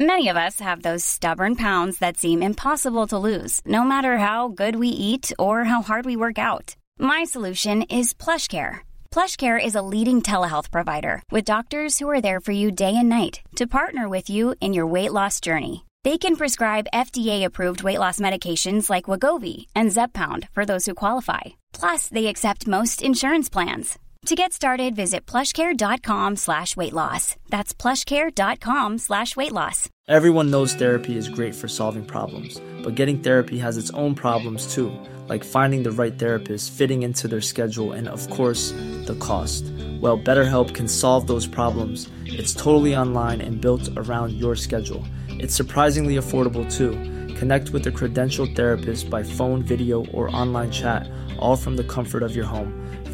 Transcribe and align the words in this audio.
Many 0.00 0.26
of 0.26 0.36
us 0.36 0.58
have 0.58 0.82
those 0.82 1.04
stubborn 1.04 1.54
pounds 1.54 1.98
that 1.98 2.16
seem 2.16 2.42
impossible 2.42 3.06
to 3.06 3.24
lose, 3.28 3.60
no 3.64 3.84
matter 3.84 4.18
how 4.18 4.48
good 4.48 4.74
we 4.74 4.88
eat 4.88 5.32
or 5.38 5.64
how 5.64 5.82
hard 5.82 6.04
we 6.04 6.16
work 6.16 6.36
out. 6.36 6.74
My 6.98 7.22
solution 7.22 7.82
is 7.82 8.12
PlushCare. 8.12 8.82
PlushCare 9.12 9.64
is 9.66 9.76
a 9.76 9.86
leading 9.86 10.20
telehealth 10.20 10.72
provider 10.72 11.22
with 11.30 11.52
doctors 11.52 12.00
who 12.00 12.10
are 12.10 12.20
there 12.20 12.40
for 12.40 12.50
you 12.50 12.72
day 12.72 12.96
and 12.96 13.08
night 13.08 13.38
to 13.54 13.74
partner 13.78 14.08
with 14.08 14.28
you 14.28 14.56
in 14.60 14.74
your 14.74 14.92
weight 14.94 15.12
loss 15.12 15.38
journey. 15.38 15.84
They 16.02 16.18
can 16.18 16.34
prescribe 16.34 16.94
FDA-approved 17.06 17.84
weight 17.84 18.00
loss 18.04 18.18
medications 18.18 18.90
like 18.90 19.10
Wegovy 19.10 19.66
and 19.76 19.92
Zepbound 19.94 20.48
for 20.50 20.64
those 20.64 20.86
who 20.86 21.02
qualify. 21.04 21.44
Plus, 21.72 22.08
they 22.08 22.26
accept 22.26 22.74
most 22.78 23.00
insurance 23.00 23.48
plans. 23.48 23.90
Comfort 24.24 24.64
of 52.22 52.36
your 52.36 52.44
home 52.50 52.66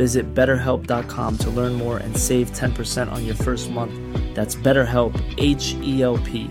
Visit 0.03 0.31
betterhelp.com 0.39 1.37
to 1.47 1.53
learn 1.61 1.77
more 1.81 1.97
and 2.05 2.17
save 2.29 2.51
10% 2.61 3.13
on 3.19 3.29
your 3.31 3.39
first 3.49 3.71
month. 3.81 4.01
That's 4.41 4.57
BetterHelp, 4.71 5.21
H 5.53 5.75
E 5.97 6.01
L 6.15 6.19
P. 6.33 6.47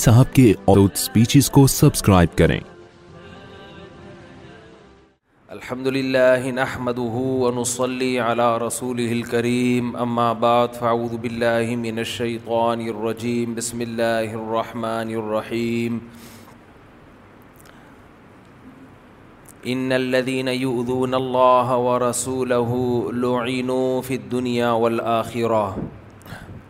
صاحب 0.00 0.32
کے 0.34 0.52
speeches 0.96 1.48
کو 1.56 1.66
subscribe 1.72 2.36
کریں 2.38 2.58
الحمد 5.56 5.86
للہ 5.96 6.64
رسول 8.64 9.06
بالله 11.26 11.76
من 11.84 11.98
الشيطان 12.04 12.80
الرجيم 12.94 13.54
بسم 13.60 13.80
اللہ 13.86 14.34
الرحمٰن 14.40 15.14
الرحيم 15.20 15.98
ان 19.72 19.92
الذين 19.92 20.48
يؤذون 20.48 21.14
الله 21.14 21.76
ورسوله 21.78 22.72
لعنوا 23.12 24.02
في 24.02 24.14
الدنيا 24.14 24.70
والاخره 24.72 25.76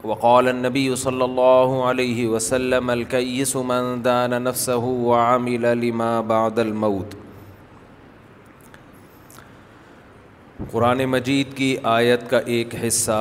وقال 0.04 0.48
النبي 0.48 0.96
صلى 0.96 1.24
الله 1.24 1.84
عليه 1.84 2.26
وسلم 2.28 2.90
الكيس 2.90 3.56
من 3.56 4.02
دان 4.02 4.42
نفسه 4.42 4.84
وعمل 4.84 5.78
لما 5.88 6.20
بعد 6.20 6.58
الموت 6.58 7.16
قرآن 10.70 11.04
مجید 11.04 11.54
کی 11.56 11.76
آیت 11.92 12.28
کا 12.30 12.38
ایک 12.54 12.74
حصہ 12.86 13.12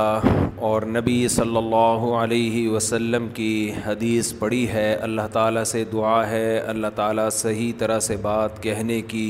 اور 0.66 0.82
نبی 0.98 1.28
صلی 1.36 1.58
اللہ 1.58 2.00
علیہ 2.18 2.68
وسلم 2.70 3.28
کی 3.34 3.72
حدیث 3.86 4.32
پڑی 4.40 4.68
ہے 4.74 4.94
اللہ 5.08 5.28
تعالیٰ 5.34 5.64
سے 5.72 5.84
دعا 5.94 6.28
ہے 6.30 6.58
اللہ 6.74 6.88
تعالیٰ 6.96 7.30
صحیح 7.38 7.72
طرح 7.78 8.00
سے 8.08 8.18
بات 8.22 8.62
کہنے 8.64 9.02
کی 9.14 9.26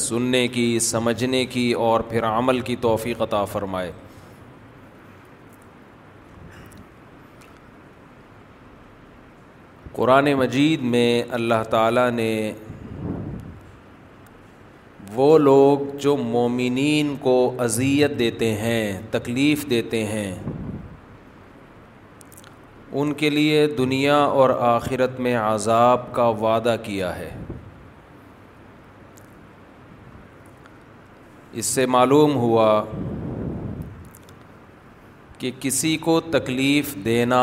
سننے 0.00 0.46
کی 0.56 0.66
سمجھنے 0.90 1.44
کی 1.52 1.70
اور 1.88 2.00
پھر 2.08 2.24
عمل 2.32 2.60
کی 2.70 2.76
توفیق 2.86 3.22
عطا 3.22 3.44
فرمائے 3.52 3.92
قرآن 9.92 10.32
مجید 10.42 10.82
میں 10.94 11.22
اللہ 11.38 11.62
تعالیٰ 11.70 12.10
نے 12.10 12.32
وہ 15.14 15.36
لوگ 15.38 15.78
جو 16.00 16.16
مومنین 16.16 17.14
کو 17.20 17.32
اذیت 17.62 18.18
دیتے 18.18 18.52
ہیں 18.56 19.00
تکلیف 19.10 19.64
دیتے 19.70 20.04
ہیں 20.06 20.32
ان 23.00 23.12
کے 23.22 23.30
لیے 23.30 23.66
دنیا 23.78 24.16
اور 24.40 24.50
آخرت 24.74 25.18
میں 25.26 25.34
عذاب 25.38 26.12
کا 26.14 26.26
وعدہ 26.40 26.76
کیا 26.84 27.14
ہے 27.18 27.30
اس 31.60 31.66
سے 31.66 31.86
معلوم 31.96 32.34
ہوا 32.36 32.72
کہ 35.38 35.50
کسی 35.60 35.96
کو 36.06 36.18
تکلیف 36.32 36.94
دینا 37.04 37.42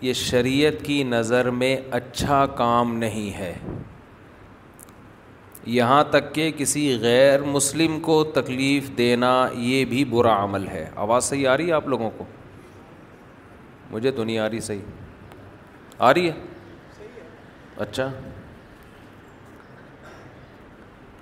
یہ 0.00 0.12
شریعت 0.24 0.84
کی 0.84 1.02
نظر 1.04 1.50
میں 1.60 1.76
اچھا 2.00 2.44
کام 2.56 2.96
نہیں 2.98 3.36
ہے 3.38 3.54
یہاں 5.66 6.02
تک 6.10 6.32
کہ 6.34 6.50
کسی 6.56 6.90
غیر 7.00 7.42
مسلم 7.42 7.98
کو 8.02 8.22
تکلیف 8.34 8.90
دینا 8.98 9.32
یہ 9.54 9.84
بھی 9.88 10.04
برا 10.10 10.42
عمل 10.44 10.66
ہے 10.68 10.88
آواز 10.96 11.24
صحیح 11.24 11.48
آ 11.48 11.56
رہی 11.56 11.66
ہے 11.66 11.72
آپ 11.72 11.88
لوگوں 11.88 12.10
کو 12.18 12.24
مجھے 13.90 14.10
تو 14.10 14.24
نہیں 14.24 14.38
آ 14.38 14.48
رہی 14.50 14.60
صحیح 14.60 15.92
آ 15.98 16.14
رہی 16.14 16.26
ہے 16.28 16.32
اچھا 17.86 18.10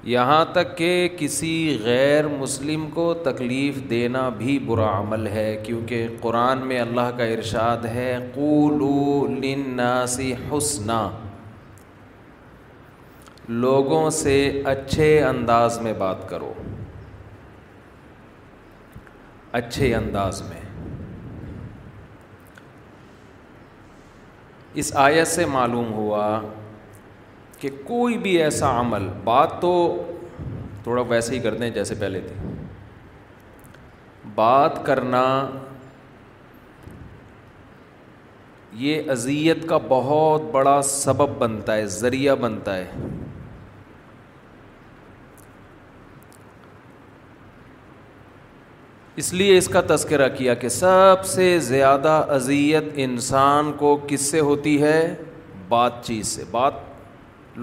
یہاں 0.08 0.44
تک 0.52 0.76
کہ 0.78 1.08
کسی 1.18 1.78
غیر 1.82 2.26
مسلم 2.28 2.88
کو 2.94 3.12
تکلیف 3.24 3.78
دینا 3.90 4.28
بھی 4.36 4.58
برا 4.66 4.98
عمل 5.00 5.26
ہے 5.32 5.54
کیونکہ 5.64 6.06
قرآن 6.20 6.66
میں 6.66 6.78
اللہ 6.80 7.10
کا 7.16 7.24
ارشاد 7.36 7.84
ہے 7.94 8.16
کون 8.34 8.84
ناسی 9.76 10.32
حسنہ 10.52 11.06
لوگوں 13.48 14.08
سے 14.10 14.32
اچھے 14.66 15.06
انداز 15.24 15.78
میں 15.82 15.92
بات 15.98 16.28
کرو 16.28 16.52
اچھے 19.58 19.94
انداز 19.94 20.40
میں 20.48 20.60
اس 24.80 24.90
آیت 25.04 25.26
سے 25.28 25.46
معلوم 25.52 25.92
ہوا 25.92 26.40
کہ 27.60 27.68
کوئی 27.86 28.18
بھی 28.26 28.36
ایسا 28.42 28.78
عمل 28.80 29.08
بات 29.24 29.60
تو 29.60 29.72
تھوڑا 30.82 31.02
ویسے 31.08 31.34
ہی 31.34 31.40
کرتے 31.42 31.64
ہیں 31.64 31.70
جیسے 31.74 31.94
پہلے 32.00 32.20
تھی 32.26 32.34
بات 34.34 34.84
کرنا 34.86 35.24
یہ 38.82 39.10
اذیت 39.10 39.66
کا 39.68 39.76
بہت 39.88 40.42
بڑا 40.52 40.80
سبب 40.84 41.36
بنتا 41.38 41.76
ہے 41.76 41.86
ذریعہ 41.96 42.34
بنتا 42.40 42.76
ہے 42.76 42.86
اس 49.20 49.32
لیے 49.34 49.56
اس 49.58 49.66
کا 49.74 49.80
تذکرہ 49.88 50.28
کیا 50.36 50.52
کہ 50.62 50.68
سب 50.68 51.24
سے 51.26 51.46
زیادہ 51.68 52.10
اذیت 52.34 52.84
انسان 53.04 53.70
کو 53.76 53.96
کس 54.08 54.30
سے 54.30 54.40
ہوتی 54.48 54.74
ہے 54.82 54.98
بات 55.68 55.92
چیت 56.06 56.26
سے 56.26 56.42
بات 56.50 56.74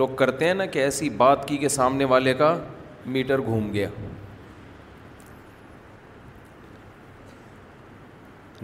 لوگ 0.02 0.10
کرتے 0.22 0.46
ہیں 0.48 0.54
نا 0.62 0.66
کہ 0.74 0.80
ایسی 0.88 1.10
بات 1.22 1.48
کی 1.48 1.58
کہ 1.58 1.68
سامنے 1.76 2.06
والے 2.14 2.34
کا 2.42 2.50
میٹر 3.14 3.42
گھوم 3.46 3.70
گیا 3.74 3.88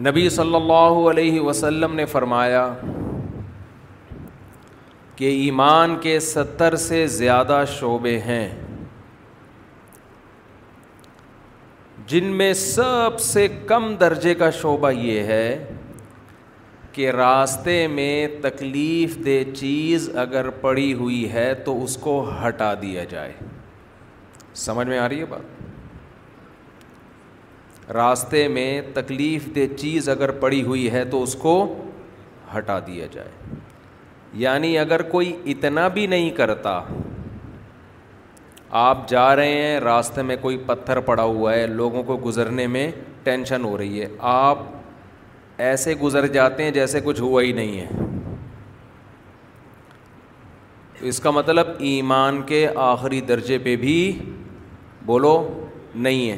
نبی 0.07 0.27
صلی 0.39 0.56
اللہ 0.56 0.98
علیہ 1.13 1.39
وسلم 1.48 1.94
نے 1.95 2.06
فرمایا 2.15 2.65
کہ 5.15 5.31
ایمان 5.45 5.95
کے 6.04 6.19
ستر 6.33 6.75
سے 6.88 7.06
زیادہ 7.21 7.63
شعبے 7.80 8.18
ہیں 8.27 8.48
جن 12.12 12.25
میں 12.40 12.54
سب 12.60 13.19
سے 13.24 13.42
کم 13.68 13.84
درجے 14.00 14.31
کا 14.36 14.48
شعبہ 14.62 14.90
یہ 14.92 15.24
ہے 15.31 15.50
کہ 16.94 17.12
راستے 17.12 17.75
میں 17.88 18.16
تکلیف 18.42 19.16
دہ 19.25 19.44
چیز 19.60 20.08
اگر 20.24 20.50
پڑی 20.63 20.88
ہوئی 21.02 21.19
ہے 21.34 21.46
تو 21.66 21.75
اس 21.84 21.94
کو 22.08 22.16
ہٹا 22.48 22.72
دیا 22.81 23.04
جائے 23.12 23.31
سمجھ 24.63 24.88
میں 24.88 24.98
آ 25.00 25.06
رہی 25.10 25.19
ہے 25.19 25.25
بات 25.36 25.46
راستے 28.00 28.42
میں 28.58 28.69
تکلیف 28.94 29.42
دہ 29.56 29.66
چیز 29.78 30.02
اگر 30.16 30.30
پڑی 30.44 30.62
ہوئی 30.63 30.88
ہے 30.92 31.04
تو 31.13 31.18
اس 31.24 31.34
کو 31.46 31.54
ہٹا 32.58 32.78
دیا 32.88 33.06
جائے 33.12 33.34
یعنی 34.46 34.72
اگر 34.86 35.02
کوئی 35.16 35.30
اتنا 35.56 35.86
بھی 35.98 36.06
نہیں 36.16 36.30
کرتا 36.42 36.75
آپ 38.79 38.97
جا 39.09 39.35
رہے 39.35 39.53
ہیں 39.62 39.79
راستے 39.79 40.21
میں 40.23 40.35
کوئی 40.41 40.57
پتھر 40.65 41.00
پڑا 41.07 41.23
ہوا 41.23 41.53
ہے 41.53 41.65
لوگوں 41.68 42.03
کو 42.03 42.18
گزرنے 42.25 42.68
میں 42.75 42.89
ٹینشن 43.23 43.63
ہو 43.65 43.77
رہی 43.77 44.01
ہے 44.01 44.07
آپ 44.33 44.57
ایسے 45.68 45.94
گزر 46.03 46.27
جاتے 46.33 46.63
ہیں 46.63 46.71
جیسے 46.71 47.00
کچھ 47.03 47.19
ہوا 47.21 47.41
ہی 47.44 47.51
نہیں 47.53 47.79
ہے 47.79 47.88
اس 51.09 51.19
کا 51.19 51.31
مطلب 51.31 51.68
ایمان 51.89 52.41
کے 52.47 52.68
آخری 52.85 53.21
درجے 53.31 53.57
پہ 53.63 53.75
بھی 53.83 53.97
بولو 55.06 55.33
نہیں 55.95 56.29
ہے 56.29 56.38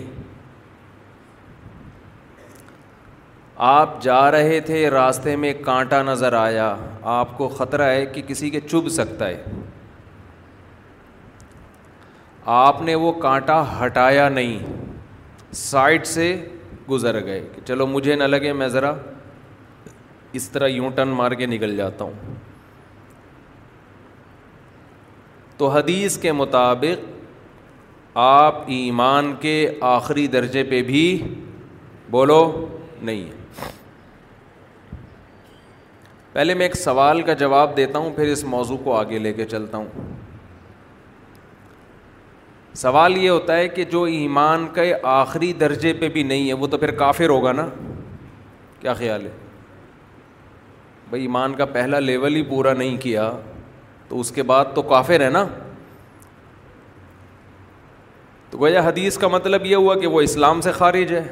آپ 3.75 4.01
جا 4.01 4.29
رہے 4.31 4.59
تھے 4.65 4.89
راستے 4.89 5.35
میں 5.45 5.53
کانٹا 5.65 6.01
نظر 6.03 6.33
آیا 6.33 6.75
آپ 7.19 7.37
کو 7.37 7.47
خطرہ 7.57 7.89
ہے 7.91 8.05
کہ 8.13 8.21
کسی 8.27 8.49
کے 8.49 8.59
چبھ 8.69 8.89
سکتا 8.91 9.27
ہے 9.27 9.41
آپ 12.51 12.81
نے 12.81 12.93
وہ 12.95 13.11
کانٹا 13.21 13.63
ہٹایا 13.83 14.27
نہیں 14.29 14.57
سائڈ 15.55 16.05
سے 16.07 16.25
گزر 16.89 17.23
گئے 17.25 17.39
کہ 17.53 17.61
چلو 17.67 17.85
مجھے 17.87 18.15
نہ 18.15 18.23
لگے 18.23 18.51
میں 18.53 18.67
ذرا 18.69 18.91
اس 20.39 20.49
طرح 20.49 20.67
یوں 20.67 20.89
ٹن 20.95 21.07
مار 21.17 21.31
کے 21.39 21.45
نکل 21.45 21.75
جاتا 21.77 22.05
ہوں 22.05 22.35
تو 25.57 25.67
حدیث 25.69 26.17
کے 26.21 26.31
مطابق 26.31 28.17
آپ 28.23 28.61
ایمان 28.79 29.33
کے 29.41 29.55
آخری 29.91 30.25
درجے 30.35 30.63
پہ 30.69 30.81
بھی 30.87 31.03
بولو 32.11 32.41
نہیں 33.01 33.29
پہلے 36.33 36.53
میں 36.53 36.65
ایک 36.65 36.75
سوال 36.77 37.21
کا 37.21 37.33
جواب 37.39 37.75
دیتا 37.77 37.99
ہوں 37.99 38.11
پھر 38.15 38.27
اس 38.31 38.43
موضوع 38.57 38.77
کو 38.83 38.95
آگے 38.97 39.19
لے 39.19 39.33
کے 39.33 39.45
چلتا 39.45 39.77
ہوں 39.77 40.21
سوال 42.81 43.17
یہ 43.17 43.29
ہوتا 43.29 43.55
ہے 43.57 43.67
کہ 43.69 43.83
جو 43.91 44.03
ایمان 44.11 44.67
کے 44.75 44.93
آخری 45.07 45.51
درجے 45.59 45.91
پہ 45.99 46.07
بھی 46.09 46.21
نہیں 46.23 46.47
ہے 46.47 46.53
وہ 46.61 46.67
تو 46.67 46.77
پھر 46.77 46.91
کافر 47.01 47.29
ہوگا 47.29 47.51
نا 47.51 47.65
کیا 48.79 48.93
خیال 49.01 49.25
ہے 49.25 49.31
بھائی 51.09 51.21
ایمان 51.21 51.53
کا 51.55 51.65
پہلا 51.73 51.99
لیول 51.99 52.35
ہی 52.35 52.41
پورا 52.49 52.73
نہیں 52.73 52.97
کیا 53.01 53.31
تو 54.07 54.19
اس 54.19 54.31
کے 54.31 54.43
بعد 54.51 54.73
تو 54.75 54.81
کافر 54.93 55.23
ہے 55.25 55.29
نا 55.29 55.45
تو 58.51 58.57
گویا 58.59 58.81
حدیث 58.87 59.17
کا 59.17 59.27
مطلب 59.27 59.65
یہ 59.65 59.75
ہوا 59.75 59.95
کہ 59.99 60.07
وہ 60.07 60.21
اسلام 60.21 60.61
سے 60.61 60.71
خارج 60.71 61.13
ہے 61.13 61.23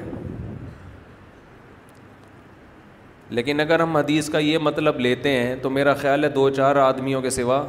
لیکن 3.29 3.59
اگر 3.59 3.79
ہم 3.79 3.95
حدیث 3.97 4.29
کا 4.29 4.37
یہ 4.39 4.57
مطلب 4.61 4.99
لیتے 4.99 5.35
ہیں 5.43 5.55
تو 5.61 5.69
میرا 5.69 5.93
خیال 6.01 6.23
ہے 6.23 6.29
دو 6.29 6.49
چار 6.59 6.75
آدمیوں 6.85 7.21
کے 7.21 7.29
سوا 7.29 7.63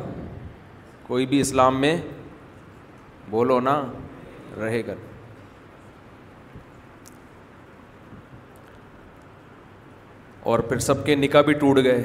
کوئی 1.07 1.27
بھی 1.27 1.41
اسلام 1.41 1.81
میں 1.81 1.97
بولو 3.33 3.59
نا 3.61 3.75
رہے 4.61 4.81
گا 4.87 4.95
اور 10.51 10.59
پھر 10.69 10.79
سب 10.87 11.05
کے 11.07 11.15
نکاح 11.15 11.43
بھی 11.47 11.53
ٹوٹ 11.59 11.79
گئے 11.85 12.03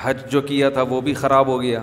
حج 0.00 0.20
جو 0.32 0.40
کیا 0.50 0.68
تھا 0.70 0.82
وہ 0.88 1.00
بھی 1.06 1.14
خراب 1.22 1.46
ہو 1.46 1.60
گیا 1.62 1.82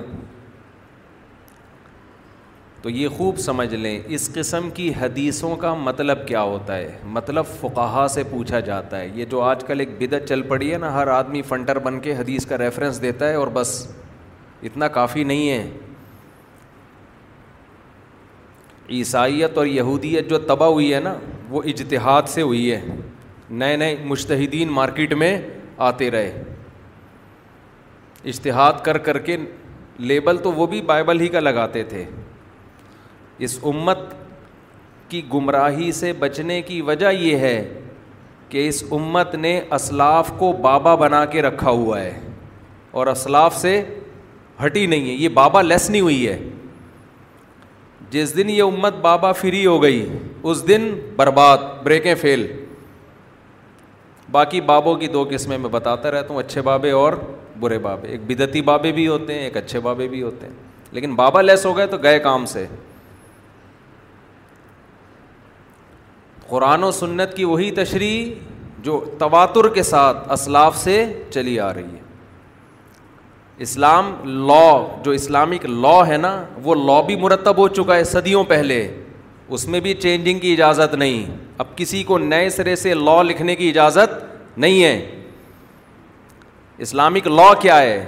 تو 2.81 2.89
یہ 2.89 3.07
خوب 3.17 3.37
سمجھ 3.45 3.73
لیں 3.75 3.97
اس 4.15 4.29
قسم 4.33 4.69
کی 4.73 4.91
حدیثوں 4.99 5.55
کا 5.63 5.73
مطلب 5.87 6.25
کیا 6.27 6.41
ہوتا 6.51 6.75
ہے 6.77 6.97
مطلب 7.17 7.45
فقاہا 7.59 8.07
سے 8.17 8.23
پوچھا 8.29 8.59
جاتا 8.69 8.99
ہے 8.99 9.09
یہ 9.15 9.25
جو 9.31 9.41
آج 9.47 9.63
کل 9.67 9.79
ایک 9.85 9.95
بدت 10.01 10.27
چل 10.29 10.41
پڑی 10.51 10.71
ہے 10.73 10.77
نا 10.83 10.93
ہر 10.93 11.07
آدمی 11.15 11.41
فنٹر 11.49 11.79
بن 11.89 11.99
کے 12.05 12.15
حدیث 12.17 12.45
کا 12.51 12.57
ریفرنس 12.57 13.01
دیتا 13.01 13.29
ہے 13.29 13.35
اور 13.41 13.47
بس 13.59 13.73
اتنا 14.69 14.87
کافی 14.99 15.23
نہیں 15.31 15.49
ہے 15.49 15.67
عیسائیت 18.95 19.57
اور 19.57 19.65
یہودیت 19.65 20.29
جو 20.29 20.37
تباہ 20.47 20.69
ہوئی 20.69 20.93
ہے 20.93 20.99
نا 21.03 21.13
وہ 21.49 21.61
اجتہاد 21.71 22.27
سے 22.29 22.41
ہوئی 22.41 22.71
ہے 22.71 22.79
نئے 23.61 23.75
نئے 23.77 23.95
مشتحدین 24.05 24.69
مارکیٹ 24.71 25.13
میں 25.23 25.37
آتے 25.87 26.09
رہے 26.11 26.43
اجتہاد 28.31 28.81
کر 28.83 28.97
کر 29.07 29.17
کے 29.27 29.37
لیبل 30.11 30.37
تو 30.43 30.51
وہ 30.53 30.67
بھی 30.67 30.81
بائبل 30.91 31.21
ہی 31.21 31.27
کا 31.35 31.39
لگاتے 31.39 31.83
تھے 31.91 32.03
اس 33.47 33.57
امت 33.71 33.97
کی 35.09 35.21
گمراہی 35.33 35.91
سے 35.99 36.13
بچنے 36.19 36.61
کی 36.61 36.81
وجہ 36.89 37.11
یہ 37.19 37.37
ہے 37.47 37.57
کہ 38.49 38.67
اس 38.67 38.83
امت 38.97 39.35
نے 39.35 39.59
اسلاف 39.75 40.31
کو 40.37 40.51
بابا 40.61 40.95
بنا 41.03 41.23
کے 41.35 41.41
رکھا 41.41 41.69
ہوا 41.69 41.99
ہے 42.01 42.19
اور 42.99 43.07
اسلاف 43.07 43.57
سے 43.57 43.81
ہٹی 44.65 44.85
نہیں 44.85 45.07
ہے 45.09 45.13
یہ 45.13 45.29
بابا 45.33 45.61
لیس 45.61 45.89
نہیں 45.89 46.01
ہوئی 46.01 46.27
ہے 46.27 46.37
جس 48.09 48.35
دن 48.37 48.49
یہ 48.49 48.61
امت 48.63 48.95
بابا 49.01 49.31
فری 49.39 49.65
ہو 49.65 49.81
گئی 49.83 50.05
اس 50.49 50.67
دن 50.67 50.87
برباد 51.15 51.57
بریکیں 51.83 52.13
فیل 52.21 52.45
باقی 54.31 54.61
بابوں 54.69 54.95
کی 54.99 55.07
دو 55.07 55.25
قسمیں 55.29 55.57
میں 55.57 55.69
بتاتا 55.69 56.11
رہتا 56.11 56.33
ہوں 56.33 56.39
اچھے 56.41 56.61
بابے 56.61 56.91
اور 56.91 57.13
برے 57.59 57.77
بابے 57.87 58.07
ایک 58.11 58.21
بدتی 58.27 58.61
بابے 58.69 58.91
بھی 58.99 59.07
ہوتے 59.07 59.33
ہیں 59.33 59.43
ایک 59.43 59.57
اچھے 59.57 59.79
بابے 59.89 60.07
بھی 60.07 60.21
ہوتے 60.23 60.45
ہیں 60.47 60.53
لیکن 60.91 61.15
بابا 61.15 61.41
لیس 61.41 61.65
ہو 61.65 61.75
گئے 61.77 61.87
تو 61.87 61.97
گئے 62.03 62.19
کام 62.19 62.45
سے 62.53 62.65
قرآن 66.47 66.83
و 66.83 66.91
سنت 66.99 67.35
کی 67.37 67.43
وہی 67.45 67.71
تشریح 67.77 68.33
جو 68.83 69.03
تواتر 69.19 69.67
کے 69.73 69.83
ساتھ 69.83 70.31
اسلاف 70.33 70.77
سے 70.77 71.05
چلی 71.33 71.59
آ 71.59 71.73
رہی 71.73 71.95
ہے 71.95 72.05
اسلام 73.65 74.09
لا 74.49 74.65
جو 75.05 75.11
اسلامک 75.11 75.65
لا 75.83 75.95
ہے 76.07 76.17
نا 76.17 76.31
وہ 76.63 76.73
لا 76.87 76.99
بھی 77.05 77.15
مرتب 77.21 77.57
ہو 77.57 77.67
چکا 77.77 77.95
ہے 77.95 78.03
صدیوں 78.09 78.43
پہلے 78.47 78.79
اس 79.55 79.67
میں 79.73 79.79
بھی 79.79 79.93
چینجنگ 79.93 80.39
کی 80.39 80.51
اجازت 80.53 80.93
نہیں 80.95 81.31
اب 81.63 81.75
کسی 81.77 82.01
کو 82.09 82.17
نئے 82.17 82.49
سرے 82.57 82.75
سے 82.75 82.93
لا 82.93 83.21
لکھنے 83.23 83.55
کی 83.55 83.69
اجازت 83.69 84.13
نہیں 84.57 84.83
ہے 84.83 85.23
اسلامک 86.87 87.27
لا 87.27 87.53
کیا 87.61 87.79
ہے 87.81 88.03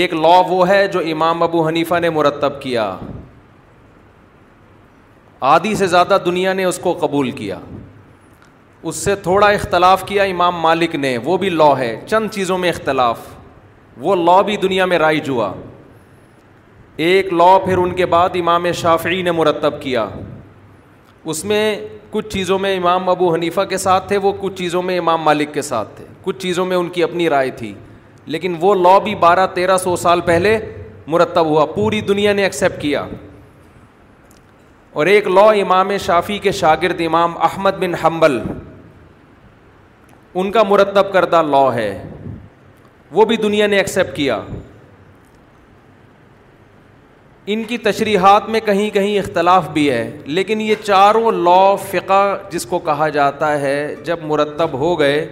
ایک 0.00 0.12
لا 0.14 0.40
وہ 0.48 0.68
ہے 0.68 0.86
جو 0.92 1.00
امام 1.12 1.42
ابو 1.42 1.66
حنیفہ 1.66 1.94
نے 2.02 2.10
مرتب 2.10 2.60
کیا 2.62 2.94
آدھی 5.54 5.74
سے 5.74 5.86
زیادہ 5.94 6.18
دنیا 6.24 6.52
نے 6.52 6.64
اس 6.64 6.78
کو 6.82 6.96
قبول 7.00 7.30
کیا 7.42 7.58
اس 8.90 8.96
سے 9.04 9.14
تھوڑا 9.22 9.46
اختلاف 9.46 10.04
کیا 10.08 10.22
امام 10.30 10.60
مالک 10.60 10.94
نے 11.04 11.16
وہ 11.24 11.36
بھی 11.38 11.48
لا 11.50 11.70
ہے 11.78 11.94
چند 12.06 12.30
چیزوں 12.34 12.58
میں 12.58 12.68
اختلاف 12.68 13.18
وہ 14.00 14.14
لا 14.16 14.40
بھی 14.42 14.56
دنیا 14.56 14.84
میں 14.86 14.98
رائے 14.98 15.18
ہوا 15.28 15.52
ایک 17.06 17.32
لا 17.32 17.56
پھر 17.64 17.78
ان 17.78 17.92
کے 17.96 18.06
بعد 18.06 18.36
امام 18.40 18.70
شافعی 18.76 19.22
نے 19.22 19.30
مرتب 19.32 19.80
کیا 19.82 20.06
اس 21.32 21.44
میں 21.44 21.62
کچھ 22.10 22.28
چیزوں 22.32 22.58
میں 22.58 22.76
امام 22.76 23.08
ابو 23.08 23.32
حنیفہ 23.34 23.60
کے 23.68 23.76
ساتھ 23.78 24.08
تھے 24.08 24.16
وہ 24.22 24.32
کچھ 24.40 24.54
چیزوں 24.58 24.82
میں 24.82 24.98
امام 24.98 25.22
مالک 25.22 25.52
کے 25.54 25.62
ساتھ 25.62 25.96
تھے 25.96 26.04
کچھ 26.22 26.38
چیزوں 26.38 26.64
میں 26.66 26.76
ان 26.76 26.88
کی 26.96 27.02
اپنی 27.02 27.28
رائے 27.30 27.50
تھی 27.56 27.72
لیکن 28.32 28.56
وہ 28.60 28.74
لا 28.82 28.96
بھی 29.04 29.14
بارہ 29.20 29.46
تیرہ 29.54 29.76
سو 29.84 29.94
سال 29.96 30.20
پہلے 30.24 30.58
مرتب 31.06 31.46
ہوا 31.46 31.64
پوری 31.74 32.00
دنیا 32.08 32.32
نے 32.32 32.42
ایکسیپٹ 32.42 32.80
کیا 32.82 33.06
اور 35.00 35.06
ایک 35.06 35.28
لا 35.28 35.46
امام 35.60 35.96
شافی 36.04 36.38
کے 36.42 36.52
شاگرد 36.52 37.00
امام 37.06 37.34
احمد 37.44 37.78
بن 37.80 37.94
حنبل 38.04 38.38
ان 40.34 40.50
کا 40.52 40.62
مرتب 40.68 41.12
کردہ 41.12 41.42
لا 41.50 41.64
ہے 41.74 41.88
وہ 43.12 43.24
بھی 43.30 43.36
دنیا 43.36 43.66
نے 43.66 43.76
ایکسیپٹ 43.76 44.14
کیا 44.16 44.38
ان 47.52 47.62
کی 47.68 47.78
تشریحات 47.86 48.48
میں 48.48 48.60
کہیں 48.64 48.88
کہیں 48.90 49.18
اختلاف 49.18 49.68
بھی 49.72 49.88
ہے 49.90 50.10
لیکن 50.38 50.60
یہ 50.60 50.74
چاروں 50.84 51.30
لا 51.32 51.74
فقہ 51.90 52.20
جس 52.50 52.66
کو 52.66 52.78
کہا 52.86 53.08
جاتا 53.16 53.50
ہے 53.60 53.74
جب 54.04 54.22
مرتب 54.30 54.78
ہو 54.78 54.98
گئے 54.98 55.24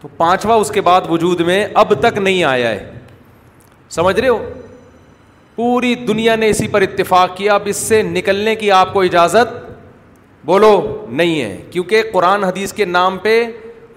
تو 0.00 0.08
پانچواں 0.16 0.56
اس 0.64 0.70
کے 0.74 0.80
بعد 0.88 1.00
وجود 1.08 1.40
میں 1.50 1.64
اب 1.82 1.94
تک 2.00 2.18
نہیں 2.18 2.42
آیا 2.44 2.70
ہے 2.70 2.90
سمجھ 3.98 4.18
رہے 4.20 4.28
ہو 4.28 4.38
پوری 5.56 5.94
دنیا 6.08 6.34
نے 6.36 6.48
اسی 6.48 6.68
پر 6.74 6.82
اتفاق 6.82 7.36
کیا 7.36 7.54
اب 7.54 7.62
اس 7.72 7.76
سے 7.88 8.02
نکلنے 8.02 8.54
کی 8.64 8.70
آپ 8.82 8.92
کو 8.92 9.02
اجازت 9.02 9.54
بولو 10.46 10.72
نہیں 11.08 11.40
ہے 11.40 11.56
کیونکہ 11.70 12.02
قرآن 12.12 12.44
حدیث 12.44 12.72
کے 12.78 12.84
نام 12.84 13.18
پہ 13.26 13.42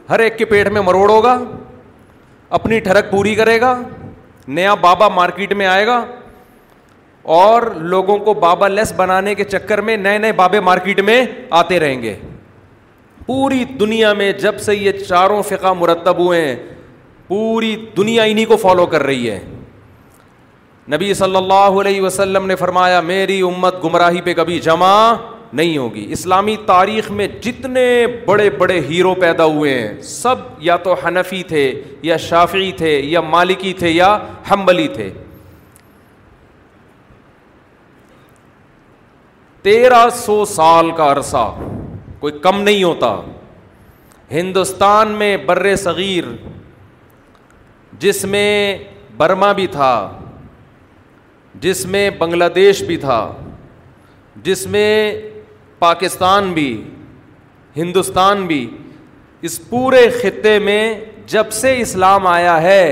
ہر 0.09 0.19
ایک 0.25 0.37
کے 0.37 0.45
پیٹ 0.45 0.67
میں 0.71 0.81
مروڑ 0.89 1.09
ہوگا 1.09 1.37
اپنی 2.57 2.79
ٹھڑک 2.79 3.09
پوری 3.11 3.33
کرے 3.35 3.59
گا 3.61 3.75
نیا 4.47 4.73
بابا 4.81 5.07
مارکیٹ 5.15 5.53
میں 5.61 5.65
آئے 5.65 5.85
گا 5.87 6.03
اور 7.35 7.61
لوگوں 7.91 8.17
کو 8.25 8.33
بابا 8.39 8.67
لیس 8.67 8.91
بنانے 8.97 9.33
کے 9.35 9.43
چکر 9.43 9.81
میں 9.81 9.95
نئے 9.97 10.17
نئے 10.17 10.31
بابے 10.41 10.59
مارکیٹ 10.59 10.99
میں 11.05 11.23
آتے 11.59 11.79
رہیں 11.79 12.01
گے 12.01 12.15
پوری 13.25 13.63
دنیا 13.79 14.13
میں 14.13 14.31
جب 14.41 14.59
سے 14.65 14.75
یہ 14.75 14.91
چاروں 15.07 15.41
فقہ 15.43 15.73
مرتب 15.77 16.17
ہوئے 16.19 16.41
ہیں 16.47 16.55
پوری 17.27 17.75
دنیا 17.97 18.23
انہیں 18.23 18.45
کو 18.45 18.57
فالو 18.61 18.85
کر 18.85 19.03
رہی 19.03 19.29
ہے 19.29 19.39
نبی 20.93 21.13
صلی 21.19 21.35
اللہ 21.35 21.79
علیہ 21.81 22.01
وسلم 22.01 22.45
نے 22.47 22.55
فرمایا 22.55 22.99
میری 23.01 23.41
امت 23.45 23.83
گمراہی 23.83 24.21
پہ 24.21 24.33
کبھی 24.37 24.59
جمع 24.65 24.93
نہیں 25.55 25.77
ہوگی 25.77 26.05
اسلامی 26.11 26.55
تاریخ 26.65 27.09
میں 27.17 27.25
جتنے 27.41 27.83
بڑے 28.25 28.49
بڑے 28.57 28.79
ہیرو 28.89 29.13
پیدا 29.19 29.43
ہوئے 29.55 29.73
ہیں 29.77 30.01
سب 30.07 30.35
یا 30.61 30.75
تو 30.87 30.93
حنفی 31.03 31.41
تھے 31.51 31.61
یا 32.07 32.15
شافعی 32.23 32.71
تھے 32.77 32.89
یا 33.11 33.19
مالکی 33.35 33.71
تھے 33.81 33.89
یا 33.89 34.17
حنبلی 34.51 34.87
تھے 34.95 35.09
تیرہ 39.67 40.03
سو 40.15 40.43
سال 40.45 40.89
کا 40.97 41.11
عرصہ 41.11 41.45
کوئی 42.19 42.33
کم 42.41 42.59
نہیں 42.61 42.83
ہوتا 42.83 43.15
ہندوستان 44.31 45.11
میں 45.21 45.35
بر 45.45 45.75
صغیر 45.83 46.25
جس 47.99 48.23
میں 48.35 48.49
برما 49.17 49.51
بھی 49.61 49.67
تھا 49.77 49.93
جس 51.65 51.85
میں 51.95 52.09
بنگلہ 52.17 52.49
دیش 52.55 52.81
بھی 52.91 52.97
تھا 53.07 53.17
جس 54.43 54.65
میں 54.75 54.89
پاکستان 55.85 56.51
بھی 56.53 56.69
ہندوستان 57.75 58.45
بھی 58.51 58.59
اس 59.47 59.59
پورے 59.69 60.01
خطے 60.21 60.57
میں 60.67 60.83
جب 61.33 61.51
سے 61.61 61.77
اسلام 61.81 62.27
آیا 62.27 62.61
ہے 62.61 62.85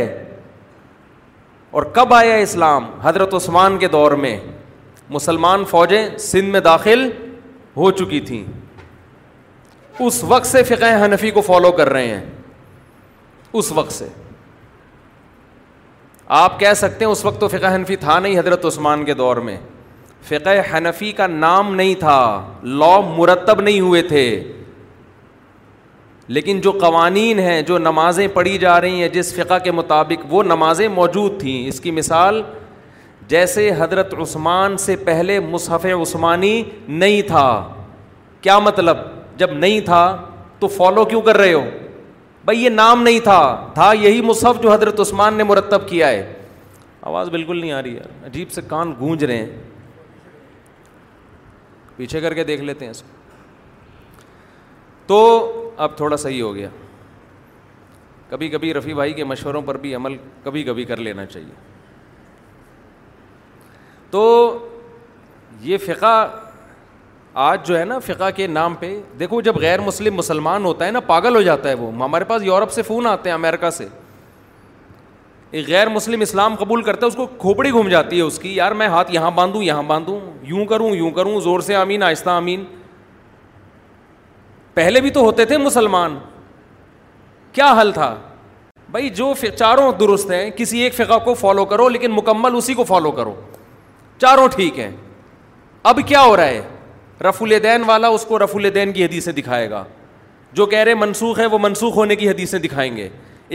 اور 1.77 1.83
کب 1.95 2.13
آیا 2.13 2.35
اسلام 2.47 2.83
حضرت 3.03 3.33
عثمان 3.39 3.77
کے 3.83 3.87
دور 3.95 4.11
میں 4.25 4.35
مسلمان 5.17 5.63
فوجیں 5.73 6.03
سندھ 6.25 6.49
میں 6.55 6.59
داخل 6.69 7.07
ہو 7.77 7.89
چکی 8.01 8.19
تھیں 8.27 8.43
اس 10.07 10.23
وقت 10.33 10.45
سے 10.53 10.63
فقہ 10.71 10.91
حنفی 11.05 11.31
کو 11.37 11.41
فالو 11.49 11.71
کر 11.81 11.89
رہے 11.97 12.07
ہیں 12.07 12.23
اس 13.61 13.71
وقت 13.81 13.91
سے 13.93 14.07
آپ 16.43 16.59
کہہ 16.59 16.73
سکتے 16.83 17.05
ہیں 17.05 17.11
اس 17.11 17.23
وقت 17.25 17.39
تو 17.41 17.47
فقہ 17.57 17.73
حنفی 17.75 17.95
تھا 18.07 18.19
نہیں 18.19 18.39
حضرت 18.39 18.65
عثمان 18.71 19.05
کے 19.09 19.13
دور 19.23 19.37
میں 19.49 19.57
فقہ 20.27 20.49
حنفی 20.71 21.11
کا 21.11 21.27
نام 21.27 21.73
نہیں 21.75 21.95
تھا 21.99 22.19
لا 22.81 22.99
مرتب 23.15 23.61
نہیں 23.61 23.79
ہوئے 23.79 24.01
تھے 24.11 24.25
لیکن 26.35 26.59
جو 26.61 26.71
قوانین 26.81 27.39
ہیں 27.39 27.61
جو 27.69 27.77
نمازیں 27.77 28.27
پڑھی 28.33 28.57
جا 28.57 28.79
رہی 28.81 29.01
ہیں 29.01 29.07
جس 29.13 29.33
فقہ 29.35 29.57
کے 29.63 29.71
مطابق 29.79 30.25
وہ 30.33 30.43
نمازیں 30.43 30.87
موجود 30.95 31.39
تھیں 31.39 31.65
اس 31.67 31.79
کی 31.81 31.91
مثال 31.91 32.41
جیسے 33.27 33.69
حضرت 33.77 34.13
عثمان 34.21 34.77
سے 34.77 34.95
پہلے 35.09 35.39
مصحف 35.49 35.85
عثمانی 36.01 36.61
نہیں 36.87 37.21
تھا 37.27 37.47
کیا 38.41 38.57
مطلب 38.59 38.97
جب 39.37 39.51
نہیں 39.57 39.79
تھا 39.85 40.03
تو 40.59 40.67
فالو 40.77 41.05
کیوں 41.05 41.21
کر 41.21 41.37
رہے 41.37 41.53
ہو 41.53 41.63
بھائی 42.45 42.63
یہ 42.63 42.69
نام 42.69 43.03
نہیں 43.03 43.19
تھا 43.23 43.41
تھا 43.73 43.91
یہی 44.01 44.21
مصحف 44.29 44.61
جو 44.63 44.71
حضرت 44.71 44.99
عثمان 44.99 45.33
نے 45.33 45.43
مرتب 45.51 45.87
کیا 45.89 46.07
ہے 46.09 46.31
آواز 47.11 47.29
بالکل 47.29 47.59
نہیں 47.61 47.71
آ 47.71 47.81
رہی 47.83 47.95
ہے 47.95 48.25
عجیب 48.27 48.51
سے 48.51 48.61
کان 48.67 48.93
گونج 48.99 49.23
رہے 49.23 49.37
ہیں 49.37 49.47
پیچھے 51.97 52.19
کر 52.21 52.33
کے 52.33 52.43
دیکھ 52.43 52.61
لیتے 52.61 52.85
ہیں 52.85 52.91
اس 52.91 53.01
کو 53.01 53.21
تو 55.07 55.71
اب 55.85 55.97
تھوڑا 55.97 56.15
صحیح 56.17 56.41
ہو 56.41 56.53
گیا 56.55 56.67
کبھی 58.29 58.49
کبھی 58.49 58.73
رفیع 58.73 58.93
بھائی 58.95 59.13
کے 59.13 59.23
مشوروں 59.23 59.61
پر 59.65 59.77
بھی 59.77 59.93
عمل 59.95 60.15
کبھی 60.43 60.63
کبھی 60.63 60.85
کر 60.85 60.97
لینا 61.07 61.25
چاہیے 61.25 61.51
تو 64.11 64.21
یہ 65.61 65.77
فقہ 65.85 66.15
آج 67.45 67.65
جو 67.67 67.77
ہے 67.79 67.83
نا 67.85 67.97
فقہ 68.05 68.29
کے 68.35 68.47
نام 68.47 68.75
پہ 68.79 68.95
دیکھو 69.19 69.41
جب 69.41 69.55
غیر 69.59 69.81
مسلم 69.81 70.15
مسلمان 70.15 70.65
ہوتا 70.65 70.85
ہے 70.85 70.91
نا 70.91 70.99
پاگل 71.07 71.35
ہو 71.35 71.41
جاتا 71.41 71.69
ہے 71.69 71.73
وہ 71.75 71.91
ہمارے 72.03 72.23
پاس 72.31 72.43
یورپ 72.43 72.71
سے 72.71 72.81
فون 72.87 73.07
آتے 73.07 73.29
ہیں 73.29 73.33
امریکہ 73.35 73.69
سے 73.77 73.87
غیر 75.67 75.89
مسلم 75.93 76.21
اسلام 76.21 76.53
قبول 76.59 76.81
کرتا 76.83 77.05
ہے 77.05 77.09
اس 77.11 77.15
کو 77.15 77.25
کھوپڑی 77.39 77.71
گھوم 77.71 77.87
جاتی 77.89 78.17
ہے 78.17 78.21
اس 78.21 78.39
کی 78.39 78.53
یار 78.55 78.71
میں 78.75 78.87
ہاتھ 78.87 79.11
یہاں 79.13 79.31
باندھوں 79.35 79.61
یہاں 79.63 79.83
باندھوں 79.87 80.19
یوں 80.47 80.65
کروں 80.65 80.89
یوں 80.95 81.11
کروں 81.11 81.39
زور 81.41 81.59
سے 81.67 81.75
آمین 81.75 82.03
آہستہ 82.03 82.29
آمین 82.29 82.63
پہلے 84.73 85.01
بھی 85.01 85.09
تو 85.13 85.21
ہوتے 85.21 85.45
تھے 85.45 85.57
مسلمان 85.57 86.17
کیا 87.53 87.73
حل 87.81 87.91
تھا 87.93 88.15
بھائی 88.91 89.09
جو 89.09 89.33
چاروں 89.57 89.91
درست 89.99 90.31
ہیں 90.31 90.49
کسی 90.55 90.79
ایک 90.83 90.93
فقہ 90.93 91.17
کو 91.25 91.33
فالو 91.33 91.65
کرو 91.65 91.87
لیکن 91.89 92.11
مکمل 92.11 92.55
اسی 92.57 92.73
کو 92.73 92.83
فالو 92.87 93.11
کرو 93.11 93.33
چاروں 94.21 94.47
ٹھیک 94.55 94.79
ہیں 94.79 94.91
اب 95.91 95.99
کیا 96.07 96.21
ہو 96.23 96.35
رہا 96.37 96.47
ہے 96.47 96.61
رف 97.27 97.41
الدین 97.43 97.83
والا 97.87 98.07
اس 98.17 98.25
کو 98.25 98.39
رف 98.43 98.55
الدین 98.55 98.91
کی 98.93 99.05
حدیثیں 99.05 99.31
دکھائے 99.33 99.69
گا 99.69 99.83
جو 100.53 100.65
کہہ 100.73 100.79
رہے 100.79 100.93
منسوخ 100.95 101.39
ہے 101.39 101.45
وہ 101.53 101.57
منسوخ 101.61 101.95
ہونے 101.95 102.15
کی 102.15 102.29
حدیثیں 102.29 102.59
دکھائیں 102.59 102.95
گے 102.97 103.07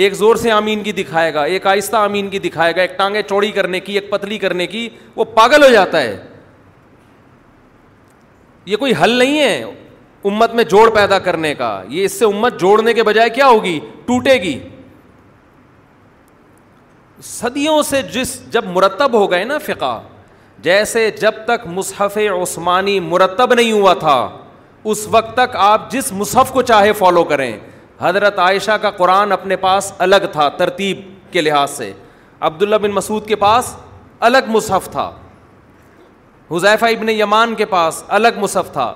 ایک 0.05 0.14
زور 0.14 0.37
سے 0.37 0.50
آمین 0.52 0.83
کی 0.83 0.93
دکھائے 0.93 1.33
گا 1.35 1.43
ایک 1.52 1.67
آہستہ 1.67 1.97
آمین 1.97 2.28
کی 2.31 2.38
دکھائے 2.38 2.75
گا 2.75 2.81
ایک 2.81 2.97
ٹانگیں 2.99 3.23
چوڑی 3.28 3.50
کرنے 3.52 3.78
کی 3.85 3.93
ایک 3.99 4.11
پتلی 4.11 4.37
کرنے 4.38 4.67
کی 4.73 4.88
وہ 5.17 5.25
پاگل 5.35 5.62
ہو 5.62 5.69
جاتا 5.71 6.00
ہے 6.00 6.14
یہ 8.67 8.76
کوئی 8.76 8.93
حل 9.02 9.11
نہیں 9.19 9.38
ہے 9.38 9.64
امت 10.31 10.55
میں 10.55 10.64
جوڑ 10.75 10.88
پیدا 10.95 11.19
کرنے 11.25 11.55
کا 11.55 11.71
یہ 11.88 12.05
اس 12.05 12.19
سے 12.19 12.25
امت 12.25 12.61
جوڑنے 12.61 12.93
کے 12.95 13.02
بجائے 13.09 13.31
کیا 13.40 13.47
ہوگی 13.49 13.78
ٹوٹے 14.07 14.35
گی 14.43 14.59
صدیوں 17.33 17.81
سے 17.88 18.02
جس 18.12 18.38
جب 18.52 18.64
مرتب 18.75 19.14
ہو 19.19 19.31
گئے 19.31 19.45
نا 19.45 19.57
فقہ 19.67 20.00
جیسے 20.69 21.11
جب 21.21 21.45
تک 21.47 21.67
مصحف 21.81 22.19
عثمانی 22.43 22.99
مرتب 23.09 23.55
نہیں 23.55 23.73
ہوا 23.73 23.95
تھا 24.05 24.17
اس 24.93 25.07
وقت 25.11 25.37
تک 25.37 25.57
آپ 25.71 25.90
جس 25.90 26.12
مصحف 26.23 26.50
کو 26.52 26.62
چاہے 26.73 26.93
فالو 27.02 27.25
کریں 27.35 27.52
حضرت 28.00 28.38
عائشہ 28.38 28.76
کا 28.83 28.90
قرآن 28.97 29.33
اپنے 29.33 29.57
پاس 29.62 29.93
الگ 29.99 30.26
تھا 30.33 30.49
ترتیب 30.57 31.00
کے 31.33 31.40
لحاظ 31.40 31.71
سے 31.71 31.93
عبداللہ 32.49 32.76
بن 32.83 32.90
مسعود 32.95 33.26
کے 33.26 33.37
پاس 33.37 33.75
الگ 34.28 34.49
مصحف 34.49 34.88
تھا 34.90 35.11
حذیفہ 36.50 36.85
ابن 36.97 37.09
یمان 37.09 37.55
کے 37.55 37.64
پاس 37.73 38.02
الگ 38.19 38.38
مصحف 38.40 38.73
تھا 38.73 38.93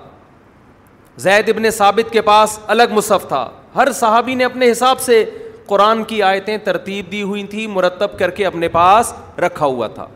زید 1.24 1.48
ابن 1.48 1.70
ثابت 1.76 2.12
کے 2.12 2.20
پاس 2.30 2.58
الگ 2.74 2.92
مصحف 2.92 3.26
تھا 3.28 3.48
ہر 3.74 3.90
صحابی 4.00 4.34
نے 4.34 4.44
اپنے 4.44 4.70
حساب 4.70 5.00
سے 5.00 5.24
قرآن 5.66 6.02
کی 6.04 6.22
آیتیں 6.22 6.56
ترتیب 6.64 7.10
دی 7.12 7.22
ہوئی 7.22 7.42
تھیں 7.50 7.66
مرتب 7.72 8.18
کر 8.18 8.30
کے 8.38 8.46
اپنے 8.46 8.68
پاس 8.68 9.12
رکھا 9.44 9.66
ہوا 9.66 9.86
تھا 9.94 10.06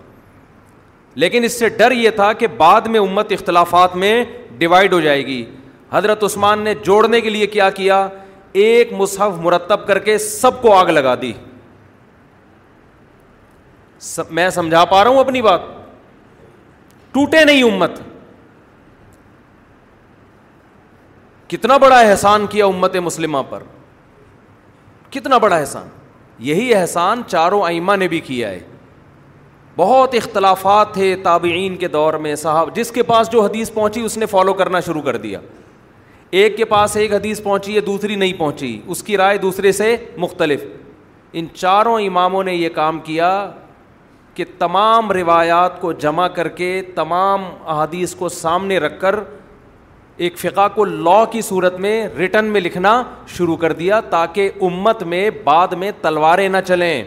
لیکن 1.22 1.44
اس 1.44 1.58
سے 1.58 1.68
ڈر 1.78 1.90
یہ 1.92 2.10
تھا 2.16 2.32
کہ 2.38 2.46
بعد 2.56 2.86
میں 2.94 3.00
امت 3.00 3.32
اختلافات 3.32 3.94
میں 3.96 4.12
ڈیوائڈ 4.58 4.92
ہو 4.92 5.00
جائے 5.00 5.26
گی 5.26 5.44
حضرت 5.92 6.24
عثمان 6.24 6.62
نے 6.64 6.74
جوڑنے 6.84 7.20
کے 7.20 7.30
لیے 7.30 7.46
کیا 7.46 7.68
کیا 7.70 8.06
ایک 8.52 8.92
مصحف 8.96 9.36
مرتب 9.42 9.86
کر 9.86 9.98
کے 10.04 10.16
سب 10.18 10.60
کو 10.62 10.74
آگ 10.76 10.86
لگا 10.86 11.14
دی 11.22 11.32
میں 14.30 14.48
سمجھا 14.50 14.84
پا 14.84 15.02
رہا 15.04 15.10
ہوں 15.10 15.18
اپنی 15.20 15.42
بات 15.42 15.60
ٹوٹے 17.12 17.44
نہیں 17.44 17.62
امت 17.62 18.00
کتنا 21.50 21.76
بڑا 21.76 21.98
احسان 22.00 22.46
کیا 22.50 22.66
امت 22.66 22.96
مسلمہ 23.04 23.38
پر 23.50 23.62
کتنا 25.12 25.38
بڑا 25.38 25.56
احسان 25.56 25.88
یہی 26.46 26.74
احسان 26.74 27.22
چاروں 27.26 27.62
ائمہ 27.66 27.94
نے 27.96 28.08
بھی 28.08 28.20
کیا 28.20 28.48
ہے 28.50 28.58
بہت 29.76 30.14
اختلافات 30.14 30.92
تھے 30.94 31.14
تابعین 31.22 31.76
کے 31.76 31.88
دور 31.88 32.14
میں 32.26 32.34
صاحب 32.36 32.74
جس 32.76 32.90
کے 32.92 33.02
پاس 33.10 33.30
جو 33.32 33.42
حدیث 33.42 33.72
پہنچی 33.72 34.00
اس 34.04 34.16
نے 34.18 34.26
فالو 34.26 34.52
کرنا 34.60 34.80
شروع 34.86 35.02
کر 35.02 35.16
دیا 35.22 35.40
ایک 36.36 36.56
کے 36.56 36.64
پاس 36.70 36.96
ایک 36.96 37.12
حدیث 37.12 37.40
پہنچی 37.42 37.74
ہے 37.74 37.80
دوسری 37.80 38.14
نہیں 38.16 38.32
پہنچی 38.38 38.70
اس 38.94 39.02
کی 39.02 39.16
رائے 39.16 39.36
دوسرے 39.42 39.70
سے 39.72 39.94
مختلف 40.24 40.64
ان 41.40 41.46
چاروں 41.54 41.98
اماموں 42.06 42.42
نے 42.44 42.54
یہ 42.54 42.68
کام 42.74 42.98
کیا 43.04 43.28
کہ 44.34 44.44
تمام 44.58 45.10
روایات 45.12 45.80
کو 45.80 45.92
جمع 46.04 46.26
کر 46.38 46.48
کے 46.58 46.68
تمام 46.94 47.44
احادیث 47.74 48.14
کو 48.22 48.28
سامنے 48.36 48.78
رکھ 48.86 49.00
کر 49.00 49.18
ایک 50.26 50.38
فقہ 50.38 50.66
کو 50.74 50.84
لاء 50.84 51.24
کی 51.32 51.40
صورت 51.48 51.78
میں 51.86 51.94
ریٹن 52.18 52.44
میں 52.52 52.60
لکھنا 52.60 53.02
شروع 53.36 53.56
کر 53.64 53.72
دیا 53.82 54.00
تاکہ 54.10 54.50
امت 54.70 55.02
میں 55.14 55.28
بعد 55.44 55.72
میں 55.82 55.90
تلواریں 56.02 56.48
نہ 56.48 56.60
چلیں 56.66 57.02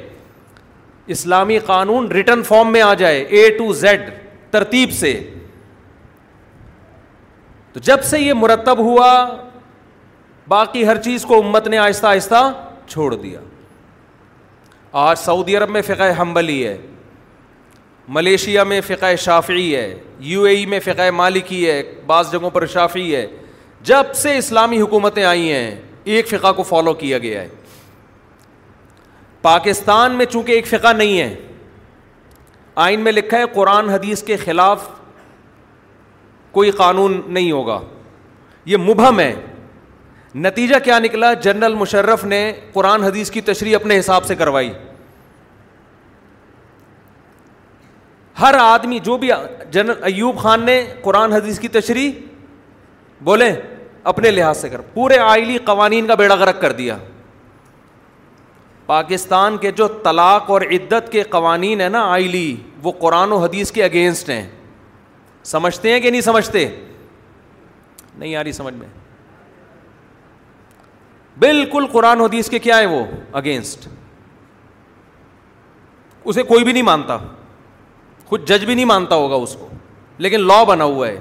اسلامی 1.17 1.59
قانون 1.65 2.11
ریٹن 2.11 2.43
فارم 2.47 2.71
میں 2.71 2.81
آ 2.81 2.93
جائے 3.03 3.21
اے 3.23 3.49
ٹو 3.57 3.71
زیڈ 3.85 4.09
ترتیب 4.51 4.91
سے 5.01 5.19
تو 7.73 7.79
جب 7.83 8.03
سے 8.03 8.19
یہ 8.19 8.33
مرتب 8.33 8.77
ہوا 8.79 9.13
باقی 10.47 10.85
ہر 10.87 11.01
چیز 11.01 11.25
کو 11.25 11.37
امت 11.43 11.67
نے 11.67 11.77
آہستہ 11.77 12.05
آہستہ 12.07 12.49
چھوڑ 12.87 13.13
دیا 13.15 13.39
آج 15.01 15.17
سعودی 15.19 15.55
عرب 15.57 15.69
میں 15.69 15.81
فقہ 15.87 16.03
حمبلی 16.19 16.65
ہے 16.67 16.77
ملیشیا 18.17 18.63
میں 18.63 18.79
فقہ 18.87 19.15
شافعی 19.23 19.75
ہے 19.75 19.93
یو 20.29 20.43
اے 20.43 20.55
ای 20.55 20.65
میں 20.65 20.79
فقہ 20.85 21.09
مالکی 21.15 21.69
ہے 21.69 21.81
بعض 22.07 22.31
جگہوں 22.31 22.49
پر 22.49 22.65
شافعی 22.73 23.15
ہے 23.15 23.25
جب 23.89 24.13
سے 24.21 24.37
اسلامی 24.37 24.79
حکومتیں 24.81 25.23
آئی 25.23 25.51
ہیں 25.51 25.75
ایک 26.13 26.27
فقہ 26.27 26.51
کو 26.57 26.63
فالو 26.63 26.93
کیا 27.03 27.17
گیا 27.27 27.41
ہے 27.41 27.47
پاکستان 29.41 30.15
میں 30.17 30.25
چونکہ 30.31 30.51
ایک 30.51 30.67
فقہ 30.67 30.93
نہیں 30.93 31.19
ہے 31.21 31.33
آئین 32.85 32.99
میں 33.01 33.11
لکھا 33.11 33.37
ہے 33.39 33.43
قرآن 33.53 33.89
حدیث 33.89 34.23
کے 34.23 34.37
خلاف 34.37 34.87
کوئی 36.51 36.71
قانون 36.77 37.19
نہیں 37.33 37.51
ہوگا 37.51 37.79
یہ 38.65 38.77
مبہم 38.87 39.19
ہے 39.19 39.33
نتیجہ 40.45 40.75
کیا 40.83 40.97
نکلا 40.99 41.33
جنرل 41.43 41.73
مشرف 41.75 42.23
نے 42.25 42.41
قرآن 42.73 43.03
حدیث 43.03 43.31
کی 43.31 43.41
تشریح 43.41 43.75
اپنے 43.75 43.99
حساب 43.99 44.25
سے 44.25 44.35
کروائی 44.35 44.71
ہر 48.39 48.55
آدمی 48.59 48.99
جو 49.03 49.17
بھی 49.17 49.29
جنرل 49.71 50.03
ایوب 50.13 50.37
خان 50.41 50.63
نے 50.65 50.83
قرآن 51.03 51.31
حدیث 51.33 51.59
کی 51.59 51.67
تشریح 51.67 52.11
بولے 53.23 53.51
اپنے 54.11 54.31
لحاظ 54.31 54.57
سے 54.57 54.69
کر 54.69 54.81
پورے 54.93 55.17
آئلی 55.19 55.57
قوانین 55.65 56.07
کا 56.07 56.15
بیڑا 56.15 56.35
غرق 56.39 56.61
کر 56.61 56.71
دیا 56.73 56.97
پاکستان 58.85 59.57
کے 59.61 59.71
جو 59.77 59.87
طلاق 60.03 60.49
اور 60.51 60.61
عدت 60.75 61.11
کے 61.11 61.23
قوانین 61.29 61.81
ہیں 61.81 61.89
نا 61.95 62.03
آئلی 62.11 62.55
وہ 62.83 62.91
قرآن 62.99 63.31
و 63.31 63.37
حدیث 63.43 63.71
کے 63.71 63.83
اگینسٹ 63.83 64.29
ہیں 64.29 64.47
سمجھتے 65.49 65.91
ہیں 65.91 65.99
کہ 65.99 66.09
نہیں 66.11 66.21
سمجھتے 66.21 66.65
نہیں 68.17 68.35
آ 68.35 68.43
رہی 68.43 68.51
سمجھ 68.51 68.73
میں 68.73 68.87
بالکل 71.39 71.85
قرآن 71.91 72.21
حدیث 72.21 72.49
کے 72.49 72.59
کیا 72.65 72.77
ہے 72.79 72.85
وہ 72.91 72.99
اگینسٹ 73.41 73.87
اسے 76.31 76.43
کوئی 76.51 76.63
بھی 76.63 76.71
نہیں 76.73 76.83
مانتا 76.89 77.17
خود 78.27 78.47
جج 78.49 78.65
بھی 78.65 78.75
نہیں 78.75 78.85
مانتا 78.93 79.15
ہوگا 79.21 79.35
اس 79.45 79.55
کو 79.59 79.69
لیکن 80.25 80.45
لا 80.51 80.61
بنا 80.71 80.83
ہوا 80.93 81.07
ہے 81.07 81.17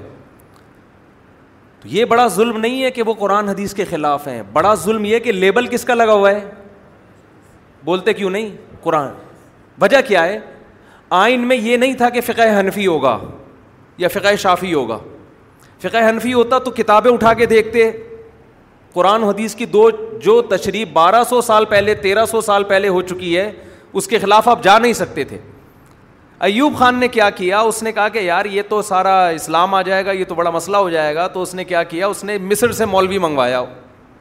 تو 1.81 1.87
یہ 1.91 2.05
بڑا 2.13 2.27
ظلم 2.37 2.59
نہیں 2.59 2.83
ہے 2.83 2.91
کہ 2.91 3.03
وہ 3.09 3.13
قرآن 3.23 3.49
حدیث 3.49 3.73
کے 3.73 3.85
خلاف 3.89 4.27
ہیں 4.27 4.41
بڑا 4.53 4.73
ظلم 4.85 5.05
یہ 5.05 5.19
کہ 5.27 5.31
لیبل 5.31 5.67
کس 5.75 5.83
کا 5.85 5.93
لگا 5.93 6.13
ہوا 6.21 6.31
ہے 6.31 6.47
بولتے 7.91 8.13
کیوں 8.13 8.29
نہیں 8.37 8.49
قرآن 8.83 9.07
وجہ 9.81 10.01
کیا 10.07 10.25
ہے 10.25 10.39
آئین 11.25 11.47
میں 11.47 11.55
یہ 11.57 11.77
نہیں 11.77 11.93
تھا 11.97 12.09
کہ 12.15 12.21
فقہ 12.31 12.49
حنفی 12.59 12.87
ہوگا 12.87 13.17
یا 13.99 14.07
فقہ 14.07 14.33
شافی 14.39 14.73
ہوگا 14.73 14.97
فقہ 15.81 16.07
حنفی 16.09 16.33
ہوتا 16.33 16.57
تو 16.65 16.71
کتابیں 16.75 17.11
اٹھا 17.11 17.33
کے 17.41 17.45
دیکھتے 17.45 17.89
قرآن 18.93 19.23
حدیث 19.23 19.55
کی 19.55 19.65
دو 19.77 19.89
جو 20.23 20.41
تشریح 20.49 20.85
بارہ 20.93 21.23
سو 21.29 21.39
سال 21.49 21.65
پہلے 21.73 21.93
تیرہ 22.05 22.25
سو 22.31 22.41
سال 22.41 22.63
پہلے 22.71 22.87
ہو 22.97 23.01
چکی 23.11 23.37
ہے 23.37 23.51
اس 23.99 24.07
کے 24.07 24.19
خلاف 24.19 24.47
آپ 24.47 24.63
جا 24.63 24.77
نہیں 24.77 24.93
سکتے 25.03 25.23
تھے 25.31 25.37
ایوب 26.47 26.77
خان 26.79 26.95
نے 26.99 27.07
کیا 27.17 27.29
کیا 27.39 27.59
اس 27.69 27.81
نے 27.83 27.91
کہا 27.91 28.07
کہ 28.09 28.19
یار 28.19 28.45
یہ 28.51 28.61
تو 28.69 28.81
سارا 28.89 29.15
اسلام 29.39 29.73
آ 29.75 29.81
جائے 29.89 30.05
گا 30.05 30.11
یہ 30.11 30.25
تو 30.27 30.35
بڑا 30.35 30.49
مسئلہ 30.49 30.77
ہو 30.77 30.89
جائے 30.89 31.15
گا 31.15 31.27
تو 31.33 31.41
اس 31.41 31.53
نے 31.55 31.63
کیا 31.71 31.83
کیا 31.93 32.07
اس 32.07 32.23
نے 32.23 32.37
مصر 32.51 32.71
سے 32.79 32.85
مولوی 32.93 33.17
منگوایا 33.25 33.59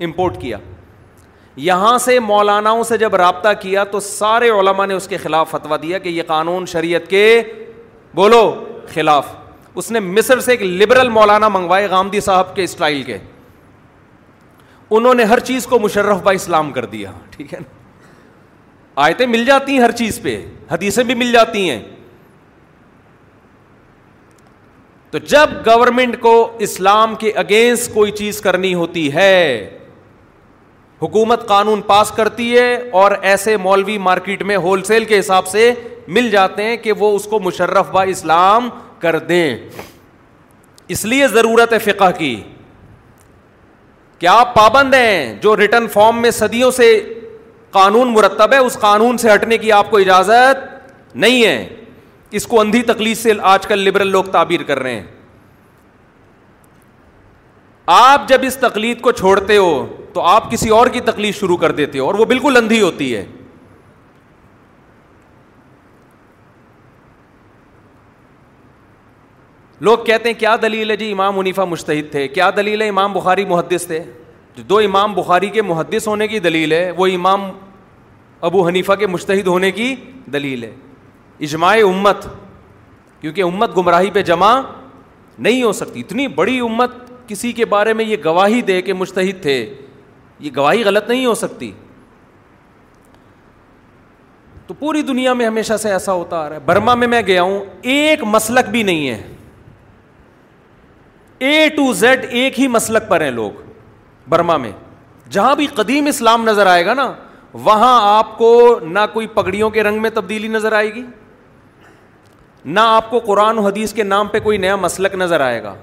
امپورٹ 0.07 0.41
کیا 0.41 0.59
یہاں 1.71 1.97
سے 1.99 2.19
مولاناؤں 2.21 2.83
سے 2.89 2.99
جب 2.99 3.15
رابطہ 3.17 3.53
کیا 3.61 3.85
تو 3.93 4.01
سارے 4.09 4.49
علماء 4.61 4.87
نے 4.87 4.95
اس 4.95 5.09
کے 5.09 5.17
خلاف 5.23 5.51
فتویٰ 5.51 5.77
دیا 5.83 5.99
کہ 6.05 6.09
یہ 6.09 6.23
قانون 6.27 6.67
شریعت 6.73 7.09
کے 7.11 7.25
بولو 8.15 8.43
خلاف 8.95 9.35
اس 9.79 9.91
نے 9.93 10.01
مصر 10.01 10.41
سے 10.41 10.51
ایک 10.53 10.63
لبرل 10.63 11.09
مولانا 11.17 11.49
منگوائے 11.57 11.87
غامدی 11.91 12.21
صاحب 12.21 12.55
کے 12.55 12.65
اسٹائل 12.65 13.03
کے 13.09 13.17
انہوں 14.99 15.15
نے 15.15 15.25
ہر 15.33 15.41
چیز 15.51 15.67
کو 15.73 15.79
مشرف 15.79 16.23
با 16.23 16.33
اسلام 16.39 16.73
کر 16.79 16.85
دیا 16.95 17.11
ٹھیک 17.31 17.53
ہے 17.55 17.59
نا 17.61 17.77
آیتیں 19.05 19.25
مل 19.35 19.45
جاتی 19.45 19.73
ہیں 19.73 19.81
ہر 19.81 19.91
چیز 20.01 20.21
پہ 20.23 20.35
حدیثیں 20.71 21.03
بھی 21.11 21.15
مل 21.23 21.31
جاتی 21.33 21.63
ہیں 21.69 21.81
تو 25.11 25.19
جب 25.35 25.51
گورنمنٹ 25.67 26.19
کو 26.21 26.33
اسلام 26.69 27.15
کے 27.25 27.31
اگینسٹ 27.45 27.93
کوئی 27.95 28.11
چیز 28.23 28.41
کرنی 28.49 28.73
ہوتی 28.81 29.13
ہے 29.15 29.35
حکومت 31.03 31.47
قانون 31.49 31.81
پاس 31.93 32.11
کرتی 32.17 32.53
ہے 32.57 32.75
اور 33.01 33.13
ایسے 33.31 33.57
مولوی 33.69 33.99
مارکیٹ 34.11 34.43
میں 34.51 34.57
ہول 34.67 34.83
سیل 34.93 35.05
کے 35.13 35.19
حساب 35.19 35.47
سے 35.55 35.73
مل 36.17 36.31
جاتے 36.31 36.63
ہیں 36.65 36.77
کہ 36.85 36.93
وہ 36.99 37.15
اس 37.17 37.25
کو 37.31 37.41
مشرف 37.41 37.91
با 37.93 38.03
اسلام 38.17 38.69
کر 39.01 39.19
دیں 39.29 39.57
اس 40.95 41.05
لیے 41.05 41.27
ضرورت 41.35 41.73
ہے 41.73 41.79
فقہ 41.93 42.11
کی 42.19 42.35
کیا 44.19 44.33
آپ 44.39 44.55
پابند 44.55 44.95
ہیں 44.95 45.35
جو 45.43 45.57
ریٹرن 45.57 45.87
فارم 45.93 46.21
میں 46.23 46.31
صدیوں 46.41 46.71
سے 46.77 46.89
قانون 47.71 48.13
مرتب 48.13 48.53
ہے 48.53 48.59
اس 48.59 48.77
قانون 48.81 49.19
سے 49.19 49.33
ہٹنے 49.35 49.59
کی 49.59 49.73
آپ 49.73 49.91
کو 49.91 49.99
اجازت 49.99 51.17
نہیں 51.25 51.45
ہے 51.45 51.69
اس 52.39 52.47
کو 52.47 52.61
اندھی 52.61 52.83
تکلیف 52.93 53.23
سے 53.23 53.33
آج 53.51 53.67
کل 53.67 53.79
لبرل 53.89 54.11
لوگ 54.13 54.25
تعبیر 54.33 54.63
کر 54.67 54.79
رہے 54.83 54.95
ہیں 54.95 55.05
آپ 57.97 58.29
جب 58.29 58.39
اس 58.47 58.57
تقلید 58.61 59.01
کو 59.01 59.13
چھوڑتے 59.21 59.57
ہو 59.57 59.71
تو 60.15 60.23
آپ 60.31 60.51
کسی 60.51 60.69
اور 60.79 60.87
کی 60.93 61.01
تکلیف 61.05 61.39
شروع 61.41 61.57
کر 61.57 61.73
دیتے 61.81 61.99
ہو 61.99 62.07
اور 62.07 62.15
وہ 62.15 62.25
بالکل 62.33 62.57
اندھی 62.57 62.81
ہوتی 62.81 63.15
ہے 63.17 63.25
لوگ 69.81 69.99
کہتے 70.07 70.29
ہیں 70.29 70.39
کیا 70.39 70.55
دلیل 70.63 70.91
ہے 70.91 70.97
جی 70.97 71.11
امام 71.13 71.37
منیفا 71.39 71.65
مشتحد 71.65 72.11
تھے 72.13 72.27
کیا 72.29 72.51
دلیل 72.57 72.83
ہے 72.83 72.89
امام 72.89 73.13
بخاری 73.13 73.45
محدث 73.49 73.87
تھے 73.87 73.99
جو 74.57 74.63
دو 74.69 74.79
امام 74.85 75.13
بخاری 75.15 75.49
کے 75.51 75.63
محدث 75.63 76.09
ہونے 76.09 76.27
کی 76.29 76.39
دلیل 76.47 76.73
ہے 76.73 76.91
وہ 76.97 77.07
امام 77.15 77.51
ابو 78.47 78.67
حنیفہ 78.69 78.93
کے 78.99 79.07
مشتحد 79.07 79.47
ہونے 79.47 79.71
کی 79.73 79.95
دلیل 80.33 80.65
ہے 80.65 80.71
اجماع 81.45 81.75
امت 81.89 82.27
کیونکہ 83.21 83.43
امت 83.43 83.77
گمراہی 83.77 84.11
پہ 84.13 84.23
جمع 84.23 84.61
نہیں 85.39 85.63
ہو 85.63 85.73
سکتی 85.73 86.01
اتنی 86.01 86.27
بڑی 86.41 86.59
امت 86.61 86.91
کسی 87.29 87.53
کے 87.53 87.65
بارے 87.75 87.93
میں 87.93 88.05
یہ 88.05 88.17
گواہی 88.25 88.61
دے 88.71 88.81
کے 88.83 88.93
مشتحد 88.95 89.43
تھے 89.43 89.57
یہ 90.41 90.51
گواہی 90.57 90.85
غلط 90.85 91.09
نہیں 91.09 91.25
ہو 91.27 91.35
سکتی 91.35 91.71
تو 94.67 94.75
پوری 94.79 95.03
دنیا 95.03 95.33
میں 95.35 95.47
ہمیشہ 95.47 95.77
سے 95.83 95.93
ایسا 95.93 96.13
ہوتا 96.13 96.39
آ 96.45 96.49
رہا 96.49 96.57
ہے 96.57 96.61
برما 96.67 96.95
میں 97.03 97.07
میں 97.09 97.21
گیا 97.27 97.43
ہوں 97.43 97.61
ایک 97.93 98.23
مسلک 98.31 98.69
بھی 98.71 98.83
نہیں 98.83 99.09
ہے 99.09 99.23
اے 101.41 101.69
ٹو 101.77 101.93
زیڈ 101.95 102.25
ایک 102.29 102.59
ہی 102.61 102.67
مسلک 102.69 103.09
پر 103.09 103.21
ہیں 103.21 103.31
لوگ 103.31 103.51
برما 104.29 104.57
میں 104.63 104.71
جہاں 105.31 105.55
بھی 105.57 105.67
قدیم 105.75 106.07
اسلام 106.07 106.45
نظر 106.49 106.67
آئے 106.67 106.85
گا 106.87 106.95
نا 106.95 107.13
وہاں 107.65 107.99
آپ 108.19 108.37
کو 108.39 108.79
نہ 108.83 108.99
کوئی 109.13 109.27
پگڑیوں 109.35 109.69
کے 109.71 109.83
رنگ 109.83 110.01
میں 110.03 110.11
تبدیلی 110.15 110.49
نظر 110.49 110.73
آئے 110.77 110.93
گی 110.95 111.03
نہ 112.65 112.81
آپ 112.85 113.11
کو 113.11 113.19
قرآن 113.27 113.59
و 113.59 113.67
حدیث 113.67 113.93
کے 113.95 114.03
نام 114.03 114.29
پہ 114.29 114.39
کوئی 114.43 114.59
نیا 114.59 114.77
مسلک 114.77 115.15
نظر 115.15 115.41
آئے 115.41 115.63
گا 115.63 115.75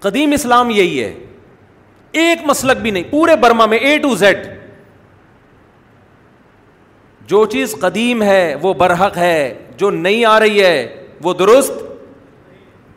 قدیم 0.00 0.32
اسلام 0.32 0.70
یہی 0.70 1.02
ہے 1.02 1.12
ایک 2.24 2.40
مسلک 2.46 2.76
بھی 2.82 2.90
نہیں 2.90 3.04
پورے 3.10 3.36
برما 3.42 3.66
میں 3.66 3.78
اے 3.78 3.96
ٹو 3.98 4.14
زیڈ 4.16 4.46
جو 7.28 7.44
چیز 7.52 7.74
قدیم 7.80 8.22
ہے 8.22 8.54
وہ 8.62 8.72
برحق 8.78 9.16
ہے 9.18 9.54
جو 9.78 9.90
نہیں 9.90 10.24
آ 10.24 10.38
رہی 10.40 10.62
ہے 10.62 10.98
وہ 11.24 11.32
درست 11.34 11.82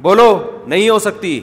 بولو 0.01 0.27
نہیں 0.67 0.89
ہو 0.89 0.97
سکتی 0.99 1.39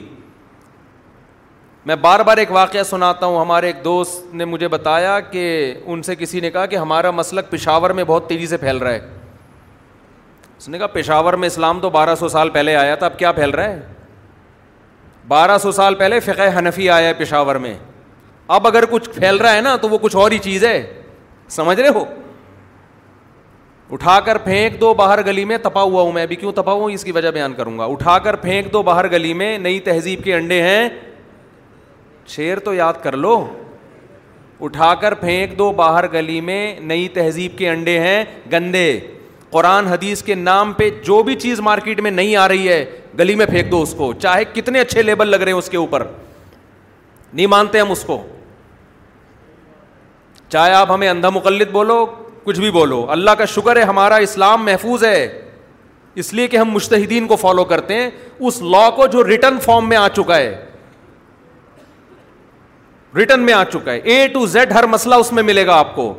میں 1.87 1.95
بار 2.01 2.21
بار 2.27 2.37
ایک 2.38 2.51
واقعہ 2.53 2.83
سناتا 2.88 3.27
ہوں 3.27 3.41
ہمارے 3.41 3.67
ایک 3.67 3.85
دوست 3.85 4.35
نے 4.35 4.45
مجھے 4.45 4.69
بتایا 4.69 5.19
کہ 5.31 5.75
ان 5.85 6.03
سے 6.03 6.15
کسی 6.17 6.41
نے 6.41 6.51
کہا 6.51 6.67
کہ 6.67 6.77
ہمارا 6.77 7.11
مسلک 7.11 7.51
پشاور 7.51 7.91
میں 8.01 8.05
بہت 8.07 8.29
تیزی 8.29 8.47
سے 8.47 8.57
پھیل 8.57 8.77
رہا 8.77 8.93
ہے 8.93 9.09
اس 10.59 10.69
نے 10.69 10.79
کہا 10.79 10.87
پشاور 10.87 11.33
میں 11.43 11.47
اسلام 11.47 11.81
تو 11.81 11.91
بارہ 11.91 12.15
سو 12.19 12.29
سال 12.29 12.49
پہلے 12.51 12.77
آیا 12.77 12.95
تھا 12.95 13.07
اب 13.07 13.19
کیا 13.19 13.33
پھیل 13.33 13.51
رہا 13.51 13.69
ہے 13.69 13.81
بارہ 15.29 15.59
سو 15.62 15.73
سال 15.73 15.95
پہلے 15.95 16.21
فقہ 16.21 16.49
حنفی 16.59 16.88
آیا 16.91 17.09
ہے 17.09 17.15
پشاور 17.19 17.57
میں 17.65 17.75
اب 18.57 18.67
اگر 18.67 18.85
کچھ 18.91 19.09
پھیل 19.19 19.37
رہا 19.37 19.55
ہے 19.57 19.61
نا 19.61 19.77
تو 19.83 19.88
وہ 19.88 19.99
کچھ 20.03 20.17
اور 20.17 20.31
ہی 20.31 20.38
چیز 20.45 20.65
ہے 20.65 20.83
سمجھ 21.51 21.79
رہے 21.81 21.88
ہو 21.95 22.05
اٹھا 23.90 24.18
کر 24.25 24.38
پھینک 24.45 24.81
دو 24.81 24.92
باہر 24.95 25.25
گلی 25.27 25.45
میں 25.45 25.57
تپا 25.62 25.83
ہوا 25.83 26.03
ہوں 26.03 26.12
میں 26.12 26.23
ابھی 26.23 26.37
کیوں 26.37 26.53
تپا 26.53 26.73
ہوں 26.73 26.90
اس 26.90 27.05
کی 27.05 27.12
وجہ 27.12 27.31
بیان 27.31 27.53
کروں 27.55 27.79
گا 27.79 27.85
اٹھا 27.85 28.18
کر 28.25 28.37
پھینک 28.37 28.73
دو 28.73 28.83
باہر 28.83 29.11
گلی 29.12 29.33
میں 29.35 29.57
نئی 29.59 29.81
تہذیب 29.85 30.25
کے 30.25 30.35
انڈے 30.37 30.62
ہیں 30.62 30.88
شیر 32.29 32.59
تو 32.64 32.75
یاد 32.75 33.03
کر 33.03 33.16
لو 33.16 33.45
اٹھا 34.64 34.95
کر 35.01 35.14
پھینک 35.21 35.57
دو 35.59 35.71
باہر 35.77 36.11
گلی 36.12 36.40
میں 36.40 36.75
نئی 36.81 37.09
تہذیب 37.14 37.59
کے 37.59 37.68
انڈے 37.71 37.99
ہیں 38.01 38.25
گندے 38.53 38.99
قرآن 39.51 39.87
حدیث 39.87 40.23
کے 40.25 40.35
نام 40.35 40.73
پہ 40.73 40.88
جو 41.07 41.23
بھی 41.23 41.35
چیز 41.40 41.61
مارکیٹ 41.61 42.01
میں 42.01 42.11
نہیں 42.11 42.37
آ 42.37 42.47
رہی 42.49 42.68
ہے 42.68 42.85
گلی 43.18 43.35
میں 43.37 43.47
پھینک 43.47 43.71
دو 43.71 43.81
اس 43.83 43.95
کو 43.99 44.12
چاہے 44.23 44.45
کتنے 44.53 44.81
اچھے 44.81 45.03
لیبل 45.03 45.29
لگ 45.29 45.37
رہے 45.40 45.53
ہیں 45.53 45.59
اس 45.59 45.68
کے 45.71 45.77
اوپر 45.77 46.05
نہیں 47.33 47.47
مانتے 47.47 47.81
ہم 47.81 47.90
اس 47.92 48.05
کو 48.05 48.23
چاہے 50.53 50.73
آپ 50.75 50.90
ہمیں 50.92 51.09
اندھا 51.09 51.31
مقلد 51.31 51.71
بولو 51.73 52.05
کچھ 52.44 52.61
بھی 52.61 52.70
بولو 52.70 53.05
اللہ 53.11 53.31
کا 53.38 53.44
شکر 53.55 53.76
ہے 53.76 53.83
ہمارا 53.90 54.14
اسلام 54.26 54.64
محفوظ 54.64 55.05
ہے 55.05 55.26
اس 56.22 56.33
لیے 56.35 56.46
کہ 56.48 56.57
ہم 56.57 56.70
مشتحدین 56.72 57.26
کو 57.26 57.37
فالو 57.37 57.64
کرتے 57.64 57.94
ہیں 58.02 58.09
اس 58.48 58.61
لا 58.72 58.88
کو 58.96 59.07
جو 59.12 59.26
ریٹرن 59.28 59.59
فارم 59.64 59.88
میں 59.88 59.96
آ 59.96 60.09
چکا 60.16 60.37
ہے 60.37 60.61
ریٹرن 63.16 63.40
میں 63.46 63.52
آ 63.55 63.62
چکا 63.72 63.92
ہے 63.92 63.98
اے 64.12 64.26
ٹو 64.33 64.44
زیڈ 64.57 64.72
ہر 64.72 64.87
مسئلہ 64.87 65.14
اس 65.22 65.33
میں 65.33 65.42
ملے 65.42 65.66
گا 65.66 65.74
آپ 65.78 65.94
کو 65.94 66.12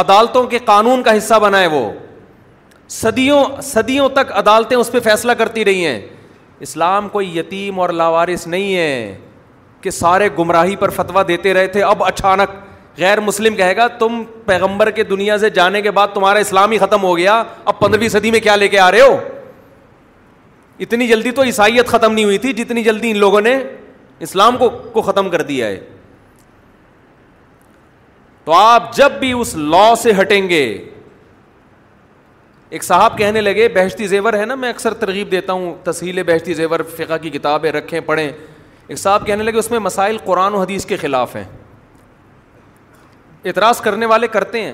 عدالتوں 0.00 0.42
کے 0.46 0.58
قانون 0.64 1.02
کا 1.02 1.16
حصہ 1.16 1.38
بنا 1.42 1.60
ہے 1.60 1.66
وہ 1.72 1.88
صدیوں 3.00 3.44
صدیوں 3.62 4.08
تک 4.18 4.32
عدالتیں 4.38 4.76
اس 4.76 4.90
پہ 4.92 5.00
فیصلہ 5.04 5.32
کرتی 5.38 5.64
رہی 5.64 5.86
ہیں 5.86 6.00
اسلام 6.66 7.08
کوئی 7.08 7.36
یتیم 7.38 7.80
اور 7.80 7.90
لاوارث 8.00 8.46
نہیں 8.46 8.74
ہے 8.76 9.16
کہ 9.80 9.90
سارے 9.90 10.28
گمراہی 10.38 10.76
پر 10.76 10.90
فتویٰ 10.96 11.22
دیتے 11.28 11.54
رہے 11.54 11.66
تھے 11.76 11.82
اب 11.82 12.04
اچانک 12.04 12.50
غیر 12.98 13.20
مسلم 13.20 13.54
کہے 13.56 13.76
گا 13.76 13.86
تم 13.98 14.22
پیغمبر 14.46 14.90
کے 14.96 15.02
دنیا 15.04 15.38
سے 15.38 15.50
جانے 15.50 15.80
کے 15.82 15.90
بعد 15.90 16.08
تمہارا 16.14 16.38
اسلام 16.38 16.70
ہی 16.70 16.78
ختم 16.78 17.02
ہو 17.02 17.16
گیا 17.16 17.42
اب 17.64 17.78
پندرہویں 17.78 18.08
صدی 18.08 18.30
میں 18.30 18.40
کیا 18.40 18.56
لے 18.56 18.68
کے 18.68 18.78
آ 18.78 18.90
رہے 18.92 19.00
ہو 19.00 19.16
اتنی 20.84 21.06
جلدی 21.08 21.30
تو 21.30 21.42
عیسائیت 21.42 21.86
ختم 21.88 22.12
نہیں 22.12 22.24
ہوئی 22.24 22.38
تھی 22.38 22.52
جتنی 22.52 22.82
جلدی 22.84 23.10
ان 23.10 23.18
لوگوں 23.18 23.40
نے 23.40 23.56
اسلام 24.28 24.56
کو 24.56 24.68
کو 24.92 25.02
ختم 25.02 25.30
کر 25.30 25.42
دیا 25.42 25.66
ہے 25.66 25.80
تو 28.44 28.52
آپ 28.52 28.92
جب 28.96 29.12
بھی 29.20 29.32
اس 29.32 29.54
لا 29.56 29.94
سے 30.02 30.12
ہٹیں 30.20 30.48
گے 30.48 30.62
ایک 32.70 32.84
صاحب 32.84 33.16
کہنے 33.18 33.40
لگے 33.40 33.68
بہشتی 33.74 34.06
زیور 34.06 34.32
ہے 34.38 34.44
نا 34.44 34.54
میں 34.54 34.68
اکثر 34.70 34.94
ترغیب 35.02 35.30
دیتا 35.32 35.52
ہوں 35.52 35.74
تسہیل 35.84 36.22
بہشتی 36.26 36.54
زیور 36.54 36.80
فقہ 36.96 37.16
کی 37.22 37.30
کتابیں 37.30 37.70
رکھیں 37.72 38.00
پڑھیں 38.06 38.28
ایک 38.28 38.98
صاحب 38.98 39.26
کہنے 39.26 39.44
لگے 39.44 39.58
اس 39.58 39.70
میں 39.70 39.78
مسائل 39.78 40.16
قرآن 40.24 40.54
و 40.54 40.60
حدیث 40.60 40.86
کے 40.86 40.96
خلاف 41.02 41.36
ہیں 41.36 41.44
اعتراض 43.44 43.80
کرنے 43.82 44.06
والے 44.06 44.26
کرتے 44.28 44.60
ہیں 44.64 44.72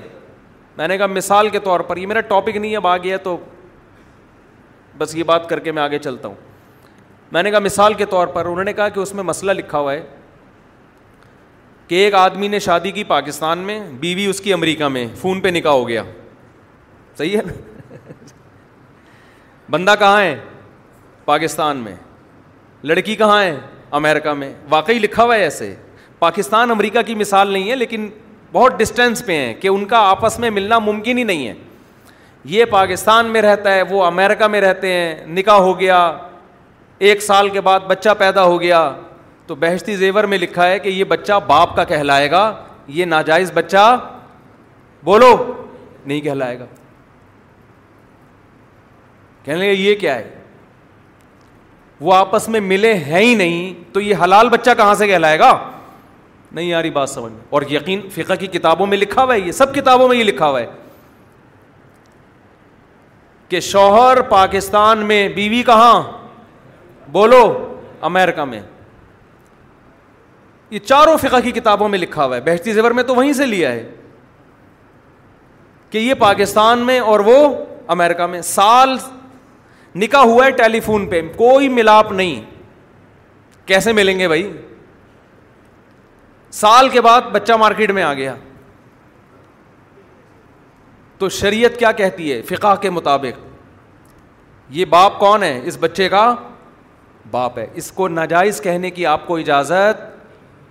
میں 0.77 0.87
نے 0.87 0.97
کہا 0.97 1.05
مثال 1.07 1.49
کے 1.49 1.59
طور 1.63 1.79
پر 1.87 1.97
یہ 1.97 2.07
میرا 2.07 2.21
ٹاپک 2.27 2.57
نہیں 2.57 2.71
ہے 2.75 2.87
آ 2.87 2.95
گیا 3.03 3.17
تو 3.23 3.37
بس 4.97 5.15
یہ 5.15 5.23
بات 5.23 5.49
کر 5.49 5.59
کے 5.59 5.71
میں 5.71 5.81
آگے 5.83 5.99
چلتا 5.99 6.27
ہوں 6.27 6.35
میں 7.31 7.43
نے 7.43 7.51
کہا 7.51 7.59
مثال 7.59 7.93
کے 7.93 8.05
طور 8.05 8.27
پر 8.27 8.45
انہوں 8.45 8.63
نے 8.63 8.73
کہا 8.73 8.87
کہ 8.89 8.99
اس 8.99 9.13
میں 9.15 9.23
مسئلہ 9.23 9.51
لکھا 9.51 9.77
ہوا 9.79 9.93
ہے 9.93 10.01
کہ 11.87 11.95
ایک 12.03 12.13
آدمی 12.15 12.47
نے 12.47 12.59
شادی 12.65 12.91
کی 12.91 13.03
پاکستان 13.03 13.59
میں 13.69 13.79
بیوی 13.99 14.25
اس 14.25 14.39
کی 14.41 14.53
امریکہ 14.53 14.87
میں 14.87 15.05
فون 15.21 15.41
پہ 15.41 15.47
نکاح 15.49 15.71
ہو 15.71 15.87
گیا 15.87 16.03
صحیح 17.17 17.37
ہے 17.37 17.41
نا 17.45 17.53
بندہ 19.69 19.93
کہاں 19.99 20.21
ہے 20.21 20.35
پاکستان 21.25 21.77
میں 21.77 21.95
لڑکی 22.83 23.15
کہاں 23.15 23.41
ہے 23.43 23.55
امریکہ 23.99 24.33
میں 24.33 24.53
واقعی 24.69 24.99
لکھا 24.99 25.23
ہوا 25.23 25.35
ہے 25.35 25.41
ایسے 25.43 25.73
پاکستان 26.19 26.71
امریکہ 26.71 27.01
کی 27.05 27.15
مثال 27.15 27.47
نہیں 27.51 27.69
ہے 27.69 27.75
لیکن 27.75 28.09
بہت 28.53 28.77
ڈسٹینس 28.79 29.25
پہ 29.25 29.35
ہیں 29.37 29.53
کہ 29.59 29.67
ان 29.67 29.85
کا 29.87 29.97
آپس 30.09 30.37
میں 30.39 30.49
ملنا 30.51 30.79
ممکن 30.79 31.17
ہی 31.17 31.23
نہیں 31.23 31.47
ہے 31.47 31.53
یہ 32.53 32.65
پاکستان 32.69 33.25
میں 33.31 33.41
رہتا 33.41 33.73
ہے 33.75 33.81
وہ 33.89 34.03
امیرکا 34.05 34.47
میں 34.55 34.61
رہتے 34.61 34.91
ہیں 34.93 35.15
نکاح 35.33 35.57
ہو 35.67 35.79
گیا 35.79 35.99
ایک 37.09 37.21
سال 37.21 37.49
کے 37.49 37.61
بعد 37.67 37.79
بچہ 37.87 38.09
پیدا 38.17 38.43
ہو 38.45 38.59
گیا 38.61 38.79
تو 39.47 39.55
بہشتی 39.61 39.95
زیور 39.95 40.23
میں 40.33 40.37
لکھا 40.37 40.67
ہے 40.69 40.79
کہ 40.79 40.89
یہ 40.89 41.03
بچہ 41.13 41.39
باپ 41.47 41.75
کا 41.75 41.83
کہلائے 41.83 42.29
گا 42.31 42.41
یہ 42.97 43.05
ناجائز 43.05 43.51
بچہ 43.53 43.85
بولو 45.03 45.31
نہیں 46.05 46.21
کہلائے 46.21 46.59
گا 46.59 46.65
کہنے 49.43 49.57
لگے 49.59 49.71
یہ 49.73 49.95
کیا 49.99 50.15
ہے 50.15 50.29
وہ 52.01 52.13
آپس 52.15 52.47
میں 52.49 52.59
ملے 52.59 52.93
ہیں 52.93 53.21
ہی 53.21 53.33
نہیں 53.35 53.73
تو 53.93 54.01
یہ 54.01 54.23
حلال 54.23 54.49
بچہ 54.49 54.71
کہاں 54.77 54.93
سے 54.95 55.07
کہلائے 55.07 55.39
گا 55.39 55.51
نہیں 56.53 56.73
آ 56.73 56.81
رہی 56.81 56.89
بات 56.91 57.09
سمجھ 57.09 57.31
میں 57.33 57.41
اور 57.49 57.61
یقین 57.69 58.01
فقہ 58.13 58.33
کی 58.39 58.47
کتابوں 58.57 58.85
میں 58.87 58.97
لکھا 58.97 59.23
ہوا 59.23 59.33
ہے 59.33 59.39
یہ 59.39 59.51
سب 59.51 59.73
کتابوں 59.75 60.07
میں 60.07 60.17
یہ 60.17 60.23
لکھا 60.23 60.47
ہوا 60.49 60.59
ہے 60.61 60.65
کہ 63.49 63.59
شوہر 63.59 64.21
پاکستان 64.29 65.05
میں 65.05 65.27
بیوی 65.35 65.61
کہاں 65.65 66.01
بولو 67.11 67.41
امریکہ 68.09 68.45
میں 68.45 68.61
یہ 70.71 70.79
چاروں 70.79 71.15
فقہ 71.21 71.39
کی 71.43 71.51
کتابوں 71.51 71.87
میں 71.89 71.99
لکھا 71.99 72.25
ہوا 72.25 72.35
ہے 72.35 72.41
بہشتی 72.41 72.73
زیور 72.73 72.91
میں 72.99 73.03
تو 73.03 73.15
وہیں 73.15 73.33
سے 73.33 73.45
لیا 73.45 73.71
ہے 73.71 73.89
کہ 75.89 75.97
یہ 75.97 76.13
پاکستان 76.19 76.79
میں 76.87 76.99
اور 76.99 77.19
وہ 77.25 77.37
امریکہ 77.95 78.25
میں 78.31 78.41
سال 78.49 78.95
نکاح 80.03 80.23
ہوا 80.23 80.45
ہے 80.45 80.51
ٹیلی 80.61 80.79
فون 80.79 81.05
پہ 81.09 81.21
کوئی 81.35 81.69
ملاپ 81.69 82.11
نہیں 82.11 82.41
کیسے 83.67 83.91
ملیں 83.93 84.19
گے 84.19 84.27
بھائی 84.27 84.47
سال 86.51 86.89
کے 86.89 87.01
بعد 87.01 87.21
بچہ 87.31 87.53
مارکیٹ 87.59 87.91
میں 87.91 88.03
آ 88.03 88.13
گیا 88.13 88.33
تو 91.17 91.29
شریعت 91.29 91.77
کیا 91.79 91.91
کہتی 91.91 92.31
ہے 92.31 92.41
فقہ 92.49 92.75
کے 92.81 92.89
مطابق 92.89 93.39
یہ 94.75 94.85
باپ 94.89 95.19
کون 95.19 95.43
ہے 95.43 95.59
اس 95.67 95.77
بچے 95.79 96.07
کا 96.09 96.33
باپ 97.31 97.57
ہے 97.59 97.65
اس 97.81 97.91
کو 97.91 98.07
ناجائز 98.07 98.61
کہنے 98.61 98.89
کی 98.91 99.05
آپ 99.05 99.25
کو 99.27 99.37
اجازت 99.37 100.09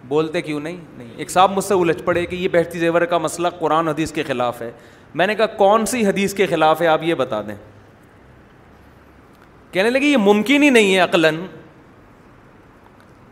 بولتے 0.08 0.40
کیوں 0.42 0.60
نہیں 0.60 0.76
نہیں 0.96 1.08
ایک 1.16 1.30
صاحب 1.30 1.50
مجھ 1.56 1.64
سے 1.64 1.74
الجھ 1.74 2.02
پڑے 2.04 2.24
کہ 2.26 2.36
یہ 2.36 2.48
بہتی 2.52 2.78
زیور 2.78 3.02
کا 3.10 3.18
مسئلہ 3.18 3.48
قرآن 3.58 3.88
حدیث 3.88 4.12
کے 4.12 4.22
خلاف 4.26 4.62
ہے 4.62 4.70
میں 5.20 5.26
نے 5.26 5.34
کہا 5.34 5.46
کون 5.56 5.86
سی 5.86 6.06
حدیث 6.06 6.34
کے 6.34 6.46
خلاف 6.46 6.80
ہے 6.82 6.86
آپ 6.86 7.02
یہ 7.02 7.14
بتا 7.14 7.40
دیں 7.48 7.54
کہنے 9.72 9.90
لگے 9.90 10.06
یہ 10.06 10.16
ممکن 10.16 10.62
ہی 10.62 10.70
نہیں 10.70 10.94
ہے 10.94 11.00
عقلاً 11.00 11.40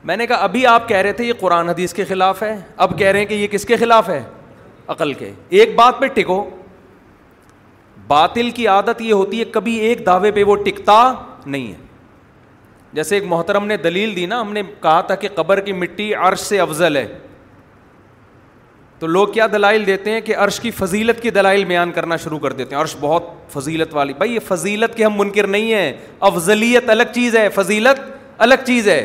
میں 0.04 0.16
نے 0.16 0.26
کہا 0.26 0.36
ابھی 0.44 0.66
آپ 0.66 0.88
کہہ 0.88 0.96
رہے 0.96 1.12
تھے 1.12 1.24
یہ 1.24 1.32
قرآن 1.40 1.68
حدیث 1.68 1.92
کے 1.94 2.04
خلاف 2.08 2.42
ہے 2.42 2.54
اب 2.76 2.98
کہہ 2.98 3.06
رہے 3.10 3.18
ہیں 3.18 3.26
کہ 3.26 3.34
یہ 3.34 3.46
کس 3.50 3.64
کے 3.66 3.76
خلاف 3.76 4.08
ہے 4.08 4.22
عقل 4.88 5.12
کے 5.14 5.30
ایک 5.60 5.74
بات 5.76 5.98
پہ 6.00 6.06
ٹکو 6.14 6.44
باطل 8.06 8.50
کی 8.54 8.66
عادت 8.66 9.00
یہ 9.02 9.12
ہوتی 9.12 9.38
ہے 9.40 9.44
کبھی 9.54 9.74
ایک 9.86 10.04
دعوے 10.06 10.30
پہ 10.32 10.44
وہ 10.44 10.56
ٹکتا 10.64 11.12
نہیں 11.46 11.66
ہے 11.68 11.86
جیسے 12.92 13.14
ایک 13.16 13.24
محترم 13.28 13.66
نے 13.66 13.76
دلیل 13.76 14.14
دی 14.16 14.24
نا 14.26 14.40
ہم 14.40 14.52
نے 14.52 14.62
کہا 14.82 15.00
تھا 15.06 15.14
کہ 15.24 15.28
قبر 15.34 15.60
کی 15.60 15.72
مٹی 15.72 16.12
عرش 16.14 16.40
سے 16.40 16.60
افضل 16.60 16.96
ہے 16.96 17.06
تو 18.98 19.06
لوگ 19.06 19.28
کیا 19.32 19.46
دلائل 19.52 19.84
دیتے 19.86 20.10
ہیں 20.10 20.20
کہ 20.20 20.36
عرش 20.44 20.58
کی 20.60 20.70
فضیلت 20.78 21.20
کی 21.22 21.30
دلائل 21.30 21.64
بیان 21.64 21.92
کرنا 21.92 22.16
شروع 22.22 22.38
کر 22.38 22.52
دیتے 22.52 22.74
ہیں 22.74 22.80
عرش 22.82 22.94
بہت 23.00 23.26
فضیلت 23.52 23.94
والی 23.94 24.12
بھائی 24.18 24.34
یہ 24.34 24.40
فضیلت 24.46 24.96
کے 24.96 25.04
ہم 25.04 25.18
منکر 25.18 25.46
نہیں 25.46 25.72
ہیں 25.74 25.92
افضلیت 26.30 26.88
الگ 26.90 27.12
چیز 27.14 27.36
ہے 27.36 27.48
فضیلت 27.54 28.00
الگ 28.46 28.64
چیز 28.66 28.88
ہے 28.88 29.00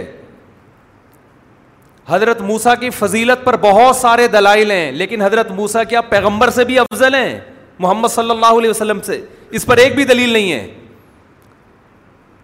حضرت 2.10 2.42
موسا 2.42 2.74
کی 2.76 2.89
فضیلت 2.98 3.44
پر 3.44 3.58
بہت 3.62 3.96
سارے 3.96 4.28
دلائل 4.28 4.72
ہیں 4.72 4.92
لیکن 4.92 5.22
حضرت 5.22 5.52
موسا 5.56 5.84
کیا 5.84 6.02
پیغمبر 6.10 6.50
سے 6.56 6.63
بھی 6.66 6.80
افضل 6.80 7.16
ہیں 7.16 7.39
محمد 7.80 8.08
صلی 8.16 8.30
اللہ 8.30 8.58
علیہ 8.60 8.70
وسلم 8.70 9.02
سے 9.06 9.22
اس 9.60 9.66
پر 9.66 9.78
ایک 9.78 9.96
بھی 9.96 10.04
دلیل 10.06 10.30
نہیں 10.34 10.52
ہے 10.52 10.68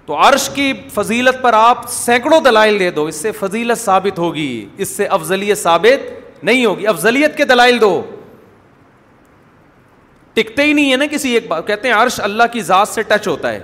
تو 0.05 0.15
عرش 0.27 0.49
کی 0.53 0.71
فضیلت 0.93 1.41
پر 1.41 1.53
آپ 1.53 1.87
سینکڑوں 1.91 2.39
دلائل 2.45 2.79
دے 2.79 2.89
دو 2.91 3.05
اس 3.05 3.15
سے 3.21 3.31
فضیلت 3.39 3.79
ثابت 3.79 4.19
ہوگی 4.19 4.65
اس 4.77 4.89
سے 4.97 5.05
افضلیت 5.17 5.57
ثابت 5.57 6.43
نہیں 6.43 6.65
ہوگی 6.65 6.87
افضلیت 6.87 7.37
کے 7.37 7.45
دلائل 7.45 7.81
دو 7.81 8.01
ٹکتے 10.33 10.63
ہی 10.63 10.73
نہیں 10.73 10.91
ہے 10.91 10.97
نا 10.97 11.05
کسی 11.11 11.33
ایک 11.33 11.47
بات 11.47 11.67
کہتے 11.67 11.87
ہیں 11.87 11.95
عرش 11.95 12.19
اللہ 12.23 12.43
کی 12.51 12.61
ذات 12.61 12.87
سے 12.89 13.01
ٹچ 13.07 13.27
ہوتا 13.27 13.51
ہے 13.53 13.63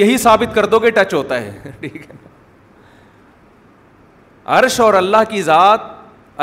یہی 0.00 0.16
ثابت 0.18 0.54
کر 0.54 0.66
دو 0.74 0.78
کہ 0.80 0.90
ٹچ 0.94 1.14
ہوتا 1.14 1.40
ہے 1.42 1.70
ٹھیک 1.80 1.96
ہے 1.96 2.30
عرش 4.58 4.78
اور 4.80 4.94
اللہ 4.94 5.22
کی 5.28 5.40
ذات 5.42 5.80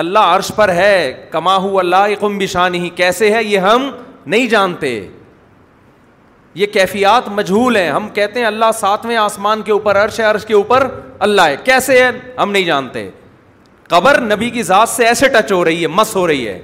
اللہ 0.02 0.28
عرش 0.36 0.52
پر 0.56 0.70
ہے 0.76 0.94
کما 1.32 1.56
ہو 1.66 1.78
اللہ 1.80 2.14
کم 2.20 2.38
بشان 2.38 2.76
ہی 2.76 2.90
کیسے 2.96 3.32
ہے 3.34 3.44
یہ 3.44 3.60
ہم 3.70 3.90
نہیں 4.26 4.48
جانتے 4.50 4.92
یہ 6.62 6.66
کیفیات 6.74 7.28
مجہول 7.40 7.76
ہیں 7.78 7.90
ہم 7.92 8.08
کہتے 8.14 8.40
ہیں 8.40 8.48
اللہ 8.48 8.72
ساتویں 8.80 9.16
آسمان 9.24 9.62
کے 9.66 9.72
اوپر 9.72 10.04
عرش 10.04 10.20
ہے 10.20 10.26
عرش 10.26 10.46
کے 10.46 10.54
اوپر 10.54 10.88
اللہ 11.28 11.48
ہے 11.52 11.56
کیسے 11.64 12.02
ہے 12.04 12.10
ہم 12.42 12.52
نہیں 12.52 12.64
جانتے 12.72 13.10
قبر 13.90 14.22
نبی 14.34 14.50
کی 14.56 14.64
ذات 14.64 14.90
سے 14.90 15.06
ایسے 15.08 15.28
ٹچ 15.38 15.52
ہو 15.52 15.64
رہی 15.66 15.82
ہے 15.82 15.88
مس 16.02 16.16
ہو 16.16 16.26
رہی 16.28 16.48
ہے 16.48 16.60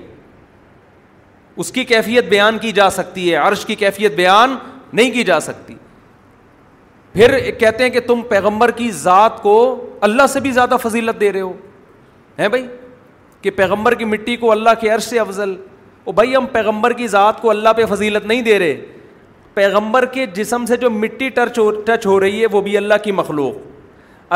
اس 1.64 1.72
کی 1.72 1.84
کیفیت 1.94 2.30
بیان 2.30 2.58
کی 2.66 2.72
جا 2.80 2.90
سکتی 3.00 3.30
ہے 3.32 3.36
عرش 3.48 3.66
کی 3.66 3.76
کیفیت 3.86 4.16
بیان 4.16 4.56
نہیں 4.94 5.12
کی 5.12 5.24
جا 5.32 5.40
سکتی 5.50 5.74
پھر 7.16 7.38
کہتے 7.60 7.84
ہیں 7.84 7.90
کہ 7.90 8.00
تم 8.08 8.22
پیغمبر 8.30 8.72
کی 8.78 8.90
ذات 8.92 9.42
کو 9.42 9.54
اللہ 10.08 10.28
سے 10.32 10.40
بھی 10.46 10.52
زیادہ 10.52 10.76
فضیلت 10.82 11.20
دے 11.20 11.32
رہے 11.34 11.42
ہو 11.42 11.52
ہیں 12.40 12.48
بھائی 12.50 12.66
کہ 13.42 13.50
پیغمبر 13.60 13.94
کی 13.96 14.06
مٹی 14.06 14.36
کو 14.38 14.50
اللہ 14.52 14.70
کے 14.82 14.90
عرش 14.94 15.04
سے 15.04 15.20
افضل 15.20 15.56
او 16.06 16.12
بھائی 16.12 16.36
ہم 16.36 16.46
پیغمبر 16.52 16.94
کی 16.94 17.08
ذات 17.08 17.40
کو 17.42 17.50
اللہ 17.50 17.74
پہ 17.78 17.86
فضیلت 17.94 18.26
نہیں 18.28 18.42
دے 18.48 18.58
رہے 18.60 18.76
پیغمبر 19.54 20.06
کے 20.16 20.26
جسم 20.36 20.66
سے 20.68 20.78
جو 20.78 20.90
مٹی 20.92 21.30
ٹچ 21.36 21.60
ہو 21.60 21.70
ہو 22.06 22.20
رہی 22.20 22.42
ہے 22.42 22.46
وہ 22.52 22.62
بھی 22.62 22.76
اللہ 22.78 22.94
کی 23.04 23.12
مخلوق 23.20 23.56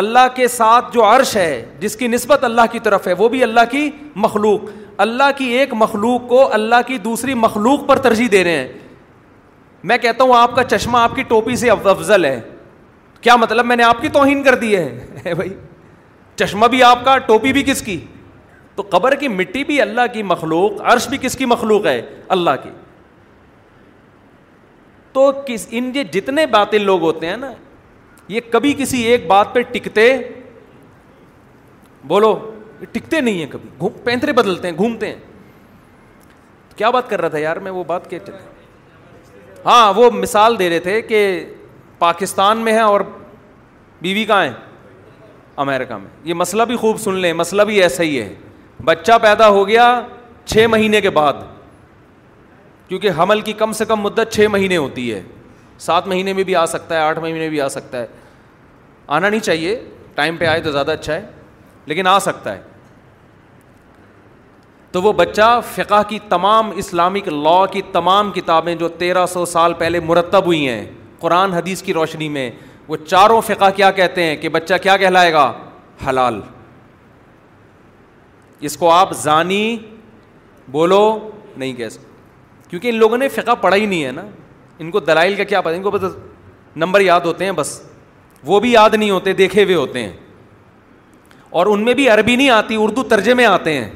اللہ 0.02 0.28
کے 0.36 0.48
ساتھ 0.48 0.94
جو 0.94 1.04
عرش 1.06 1.36
ہے 1.38 1.66
جس 1.80 1.96
کی 1.98 2.08
نسبت 2.08 2.44
اللہ 2.44 2.70
کی 2.72 2.80
طرف 2.84 3.08
ہے 3.08 3.14
وہ 3.18 3.28
بھی 3.30 3.42
اللہ 3.44 3.66
کی 3.72 3.90
مخلوق 4.28 4.70
اللہ 5.08 5.32
کی 5.38 5.46
ایک 5.58 5.74
مخلوق 5.82 6.28
کو 6.30 6.48
اللہ 6.54 6.82
کی 6.88 6.98
دوسری 7.10 7.34
مخلوق 7.46 7.88
پر 7.88 8.00
ترجیح 8.08 8.28
دے 8.32 8.44
رہے 8.44 8.58
ہیں 8.58 8.68
میں 9.92 9.98
کہتا 9.98 10.24
ہوں 10.24 10.36
آپ 10.36 10.56
کا 10.56 10.64
چشمہ 10.64 10.98
آپ 10.98 11.16
کی 11.16 11.24
ٹوپی 11.30 11.56
سے 11.56 11.70
افضل 11.72 12.26
ہے 12.26 12.40
کیا 13.22 13.36
مطلب 13.36 13.66
میں 13.66 13.76
نے 13.76 13.84
آپ 13.84 14.02
کی 14.02 14.10
توہین 14.10 14.44
کر 14.44 14.56
دی 14.60 14.76
ہے 14.76 15.34
بھائی 15.36 15.54
چشمہ 16.36 16.68
بھی 16.72 16.84
آپ 16.84 17.04
کا 17.06 17.18
ٹوپی 17.28 17.54
بھی 17.54 17.64
کس 17.68 17.82
کی 17.86 18.00
تو 18.76 18.84
قبر 18.90 19.16
کی 19.20 19.28
مٹی 19.28 19.64
بھی 19.70 19.82
اللہ 19.82 20.02
کی 20.14 20.24
مخلوق 20.24 20.82
عرش 20.92 21.08
بھی 21.10 21.18
کس 21.22 21.36
کی 21.38 21.46
مخلوق 21.46 21.86
ہے 21.86 22.02
اللہ 22.36 22.56
کی 22.64 22.70
تو 25.14 25.32
کس 25.46 25.68
ان 25.72 25.92
کے 25.92 26.04
جتنے 26.14 26.46
باطل 26.56 26.82
لوگ 26.86 27.02
ہوتے 27.02 27.28
ہیں 27.28 27.38
نا 27.38 27.52
یہ 28.30 28.42
کبھی 28.52 28.74
کسی 28.78 29.02
ایک 29.12 29.26
بات 29.28 29.54
پہ 29.54 29.62
ٹکتے 29.72 30.12
بولو 32.08 32.38
ٹکتے 32.92 33.22
نہیں 33.22 33.40
ہیں 33.40 33.46
کبھی 33.52 33.90
پینترے 34.04 34.34
بدلتے 34.34 34.68
ہیں 34.68 34.76
گھومتے 34.78 35.08
ہیں 35.08 35.16
کیا 36.78 36.90
بات 36.90 37.10
کر 37.10 37.22
رہا 37.22 37.30
تھا 37.30 37.38
یار 37.38 37.58
میں 37.68 37.72
وہ 37.72 37.84
بات 37.88 38.10
کہ 38.10 38.20
ہاں 39.66 39.94
وہ 39.96 40.10
مثال 40.12 40.58
دے 40.60 40.70
رہے 40.70 40.80
تھے 40.80 41.02
کہ 41.02 41.20
پاکستان 42.00 42.58
میں 42.66 42.74
ہے 42.74 42.80
اور 42.80 43.02
بیوی 44.02 44.24
کہاں 44.26 44.44
ہے 44.44 44.52
امیرکا 45.64 45.98
میں 45.98 46.10
یہ 46.24 46.34
مسئلہ 46.34 46.64
بھی 46.64 46.76
خوب 46.84 47.00
سن 47.02 47.16
لیں 47.22 47.32
مسئلہ 47.34 47.62
بھی 47.70 47.82
ایسا 47.84 48.04
ہی 48.04 48.20
ہے 48.22 48.34
بچہ 48.86 49.18
پیدا 49.22 49.48
ہو 49.58 49.68
گیا 49.68 49.86
چھ 50.46 50.66
مہینے 50.72 51.02
کے 51.02 51.10
بعد 51.16 51.34
کیونکہ 52.88 53.12
حمل 53.20 53.42
کی 53.48 53.54
کم 53.54 53.72
سے 53.80 53.86
کم 53.86 54.00
مدت 54.02 54.32
چھ 54.34 54.48
مہینے 54.52 54.78
ہوتی 54.78 55.14
ہے 55.14 55.22
سات 55.80 56.08
مہینے 56.08 56.34
میں 56.34 56.44
بھی 56.44 56.56
آ 56.56 56.66
سکتا 56.66 56.96
ہے 56.96 57.00
آٹھ 57.00 57.20
مہینے 57.20 57.40
میں 57.40 57.50
بھی 57.50 57.60
آ 57.62 57.68
سکتا 57.70 58.00
ہے 58.02 58.08
آنا 59.18 59.30
نہیں 59.30 59.40
چاہیے 59.40 59.80
ٹائم 60.16 60.38
پہ 60.38 60.46
آئے 60.46 60.62
تو 60.62 60.72
زیادہ 60.72 60.92
اچھا 60.92 61.14
ہے 61.14 61.28
لیکن 61.86 62.08
آ 62.08 62.18
سکتا 62.20 62.54
ہے 62.56 62.62
تو 64.92 65.02
وہ 65.02 65.12
بچہ 65.14 65.60
فقہ 65.76 66.02
کی 66.10 66.20
تمام 66.30 66.72
اسلامک 66.84 67.28
لاء 67.28 67.66
کی 67.72 67.82
تمام 67.92 68.32
کتابیں 68.36 68.74
جو 68.76 68.88
تیرہ 69.04 69.26
سو 69.34 69.46
سال 69.46 69.74
پہلے 69.80 70.00
مرتب 70.06 70.46
ہوئی 70.46 70.68
ہیں 70.68 70.86
قرآن 71.20 71.54
حدیث 71.54 71.82
کی 71.84 71.94
روشنی 71.94 72.28
میں 72.30 72.50
وہ 72.88 72.98
چاروں 73.08 73.42
فقہ 73.48 73.70
کیا 73.76 73.92
کہتے 74.00 74.24
ہیں 74.24 74.36
کہ 74.42 74.50
بچہ 74.50 74.74
کیا 74.84 74.96
کہلائے 74.98 75.32
گا 75.34 75.52
حلال 76.08 76.40
اس 78.68 78.78
کو 78.78 78.90
آپ 78.92 79.12
زانی 79.22 79.78
بولو 80.72 81.02
نہیں 81.58 81.74
کہہ 81.74 81.90
سکتے 81.90 82.08
کیونکہ 82.70 82.88
ان 82.88 82.96
لوگوں 82.96 83.18
نے 83.18 83.28
فقہ 83.36 83.56
پڑھا 83.62 83.76
ہی 83.78 83.86
نہیں 83.86 84.04
ہے 84.06 84.12
نا 84.12 84.22
ان 84.80 84.92
کو 84.92 85.00
دلائل 85.00 85.36
کا 85.36 85.44
کیا 85.44 85.62
پتا 85.62 85.76
ان 85.76 85.84
کو 85.84 85.92
بس 85.92 86.16
نمبر 86.84 87.02
یاد 87.02 87.22
ہوتے 87.26 87.46
ہیں 87.46 87.52
بس 87.52 87.80
وہ 88.46 88.60
بھی 88.60 88.72
یاد 88.72 88.90
نہیں 88.94 89.10
ہوتے 89.12 89.34
دیکھے 89.34 89.64
ہوئے 89.64 89.76
ہوتے 89.76 90.04
ہیں 90.04 90.12
اور 91.60 91.66
ان 91.66 91.84
میں 91.86 91.94
بھی 91.94 92.08
عربی 92.10 92.36
نہیں 92.36 92.50
آتی 92.50 92.76
اردو 92.80 93.04
ترجے 93.14 93.34
میں 93.34 93.46
آتے 93.46 93.74
ہیں 93.78 93.90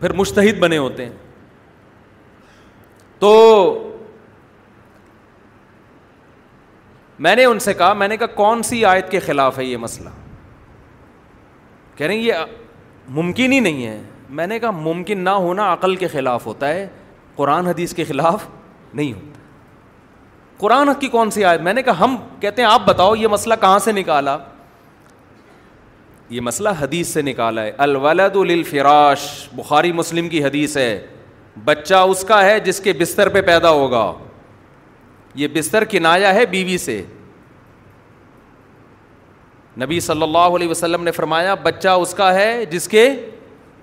پھر 0.00 0.12
مشتحد 0.20 0.58
بنے 0.58 0.78
ہوتے 0.78 1.04
ہیں 1.04 1.12
تو 3.18 3.32
میں 7.22 7.34
نے 7.36 7.44
ان 7.44 7.58
سے 7.64 7.72
کہا 7.80 7.92
میں 7.94 8.06
نے 8.08 8.16
کہا 8.16 8.26
کون 8.34 8.62
سی 8.68 8.84
آیت 8.84 9.10
کے 9.10 9.18
خلاف 9.24 9.58
ہے 9.58 9.64
یہ 9.64 9.76
مسئلہ 9.78 10.08
کہہ 11.96 12.06
رہے 12.06 12.14
ہیں 12.14 12.22
یہ 12.22 12.32
ممکن 13.18 13.52
ہی 13.52 13.58
نہیں 13.66 13.86
ہے 13.86 14.00
میں 14.38 14.46
نے 14.52 14.58
کہا 14.58 14.70
ممکن 14.86 15.20
نہ 15.24 15.30
ہونا 15.44 15.72
عقل 15.72 15.94
کے 15.96 16.08
خلاف 16.14 16.46
ہوتا 16.46 16.68
ہے 16.68 16.86
قرآن 17.36 17.66
حدیث 17.66 17.94
کے 17.94 18.04
خلاف 18.08 18.46
نہیں 18.94 19.12
ہوتا 19.12 19.38
قرآن 20.60 20.90
کی 21.00 21.08
کون 21.12 21.30
سی 21.36 21.44
آیت 21.44 21.60
میں 21.68 21.72
نے 21.74 21.82
کہا 21.82 22.04
ہم 22.04 22.16
کہتے 22.40 22.62
ہیں 22.62 22.68
آپ 22.68 22.86
بتاؤ 22.86 23.14
یہ 23.16 23.28
مسئلہ 23.36 23.54
کہاں 23.60 23.78
سے 23.86 23.92
نکالا 23.92 24.36
یہ 26.30 26.40
مسئلہ 26.48 26.68
حدیث 26.80 27.12
سے 27.14 27.22
نکالا 27.30 27.62
ہے 27.64 27.72
الولد 27.88 28.36
للفراش 28.50 29.20
بخاری 29.62 29.92
مسلم 30.00 30.28
کی 30.28 30.44
حدیث 30.44 30.76
ہے 30.76 30.90
بچہ 31.64 31.94
اس 32.10 32.24
کا 32.28 32.44
ہے 32.44 32.58
جس 32.66 32.80
کے 32.80 32.92
بستر 33.00 33.28
پہ 33.36 33.40
پیدا 33.52 33.70
ہوگا 33.80 34.04
یہ 35.40 35.48
بستر 35.52 35.84
کنایا 35.90 36.34
ہے 36.34 36.44
بیوی 36.46 36.76
سے 36.78 37.02
نبی 39.82 39.98
صلی 40.06 40.22
اللہ 40.22 40.54
علیہ 40.56 40.68
وسلم 40.68 41.04
نے 41.04 41.10
فرمایا 41.10 41.54
بچہ 41.62 41.88
اس 42.00 42.12
کا 42.14 42.32
ہے 42.34 42.64
جس 42.70 42.88
کے 42.88 43.08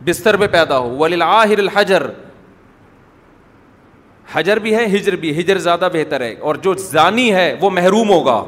بستر 0.06 0.38
پہ 0.38 0.48
پیدا 0.52 0.78
ہو 0.80 1.04
الحجر 1.04 2.06
حجر 4.32 4.60
بھی 4.64 4.76
ہے 4.76 4.86
ہجر 4.96 5.16
بھی 5.22 5.40
ہجر 5.40 5.58
زیادہ 5.60 5.88
بہتر 5.94 6.22
ہے 6.22 6.34
اور 6.50 6.56
جو 6.64 6.74
زانی 6.92 7.34
ہے 7.34 7.54
وہ 7.62 7.70
محروم 7.78 8.10
ہوگا 8.10 8.44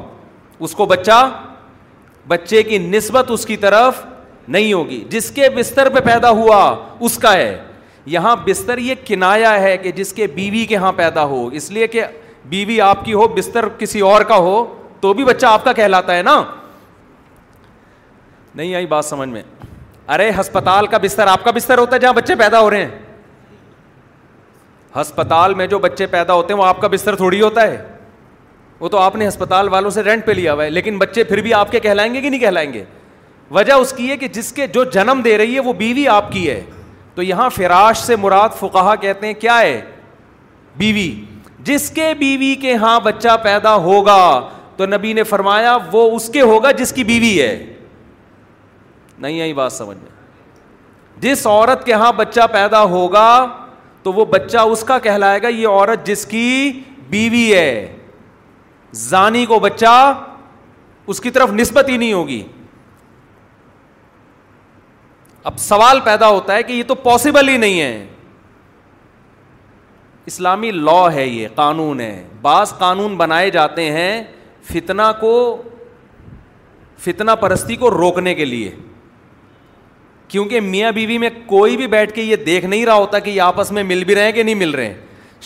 اس 0.64 0.74
کو 0.74 0.86
بچہ 0.86 1.18
بچے 2.28 2.62
کی 2.62 2.78
نسبت 2.78 3.30
اس 3.30 3.46
کی 3.46 3.56
طرف 3.66 4.04
نہیں 4.56 4.72
ہوگی 4.72 5.02
جس 5.10 5.30
کے 5.34 5.48
بستر 5.56 5.88
پہ 5.94 6.00
پیدا 6.04 6.30
ہوا 6.40 6.60
اس 7.08 7.18
کا 7.22 7.32
ہے 7.36 7.56
یہاں 8.14 8.36
بستر 8.46 8.78
یہ 8.78 8.94
کنایا 9.06 9.58
ہے 9.62 9.76
کہ 9.78 9.90
جس 9.96 10.12
کے 10.12 10.26
بیوی 10.34 10.64
کے 10.66 10.76
ہاں 10.84 10.92
پیدا 10.96 11.24
ہو 11.34 11.46
اس 11.60 11.70
لیے 11.70 11.86
کہ 11.88 12.02
بیوی 12.48 12.80
آپ 12.80 13.04
کی 13.04 13.14
ہو 13.14 13.26
بستر 13.34 13.68
کسی 13.78 14.00
اور 14.00 14.22
کا 14.28 14.36
ہو 14.36 14.64
تو 15.00 15.12
بھی 15.14 15.24
بچہ 15.24 15.46
آپ 15.46 15.64
کا 15.64 15.72
کہلاتا 15.72 16.16
ہے 16.16 16.22
نا 16.22 16.42
نہیں 18.54 18.74
آئی 18.74 18.86
بات 18.86 19.04
سمجھ 19.04 19.28
میں 19.28 19.42
ارے 20.12 20.30
ہسپتال 20.40 20.86
کا 20.86 20.98
بستر 21.02 21.26
آپ 21.26 21.44
کا 21.44 21.50
بستر 21.54 21.78
ہوتا 21.78 21.96
ہے 21.96 22.00
جہاں 22.00 22.12
بچے 22.12 22.34
پیدا 22.38 22.60
ہو 22.60 22.70
رہے 22.70 22.84
ہیں 22.84 22.98
ہسپتال 25.00 25.54
میں 25.54 25.66
جو 25.66 25.78
بچے 25.78 26.06
پیدا 26.06 26.32
ہوتے 26.32 26.52
ہیں 26.52 26.60
وہ 26.60 26.66
آپ 26.66 26.80
کا 26.80 26.88
بستر 26.94 27.16
تھوڑی 27.16 27.40
ہوتا 27.40 27.62
ہے 27.70 27.82
وہ 28.80 28.88
تو 28.88 28.98
آپ 28.98 29.16
نے 29.16 29.28
ہسپتال 29.28 29.68
والوں 29.72 29.90
سے 29.90 30.02
رینٹ 30.02 30.26
پہ 30.26 30.32
لیا 30.32 30.52
ہوا 30.52 30.64
ہے 30.64 30.70
لیکن 30.70 30.98
بچے 30.98 31.24
پھر 31.24 31.40
بھی 31.42 31.54
آپ 31.54 31.70
کے 31.72 31.80
کہلائیں 31.80 32.12
گے 32.14 32.20
کہ 32.20 32.28
نہیں 32.30 32.40
کہلائیں 32.40 32.72
گے 32.72 32.84
وجہ 33.50 33.72
اس 33.72 33.92
کی 33.96 34.10
ہے 34.10 34.16
کہ 34.16 34.28
جس 34.32 34.52
کے 34.52 34.66
جو 34.74 34.84
جنم 34.94 35.20
دے 35.24 35.36
رہی 35.38 35.54
ہے 35.54 35.60
وہ 35.60 35.72
بیوی 35.78 36.06
آپ 36.08 36.30
کی 36.32 36.48
ہے 36.48 36.60
تو 37.14 37.22
یہاں 37.22 37.48
فراش 37.54 37.98
سے 37.98 38.16
مراد 38.16 38.58
فکاہ 38.58 38.94
کہتے 39.00 39.26
ہیں 39.26 39.34
کیا 39.40 39.60
ہے 39.60 39.80
بیوی 40.76 41.10
جس 41.64 41.90
کے 41.94 42.12
بیوی 42.18 42.54
کے 42.60 42.74
ہاں 42.82 42.98
بچہ 43.00 43.36
پیدا 43.42 43.74
ہوگا 43.86 44.22
تو 44.76 44.86
نبی 44.86 45.12
نے 45.12 45.22
فرمایا 45.24 45.76
وہ 45.92 46.10
اس 46.16 46.28
کے 46.32 46.40
ہوگا 46.40 46.70
جس 46.78 46.92
کی 46.92 47.04
بیوی 47.04 47.40
ہے 47.40 47.52
نہیں 49.18 49.40
آئی 49.40 49.52
بات 49.54 49.72
سمجھ 49.72 49.96
جس 51.20 51.46
عورت 51.46 51.84
کے 51.86 51.92
ہاں 52.00 52.12
بچہ 52.16 52.46
پیدا 52.52 52.82
ہوگا 52.94 53.26
تو 54.02 54.12
وہ 54.12 54.24
بچہ 54.30 54.58
اس 54.70 54.82
کا 54.84 54.98
کہلائے 54.98 55.42
گا 55.42 55.48
یہ 55.48 55.66
عورت 55.68 56.06
جس 56.06 56.24
کی 56.26 56.44
بیوی 57.10 57.52
ہے 57.54 57.96
زانی 59.08 59.44
کو 59.46 59.58
بچہ 59.60 60.02
اس 61.12 61.20
کی 61.20 61.30
طرف 61.30 61.50
نسبت 61.52 61.88
ہی 61.88 61.96
نہیں 61.96 62.12
ہوگی 62.12 62.42
اب 65.50 65.58
سوال 65.58 66.00
پیدا 66.04 66.28
ہوتا 66.28 66.54
ہے 66.54 66.62
کہ 66.62 66.72
یہ 66.72 66.82
تو 66.88 66.94
پاسبل 67.04 67.48
ہی 67.48 67.56
نہیں 67.56 67.80
ہے 67.80 68.06
اسلامی 70.26 70.70
لا 70.70 71.12
ہے 71.12 71.26
یہ 71.26 71.48
قانون 71.54 72.00
ہے 72.00 72.22
بعض 72.42 72.72
قانون 72.78 73.16
بنائے 73.16 73.50
جاتے 73.50 73.90
ہیں 73.92 74.22
فتنہ 74.72 75.10
کو 75.20 75.30
فتنہ 77.04 77.30
پرستی 77.40 77.76
کو 77.76 77.90
روکنے 77.90 78.34
کے 78.34 78.44
لیے 78.44 78.70
کیونکہ 80.28 80.60
میاں 80.60 80.90
بیوی 80.92 81.16
میں 81.18 81.30
کوئی 81.46 81.76
بھی 81.76 81.86
بیٹھ 81.94 82.12
کے 82.14 82.22
یہ 82.22 82.36
دیکھ 82.44 82.64
نہیں 82.64 82.84
رہا 82.86 82.94
ہوتا 82.94 83.18
کہ 83.18 83.30
یہ 83.30 83.40
آپس 83.42 83.72
میں 83.78 83.82
مل 83.84 84.04
بھی 84.04 84.14
رہے 84.14 84.24
ہیں 84.24 84.32
کہ 84.32 84.42
نہیں 84.42 84.54
مل 84.54 84.70
رہے 84.74 84.84
ہیں 84.86 84.94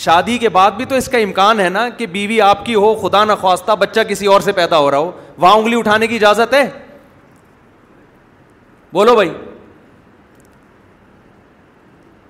شادی 0.04 0.36
کے 0.38 0.48
بعد 0.56 0.70
بھی 0.76 0.84
تو 0.84 0.94
اس 0.94 1.08
کا 1.08 1.18
امکان 1.18 1.60
ہے 1.60 1.68
نا 1.68 1.88
کہ 1.98 2.06
بیوی 2.06 2.40
آپ 2.40 2.64
کی 2.66 2.74
ہو 2.74 2.94
خدا 3.08 3.24
نخواستہ 3.24 3.72
بچہ 3.80 4.00
کسی 4.08 4.26
اور 4.26 4.40
سے 4.40 4.52
پیدا 4.52 4.78
ہو 4.78 4.90
رہا 4.90 4.98
ہو 4.98 5.10
وہاں 5.38 5.54
انگلی 5.56 5.76
اٹھانے 5.78 6.06
کی 6.06 6.14
اجازت 6.16 6.54
ہے 6.54 6.64
بولو 8.92 9.14
بھائی 9.14 9.30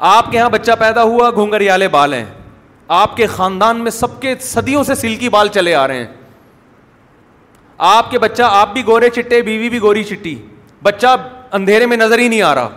آپ 0.04 0.30
کے 0.30 0.36
یہاں 0.38 0.48
بچہ 0.50 0.72
پیدا 0.78 1.02
ہوا 1.02 1.30
گھونگریالے 1.34 1.88
بال 1.88 2.12
ہیں 2.14 2.24
آپ 2.96 3.16
کے 3.16 3.26
خاندان 3.26 3.76
میں 3.82 3.90
سب 3.90 4.20
کے 4.22 4.34
صدیوں 4.40 4.82
سے 4.84 4.94
سلکی 4.94 5.28
بال 5.28 5.48
چلے 5.54 5.74
آ 5.74 5.86
رہے 5.88 5.98
ہیں 5.98 6.06
آپ 7.86 8.10
کے 8.10 8.18
بچہ 8.18 8.42
آپ 8.46 8.72
بھی 8.72 8.86
گورے 8.86 9.08
چٹے 9.14 9.40
بیوی 9.42 9.68
بھی 9.70 9.80
گوری 9.80 10.04
چٹی 10.04 10.34
بچہ 10.82 11.16
اندھیرے 11.58 11.86
میں 11.86 11.96
نظر 11.96 12.18
ہی 12.18 12.28
نہیں 12.28 12.42
آ 12.42 12.54
رہا 12.54 12.68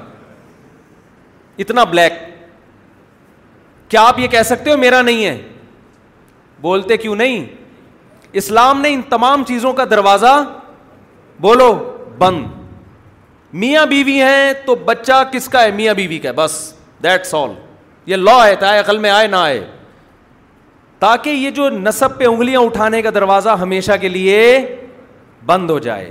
اتنا 1.64 1.84
بلیک 1.84 2.14
کیا 3.92 4.02
آپ 4.08 4.20
یہ 4.20 4.28
کہہ 4.28 4.44
سکتے 4.46 4.72
ہو 4.72 4.78
میرا 4.78 5.02
نہیں 5.02 5.26
ہے 5.26 5.38
بولتے 6.62 6.98
کیوں 6.98 7.16
نہیں 7.16 7.46
اسلام 8.42 8.82
نے 8.82 8.94
ان 8.94 9.02
تمام 9.10 9.44
چیزوں 9.48 9.74
کا 9.74 9.84
دروازہ 9.92 10.34
بولو 11.42 11.72
بند 12.18 12.46
میاں 13.64 13.86
بیوی 13.90 14.22
ہیں 14.22 14.52
تو 14.66 14.76
بچہ 14.86 15.22
کس 15.32 15.48
کا 15.50 15.64
ہے 15.64 15.72
میاں 15.76 15.94
بیوی 15.98 16.20
کا 16.24 16.32
بس 16.36 16.60
یہ 17.04 18.16
لا 18.16 18.46
ہے 18.48 18.56
چاہے 18.60 18.80
عقل 18.80 18.98
میں 18.98 19.10
آئے 19.10 19.28
نہ 19.28 19.36
آئے 19.36 19.60
تاکہ 21.00 21.30
یہ 21.30 21.50
جو 21.58 21.70
نصب 21.70 22.18
پہ 22.18 22.26
انگلیاں 22.26 22.60
اٹھانے 22.60 23.02
کا 23.02 23.10
دروازہ 23.16 23.50
ہمیشہ 23.62 23.92
کے 24.02 24.08
لیے 24.10 24.40
بند 25.46 25.70
ہو 25.70 25.78
جائے 25.80 26.10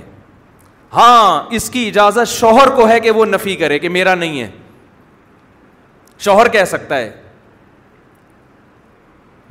ہاں 0.93 1.43
اس 1.55 1.69
کی 1.69 1.87
اجازت 1.87 2.27
شوہر 2.29 2.69
کو 2.75 2.87
ہے 2.89 2.99
کہ 2.99 3.11
وہ 3.17 3.25
نفی 3.25 3.55
کرے 3.55 3.79
کہ 3.79 3.89
میرا 3.89 4.15
نہیں 4.15 4.39
ہے 4.41 4.49
شوہر 6.25 6.47
کہہ 6.53 6.63
سکتا 6.67 6.97
ہے 6.97 7.09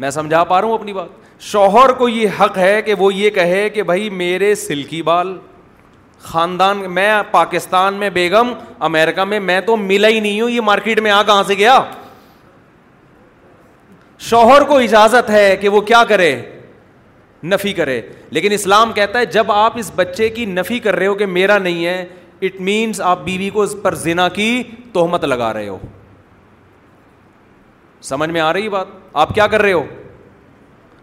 میں 0.03 0.11
سمجھا 0.19 0.43
پا 0.45 0.61
رہا 0.61 0.67
ہوں 0.69 0.75
اپنی 0.75 0.93
بات 0.93 1.41
شوہر 1.51 1.93
کو 1.99 2.09
یہ 2.09 2.41
حق 2.41 2.59
ہے 2.59 2.81
کہ 2.83 2.95
وہ 2.99 3.13
یہ 3.15 3.31
کہے 3.39 3.69
کہ 3.75 3.83
بھائی 3.91 4.11
میرے 4.23 4.55
سلکی 4.65 5.01
بال 5.09 5.37
خاندان 6.27 6.79
میں 6.95 7.11
پاکستان 7.31 7.95
میں 7.95 8.11
بیگم 8.11 8.53
امیرکا 8.87 9.25
میں 9.25 9.41
میں 9.41 9.61
تو 9.67 9.77
ملا 9.77 10.09
ہی 10.09 10.21
نہیں 10.21 10.41
ہوں 10.41 10.51
یہ 10.51 10.61
مارکیٹ 10.65 11.01
میں 11.01 11.11
آ 11.11 11.23
کہاں 11.27 11.43
سے 11.47 11.55
گیا 11.59 11.79
شوہر 14.31 14.65
کو 14.69 14.79
اجازت 14.79 15.31
ہے 15.31 15.57
کہ 15.61 15.69
وہ 15.69 15.81
کیا 15.91 16.03
کرے 16.09 16.35
نفی 17.53 17.73
کرے 17.73 18.01
لیکن 18.31 18.53
اسلام 18.53 18.93
کہتا 18.93 19.19
ہے 19.19 19.27
جب 19.35 19.51
آپ 19.53 19.79
اس 19.79 19.91
بچے 19.97 20.29
کی 20.29 20.45
نفی 20.47 20.79
کر 20.87 20.97
رہے 20.97 21.07
ہو 21.07 21.15
کہ 21.15 21.27
میرا 21.27 21.59
نہیں 21.59 21.85
ہے 21.87 22.05
اٹ 22.47 22.61
مینس 22.69 23.01
آپ 23.11 23.23
بیوی 23.25 23.51
کو 23.51 23.63
اس 23.63 23.75
پر 23.83 23.95
زنا 24.05 24.29
کی 24.39 24.63
توہمت 24.93 25.25
لگا 25.25 25.53
رہے 25.53 25.69
ہو 25.69 25.79
سمجھ 28.11 28.31
میں 28.31 28.41
آ 28.41 28.53
رہی 28.53 28.69
بات 28.69 28.87
آپ 29.23 29.35
کیا 29.35 29.47
کر 29.53 29.63
رہے 29.63 29.73
ہو 29.73 29.85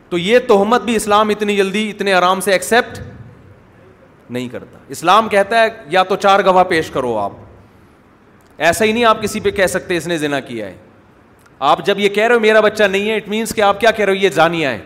تو 0.09 0.17
یہ 0.17 0.39
تہمت 0.47 0.81
بھی 0.81 0.95
اسلام 0.95 1.29
اتنی 1.29 1.55
جلدی 1.57 1.89
اتنے 1.89 2.13
آرام 2.13 2.41
سے 2.41 2.51
ایکسپٹ 2.51 2.99
نہیں 4.29 4.47
کرتا 4.49 4.77
اسلام 4.91 5.27
کہتا 5.29 5.61
ہے 5.61 5.67
یا 5.89 6.03
تو 6.09 6.15
چار 6.15 6.39
گواہ 6.45 6.63
پیش 6.69 6.89
کرو 6.91 7.17
آپ 7.17 7.31
ایسا 8.63 8.85
ہی 8.85 8.91
نہیں 8.91 9.05
آپ 9.05 9.21
کسی 9.21 9.39
پہ 9.39 9.51
کہہ 9.51 9.67
سکتے 9.67 9.97
اس 9.97 10.07
نے 10.07 10.17
ذنا 10.17 10.39
کیا 10.39 10.65
ہے 10.67 10.75
آپ 11.69 11.85
جب 11.85 11.99
یہ 11.99 12.09
کہہ 12.09 12.25
رہے 12.27 12.35
ہو 12.35 12.39
میرا 12.39 12.59
بچہ 12.61 12.83
نہیں 12.83 13.09
ہے 13.09 13.15
اٹ 13.15 13.27
مینس 13.29 13.53
کہ 13.55 13.61
آپ 13.61 13.79
کیا 13.79 13.91
کہہ 13.91 14.05
رہے 14.05 14.13
ہو 14.13 14.23
یہ 14.23 14.29
جانیا 14.29 14.71
ہے 14.71 14.79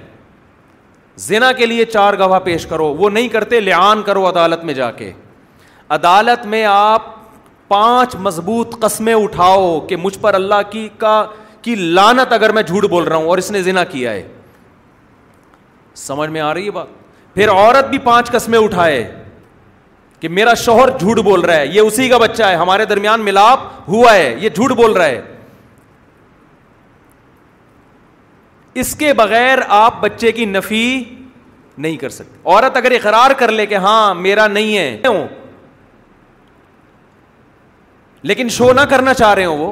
زنا 1.27 1.51
کے 1.51 1.65
لیے 1.65 1.85
چار 1.85 2.13
گواہ 2.19 2.39
پیش 2.43 2.65
کرو 2.65 2.85
وہ 2.97 3.09
نہیں 3.09 3.27
کرتے 3.29 3.59
لعان 3.59 4.01
کرو 4.05 4.27
عدالت 4.29 4.63
میں 4.65 4.73
جا 4.73 4.89
کے 4.91 5.11
عدالت 5.95 6.45
میں 6.47 6.63
آپ 6.71 7.03
پانچ 7.67 8.15
مضبوط 8.19 8.79
قسمیں 8.81 9.13
اٹھاؤ 9.13 9.79
کہ 9.89 9.95
مجھ 9.95 10.17
پر 10.21 10.33
اللہ 10.33 10.61
کی 10.69 10.87
کا 10.99 11.23
کی 11.61 11.75
لانت 11.75 12.31
اگر 12.33 12.51
میں 12.53 12.61
جھوٹ 12.63 12.85
بول 12.89 13.03
رہا 13.03 13.15
ہوں 13.15 13.27
اور 13.27 13.37
اس 13.37 13.51
نے 13.51 13.61
زنا 13.63 13.83
کیا 13.83 14.11
ہے 14.11 14.27
سمجھ 15.95 16.29
میں 16.29 16.41
آ 16.41 16.53
رہی 16.53 16.65
ہے 16.65 16.71
بات 16.71 16.87
پھر 17.33 17.49
عورت 17.51 17.89
بھی 17.89 17.97
پانچ 18.03 18.31
قسمیں 18.31 18.57
اٹھائے 18.59 18.99
کہ 20.19 20.29
میرا 20.29 20.53
شوہر 20.63 20.89
جھوٹ 20.97 21.19
بول 21.25 21.41
رہا 21.41 21.55
ہے 21.55 21.65
یہ 21.67 21.81
اسی 21.81 22.07
کا 22.09 22.17
بچہ 22.17 22.43
ہے 22.43 22.55
ہمارے 22.55 22.85
درمیان 22.85 23.21
ملاپ 23.25 23.59
ہوا 23.87 24.13
ہے 24.15 24.35
یہ 24.39 24.49
جھوٹ 24.49 24.71
بول 24.77 24.93
رہا 24.97 25.05
ہے 25.05 25.21
اس 28.81 28.95
کے 28.95 29.13
بغیر 29.13 29.59
آپ 29.75 29.99
بچے 30.01 30.31
کی 30.31 30.45
نفی 30.45 30.83
نہیں 31.83 31.95
کر 31.97 32.09
سکتے 32.09 32.37
عورت 32.45 32.77
اگر 32.77 32.91
اقرار 32.91 33.31
کر 33.37 33.51
لے 33.51 33.65
کہ 33.65 33.75
ہاں 33.85 34.13
میرا 34.15 34.47
نہیں 34.47 34.77
ہے 34.77 35.01
لیکن 38.29 38.49
شو 38.57 38.71
نہ 38.73 38.81
کرنا 38.89 39.13
چاہ 39.13 39.33
رہے 39.33 39.45
ہو 39.45 39.57
وہ 39.57 39.71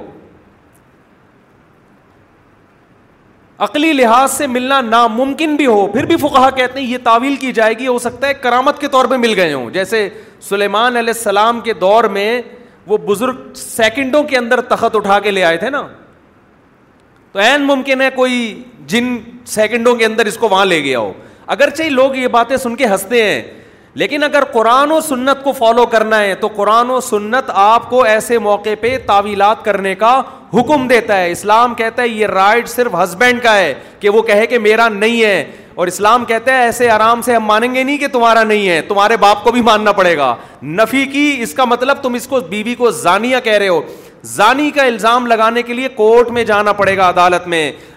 عقلی 3.65 3.91
لحاظ 3.93 4.32
سے 4.32 4.48
ملنا 4.48 4.80
ناممکن 4.88 5.56
بھی 5.56 5.65
ہو 5.65 5.86
پھر 5.93 6.06
بھی 6.06 6.15
فقہ 6.22 6.50
کہتے 6.56 6.80
ہیں 6.80 6.88
یہ 6.88 6.98
تعویل 7.04 7.36
کی 7.36 7.52
جائے 7.54 7.78
گی 7.80 7.88
ہو 7.88 7.98
سکتا 8.00 8.28
ہے 8.28 8.34
کرامت 8.41 8.80
کے 8.82 8.88
طور 8.96 9.06
پہ 9.10 9.15
مل 9.17 9.34
گئے 9.39 9.54
ہوں 9.54 9.70
جیسے 9.74 10.08
سلیمان 10.50 10.98
علیہ 10.98 11.13
السلام 11.15 11.62
کے 11.62 11.74
دور 11.82 12.04
میں 12.17 12.41
وہ 12.88 12.98
بزرگ 13.06 13.54
سیکنڈوں 13.58 14.22
کے 14.24 14.38
اندر 14.38 14.62
تخت 14.76 14.96
اٹھا 14.96 15.20
کے 15.20 15.32
لے 15.32 15.43
آئے 15.43 15.58
تھے 15.63 15.70
نا 15.70 15.82
تو 17.32 17.39
عین 17.43 17.63
ممکن 17.67 18.02
ہے 18.02 18.10
کوئی 18.15 18.62
جن 18.88 19.17
سیکنڈوں 19.54 19.96
کے 19.96 20.06
اندر 20.06 20.26
اس 20.26 20.38
کو 20.38 20.50
وہاں 20.50 20.65
لے 20.65 20.84
گیا 20.84 21.00
ہو 21.00 21.12
اگرچہ 21.56 21.84
لوگ 21.89 22.15
یہ 22.15 22.28
باتیں 22.28 22.56
سن 22.58 22.76
کے 22.76 22.86
ہنستے 22.86 23.24
ہیں 23.24 23.41
لیکن 23.99 24.23
اگر 24.23 24.43
قرآن 24.53 24.91
و 24.91 24.99
سنت 25.01 25.41
کو 25.43 25.51
فالو 25.57 25.86
کرنا 25.91 26.17
ہے 26.21 26.33
تو 26.39 26.47
قرآن 26.55 26.89
و 26.95 26.99
سنت 27.01 27.49
آپ 27.62 27.89
کو 27.89 28.01
ایسے 28.10 28.38
موقع 28.47 28.73
پہ 28.81 28.97
تعویلات 29.05 29.63
کرنے 29.65 29.93
کا 30.03 30.12
حکم 30.53 30.88
دیتا 30.88 31.17
ہے 31.21 31.31
اسلام 31.31 31.73
کہتا 31.75 32.01
ہے 32.01 32.07
یہ 32.07 32.27
رائٹ 32.27 32.67
صرف 32.69 32.95
ہسبینڈ 33.03 33.41
کا 33.43 33.55
ہے 33.57 33.73
کہ 33.99 34.10
وہ 34.17 34.21
کہے 34.27 34.45
کہ 34.51 34.60
میرا 34.67 34.88
نہیں 34.89 35.23
ہے 35.23 35.43
اور 35.79 35.88
اسلام 35.88 36.25
کہتا 36.25 36.57
ہے 36.57 36.63
ایسے 36.65 36.89
آرام 36.89 37.21
سے 37.25 37.36
ہم 37.36 37.45
مانیں 37.45 37.73
گے 37.73 37.83
نہیں 37.83 37.97
کہ 38.03 38.07
تمہارا 38.12 38.43
نہیں 38.51 38.67
ہے 38.69 38.79
تمہارے 38.88 39.17
باپ 39.23 39.43
کو 39.43 39.51
بھی 39.51 39.62
ماننا 39.69 39.91
پڑے 40.01 40.15
گا 40.17 40.33
نفی 40.81 41.05
کی 41.13 41.25
اس 41.43 41.53
کا 41.53 41.65
مطلب 41.73 42.01
تم 42.03 42.13
اس 42.19 42.27
کو 42.27 42.39
بیوی 42.49 42.75
کو 42.83 42.91
زانیہ 43.03 43.38
کہہ 43.43 43.57
رہے 43.63 43.67
ہو 43.67 43.81
زانی 44.25 44.69
کا 44.75 44.84
الزام 44.84 45.25
لگانے 45.27 45.62
کے 45.63 45.73
لیے 45.73 45.88
کورٹ 45.95 46.30
میں 46.34 46.43
جانا 46.43 46.73
پڑے 46.73 46.95
گا 46.97 47.10
عدالت 47.10 47.47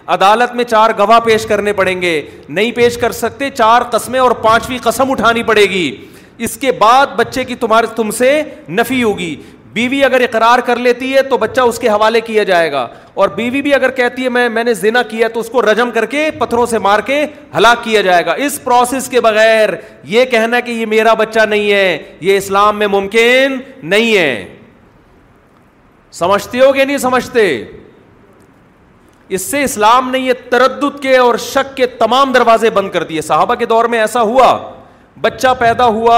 عدالت 0.07 0.49
میں 0.49 0.55
میں 0.55 0.63
چار 0.69 0.89
گواہ 0.97 1.19
پیش 1.25 1.45
کرنے 1.45 1.73
پڑیں 1.73 2.01
گے 2.01 2.21
نہیں 2.49 2.71
پیش 2.75 2.97
کر 2.97 3.11
سکتے 3.11 3.49
چار 3.57 3.81
قسمیں 3.91 4.19
اور 4.19 4.31
پانچویں 4.43 4.77
قسم 4.83 5.11
اٹھانی 5.11 5.43
پڑے 5.43 5.63
گی 5.69 5.91
اس 6.43 6.55
کے 6.61 6.71
بعد 6.79 7.07
بچے 7.15 7.43
کی 7.43 7.55
تمہارے 7.59 7.87
تم 7.95 8.11
سے 8.17 8.41
نفی 8.69 9.01
ہوگی 9.03 9.35
بیوی 9.73 10.03
اگر 10.03 10.21
اقرار 10.21 10.59
کر 10.65 10.75
لیتی 10.75 11.13
ہے 11.13 11.21
تو 11.23 11.37
بچہ 11.37 11.61
اس 11.61 11.77
کے 11.79 11.89
حوالے 11.89 12.21
کیا 12.21 12.43
جائے 12.43 12.71
گا 12.71 12.87
اور 13.13 13.29
بیوی 13.35 13.61
بھی 13.61 13.73
اگر 13.73 13.91
کہتی 13.99 14.23
ہے 14.23 14.29
میں 14.29 14.47
میں 14.49 14.63
نے 14.63 14.73
زنا 14.73 15.01
کیا 15.09 15.27
تو 15.33 15.39
اس 15.39 15.49
کو 15.51 15.61
رجم 15.71 15.91
کر 15.93 16.05
کے 16.15 16.29
پتھروں 16.39 16.65
سے 16.69 16.79
مار 16.79 16.99
کے 17.05 17.25
ہلاک 17.57 17.83
کیا 17.83 18.01
جائے 18.09 18.25
گا 18.25 18.33
اس 18.45 18.63
پروسیس 18.63 19.07
کے 19.09 19.21
بغیر 19.21 19.69
یہ 20.13 20.25
کہنا 20.31 20.59
کہ 20.59 20.71
یہ 20.71 20.85
میرا 20.95 21.13
بچہ 21.19 21.45
نہیں 21.49 21.71
ہے 21.71 21.97
یہ 22.21 22.37
اسلام 22.37 22.79
میں 22.79 22.87
ممکن 22.87 23.57
نہیں 23.83 24.15
ہے 24.17 24.45
سمجھتے 26.13 26.59
ہو 26.61 26.71
کہ 26.73 26.85
نہیں 26.85 26.97
سمجھتے 26.97 27.41
اس 29.37 29.41
سے 29.51 29.61
اسلام 29.63 30.09
نے 30.11 30.19
یہ 30.19 30.33
تردد 30.49 30.99
کے 31.01 31.15
اور 31.17 31.35
شک 31.39 31.75
کے 31.75 31.85
تمام 31.99 32.31
دروازے 32.31 32.69
بند 32.77 32.89
کر 32.91 33.03
دیے 33.11 33.21
صحابہ 33.21 33.55
کے 33.55 33.65
دور 33.65 33.85
میں 33.89 33.99
ایسا 33.99 34.21
ہوا 34.21 34.49
بچہ 35.21 35.53
پیدا 35.59 35.85
ہوا 35.85 36.17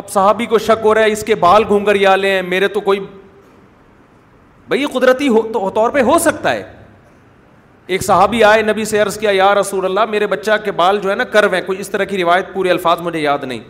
اب 0.00 0.08
صحابی 0.10 0.46
کو 0.46 0.58
شک 0.58 0.84
ہو 0.84 0.94
رہا 0.94 1.02
ہے 1.04 1.12
اس 1.12 1.24
کے 1.26 1.34
بال 1.40 1.64
گھونگریا 1.68 2.14
لیں 2.16 2.40
میرے 2.42 2.68
تو 2.76 2.80
کوئی 2.80 3.00
بھائی 4.68 4.84
قدرتی 4.92 5.28
طور 5.74 5.90
پہ 5.90 6.02
ہو 6.02 6.18
سکتا 6.28 6.52
ہے 6.52 6.62
ایک 7.94 8.02
صحابی 8.04 8.42
آئے 8.44 8.62
نبی 8.62 8.84
سے 8.84 8.98
عرض 9.00 9.18
کیا 9.18 9.30
یا 9.34 9.54
رسول 9.54 9.84
اللہ 9.84 10.04
میرے 10.10 10.26
بچہ 10.26 10.56
کے 10.64 10.72
بال 10.72 10.98
جو 11.02 11.10
ہے 11.10 11.14
نا 11.14 11.24
کرو 11.32 11.48
ہیں 11.52 11.60
کوئی 11.66 11.80
اس 11.80 11.90
طرح 11.90 12.04
کی 12.12 12.18
روایت 12.22 12.52
پورے 12.54 12.70
الفاظ 12.70 13.00
مجھے 13.00 13.18
یاد 13.20 13.44
نہیں 13.44 13.60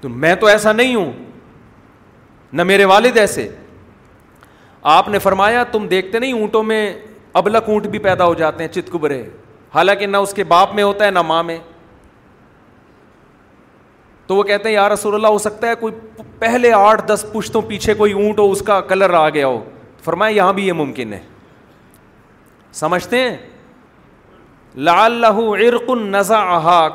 تو 0.00 0.08
میں 0.24 0.34
تو 0.40 0.46
ایسا 0.46 0.72
نہیں 0.72 0.94
ہوں 0.94 1.12
نہ 2.52 2.62
میرے 2.62 2.84
والد 2.94 3.16
ایسے 3.18 3.48
آپ 4.94 5.08
نے 5.08 5.18
فرمایا 5.18 5.62
تم 5.70 5.86
دیکھتے 5.90 6.18
نہیں 6.18 6.32
اونٹوں 6.32 6.62
میں 6.62 6.80
ابلک 7.38 7.68
اونٹ 7.68 7.86
بھی 7.90 7.98
پیدا 7.98 8.24
ہو 8.26 8.34
جاتے 8.34 8.64
ہیں 8.64 8.70
چتکبرے 8.72 9.20
حالانکہ 9.74 10.06
نہ 10.06 10.16
اس 10.26 10.34
کے 10.34 10.44
باپ 10.52 10.74
میں 10.74 10.82
ہوتا 10.82 11.04
ہے 11.04 11.10
نہ 11.10 11.22
ماں 11.26 11.42
میں 11.44 11.56
تو 14.26 14.36
وہ 14.36 14.42
کہتے 14.42 14.68
ہیں 14.68 14.74
یار 14.74 14.90
رسول 14.90 15.14
اللہ 15.14 15.26
ہو 15.26 15.38
سکتا 15.44 15.68
ہے 15.68 15.74
کوئی 15.80 16.22
پہلے 16.38 16.72
آٹھ 16.72 17.02
دس 17.08 17.24
پشتوں 17.32 17.62
پیچھے 17.68 17.94
کوئی 17.94 18.12
اونٹ 18.12 18.38
ہو 18.38 18.50
اس 18.50 18.62
کا 18.66 18.80
کلر 18.92 19.14
آ 19.14 19.28
گیا 19.36 19.46
ہو 19.46 19.60
فرمایا 20.04 20.36
یہاں 20.36 20.52
بھی 20.52 20.66
یہ 20.66 20.72
ممکن 20.84 21.12
ہے 21.12 21.20
سمجھتے 22.82 23.20
ہیں 23.20 23.36
لال 24.88 25.12
لہو 25.26 25.50
ارکن 25.54 26.06
نزاں 26.12 26.44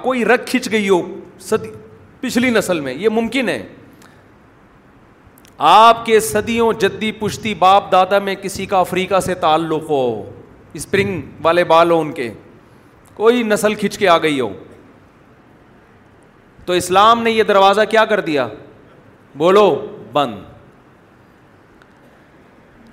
کوئی 0.03 0.25
رکھ 0.25 0.49
کھچ 0.51 0.71
گئی 0.71 0.89
ہو 0.89 1.01
پچھلی 2.21 2.49
نسل 2.57 2.79
میں 2.79 2.93
یہ 2.93 3.09
ممکن 3.19 3.49
ہے 3.49 3.61
آپ 5.69 6.05
کے 6.05 6.19
صدیوں 6.19 6.71
جدی 6.79 7.11
پشتی 7.19 7.53
باپ 7.55 7.91
دادا 7.91 8.19
میں 8.19 8.33
کسی 8.41 8.65
کا 8.65 8.77
افریقہ 8.79 9.19
سے 9.25 9.33
تعلق 9.41 9.89
ہو 9.89 9.99
اسپرنگ 10.79 11.19
والے 11.43 11.63
بال 11.71 11.91
ہو 11.91 11.99
ان 12.01 12.11
کے 12.19 12.29
کوئی 13.15 13.43
نسل 13.43 13.73
کھنچ 13.81 13.97
کے 13.97 14.07
آ 14.09 14.17
گئی 14.23 14.39
ہو 14.39 14.49
تو 16.65 16.73
اسلام 16.81 17.21
نے 17.23 17.31
یہ 17.31 17.43
دروازہ 17.51 17.81
کیا 17.89 18.05
کر 18.13 18.19
دیا 18.29 18.47
بولو 19.37 19.69
بند 20.13 20.39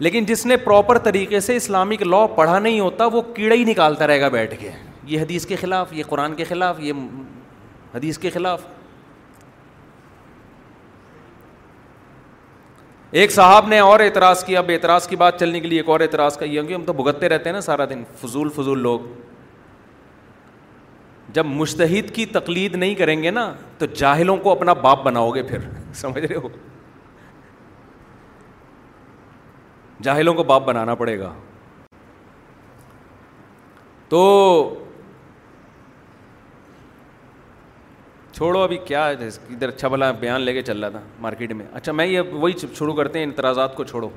لیکن 0.07 0.25
جس 0.25 0.45
نے 0.47 0.57
پراپر 0.65 0.99
طریقے 1.05 1.41
سے 1.49 1.57
اسلامک 1.57 2.03
لاء 2.03 2.25
پڑھا 2.35 2.59
نہیں 2.59 2.81
ہوتا 2.81 3.07
وہ 3.17 3.23
کیڑا 3.35 3.55
ہی 3.55 3.65
نکالتا 3.65 4.07
رہے 4.07 4.21
گا 4.21 4.29
بیٹھ 4.39 4.55
کے 4.61 4.71
یہ 5.13 5.21
حدیث 5.21 5.47
کے 5.47 5.57
خلاف 5.61 5.93
یہ 5.93 6.03
قرآن 6.09 6.35
کے 6.35 6.45
خلاف 6.45 6.81
یہ 6.81 6.93
حدیث 7.95 8.19
کے 8.19 8.31
خلاف 8.31 8.61
ایک 13.11 13.33
صاحب 13.33 13.69
نے 13.69 13.79
اور 13.81 14.01
اعتراض 14.01 14.43
کیا 14.45 14.59
اب 14.59 14.71
اعتراض 14.73 15.07
کی 15.09 15.17
بات 15.17 15.39
چلنے 15.41 15.61
کے 15.61 15.69
لیے 15.69 15.79
ایک 15.81 15.89
اور 15.89 16.01
اعتراض 16.01 16.37
کا 16.39 16.45
یہ 16.45 16.73
ہم 16.75 16.83
تو 16.87 16.93
بھگتتے 16.93 17.29
رہتے 17.29 17.49
ہیں 17.49 17.53
نا 17.55 17.61
سارا 17.61 17.85
دن 17.91 18.03
فضول 18.21 18.49
فضول 18.57 18.79
لوگ 18.83 19.01
جب 21.35 21.47
مشتحد 21.47 22.11
کی 22.15 22.25
تقلید 22.33 22.75
نہیں 22.75 22.95
کریں 22.95 23.23
گے 23.23 23.31
نا 23.31 23.53
تو 23.79 23.87
جاہلوں 23.95 24.37
کو 24.43 24.51
اپنا 24.53 24.73
باپ 24.83 25.03
بناؤ 25.05 25.31
گے 25.35 25.43
پھر 25.49 25.67
سمجھ 25.95 26.25
رہے 26.25 26.37
ہو 26.43 26.49
جاہلوں 30.05 30.35
کو 30.35 30.43
باپ 30.51 30.65
بنانا 30.67 30.95
پڑے 30.95 31.19
گا 31.19 31.33
تو 34.09 34.23
چھوڑو 38.39 38.61
ابھی 38.63 38.77
کیا 38.87 39.07
ادھر 39.09 39.69
اچھا 39.69 39.89
بھلا 39.89 40.11
بیان 40.19 40.41
لے 40.41 40.53
کے 40.55 40.61
چل 40.63 40.81
رہا 40.85 40.89
تھا 40.89 40.99
مارکیٹ 41.21 41.53
میں 41.53 41.65
اچھا 41.75 41.93
میں 41.93 42.05
یہ 42.07 42.21
وہی 42.33 42.53
شروع 42.79 42.93
کرتے 42.95 43.19
ہیں 43.19 43.27
اعتراضات 43.27 43.75
کو 43.77 43.85
چھوڑو 43.85 44.09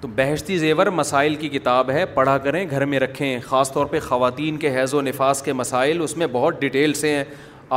تو 0.00 0.08
بہشتی 0.16 0.56
زیور 0.58 0.86
مسائل 1.00 1.34
کی 1.42 1.48
کتاب 1.48 1.90
ہے 1.90 2.04
پڑھا 2.14 2.36
کریں 2.46 2.64
گھر 2.70 2.84
میں 2.84 3.00
رکھیں 3.00 3.38
خاص 3.44 3.72
طور 3.72 3.86
پہ 3.90 4.00
خواتین 4.08 4.56
کے 4.64 4.74
حیض 4.78 4.94
و 4.94 5.00
نفاس 5.00 5.42
کے 5.42 5.52
مسائل 5.60 6.02
اس 6.02 6.16
میں 6.16 6.26
بہت 6.32 6.60
ڈیٹیل 6.60 6.92
سے 7.02 7.14
ہیں 7.16 7.22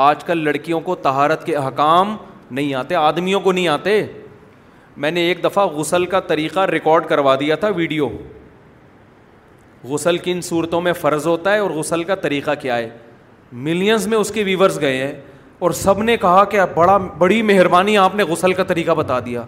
آج 0.08 0.23
کل 0.23 0.43
لڑکیوں 0.45 0.79
کو 0.88 0.95
تہارت 1.10 1.45
کے 1.45 1.55
احکام 1.55 2.15
نہیں 2.51 2.73
آتے 2.82 2.95
آدمیوں 2.95 3.39
کو 3.41 3.51
نہیں 3.51 3.67
آتے 3.77 4.03
میں 5.03 5.12
نے 5.12 5.21
ایک 5.27 5.43
دفعہ 5.43 5.67
غسل 5.77 6.05
کا 6.15 6.19
طریقہ 6.34 6.65
ریکارڈ 6.73 7.05
کروا 7.10 7.36
دیا 7.39 7.55
تھا 7.63 7.67
ویڈیو 7.75 8.10
غسل 9.89 10.17
کن 10.23 10.41
صورتوں 10.51 10.82
میں 10.82 10.93
فرض 11.01 11.27
ہوتا 11.27 11.53
ہے 11.53 11.60
اور 11.60 11.71
غسل 11.79 12.03
کا 12.12 12.15
طریقہ 12.27 12.51
کیا 12.62 12.77
ہے 12.77 12.89
ملینز 13.69 14.08
میں 14.08 14.17
اس 14.17 14.32
کے 14.32 14.43
ویورز 14.43 14.82
گئے 14.82 14.97
ہیں 15.05 15.13
اور 15.60 15.72
سب 15.78 16.02
نے 16.04 16.15
کہا 16.17 16.43
کہ 16.50 16.60
بڑا 16.76 16.98
بڑی 17.17 17.41
مہربانی 17.43 17.98
آپ 17.98 18.13
نے 18.15 18.24
غسل 18.28 18.54
کا 18.54 18.63
طریقہ 18.67 18.91
بتا 18.98 19.19
دیا 19.26 19.41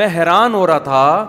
میں 0.00 0.06
حیران 0.14 0.54
ہو 0.54 0.66
رہا 0.66 0.78
تھا 0.84 1.26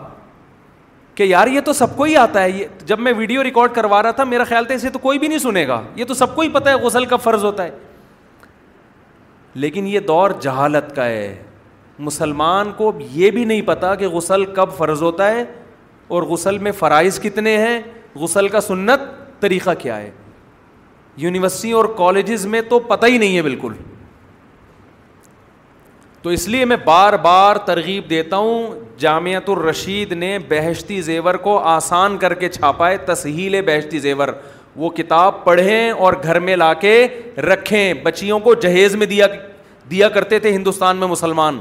کہ 1.15 1.23
یار 1.23 1.47
یہ 1.47 1.61
تو 1.65 1.73
سب 1.73 1.95
کو 1.97 2.03
ہی 2.03 2.15
آتا 2.17 2.43
ہے 2.43 2.49
یہ 2.49 2.65
جب 2.85 2.99
میں 2.99 3.13
ویڈیو 3.17 3.43
ریکارڈ 3.43 3.71
کروا 3.73 4.01
رہا 4.03 4.11
تھا 4.11 4.23
میرا 4.23 4.43
خیال 4.43 4.65
تھا 4.65 4.73
اسے 4.75 4.89
تو 4.93 4.99
کوئی 4.99 5.19
بھی 5.19 5.27
نہیں 5.27 5.39
سنے 5.39 5.67
گا 5.67 5.81
یہ 5.95 6.05
تو 6.05 6.13
سب 6.13 6.35
کو 6.35 6.41
ہی 6.41 6.49
پتہ 6.53 6.69
ہے 6.69 6.75
غسل 6.85 7.05
کا 7.05 7.15
فرض 7.27 7.43
ہوتا 7.45 7.63
ہے 7.63 7.71
لیکن 9.63 9.87
یہ 9.87 9.99
دور 10.07 10.31
جہالت 10.41 10.95
کا 10.95 11.05
ہے 11.05 11.35
مسلمان 12.07 12.71
کو 12.77 12.91
یہ 13.11 13.31
بھی 13.31 13.45
نہیں 13.45 13.61
پتہ 13.65 13.93
کہ 13.99 14.07
غسل 14.15 14.45
کب 14.55 14.73
فرض 14.77 15.01
ہوتا 15.03 15.29
ہے 15.31 15.43
اور 16.15 16.23
غسل 16.31 16.57
میں 16.65 16.71
فرائض 16.79 17.19
کتنے 17.19 17.57
ہیں 17.57 17.79
غسل 18.21 18.47
کا 18.47 18.61
سنت 18.61 19.01
طریقہ 19.41 19.71
کیا 19.79 19.97
ہے 19.97 20.09
یونیورسٹی 21.17 21.71
اور 21.71 21.85
کالجز 21.97 22.45
میں 22.55 22.61
تو 22.69 22.79
پتہ 22.89 23.05
ہی 23.05 23.17
نہیں 23.17 23.35
ہے 23.37 23.41
بالکل 23.41 23.73
تو 26.25 26.31
اس 26.31 26.47
لیے 26.49 26.65
میں 26.65 26.75
بار 26.85 27.13
بار 27.23 27.55
ترغیب 27.65 28.09
دیتا 28.09 28.35
ہوں 28.43 28.79
جامعت 28.99 29.49
الرشید 29.49 30.11
نے 30.11 30.37
بہشتی 30.49 30.99
زیور 31.07 31.35
کو 31.43 31.57
آسان 31.73 32.17
کر 32.21 32.33
کے 32.35 32.49
چھاپا 32.49 32.89
ہے 32.89 32.95
تسہیل 33.07 33.59
بہشتی 33.65 33.99
زیور 34.05 34.27
وہ 34.75 34.89
کتاب 34.99 35.43
پڑھیں 35.43 35.91
اور 35.91 36.13
گھر 36.23 36.39
میں 36.47 36.55
لا 36.55 36.73
کے 36.83 36.95
رکھیں 37.51 37.93
بچیوں 38.03 38.39
کو 38.47 38.53
جہیز 38.63 38.95
میں 39.01 39.07
دیا 39.13 39.27
دیا 39.91 40.09
کرتے 40.17 40.39
تھے 40.45 40.51
ہندوستان 40.55 40.97
میں 40.97 41.07
مسلمان 41.07 41.59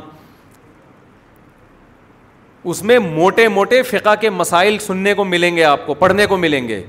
اس 2.73 2.83
میں 2.91 2.99
موٹے 3.13 3.47
موٹے 3.61 3.83
فقہ 3.93 4.15
کے 4.21 4.31
مسائل 4.41 4.79
سننے 4.87 5.15
کو 5.15 5.25
ملیں 5.35 5.57
گے 5.57 5.65
آپ 5.75 5.87
کو 5.87 5.95
پڑھنے 6.05 6.27
کو 6.27 6.37
ملیں 6.47 6.69
گے 6.69 6.83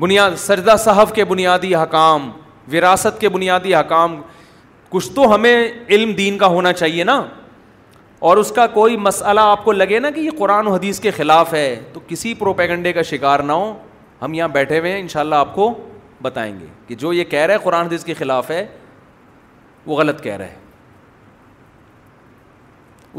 بنیاد 0.00 0.36
سجدہ 0.46 0.76
صاحب 0.84 1.14
کے 1.14 1.24
بنیادی 1.32 1.74
حکام 1.74 2.30
وراثت 2.72 3.20
کے 3.20 3.28
بنیادی 3.38 3.74
حکام 3.74 4.20
کچھ 4.90 5.10
تو 5.14 5.34
ہمیں 5.34 5.68
علم 5.88 6.12
دین 6.14 6.38
کا 6.38 6.46
ہونا 6.46 6.72
چاہیے 6.72 7.04
نا 7.04 7.24
اور 8.28 8.36
اس 8.36 8.50
کا 8.56 8.66
کوئی 8.74 8.96
مسئلہ 8.96 9.40
آپ 9.40 9.64
کو 9.64 9.72
لگے 9.72 9.98
نا 9.98 10.10
کہ 10.10 10.20
یہ 10.20 10.30
قرآن 10.38 10.66
و 10.66 10.72
حدیث 10.74 11.00
کے 11.00 11.10
خلاف 11.16 11.52
ہے 11.54 11.74
تو 11.92 12.00
کسی 12.08 12.34
پروپیگنڈے 12.38 12.92
کا 12.92 13.02
شکار 13.10 13.40
نہ 13.46 13.52
ہو 13.52 13.72
ہم 14.22 14.34
یہاں 14.34 14.48
بیٹھے 14.48 14.78
ہوئے 14.78 14.92
ہیں 14.92 15.00
ان 15.00 15.08
شاء 15.08 15.20
اللہ 15.20 15.34
آپ 15.34 15.54
کو 15.54 15.72
بتائیں 16.22 16.52
گے 16.60 16.66
کہ 16.86 16.94
جو 16.98 17.12
یہ 17.12 17.24
کہہ 17.30 17.44
رہا 17.46 17.54
ہے 17.54 17.58
قرآن 17.62 17.86
حدیث 17.86 18.04
کے 18.04 18.14
خلاف 18.14 18.50
ہے 18.50 18.64
وہ 19.86 19.96
غلط 19.96 20.22
کہہ 20.22 20.36
رہا 20.36 20.44
ہے 20.44 20.64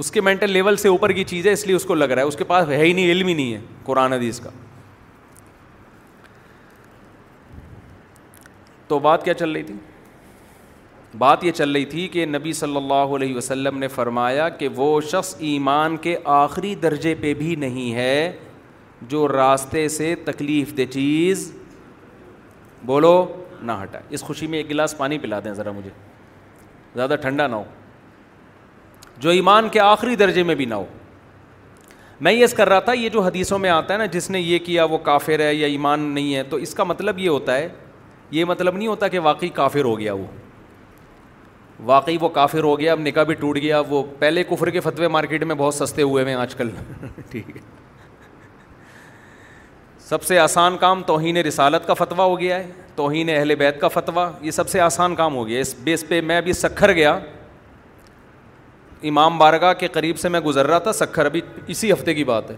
اس 0.02 0.12
کے 0.12 0.22
مینٹل 0.22 0.52
لیول 0.52 0.76
سے 0.78 0.88
اوپر 0.88 1.12
کی 1.12 1.24
چیز 1.24 1.48
ہے 1.48 1.52
اس 1.52 1.66
لیے 1.68 1.76
اس 1.76 1.84
کو 1.86 1.94
لگ 1.96 2.12
رہا 2.14 2.22
ہے 2.22 2.28
اس 2.28 2.36
کے 2.38 2.44
پاس 2.54 2.68
ہے 2.70 2.78
ہی 2.84 2.92
نہیں 2.94 3.12
علم 3.12 3.28
ہی 3.28 3.34
نہیں 3.34 3.54
ہے 3.54 3.60
قرآن 3.86 4.14
حدیث 4.14 4.40
کا 4.40 4.50
تو 8.88 9.00
بات 9.06 9.24
کیا 9.26 9.34
چل 9.34 9.52
رہی 9.52 9.64
تھی 9.64 9.76
بات 11.18 11.44
یہ 11.44 11.52
چل 11.56 11.72
رہی 11.72 11.86
تھی 11.86 12.08
کہ 12.12 12.26
نبی 12.26 12.54
صلی 12.54 12.76
اللہ 12.78 13.16
علیہ 13.16 13.36
وسلم 13.36 13.78
نے 13.80 13.88
فرمایا 13.88 14.48
کہ 14.50 14.68
وہ 14.76 15.00
شخص 15.12 15.36
ایمان 15.50 15.96
کے 16.02 16.16
آخری 16.26 16.74
درجے 16.82 17.14
پہ 17.22 17.34
بھی 17.38 17.56
نہیں 17.60 17.94
ہے 17.96 18.32
جو 19.10 19.28
راستے 19.28 19.88
سے 19.90 20.14
تکلیف 20.26 20.76
دہ 20.78 20.92
چیز 20.94 21.52
بولو 22.86 23.26
نہ 23.64 23.72
ہٹائے 23.84 24.04
اس 24.16 24.22
خوشی 24.24 24.48
میں 24.48 24.58
ایک 24.58 24.70
گلاس 24.70 24.98
پانی 24.98 25.18
پلا 25.20 25.40
دیں 25.44 25.54
ذرا 25.54 25.72
مجھے 25.76 25.90
زیادہ 26.96 27.16
ٹھنڈا 27.22 27.48
نہ 27.48 27.56
ہو 27.56 27.64
جو 29.20 29.30
ایمان 29.30 29.70
کے 29.72 29.80
آخری 29.80 30.16
درجے 30.16 30.44
میں 30.44 30.56
بھی 30.56 30.66
نہ 30.66 30.74
ہو 30.74 30.86
میں 32.24 32.32
یہ 32.34 32.48
کر 32.56 32.70
رہا 32.70 32.80
تھا 32.80 32.94
یہ 32.94 33.10
جو 33.10 33.22
حدیثوں 33.22 33.58
میں 33.60 33.70
آتا 33.70 33.94
ہے 33.94 33.98
نا 34.00 34.06
جس 34.12 34.30
نے 34.32 34.40
یہ 34.40 34.60
کیا 34.66 34.84
وہ 34.90 34.98
کافر 35.04 35.40
ہے 35.40 35.54
یا 35.56 35.68
ایمان 35.68 36.00
نہیں 36.14 36.36
ہے 36.36 36.44
تو 36.50 36.58
اس 36.68 36.74
کا 36.76 36.84
مطلب 36.84 37.20
یہ 37.20 37.30
ہوتا 37.30 37.56
ہے 37.58 37.68
یہ 38.32 38.46
مطلب 38.46 38.76
نہیں 38.78 38.88
ہوتا 38.88 39.08
کہ 39.08 39.20
واقعی 39.24 39.50
کافر 39.54 39.84
ہو 39.84 39.98
گیا 40.00 40.14
وہ 40.14 40.26
واقعی 41.86 42.18
وہ 42.22 42.30
کافر 42.34 42.64
ہو 42.64 42.80
گیا 42.80 42.92
اب 42.92 43.00
نکاح 43.00 43.24
بھی 43.24 43.34
ٹوٹ 43.40 43.58
گیا 43.62 43.82
وہ 43.90 44.04
پہلے 44.20 44.44
کفر 44.50 44.70
کے 44.70 44.80
فتوے 44.80 45.08
مارکیٹ 45.08 45.44
میں 45.44 45.56
بہت 45.56 45.74
سستے 45.76 46.02
ہوئے 46.02 46.24
ہیں 46.26 46.34
آج 46.36 46.56
کل 46.56 46.70
ٹھیک 47.32 47.56
ہے 47.56 47.62
سب 50.08 50.24
سے 50.24 50.38
آسان 50.40 50.78
کام 50.80 51.02
توہین 51.04 51.38
رسالت 51.46 51.88
کا 51.88 51.94
فتویٰ 51.94 52.26
ہو 52.30 52.40
گیا 52.40 52.58
ہے 52.58 52.70
توہین 52.96 53.30
اہل 53.30 53.56
بیت 53.60 53.80
کا 53.82 53.88
فتویٰ 53.94 54.28
یہ 54.42 54.52
سب 54.52 54.70
سے 54.70 54.80
آسان 54.82 55.16
کام 55.16 55.36
ہو 55.36 55.48
گیا 55.48 55.60
اس 55.62 55.74
بیس 55.84 56.08
پہ 56.08 56.20
میں 56.26 56.38
ابھی 56.38 56.54
سکھر 56.54 56.94
گیا 56.94 57.18
امام 59.10 59.38
بارگاہ 59.38 59.74
کے 59.80 59.88
قریب 59.94 60.20
سے 60.20 60.30
میں 60.30 60.40
گزر 60.40 60.68
رہا 60.68 60.80
تھا 60.86 60.94
سکھر 60.94 61.26
ابھی 61.26 61.42
اسی 61.68 61.92
ہفتے 61.92 62.14
کی 62.14 62.24
بات 62.24 62.50
ہے 62.52 62.56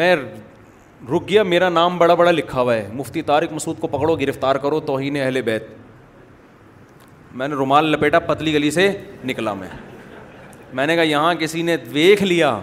میں 0.00 0.14
رک 0.16 1.28
گیا 1.28 1.42
میرا 1.42 1.68
نام 1.68 1.98
بڑا 1.98 2.14
بڑا 2.14 2.30
لکھا 2.30 2.60
ہوا 2.60 2.74
ہے 2.74 2.88
مفتی 2.94 3.22
طارق 3.22 3.52
مسعود 3.52 3.78
کو 3.80 3.86
پکڑو 3.96 4.14
گرفتار 4.16 4.56
کرو 4.64 4.80
توہین 4.80 5.16
اہل 5.22 5.40
بیت 5.44 5.66
میں 7.34 7.46
نے 7.48 7.54
رومال 7.54 7.86
لپیٹا 7.90 8.18
پتلی 8.26 8.52
گلی 8.54 8.70
سے 8.70 8.90
نکلا 9.24 9.52
میں 9.54 9.68
میں 10.72 10.86
نے 10.86 10.94
کہا 10.96 11.02
یہاں 11.02 11.34
کسی 11.38 11.62
نے 11.62 11.76
دیکھ 11.94 12.22
لیا 12.22 12.58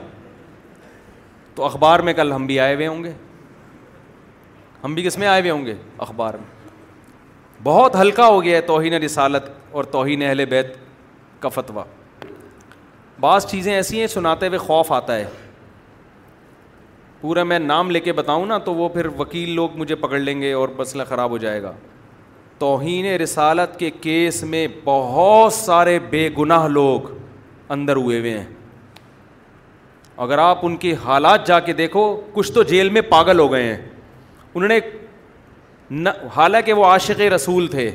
تو 1.55 1.63
اخبار 1.65 1.99
میں 2.07 2.13
کل 2.13 2.31
ہم 2.33 2.45
بھی 2.47 2.59
آئے 2.59 2.75
ہوئے 2.75 2.87
ہوں 2.87 3.03
گے 3.03 3.11
ہم 4.83 4.93
بھی 4.95 5.03
کس 5.03 5.17
میں 5.17 5.27
آئے 5.27 5.41
ہوئے 5.41 5.51
ہوں 5.51 5.65
گے 5.65 5.73
اخبار 6.07 6.33
میں 6.39 6.57
بہت 7.63 7.95
ہلکا 8.01 8.25
ہو 8.27 8.43
گیا 8.43 8.55
ہے 8.55 8.61
توہین 8.67 8.93
رسالت 9.03 9.49
اور 9.71 9.83
توہین 9.93 10.21
اہل 10.23 10.45
بیت 10.49 10.75
کا 11.39 11.49
فتویٰ 11.53 11.83
بعض 13.21 13.45
چیزیں 13.45 13.73
ایسی 13.73 13.99
ہیں 13.99 14.07
سناتے 14.07 14.47
ہوئے 14.47 14.57
خوف 14.57 14.91
آتا 14.91 15.15
ہے 15.15 15.25
پورا 17.21 17.43
میں 17.43 17.59
نام 17.59 17.89
لے 17.91 17.99
کے 17.99 18.13
بتاؤں 18.13 18.45
نا 18.45 18.57
تو 18.65 18.73
وہ 18.73 18.87
پھر 18.89 19.05
وکیل 19.19 19.49
لوگ 19.55 19.75
مجھے 19.77 19.95
پکڑ 20.03 20.19
لیں 20.19 20.41
گے 20.41 20.51
اور 20.53 20.69
مسئلہ 20.77 21.03
خراب 21.09 21.29
ہو 21.31 21.37
جائے 21.37 21.61
گا 21.63 21.71
توہین 22.59 23.05
رسالت 23.21 23.77
کے 23.79 23.89
کیس 24.01 24.43
میں 24.53 24.67
بہت 24.83 25.53
سارے 25.53 25.97
بے 26.09 26.27
گناہ 26.37 26.67
لوگ 26.67 27.05
اندر 27.73 27.95
ہوئے 27.95 28.19
ہوئے 28.19 28.37
ہیں 28.37 28.45
اگر 30.25 30.37
آپ 30.45 30.65
ان 30.65 30.75
کے 30.77 30.93
حالات 31.03 31.45
جا 31.47 31.59
کے 31.67 31.73
دیکھو 31.73 32.03
کچھ 32.33 32.51
تو 32.53 32.63
جیل 32.71 32.89
میں 32.95 33.01
پاگل 33.09 33.39
ہو 33.39 33.51
گئے 33.51 33.63
ہیں 33.63 33.75
انہوں 34.53 34.67
نے 34.69 34.79
حالانکہ 36.35 36.73
وہ 36.79 36.85
عاشق 36.85 37.21
رسول 37.35 37.67
تھے 37.71 37.89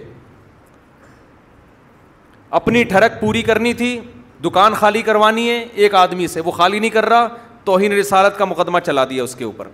اپنی 2.60 2.82
ٹھڑک 2.94 3.20
پوری 3.20 3.42
کرنی 3.42 3.72
تھی 3.80 3.98
دکان 4.44 4.74
خالی 4.74 5.02
کروانی 5.02 5.48
ہے 5.50 5.64
ایک 5.82 5.94
آدمی 5.94 6.26
سے 6.26 6.40
وہ 6.44 6.50
خالی 6.60 6.78
نہیں 6.78 6.90
کر 6.90 7.04
رہا 7.08 7.28
توہین 7.64 7.92
رسالت 7.96 8.38
کا 8.38 8.44
مقدمہ 8.44 8.78
چلا 8.86 9.04
دیا 9.10 9.22
اس 9.22 9.34
کے 9.34 9.44
اوپر 9.44 9.68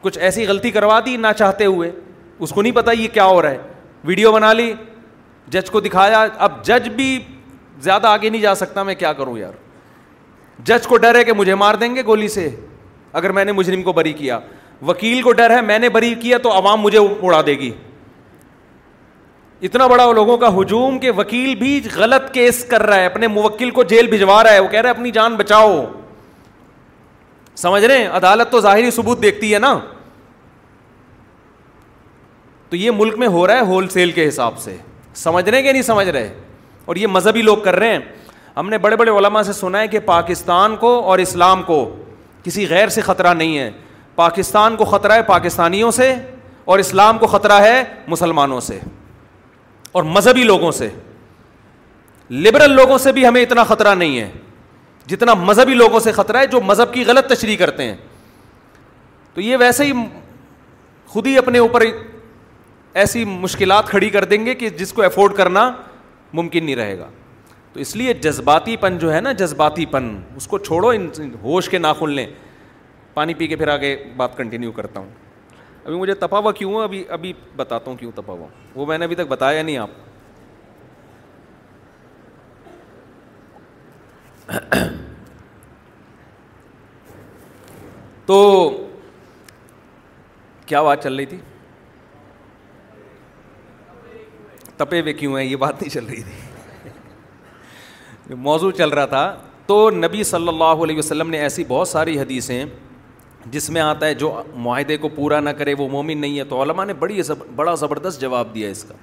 کچھ 0.00 0.18
ایسی 0.28 0.46
غلطی 0.46 0.70
کروا 0.70 1.00
دی 1.06 1.16
نہ 1.26 1.32
چاہتے 1.38 1.64
ہوئے 1.64 1.90
اس 2.38 2.50
کو 2.50 2.62
نہیں 2.62 2.72
پتا 2.72 2.92
یہ 2.92 3.08
کیا 3.12 3.24
ہو 3.26 3.40
رہا 3.42 3.50
ہے 3.50 3.74
ویڈیو 4.04 4.32
بنا 4.32 4.52
لی 4.52 4.72
جج 5.52 5.70
کو 5.70 5.80
دکھایا 5.80 6.26
اب 6.46 6.64
جج 6.64 6.88
بھی 6.96 7.18
زیادہ 7.82 8.06
آگے 8.06 8.28
نہیں 8.28 8.42
جا 8.42 8.54
سکتا 8.54 8.82
میں 8.82 8.94
کیا 8.98 9.12
کروں 9.12 9.36
یار 9.38 9.52
جج 10.66 10.86
کو 10.86 10.96
ڈر 10.96 11.14
ہے 11.18 11.24
کہ 11.24 11.32
مجھے 11.32 11.54
مار 11.54 11.74
دیں 11.80 11.94
گے 11.96 12.02
گولی 12.06 12.28
سے 12.28 12.48
اگر 13.20 13.32
میں 13.32 13.44
نے 13.44 13.52
مجرم 13.52 13.82
کو 13.82 13.92
بری 13.92 14.12
کیا 14.12 14.38
وکیل 14.86 15.20
کو 15.22 15.32
ڈر 15.32 15.50
ہے 15.56 15.60
میں 15.62 15.78
نے 15.78 15.88
بری 15.88 16.14
کیا 16.20 16.38
تو 16.42 16.52
عوام 16.58 16.80
مجھے 16.80 16.98
اڑا 16.98 17.40
دے 17.46 17.52
گی 17.58 17.70
اتنا 19.66 19.86
بڑا 19.86 20.10
لوگوں 20.12 20.36
کا 20.38 20.48
ہجوم 20.56 20.98
کہ 21.00 21.10
وکیل 21.16 21.54
بھی 21.58 21.80
غلط 21.94 22.32
کیس 22.32 22.64
کر 22.70 22.82
رہا 22.86 22.96
ہے 23.00 23.04
اپنے 23.06 23.26
موکل 23.28 23.70
کو 23.78 23.82
جیل 23.92 24.06
بھجوا 24.10 24.42
رہا 24.44 24.52
ہے 24.52 24.58
وہ 24.60 24.68
کہہ 24.68 24.80
رہا 24.80 24.88
ہے 24.90 24.94
اپنی 24.94 25.10
جان 25.10 25.34
بچاؤ 25.36 25.84
سمجھ 27.56 27.84
رہے 27.84 27.98
ہیں 27.98 28.08
عدالت 28.16 28.50
تو 28.52 28.60
ظاہری 28.60 28.90
ثبوت 28.90 29.22
دیکھتی 29.22 29.52
ہے 29.54 29.58
نا 29.58 29.74
تو 32.70 32.76
یہ 32.76 32.90
ملک 32.96 33.18
میں 33.18 33.26
ہو 33.36 33.46
رہا 33.46 33.54
ہے 33.54 33.64
ہول 33.66 33.88
سیل 33.88 34.10
کے 34.12 34.28
حساب 34.28 34.58
سے 34.58 34.76
سمجھ 35.14 35.48
رہے 35.48 35.56
ہیں 35.58 35.64
کہ 35.64 35.72
نہیں 35.72 35.82
سمجھ 35.82 36.08
رہے 36.08 36.32
اور 36.86 36.96
یہ 36.96 37.06
مذہبی 37.06 37.42
لوگ 37.42 37.58
کر 37.64 37.76
رہے 37.78 37.92
ہیں 37.92 37.98
ہم 38.56 38.68
نے 38.70 38.78
بڑے 38.78 38.96
بڑے 38.96 39.10
علماء 39.18 39.42
سے 39.42 39.52
سنا 39.52 39.80
ہے 39.80 39.88
کہ 39.88 39.98
پاکستان 40.04 40.76
کو 40.80 40.98
اور 41.10 41.18
اسلام 41.18 41.62
کو 41.62 41.84
کسی 42.44 42.66
غیر 42.68 42.88
سے 42.96 43.00
خطرہ 43.02 43.34
نہیں 43.34 43.58
ہے 43.58 43.70
پاکستان 44.14 44.76
کو 44.76 44.84
خطرہ 44.84 45.12
ہے 45.12 45.22
پاکستانیوں 45.22 45.90
سے 45.92 46.12
اور 46.64 46.78
اسلام 46.78 47.18
کو 47.18 47.26
خطرہ 47.26 47.60
ہے 47.62 47.82
مسلمانوں 48.08 48.60
سے 48.60 48.78
اور 49.98 50.02
مذہبی 50.02 50.44
لوگوں 50.44 50.70
سے 50.72 50.88
لبرل 52.44 52.72
لوگوں 52.76 52.98
سے 52.98 53.12
بھی 53.12 53.26
ہمیں 53.26 53.40
اتنا 53.42 53.64
خطرہ 53.64 53.94
نہیں 53.94 54.18
ہے 54.20 54.30
جتنا 55.10 55.34
مذہبی 55.40 55.74
لوگوں 55.74 56.00
سے 56.00 56.12
خطرہ 56.12 56.36
ہے 56.40 56.46
جو 56.52 56.60
مذہب 56.66 56.92
کی 56.94 57.04
غلط 57.06 57.26
تشریح 57.32 57.56
کرتے 57.56 57.82
ہیں 57.90 57.94
تو 59.34 59.40
یہ 59.40 59.56
ویسے 59.60 59.84
ہی 59.84 59.92
خود 61.08 61.26
ہی 61.26 61.36
اپنے 61.38 61.58
اوپر 61.58 61.82
ایسی 63.00 63.24
مشکلات 63.24 63.88
کھڑی 63.88 64.08
کر 64.10 64.24
دیں 64.24 64.44
گے 64.44 64.54
کہ 64.60 64.68
جس 64.78 64.92
کو 64.98 65.02
افورڈ 65.02 65.34
کرنا 65.36 65.70
ممکن 66.38 66.64
نہیں 66.64 66.76
رہے 66.76 66.96
گا 66.98 67.08
تو 67.72 67.80
اس 67.80 67.94
لیے 67.96 68.12
جذباتی 68.26 68.76
پن 68.80 68.98
جو 68.98 69.12
ہے 69.14 69.20
نا 69.20 69.32
جذباتی 69.40 69.84
پن 69.90 70.06
اس 70.36 70.46
کو 70.48 70.58
چھوڑو 70.68 70.88
ان 70.98 71.08
ہوش 71.42 71.68
کے 71.68 71.78
ناخن 71.78 72.10
لیں 72.10 72.26
پانی 73.14 73.34
پی 73.34 73.46
کے 73.46 73.56
پھر 73.56 73.68
آگے 73.68 73.90
بات 74.16 74.36
کنٹینیو 74.36 74.72
کرتا 74.78 75.00
ہوں 75.00 75.08
ابھی 75.84 75.96
مجھے 75.98 76.14
تپاوا 76.22 76.52
کیوں 76.58 76.72
ہو 76.74 76.80
ابھی 76.82 77.02
ابھی 77.18 77.32
بتاتا 77.56 77.90
ہوں 77.90 77.96
کیوں 77.96 78.10
تپاوا 78.14 78.46
وہ 78.74 78.86
میں 78.86 78.98
نے 78.98 79.04
ابھی 79.04 79.16
تک 79.16 79.28
بتایا 79.28 79.62
نہیں 79.62 79.76
آپ 79.76 80.06
تو 88.26 88.88
کیا 90.66 90.82
بات 90.82 91.02
چل 91.02 91.14
رہی 91.16 91.26
تھی 91.26 91.38
تپے 94.76 95.00
ہوئے 95.00 95.12
کیوں 95.14 95.36
ہیں 95.38 95.44
یہ 95.44 95.56
بات 95.56 95.82
نہیں 95.82 95.90
چل 95.92 96.04
رہی 96.06 96.22
تھی 96.22 96.32
موضوع 98.44 98.70
چل 98.78 98.88
رہا 98.90 99.06
تھا 99.06 99.22
تو 99.66 99.88
نبی 99.90 100.22
صلی 100.24 100.48
اللہ 100.48 100.82
علیہ 100.84 100.98
وسلم 100.98 101.30
نے 101.30 101.38
ایسی 101.42 101.64
بہت 101.68 101.88
ساری 101.88 102.18
حدیثیں 102.20 102.64
جس 103.50 103.68
میں 103.70 103.80
آتا 103.80 104.06
ہے 104.06 104.14
جو 104.22 104.32
معاہدے 104.62 104.96
کو 104.96 105.08
پورا 105.14 105.38
نہ 105.40 105.50
کرے 105.58 105.74
وہ 105.78 105.88
مومن 105.88 106.18
نہیں 106.20 106.38
ہے 106.38 106.44
تو 106.52 106.62
علماء 106.62 106.84
نے 106.84 106.92
بڑی 107.02 107.20
بڑا 107.56 107.74
زبردست 107.82 108.20
جواب 108.20 108.54
دیا 108.54 108.68
اس 108.70 108.82
کا 108.84 108.94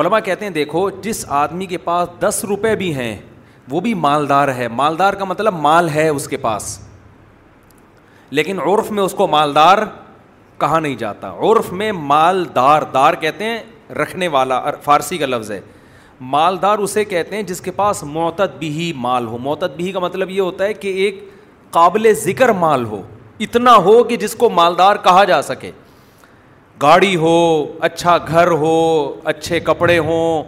علماء 0.00 0.18
کہتے 0.24 0.44
ہیں 0.44 0.52
دیکھو 0.52 0.88
جس 1.02 1.24
آدمی 1.42 1.66
کے 1.66 1.78
پاس 1.88 2.08
دس 2.20 2.44
روپے 2.48 2.74
بھی 2.76 2.94
ہیں 2.94 3.16
وہ 3.70 3.80
بھی 3.80 3.94
مالدار 4.06 4.48
ہے 4.56 4.68
مالدار 4.68 5.12
کا 5.18 5.24
مطلب 5.24 5.54
مال 5.68 5.88
ہے 5.94 6.08
اس 6.08 6.26
کے 6.28 6.36
پاس 6.46 6.78
لیکن 8.30 8.58
عرف 8.66 8.90
میں 8.90 9.02
اس 9.02 9.14
کو 9.14 9.26
مالدار 9.28 9.78
کہا 10.60 10.78
نہیں 10.80 10.94
جاتا 10.96 11.28
عرف 11.50 11.72
میں 11.82 11.90
مالدار 11.92 12.82
دار 12.94 13.14
کہتے 13.20 13.44
ہیں 13.44 13.62
رکھنے 14.00 14.28
والا 14.28 14.60
فارسی 14.84 15.18
کا 15.18 15.26
لفظ 15.26 15.50
ہے 15.52 15.60
مالدار 16.34 16.78
اسے 16.78 17.04
کہتے 17.04 17.36
ہیں 17.36 17.42
جس 17.42 17.60
کے 17.60 17.70
پاس 17.78 18.02
معتد 18.06 18.56
بھی 18.58 18.92
مال 18.96 19.26
ہو 19.26 19.38
معتد 19.42 19.76
بھی 19.76 19.90
کا 19.92 19.98
مطلب 20.00 20.30
یہ 20.30 20.40
ہوتا 20.40 20.64
ہے 20.64 20.74
کہ 20.74 20.88
ایک 21.04 21.24
قابل 21.76 22.12
ذکر 22.24 22.48
مال 22.60 22.84
ہو 22.84 23.00
اتنا 23.46 23.74
ہو 23.84 24.02
کہ 24.10 24.16
جس 24.16 24.34
کو 24.40 24.50
مالدار 24.50 24.96
کہا 25.04 25.24
جا 25.30 25.40
سکے 25.42 25.70
گاڑی 26.82 27.14
ہو 27.16 27.36
اچھا 27.88 28.16
گھر 28.28 28.50
ہو 28.62 28.76
اچھے 29.32 29.60
کپڑے 29.70 29.98
ہوں 29.98 30.42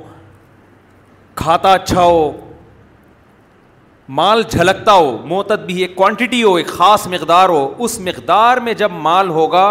کھاتا 1.40 1.72
اچھا 1.74 2.02
ہو 2.02 2.30
مال 4.18 4.42
جھلکتا 4.50 4.92
ہو 4.92 5.16
معتد 5.28 5.64
بھی 5.66 5.80
ایک 5.82 5.94
کوانٹٹی 5.96 6.42
ہو 6.42 6.54
ایک 6.56 6.66
خاص 6.78 7.06
مقدار 7.14 7.48
ہو 7.48 7.68
اس 7.84 7.98
مقدار 8.00 8.56
میں 8.68 8.74
جب 8.82 8.90
مال 9.08 9.28
ہوگا 9.38 9.66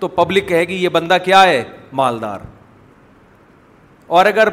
تو 0.00 0.08
پبلک 0.08 0.48
کہے 0.48 0.64
گی 0.68 0.82
یہ 0.82 0.88
بندہ 0.88 1.16
کیا 1.24 1.42
ہے 1.46 1.62
مالدار 2.00 2.40
اور 4.18 4.26
اگر 4.26 4.48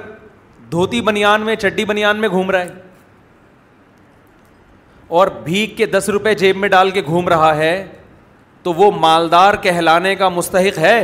دھوتی 0.71 0.99
بنیان 1.01 1.41
میں 1.45 1.55
چڈی 1.61 1.85
بنیان 1.91 2.17
میں 2.21 2.29
گھوم 2.29 2.51
رہا 2.51 2.61
ہے 2.63 2.69
اور 5.17 5.27
بھیک 5.43 5.75
کے 5.77 5.85
دس 5.95 6.09
روپے 6.13 6.33
جیب 6.41 6.57
میں 6.57 6.69
ڈال 6.69 6.89
کے 6.91 7.01
گھوم 7.05 7.27
رہا 7.29 7.55
ہے 7.57 7.71
تو 8.63 8.73
وہ 8.79 8.91
مالدار 8.99 9.53
کہلانے 9.61 10.13
کا 10.15 10.29
مستحق 10.37 10.77
ہے 10.79 10.99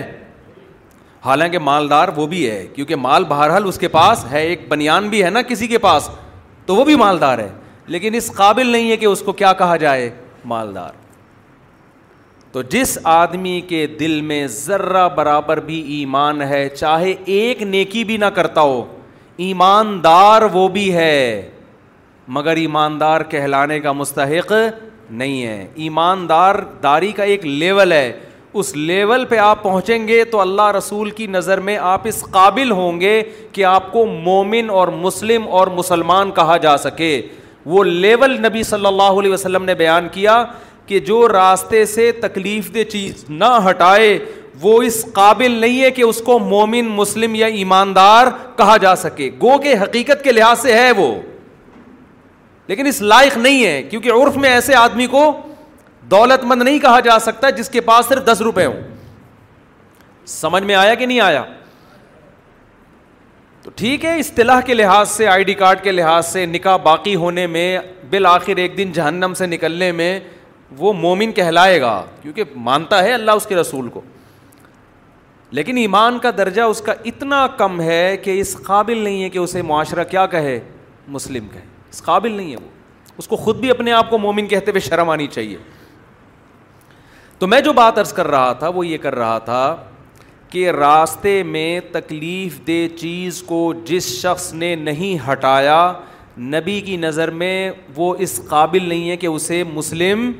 حالانکہ 1.25 1.59
مالدار 1.69 2.07
وہ 2.15 2.27
بھی 2.27 2.49
ہے 2.49 2.65
کیونکہ 2.75 2.95
مال 3.07 3.23
بہرحال 3.27 3.67
اس 3.67 3.77
کے 3.79 3.87
پاس 3.97 4.25
ہے 4.31 4.41
ایک 4.47 4.67
بنیان 4.71 5.09
بھی 5.09 5.23
ہے 5.23 5.29
نا 5.29 5.41
کسی 5.47 5.67
کے 5.67 5.77
پاس 5.87 6.09
تو 6.65 6.75
وہ 6.75 6.83
بھی 6.85 6.95
مالدار 7.05 7.39
ہے 7.39 7.49
لیکن 7.95 8.15
اس 8.15 8.31
قابل 8.35 8.67
نہیں 8.71 8.91
ہے 8.91 8.97
کہ 8.97 9.05
اس 9.05 9.21
کو 9.25 9.31
کیا 9.43 9.53
کہا 9.63 9.75
جائے 9.77 10.09
مالدار 10.55 11.01
تو 12.53 12.61
جس 12.71 12.97
آدمی 13.09 13.59
کے 13.67 13.85
دل 13.99 14.19
میں 14.21 14.45
ذرہ 14.55 15.07
برابر 15.15 15.59
بھی 15.69 15.79
ایمان 15.99 16.41
ہے 16.49 16.67
چاہے 16.75 17.13
ایک 17.35 17.61
نیکی 17.63 18.03
بھی 18.09 18.17
نہ 18.17 18.25
کرتا 18.35 18.61
ہو 18.61 18.83
ایماندار 19.45 20.41
وہ 20.53 20.67
بھی 20.75 20.93
ہے 20.95 21.13
مگر 22.35 22.55
ایماندار 22.55 23.21
کہلانے 23.29 23.79
کا 23.85 23.91
مستحق 23.91 24.51
نہیں 25.09 25.41
ہے 25.45 25.65
ایماندار 25.85 26.55
داری 26.83 27.11
کا 27.15 27.23
ایک 27.31 27.45
لیول 27.45 27.91
ہے 27.91 28.11
اس 28.61 28.75
لیول 28.75 29.25
پہ 29.29 29.37
آپ 29.43 29.63
پہنچیں 29.63 30.07
گے 30.07 30.23
تو 30.31 30.41
اللہ 30.41 30.69
رسول 30.77 31.09
کی 31.17 31.27
نظر 31.37 31.59
میں 31.69 31.77
آپ 31.95 32.01
اس 32.07 32.23
قابل 32.31 32.71
ہوں 32.71 32.99
گے 33.01 33.21
کہ 33.53 33.65
آپ 33.65 33.91
کو 33.91 34.05
مومن 34.11 34.69
اور 34.69 34.87
مسلم 35.01 35.47
اور 35.59 35.67
مسلمان 35.77 36.31
کہا 36.35 36.57
جا 36.67 36.75
سکے 36.85 37.09
وہ 37.65 37.83
لیول 37.83 38.39
نبی 38.45 38.63
صلی 38.69 38.85
اللہ 38.85 39.19
علیہ 39.19 39.31
وسلم 39.33 39.63
نے 39.65 39.75
بیان 39.75 40.07
کیا 40.11 40.43
کہ 40.85 40.99
جو 40.99 41.27
راستے 41.27 41.85
سے 41.85 42.11
تکلیف 42.21 42.73
دہ 42.73 42.83
چیز 42.91 43.23
نہ 43.29 43.51
ہٹائے 43.69 44.17
وہ 44.61 44.81
اس 44.83 45.03
قابل 45.13 45.51
نہیں 45.61 45.81
ہے 45.83 45.89
کہ 45.91 46.01
اس 46.01 46.21
کو 46.25 46.37
مومن 46.39 46.87
مسلم 46.95 47.35
یا 47.35 47.47
ایماندار 47.59 48.27
کہا 48.57 48.75
جا 48.81 48.95
سکے 49.03 49.29
گو 49.41 49.57
کے 49.63 49.73
حقیقت 49.81 50.23
کے 50.23 50.31
لحاظ 50.31 50.61
سے 50.61 50.73
ہے 50.77 50.91
وہ 50.97 51.13
لیکن 52.67 52.87
اس 52.87 53.01
لائق 53.01 53.37
نہیں 53.37 53.65
ہے 53.65 53.81
کیونکہ 53.89 54.21
عرف 54.23 54.37
میں 54.43 54.49
ایسے 54.49 54.75
آدمی 54.75 55.07
کو 55.15 55.23
دولت 56.11 56.43
مند 56.45 56.61
نہیں 56.61 56.79
کہا 56.79 56.99
جا 57.07 57.17
سکتا 57.19 57.49
جس 57.57 57.69
کے 57.69 57.81
پاس 57.89 58.05
صرف 58.09 58.25
دس 58.25 58.41
روپے 58.45 58.65
ہوں 58.65 58.81
سمجھ 60.31 60.63
میں 60.63 60.75
آیا 60.75 60.93
کہ 60.95 61.05
نہیں 61.05 61.19
آیا 61.21 61.43
تو 63.63 63.71
ٹھیک 63.75 64.05
ہے 64.05 64.17
اصطلاح 64.19 64.59
کے 64.65 64.73
لحاظ 64.73 65.09
سے 65.09 65.27
آئی 65.27 65.43
ڈی 65.49 65.53
کارڈ 65.63 65.81
کے 65.83 65.91
لحاظ 65.91 66.25
سے 66.27 66.45
نکاح 66.45 66.77
باقی 66.87 67.15
ہونے 67.15 67.45
میں 67.47 67.77
بالآخر 68.09 68.55
ایک 68.63 68.77
دن 68.77 68.91
جہنم 68.93 69.33
سے 69.37 69.45
نکلنے 69.45 69.91
میں 69.99 70.19
وہ 70.77 70.91
مومن 70.93 71.31
کہلائے 71.33 71.79
گا 71.81 72.01
کیونکہ 72.21 72.43
مانتا 72.67 73.01
ہے 73.03 73.13
اللہ 73.13 73.31
اس 73.39 73.45
کے 73.47 73.55
رسول 73.55 73.89
کو 73.93 74.01
لیکن 75.57 75.77
ایمان 75.77 76.17
کا 76.19 76.29
درجہ 76.37 76.61
اس 76.61 76.81
کا 76.81 76.93
اتنا 77.05 77.45
کم 77.57 77.81
ہے 77.81 78.15
کہ 78.23 78.39
اس 78.41 78.55
قابل 78.65 78.97
نہیں 78.97 79.23
ہے 79.23 79.29
کہ 79.29 79.37
اسے 79.39 79.61
معاشرہ 79.61 80.03
کیا 80.11 80.25
کہے 80.27 80.59
مسلم 81.15 81.47
کہے 81.51 81.61
اس 81.91 82.01
قابل 82.03 82.31
نہیں 82.31 82.51
ہے 82.51 82.57
وہ 82.57 82.71
اس 83.17 83.27
کو 83.27 83.35
خود 83.35 83.59
بھی 83.61 83.69
اپنے 83.71 83.91
آپ 83.93 84.09
کو 84.09 84.17
مومن 84.17 84.47
کہتے 84.47 84.71
ہوئے 84.71 84.79
شرم 84.81 85.09
آنی 85.09 85.27
چاہیے 85.33 85.57
تو 87.39 87.47
میں 87.47 87.59
جو 87.61 87.73
بات 87.73 87.97
عرض 87.99 88.13
کر 88.13 88.27
رہا 88.27 88.51
تھا 88.59 88.69
وہ 88.75 88.85
یہ 88.87 88.97
کر 89.01 89.15
رہا 89.15 89.37
تھا 89.45 89.75
کہ 90.49 90.69
راستے 90.71 91.41
میں 91.43 91.79
تکلیف 91.91 92.59
دہ 92.67 92.97
چیز 92.97 93.41
کو 93.45 93.73
جس 93.85 94.05
شخص 94.21 94.51
نے 94.53 94.73
نہیں 94.75 95.29
ہٹایا 95.31 95.77
نبی 96.53 96.79
کی 96.81 96.97
نظر 96.97 97.29
میں 97.41 97.71
وہ 97.95 98.13
اس 98.25 98.39
قابل 98.49 98.87
نہیں 98.89 99.09
ہے 99.09 99.17
کہ 99.17 99.27
اسے 99.27 99.63
مسلم 99.73 100.31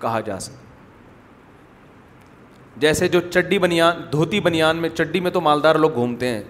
کہا 0.00 0.20
جا 0.26 0.38
سکے 0.40 0.66
جیسے 2.80 3.08
جو 3.08 3.20
چڈی 3.30 3.58
بنیان 3.58 4.00
دھوتی 4.12 4.40
بنیان 4.40 4.76
میں 4.82 4.88
چڈی 4.96 5.20
میں 5.20 5.30
تو 5.30 5.40
مالدار 5.40 5.74
لوگ 5.84 5.92
گھومتے 5.94 6.28
ہیں 6.28 6.42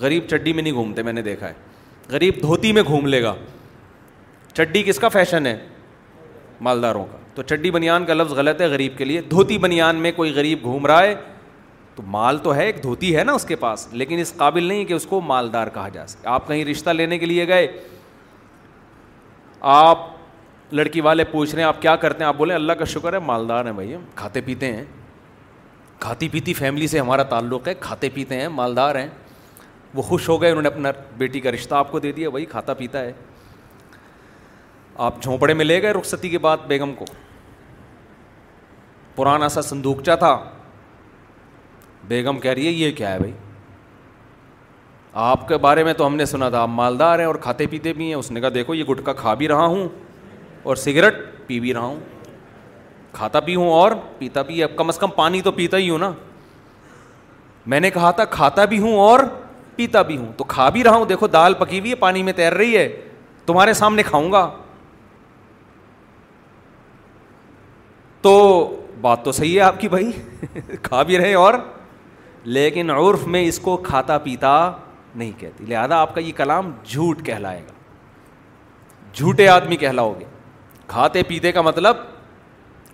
غریب 0.00 0.24
چڈی 0.30 0.52
میں 0.52 0.62
نہیں 0.62 0.72
گھومتے 0.72 1.02
میں 1.02 1.12
نے 1.12 1.22
دیکھا 1.22 1.48
ہے 1.48 1.52
غریب 2.10 2.40
دھوتی 2.42 2.72
میں 2.72 2.82
گھوم 2.86 3.06
لے 3.06 3.22
گا 3.22 3.34
چڈی 4.52 4.82
کس 4.86 4.98
کا 4.98 5.08
فیشن 5.08 5.46
ہے 5.46 5.56
مالداروں 6.66 7.04
کا 7.12 7.16
تو 7.34 7.42
چڈی 7.42 7.70
بنیان 7.70 8.04
کا 8.06 8.14
لفظ 8.14 8.32
غلط 8.38 8.60
ہے 8.60 8.66
غریب 8.68 8.96
کے 8.98 9.04
لیے 9.04 9.20
دھوتی 9.30 9.58
بنیان 9.58 9.96
میں 10.06 10.12
کوئی 10.16 10.32
غریب 10.34 10.62
گھوم 10.62 10.86
رہا 10.86 11.02
ہے 11.02 11.14
تو 11.94 12.02
مال 12.16 12.38
تو 12.42 12.54
ہے 12.54 12.64
ایک 12.66 12.82
دھوتی 12.82 13.16
ہے 13.16 13.24
نا 13.24 13.32
اس 13.32 13.44
کے 13.44 13.56
پاس 13.62 13.86
لیکن 13.92 14.18
اس 14.18 14.32
قابل 14.36 14.64
نہیں 14.64 14.84
کہ 14.84 14.92
اس 14.94 15.06
کو 15.06 15.20
مالدار 15.26 15.68
کہا 15.74 15.88
جا 15.92 16.06
سکے 16.06 16.28
آپ 16.28 16.46
کہیں 16.48 16.64
رشتہ 16.64 16.90
لینے 16.90 17.18
کے 17.18 17.26
لیے 17.26 17.46
گئے 17.48 17.66
آپ 19.76 20.06
لڑکی 20.72 21.00
والے 21.00 21.24
پوچھ 21.30 21.54
رہے 21.54 21.62
ہیں 21.62 21.68
آپ 21.68 21.80
کیا 21.82 21.94
کرتے 22.02 22.24
ہیں 22.24 22.28
آپ 22.28 22.36
بولیں 22.36 22.54
اللہ 22.54 22.72
کا 22.78 22.84
شکر 22.88 23.12
ہے 23.12 23.18
مالدار 23.26 23.64
ہیں 23.64 23.72
بھائی 23.72 23.96
کھاتے 24.14 24.40
پیتے 24.44 24.72
ہیں 24.74 24.84
کھاتی 26.00 26.28
پیتی 26.32 26.52
فیملی 26.54 26.86
سے 26.88 26.98
ہمارا 27.00 27.22
تعلق 27.32 27.66
ہے 27.68 27.74
کھاتے 27.80 28.08
پیتے 28.14 28.40
ہیں 28.40 28.48
مالدار 28.48 28.94
ہیں 28.96 29.08
وہ 29.94 30.02
خوش 30.02 30.28
ہو 30.28 30.40
گئے 30.42 30.50
انہوں 30.50 30.62
نے 30.62 30.68
اپنا 30.68 30.90
بیٹی 31.18 31.40
کا 31.40 31.50
رشتہ 31.54 31.74
آپ 31.74 31.90
کو 31.92 31.98
دے 32.00 32.12
دیا 32.12 32.30
بھائی 32.30 32.44
کھاتا 32.50 32.74
پیتا 32.74 33.00
ہے 33.04 33.12
آپ 35.06 35.22
جھونپڑے 35.22 35.54
میں 35.54 35.64
لے 35.64 35.80
گئے 35.82 35.92
رخصتی 35.92 36.28
کے 36.28 36.38
بعد 36.46 36.56
بیگم 36.68 36.94
کو 36.98 37.04
پرانا 39.14 39.48
سا 39.48 39.62
سندوکچا 39.62 40.14
تھا 40.16 40.36
بیگم 42.08 42.38
کہہ 42.40 42.50
رہی 42.50 42.66
ہے 42.66 42.70
یہ 42.72 42.92
کیا 42.96 43.12
ہے 43.12 43.18
بھائی 43.18 43.32
آپ 45.22 45.46
کے 45.48 45.56
بارے 45.58 45.84
میں 45.84 45.92
تو 45.94 46.06
ہم 46.06 46.16
نے 46.16 46.24
سنا 46.26 46.48
تھا 46.50 46.60
آپ 46.62 46.68
مالدار 46.72 47.18
ہیں 47.18 47.26
اور 47.26 47.34
کھاتے 47.42 47.66
پیتے 47.70 47.92
بھی 47.92 48.06
ہیں 48.06 48.14
اس 48.14 48.30
نے 48.30 48.40
کہا 48.40 48.48
دیکھو 48.54 48.74
یہ 48.74 48.84
گٹکا 48.90 49.12
کھا 49.12 49.32
بھی 49.40 49.48
رہا 49.48 49.64
ہوں 49.64 49.88
اور 50.62 50.76
سگریٹ 50.76 51.14
پی 51.46 51.58
بھی 51.60 51.74
رہا 51.74 51.80
ہوں 51.84 51.98
کھاتا 53.12 53.38
بھی 53.46 53.54
ہوں 53.56 53.70
اور 53.72 53.92
پیتا 54.18 54.42
بھی 54.48 54.62
اب 54.62 54.76
کم 54.76 54.88
از 54.88 54.98
کم 54.98 55.10
پانی 55.16 55.40
تو 55.42 55.52
پیتا 55.52 55.76
ہی 55.76 55.88
ہوں 55.90 55.98
نا 55.98 56.10
میں 57.70 57.80
نے 57.80 57.90
کہا 57.90 58.10
تھا 58.18 58.24
کھاتا 58.34 58.64
بھی 58.72 58.78
ہوں 58.80 58.96
اور 58.98 59.20
پیتا 59.76 60.02
بھی 60.10 60.16
ہوں 60.16 60.32
تو 60.36 60.44
کھا 60.52 60.68
بھی 60.70 60.84
رہا 60.84 60.96
ہوں 60.96 61.04
دیکھو 61.08 61.26
دال 61.28 61.54
پکی 61.58 61.78
ہوئی 61.78 61.90
ہے 61.90 61.96
پانی 62.04 62.22
میں 62.22 62.32
تیر 62.36 62.52
رہی 62.52 62.76
ہے 62.76 62.88
تمہارے 63.46 63.72
سامنے 63.74 64.02
کھاؤں 64.06 64.30
گا 64.32 64.48
تو 68.22 68.32
بات 69.00 69.24
تو 69.24 69.32
صحیح 69.32 69.54
ہے 69.54 69.60
آپ 69.66 69.80
کی 69.80 69.88
بھائی 69.88 70.10
کھا 70.82 71.02
بھی 71.10 71.18
رہے 71.18 71.34
اور 71.34 71.54
لیکن 72.56 72.90
عرف 72.90 73.26
میں 73.34 73.42
اس 73.46 73.58
کو 73.62 73.76
کھاتا 73.86 74.16
پیتا 74.24 74.52
نہیں 75.14 75.30
کہتی 75.38 75.64
لہذا 75.68 75.96
آپ 76.00 76.14
کا 76.14 76.20
یہ 76.20 76.32
کلام 76.36 76.70
جھوٹ 76.90 77.24
کہلائے 77.26 77.60
گا 77.68 77.78
جھوٹے 79.12 79.48
آدمی 79.48 79.76
کہلاؤ 79.76 80.12
گے 80.18 80.24
کھاتے 80.90 81.22
پیتے 81.22 81.50
کا 81.52 81.62
مطلب 81.62 81.96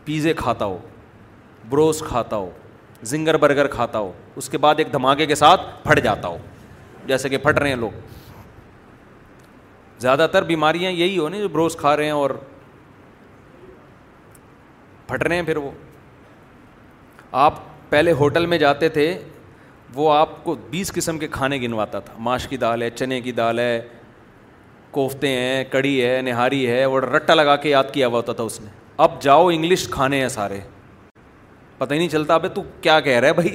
پیزے 0.05 0.33
کھاتا 0.37 0.65
ہو 0.65 0.79
بروس 1.69 2.01
کھاتا 2.09 2.37
ہو 2.37 2.51
زنگر 3.13 3.37
برگر 3.45 3.67
کھاتا 3.75 3.99
ہو 3.99 4.11
اس 4.43 4.49
کے 4.49 4.59
بعد 4.65 4.75
ایک 4.83 4.93
دھماکے 4.93 5.27
کے 5.27 5.35
ساتھ 5.35 5.61
پھٹ 5.85 6.01
جاتا 6.05 6.29
ہو 6.29 6.37
جیسے 7.07 7.29
کہ 7.29 7.39
پھٹ 7.45 7.59
رہے 7.59 7.69
ہیں 7.69 7.77
لوگ 7.77 8.01
زیادہ 10.01 10.27
تر 10.33 10.43
بیماریاں 10.51 10.91
یہی 10.91 11.17
ہو 11.19 11.29
نا 11.29 11.39
جو 11.41 11.49
بروس 11.57 11.77
کھا 11.81 11.97
رہے 11.97 12.05
ہیں 12.05 12.11
اور 12.21 12.31
پھٹ 15.07 15.23
رہے 15.27 15.37
ہیں 15.37 15.43
پھر 15.47 15.57
وہ 15.65 15.71
آپ 17.47 17.59
پہلے 17.91 18.13
ہوٹل 18.21 18.47
میں 18.53 18.59
جاتے 18.59 18.89
تھے 18.99 19.11
وہ 19.95 20.13
آپ 20.13 20.43
کو 20.45 20.55
بیس 20.71 20.93
قسم 20.95 21.19
کے 21.19 21.29
کھانے 21.39 21.59
گنواتا 21.61 22.01
تھا 22.09 22.15
ماش 22.29 22.47
کی 22.49 22.57
دال 22.67 22.83
ہے 22.83 22.91
چنے 22.91 23.21
کی 23.21 23.33
دال 23.43 23.59
ہے 23.59 23.81
کوفتے 24.97 25.29
ہیں 25.29 25.63
کڑی 25.71 25.91
ہے 26.03 26.21
نہاری 26.27 26.67
ہے 26.67 26.83
اور 26.91 27.03
رٹا 27.15 27.35
لگا 27.35 27.57
کے 27.63 27.69
یاد 27.71 27.93
کیا 27.95 28.07
ہوا 28.07 28.19
ہوتا 28.19 28.33
تھا 28.37 28.45
اس 28.51 28.61
نے 28.61 28.69
اب 29.07 29.21
جاؤ 29.23 29.49
انگلش 29.57 29.87
کھانے 29.97 30.21
ہیں 30.21 30.29
سارے 30.37 30.61
پتہ 31.79 31.95
ہی 31.95 31.99
نہیں 31.99 32.09
چلتا 32.15 32.35
ابھی 32.35 32.49
تو 32.59 32.63
کیا 32.87 32.99
کہہ 33.07 33.19
رہا 33.25 33.29
ہے 33.29 33.35
بھائی 33.41 33.51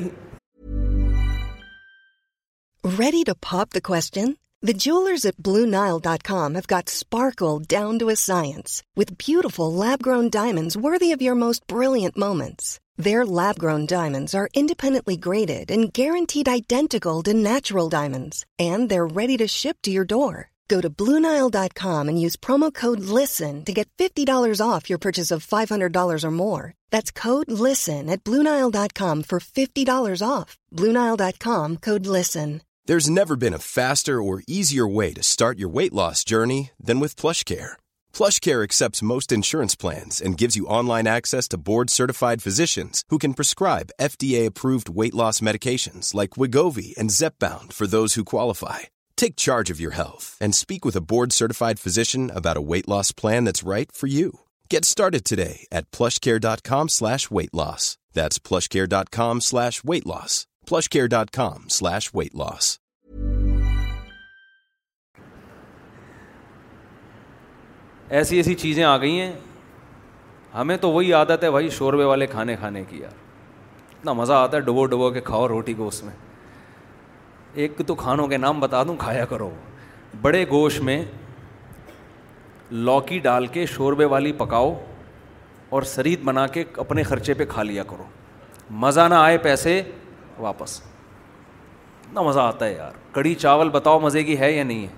ready 2.99 3.23
to 3.29 3.33
pop 3.49 3.73
the 3.73 3.79
question 3.89 4.31
the 4.67 4.71
jewellers 4.85 5.25
at 5.25 5.39
Blue 5.47 5.65
Nile 5.71 5.99
dot 6.03 6.23
com 6.29 6.55
have 6.55 6.67
got 6.75 6.87
sparkle 6.93 7.57
down 7.75 7.97
to 8.03 8.09
a 8.13 8.23
science 8.25 8.81
with 9.01 9.11
beautiful 9.25 9.73
lab 9.83 10.05
ground 10.05 10.31
diamonds 10.37 10.77
worthy 10.83 11.11
of 11.13 11.21
your 11.29 11.35
most 11.45 11.71
brilliant 11.73 12.17
moments 12.25 12.77
where 13.05 13.25
lab 13.41 13.61
ground 13.61 13.89
diamonds 13.95 14.35
are 14.35 14.45
independently 14.63 15.17
graded 15.25 15.71
and 15.71 15.89
guaranteed 15.97 16.49
identical 16.55 17.25
than 17.31 17.43
natural 17.51 17.89
diamonds 17.97 18.43
and 18.69 18.89
they 18.89 18.99
are 19.05 19.15
ready 19.17 19.37
to 19.37 19.45
ship 19.61 19.83
to 19.83 19.91
your 19.97 20.05
door 20.15 20.41
Blue 20.73 21.17
Nile 21.19 21.49
dot 21.53 21.79
use 22.13 22.37
فرامنس 22.47 23.31
way 34.87 35.09
to 35.09 35.19
start 35.19 35.59
your 35.59 35.69
weight 35.75 35.93
loss 35.93 36.25
journey 36.27 36.61
then 36.87 37.01
with 37.01 37.15
flush 37.21 37.43
care 37.45 37.67
flush 38.17 38.39
care 38.41 38.61
accepts 38.61 39.03
most 39.11 39.33
insurance 39.33 39.77
plans 39.79 40.21
gives 40.39 40.57
you 40.57 40.67
online 40.87 41.07
weight 44.95 45.15
loss 45.15 45.41
medication 45.41 45.99
for those 47.73 48.17
who 48.17 48.23
qualify 48.35 48.85
Take 49.17 49.35
charge 49.35 49.69
of 49.69 49.79
your 49.79 49.91
health 49.91 50.37
and 50.41 50.55
speak 50.55 50.83
with 50.85 50.95
a 50.95 51.01
board 51.01 51.33
certified 51.33 51.79
physician 51.79 52.29
about 52.33 52.57
a 52.57 52.61
weight 52.73 52.87
loss 52.87 53.11
plan 53.11 53.43
that's 53.45 53.63
right 53.63 53.91
for 53.91 54.07
you. 54.07 54.39
Get 54.69 54.85
started 54.85 55.25
today 55.25 55.65
at 55.71 55.89
plushcare.com 55.91 56.89
slash 56.89 57.29
weight 57.29 57.53
loss. 57.53 57.97
That's 58.13 58.39
plushcare.com 58.39 59.41
slash 59.41 59.83
weight 59.83 60.05
loss. 60.05 60.47
Plushcare.com 60.65 61.65
slash 61.69 62.13
weight 62.13 62.35
loss. 62.35 62.77
ایسی 68.17 68.35
ایسی 68.37 68.53
چیزیں 68.55 68.83
آ 68.83 68.95
گئی 69.01 69.19
ہیں 69.19 69.31
ہمیں 70.53 70.75
تو 70.77 70.89
وہی 70.91 71.11
عادت 71.17 71.43
ہے 71.43 71.51
بھائی 71.51 71.69
شوربے 71.77 72.03
والے 72.05 72.25
کھانے 72.27 72.55
کھانے 72.59 72.83
کی 72.89 72.99
یار 73.01 73.11
اتنا 73.91 74.13
مزہ 74.13 74.33
آتا 74.33 74.57
ہے 74.57 74.61
ڈبو 74.61 74.85
ڈبو 74.93 75.09
کے 75.13 75.21
کھاؤ 75.29 75.47
روٹی 75.47 75.73
کو 75.73 75.87
اس 75.87 76.01
میں 76.03 76.11
ایک 77.53 77.81
تو 77.87 77.95
کھانوں 77.95 78.27
کے 78.27 78.37
نام 78.37 78.59
بتا 78.59 78.81
دوں 78.87 78.95
کھایا 78.99 79.25
کرو 79.29 79.49
بڑے 80.21 80.43
گوشت 80.51 80.81
میں 80.83 81.01
لوکی 82.71 83.19
ڈال 83.19 83.47
کے 83.53 83.65
شوربے 83.65 84.05
والی 84.13 84.31
پکاؤ 84.37 84.73
اور 85.71 85.81
سرید 85.93 86.21
بنا 86.23 86.45
کے 86.53 86.63
اپنے 86.83 87.03
خرچے 87.03 87.33
پہ 87.33 87.45
کھا 87.49 87.63
لیا 87.63 87.83
کرو 87.89 88.03
مزہ 88.83 89.07
نہ 89.09 89.13
آئے 89.15 89.37
پیسے 89.43 89.81
واپس 90.39 90.79
اتنا 90.81 92.21
مزہ 92.21 92.39
آتا 92.39 92.65
ہے 92.65 92.73
یار 92.75 92.91
کڑی 93.13 93.33
چاول 93.39 93.69
بتاؤ 93.69 93.99
مزے 93.99 94.23
کی 94.23 94.39
ہے 94.39 94.51
یا 94.51 94.63
نہیں 94.63 94.81
ہے 94.83 94.93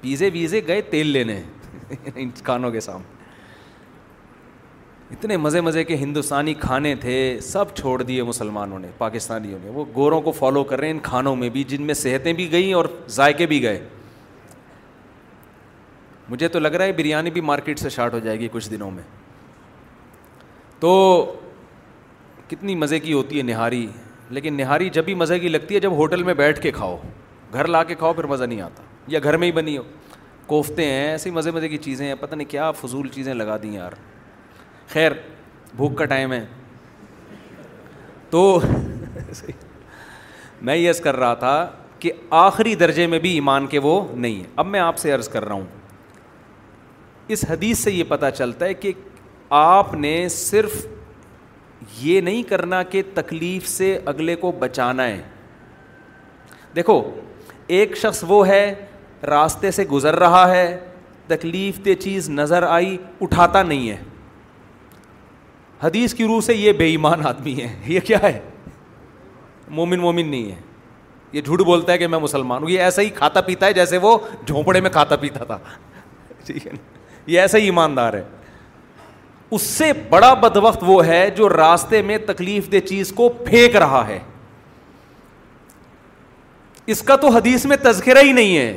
پیزے 0.00 0.30
ویزے 0.32 0.60
گئے 0.66 0.80
تیل 0.90 1.06
لینے 1.06 1.42
ان 2.14 2.30
کھانوں 2.44 2.70
کے 2.70 2.80
سامنے 2.80 3.12
اتنے 5.12 5.36
مزے 5.36 5.60
مزے 5.60 5.82
کے 5.84 5.96
ہندوستانی 5.96 6.52
کھانے 6.60 6.94
تھے 7.00 7.14
سب 7.42 7.74
چھوڑ 7.76 8.00
دیے 8.02 8.22
مسلمانوں 8.22 8.78
نے 8.78 8.88
پاکستانیوں 8.98 9.58
نے 9.64 9.70
وہ 9.70 9.84
گوروں 9.94 10.20
کو 10.22 10.32
فالو 10.32 10.62
کر 10.64 10.78
رہے 10.78 10.86
ہیں 10.86 10.94
ان 10.94 11.00
کھانوں 11.02 11.34
میں 11.36 11.48
بھی 11.56 11.64
جن 11.68 11.82
میں 11.86 11.94
صحتیں 11.94 12.32
بھی 12.32 12.50
گئیں 12.52 12.72
اور 12.74 12.84
ذائقے 13.16 13.46
بھی 13.46 13.62
گئے 13.62 13.82
مجھے 16.28 16.48
تو 16.48 16.58
لگ 16.58 16.68
رہا 16.74 16.84
ہے 16.84 16.92
بریانی 16.96 17.30
بھی 17.30 17.40
مارکیٹ 17.40 17.78
سے 17.78 17.88
شارٹ 17.90 18.14
ہو 18.14 18.18
جائے 18.18 18.38
گی 18.40 18.48
کچھ 18.52 18.70
دنوں 18.70 18.90
میں 18.90 19.02
تو 20.80 20.94
کتنی 22.48 22.74
مزے 22.76 22.98
کی 23.00 23.12
ہوتی 23.12 23.38
ہے 23.38 23.42
نہاری 23.42 23.86
لیکن 24.30 24.54
نہاری 24.56 24.88
جب 24.90 25.04
بھی 25.04 25.14
مزے 25.14 25.38
کی 25.38 25.48
لگتی 25.48 25.74
ہے 25.74 25.80
جب 25.80 25.92
ہوٹل 25.96 26.22
میں 26.24 26.34
بیٹھ 26.34 26.60
کے 26.62 26.70
کھاؤ 26.72 26.96
گھر 27.52 27.66
لا 27.66 27.82
کے 27.84 27.94
کھاؤ 27.94 28.12
پھر 28.12 28.26
مزہ 28.26 28.44
نہیں 28.44 28.60
آتا 28.60 28.82
یا 29.08 29.20
گھر 29.22 29.36
میں 29.36 29.46
ہی 29.46 29.52
بنی 29.52 29.76
ہو 29.78 29.82
کوفتے 30.46 30.84
ہیں 30.84 31.06
ایسی 31.10 31.30
مزے 31.30 31.50
مزے 31.50 31.68
کی 31.68 31.76
چیزیں 31.86 32.06
ہیں 32.06 32.14
پتہ 32.20 32.34
نہیں 32.34 32.50
کیا 32.50 32.70
فضول 32.82 33.08
چیزیں 33.12 33.32
لگا 33.34 33.56
دیں 33.62 33.72
یار 33.72 33.92
خیر 34.88 35.12
بھوک 35.76 35.96
کا 35.98 36.04
ٹائم 36.04 36.32
ہے 36.32 36.44
تو 38.30 38.40
میں 40.66 40.76
یس 40.76 41.00
کر 41.00 41.16
رہا 41.16 41.34
تھا 41.34 41.56
کہ 41.98 42.12
آخری 42.38 42.74
درجے 42.74 43.06
میں 43.06 43.18
بھی 43.18 43.30
ایمان 43.34 43.66
کے 43.66 43.78
وہ 43.82 44.00
نہیں 44.14 44.34
ہیں 44.34 44.44
اب 44.62 44.66
میں 44.66 44.80
آپ 44.80 44.98
سے 44.98 45.12
عرض 45.12 45.28
کر 45.28 45.44
رہا 45.44 45.54
ہوں 45.54 45.64
اس 47.34 47.44
حدیث 47.50 47.78
سے 47.84 47.92
یہ 47.92 48.04
پتہ 48.08 48.26
چلتا 48.36 48.66
ہے 48.66 48.74
کہ 48.74 48.92
آپ 49.60 49.94
نے 49.94 50.28
صرف 50.30 50.86
یہ 52.00 52.20
نہیں 52.20 52.42
کرنا 52.48 52.82
کہ 52.82 53.02
تکلیف 53.14 53.68
سے 53.68 53.98
اگلے 54.12 54.34
کو 54.36 54.52
بچانا 54.58 55.06
ہے 55.06 55.20
دیکھو 56.76 57.02
ایک 57.76 57.96
شخص 57.96 58.24
وہ 58.28 58.46
ہے 58.48 58.74
راستے 59.30 59.70
سے 59.70 59.84
گزر 59.92 60.16
رہا 60.18 60.48
ہے 60.50 60.66
تکلیف 61.26 61.84
دہ 61.84 62.00
چیز 62.02 62.28
نظر 62.30 62.62
آئی 62.68 62.96
اٹھاتا 63.22 63.62
نہیں 63.62 63.88
ہے 63.90 63.96
حدیث 65.82 66.14
کی 66.14 66.24
روح 66.26 66.40
سے 66.46 66.54
یہ 66.54 66.72
بے 66.78 66.84
ایمان 66.88 67.26
آدمی 67.26 67.56
ہے 67.60 67.74
یہ 67.92 68.00
کیا 68.06 68.18
ہے 68.22 68.38
مومن 69.76 70.00
مومن 70.00 70.28
نہیں 70.30 70.50
ہے 70.50 70.60
یہ 71.32 71.40
جھوٹ 71.40 71.60
بولتا 71.66 71.92
ہے 71.92 71.98
کہ 71.98 72.06
میں 72.06 72.18
مسلمان 72.18 72.62
ہوں 72.62 72.70
یہ 72.70 72.80
ایسا 72.82 73.02
ہی 73.02 73.08
کھاتا 73.14 73.40
پیتا 73.40 73.66
ہے 73.66 73.72
جیسے 73.72 73.98
وہ 74.02 74.16
جھونپڑے 74.46 74.80
میں 74.80 74.90
کھاتا 74.90 75.16
پیتا 75.20 75.44
تھا 75.44 75.58
ٹھیک 76.46 76.66
ہے 76.66 76.72
یہ 77.26 77.40
ایسا 77.40 77.58
ہی 77.58 77.64
ایماندار 77.64 78.14
ہے 78.14 78.22
اس 79.54 79.62
سے 79.62 79.92
بڑا 80.10 80.32
بد 80.34 80.56
وقت 80.62 80.84
وہ 80.86 81.04
ہے 81.06 81.28
جو 81.36 81.48
راستے 81.48 82.00
میں 82.02 82.16
تکلیف 82.26 82.70
دہ 82.72 82.86
چیز 82.88 83.12
کو 83.16 83.28
پھینک 83.46 83.76
رہا 83.76 84.06
ہے 84.08 84.18
اس 86.94 87.02
کا 87.02 87.16
تو 87.16 87.28
حدیث 87.34 87.64
میں 87.66 87.76
تذکرہ 87.82 88.22
ہی 88.22 88.32
نہیں 88.32 88.56
ہے 88.56 88.76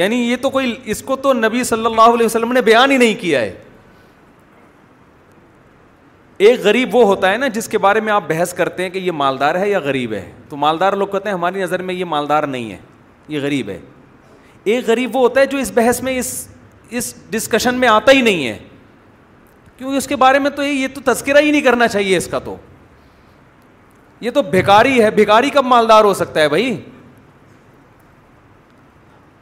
یعنی 0.00 0.16
یہ 0.16 0.36
تو 0.42 0.50
کوئی 0.50 0.74
اس 0.92 1.02
کو 1.06 1.16
تو 1.24 1.32
نبی 1.32 1.62
صلی 1.64 1.86
اللہ 1.86 2.10
علیہ 2.14 2.26
وسلم 2.26 2.52
نے 2.52 2.60
بیان 2.62 2.90
ہی 2.90 2.96
نہیں 2.96 3.14
کیا 3.20 3.40
ہے 3.40 3.54
ایک 6.38 6.60
غریب 6.62 6.94
وہ 6.94 7.04
ہوتا 7.06 7.32
ہے 7.32 7.36
نا 7.36 7.48
جس 7.54 7.68
کے 7.68 7.78
بارے 7.78 8.00
میں 8.00 8.12
آپ 8.12 8.28
بحث 8.28 8.52
کرتے 8.54 8.82
ہیں 8.82 8.90
کہ 8.90 8.98
یہ 8.98 9.12
مالدار 9.12 9.54
ہے 9.58 9.68
یا 9.70 9.78
غریب 9.80 10.12
ہے 10.12 10.30
تو 10.48 10.56
مالدار 10.56 10.92
لوگ 10.92 11.06
کہتے 11.08 11.28
ہیں 11.28 11.34
ہماری 11.36 11.62
نظر 11.62 11.82
میں 11.82 11.94
یہ 11.94 12.04
مالدار 12.04 12.42
نہیں 12.42 12.70
ہے 12.70 12.76
یہ 13.28 13.40
غریب 13.42 13.68
ہے 13.70 13.78
ایک 14.64 14.86
غریب 14.88 15.16
وہ 15.16 15.20
ہوتا 15.22 15.40
ہے 15.40 15.46
جو 15.46 15.58
اس 15.58 15.70
بحث 15.74 16.02
میں 16.02 16.16
اس 16.18 16.32
اس 16.90 17.14
ڈسکشن 17.30 17.74
میں 17.80 17.88
آتا 17.88 18.12
ہی 18.12 18.20
نہیں 18.22 18.46
ہے 18.46 18.56
کیونکہ 19.76 19.96
اس 19.96 20.06
کے 20.06 20.16
بارے 20.16 20.38
میں 20.38 20.50
تو 20.56 20.62
یہ 20.62 20.86
تو 20.94 21.00
تذکرہ 21.12 21.40
ہی 21.42 21.50
نہیں 21.50 21.62
کرنا 21.62 21.88
چاہیے 21.88 22.16
اس 22.16 22.26
کا 22.30 22.38
تو 22.44 22.56
یہ 24.20 24.30
تو 24.34 24.42
بھکاری 24.50 25.02
ہے 25.02 25.10
بھکاری 25.10 25.50
کب 25.54 25.66
مالدار 25.66 26.04
ہو 26.04 26.12
سکتا 26.14 26.40
ہے 26.40 26.48
بھائی 26.48 26.74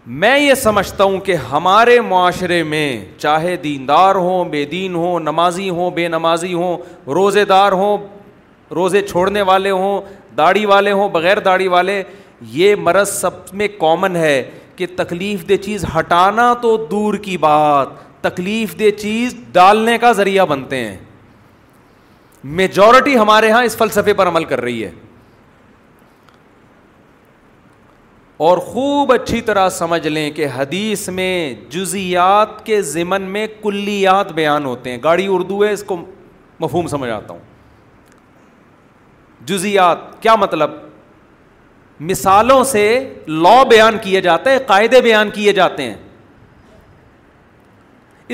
میں 0.07 0.39
یہ 0.39 0.55
سمجھتا 0.61 1.05
ہوں 1.05 1.19
کہ 1.25 1.35
ہمارے 1.51 2.01
معاشرے 2.09 2.63
میں 2.63 3.05
چاہے 3.19 3.57
دیندار 3.65 4.15
ہوں 4.15 4.45
بے 4.51 4.65
دین 4.71 4.95
ہوں 4.95 5.21
نمازی 5.21 5.69
ہوں 5.71 5.91
بے 5.95 6.07
نمازی 6.09 6.53
ہوں 6.55 6.77
روزے 7.15 7.45
دار 7.45 7.73
ہوں 7.81 8.07
روزے 8.75 9.03
چھوڑنے 9.03 9.43
والے 9.51 9.71
ہوں 9.71 10.01
داڑھی 10.37 10.65
والے 10.67 10.93
ہوں 10.93 11.09
بغیر 11.13 11.39
داڑھی 11.45 11.69
والے 11.69 12.03
یہ 12.51 12.75
مرض 12.83 13.11
سب 13.21 13.33
میں 13.59 13.69
کامن 13.81 14.17
ہے 14.17 14.43
کہ 14.77 14.87
تکلیف 14.97 15.49
دہ 15.49 15.57
چیز 15.65 15.85
ہٹانا 15.99 16.53
تو 16.63 16.77
دور 16.91 17.15
کی 17.25 17.37
بات 17.39 17.89
تکلیف 18.23 18.79
دہ 18.79 18.91
چیز 19.01 19.35
ڈالنے 19.53 19.97
کا 19.99 20.13
ذریعہ 20.23 20.47
بنتے 20.51 20.85
ہیں 20.85 20.97
میجورٹی 22.61 23.17
ہمارے 23.19 23.49
یہاں 23.49 23.63
اس 23.65 23.77
فلسفے 23.77 24.13
پر 24.15 24.29
عمل 24.29 24.45
کر 24.45 24.61
رہی 24.61 24.85
ہے 24.85 24.91
اور 28.43 28.59
خوب 28.69 29.11
اچھی 29.13 29.41
طرح 29.49 29.69
سمجھ 29.71 30.07
لیں 30.07 30.31
کہ 30.37 30.47
حدیث 30.55 31.09
میں 31.17 31.27
جزیات 31.71 32.65
کے 32.67 32.81
ضمن 32.83 33.23
میں 33.35 33.47
کلیات 33.63 34.33
بیان 34.39 34.65
ہوتے 34.65 34.91
ہیں 34.91 34.99
گاڑی 35.05 35.27
اردو 35.33 35.63
ہے 35.65 35.71
اس 35.73 35.83
کو 35.87 35.97
مفہوم 36.61 36.87
سمجھ 36.95 37.11
آتا 37.11 37.33
ہوں 37.35 37.41
جزیات 39.51 39.99
کیا 40.23 40.35
مطلب 40.41 40.71
مثالوں 42.11 42.63
سے 42.73 42.83
لا 43.43 43.63
بیان 43.71 43.99
کیے 44.05 44.21
جاتا 44.21 44.51
ہے 44.51 44.59
قاعدے 44.67 45.01
بیان 45.03 45.31
کیے 45.35 45.53
جاتے 45.61 45.85
ہیں 45.91 45.97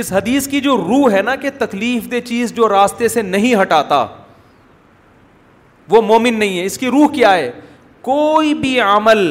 اس 0.03 0.13
حدیث 0.13 0.49
کی 0.49 0.61
جو 0.69 0.77
روح 0.77 1.13
ہے 1.17 1.23
نا 1.31 1.37
کہ 1.43 1.51
تکلیف 1.59 2.11
دہ 2.13 2.21
چیز 2.29 2.55
جو 2.55 2.69
راستے 2.79 3.09
سے 3.17 3.23
نہیں 3.37 3.61
ہٹاتا 3.63 4.05
وہ 5.91 6.03
مومن 6.13 6.39
نہیں 6.39 6.59
ہے 6.59 6.65
اس 6.65 6.79
کی 6.79 6.91
روح 6.99 7.07
کیا 7.15 7.35
ہے 7.37 7.51
کوئی 8.11 8.55
بھی 8.65 8.79
عمل 8.81 9.27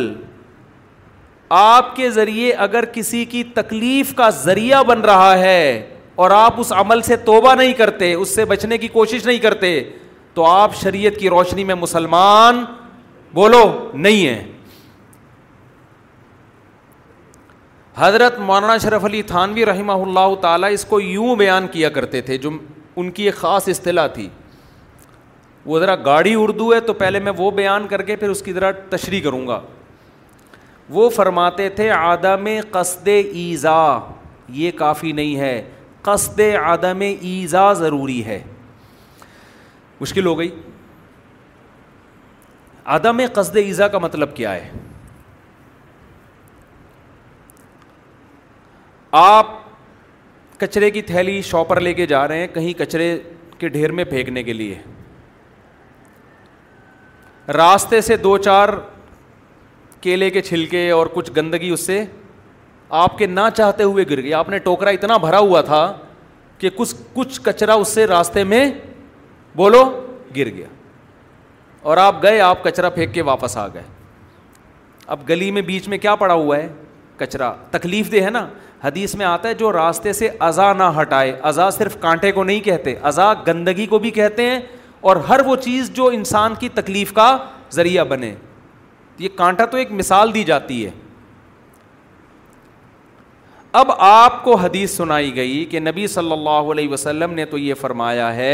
آپ 1.55 1.95
کے 1.95 2.09
ذریعے 2.11 2.51
اگر 2.51 2.85
کسی 2.93 3.23
کی 3.25 3.43
تکلیف 3.53 4.13
کا 4.15 4.29
ذریعہ 4.43 4.81
بن 4.87 5.01
رہا 5.01 5.37
ہے 5.39 5.83
اور 6.23 6.31
آپ 6.35 6.59
اس 6.59 6.71
عمل 6.77 7.01
سے 7.01 7.15
توبہ 7.25 7.53
نہیں 7.55 7.73
کرتے 7.73 8.13
اس 8.13 8.33
سے 8.35 8.45
بچنے 8.45 8.77
کی 8.77 8.87
کوشش 8.93 9.25
نہیں 9.25 9.37
کرتے 9.39 9.79
تو 10.33 10.45
آپ 10.45 10.75
شریعت 10.81 11.19
کی 11.19 11.29
روشنی 11.29 11.63
میں 11.63 11.75
مسلمان 11.75 12.63
بولو 13.33 13.63
نہیں 13.93 14.27
ہیں 14.27 14.43
حضرت 17.97 18.37
مولانا 18.39 18.77
شرف 18.77 19.05
علی 19.05 19.21
تھانوی 19.27 19.65
رحمہ 19.65 19.91
اللہ 20.01 20.35
تعالیٰ 20.41 20.71
اس 20.73 20.83
کو 20.85 20.99
یوں 21.01 21.35
بیان 21.35 21.67
کیا 21.71 21.89
کرتے 21.89 22.21
تھے 22.21 22.37
جو 22.37 22.49
ان 22.99 23.09
کی 23.11 23.23
ایک 23.25 23.35
خاص 23.35 23.67
اصطلاح 23.69 24.07
تھی 24.13 24.27
وہ 25.65 25.79
ذرا 25.79 25.95
گاڑی 26.05 26.33
اردو 26.39 26.73
ہے 26.73 26.79
تو 26.79 26.93
پہلے 26.99 27.19
میں 27.19 27.31
وہ 27.37 27.49
بیان 27.51 27.87
کر 27.87 28.01
کے 28.01 28.15
پھر 28.15 28.29
اس 28.29 28.41
کی 28.41 28.53
ذرا 28.53 28.69
تشریح 28.89 29.21
کروں 29.23 29.47
گا 29.47 29.59
وہ 30.89 31.09
فرماتے 31.15 31.67
تھے 31.75 31.89
آدم 31.91 32.47
قصد 32.71 33.07
ایزا 33.07 33.77
یہ 34.57 34.71
کافی 34.77 35.11
نہیں 35.11 35.35
ہے 35.39 35.61
قصد 36.01 36.39
آدم 36.63 37.01
ایزا 37.01 37.71
ضروری 37.79 38.23
ہے 38.25 38.41
مشکل 40.01 40.25
ہو 40.25 40.37
گئی 40.39 40.49
آدم 42.95 43.19
قصد 43.35 43.55
ایزا 43.57 43.87
کا 43.87 43.97
مطلب 43.99 44.35
کیا 44.35 44.53
ہے 44.53 44.69
آپ 49.11 49.51
کچرے 50.59 50.89
کی 50.91 51.01
تھیلی 51.01 51.41
شاپر 51.45 51.75
پر 51.75 51.79
لے 51.81 51.93
کے 51.93 52.05
جا 52.07 52.27
رہے 52.27 52.39
ہیں 52.39 52.47
کہیں 52.53 52.73
کچرے 52.77 53.17
کے 53.57 53.67
ڈھیر 53.69 53.91
میں 53.99 54.03
پھینکنے 54.05 54.43
کے 54.43 54.53
لیے 54.53 54.79
راستے 57.53 57.99
سے 58.01 58.15
دو 58.17 58.37
چار 58.37 58.69
کیلے 60.01 60.29
کے 60.29 60.41
چھلکے 60.41 60.89
اور 60.91 61.07
کچھ 61.13 61.31
گندگی 61.35 61.69
اس 61.73 61.85
سے 61.85 62.03
آپ 63.03 63.17
کے 63.17 63.25
نہ 63.27 63.39
چاہتے 63.57 63.83
ہوئے 63.83 64.05
گر 64.09 64.21
گئے 64.23 64.33
آپ 64.33 64.49
نے 64.49 64.57
ٹوکرا 64.67 64.89
اتنا 64.89 65.17
بھرا 65.27 65.39
ہوا 65.39 65.61
تھا 65.61 65.79
کہ 66.57 66.69
کچھ 66.75 66.95
کچھ 67.13 67.39
کچرا 67.45 67.73
اس 67.73 67.87
سے 67.93 68.07
راستے 68.07 68.43
میں 68.43 68.69
بولو 69.55 69.83
گر 70.37 70.47
گیا 70.55 70.67
اور 71.89 71.97
آپ 71.97 72.21
گئے 72.23 72.39
آپ 72.41 72.63
کچرا 72.63 72.89
پھینک 72.89 73.13
کے 73.13 73.21
واپس 73.21 73.57
آ 73.57 73.67
گئے 73.73 73.83
اب 75.15 75.27
گلی 75.29 75.49
میں 75.51 75.61
بیچ 75.61 75.87
میں 75.87 75.97
کیا 75.97 76.15
پڑا 76.21 76.33
ہوا 76.33 76.57
ہے 76.57 76.67
کچرا 77.17 77.51
تکلیف 77.71 78.11
دہ 78.11 78.23
ہے 78.23 78.29
نا 78.29 78.47
حدیث 78.83 79.13
میں 79.15 79.25
آتا 79.25 79.49
ہے 79.49 79.53
جو 79.59 79.71
راستے 79.73 80.13
سے 80.13 80.29
ازا 80.47 80.71
نہ 80.77 80.91
ہٹائے 81.01 81.35
ازا 81.51 81.69
صرف 81.71 81.95
کانٹے 81.99 82.31
کو 82.31 82.43
نہیں 82.43 82.59
کہتے 82.63 82.93
ازا 83.11 83.31
گندگی 83.47 83.85
کو 83.93 83.99
بھی 83.99 84.11
کہتے 84.17 84.45
ہیں 84.49 84.59
اور 85.09 85.15
ہر 85.29 85.39
وہ 85.45 85.55
چیز 85.63 85.89
جو 85.95 86.05
انسان 86.17 86.53
کی 86.59 86.69
تکلیف 86.75 87.13
کا 87.13 87.35
ذریعہ 87.73 88.03
بنے 88.09 88.33
تو 89.17 89.23
یہ 89.23 89.29
کانٹا 89.35 89.65
تو 89.65 89.77
ایک 89.77 89.91
مثال 89.99 90.33
دی 90.33 90.43
جاتی 90.43 90.83
ہے 90.85 90.89
اب 93.79 93.91
آپ 94.07 94.43
کو 94.43 94.55
حدیث 94.55 94.95
سنائی 94.97 95.35
گئی 95.35 95.63
کہ 95.71 95.79
نبی 95.79 96.05
صلی 96.07 96.31
اللہ 96.31 96.71
علیہ 96.73 96.89
وسلم 96.89 97.33
نے 97.33 97.45
تو 97.45 97.57
یہ 97.57 97.73
فرمایا 97.81 98.33
ہے 98.35 98.53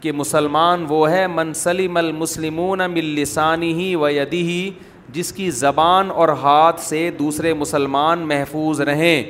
کہ 0.00 0.12
مسلمان 0.12 0.84
وہ 0.88 1.10
ہے 1.10 1.26
منسلم 1.34 1.96
المسلمون 1.96 2.80
لسانی 3.04 3.72
ہی 3.74 3.94
و 3.96 4.08
یدی 4.08 4.42
ہی 4.48 4.70
جس 5.12 5.32
کی 5.32 5.50
زبان 5.58 6.10
اور 6.22 6.28
ہاتھ 6.42 6.80
سے 6.80 7.08
دوسرے 7.18 7.52
مسلمان 7.54 8.26
محفوظ 8.28 8.80
رہیں 8.88 9.22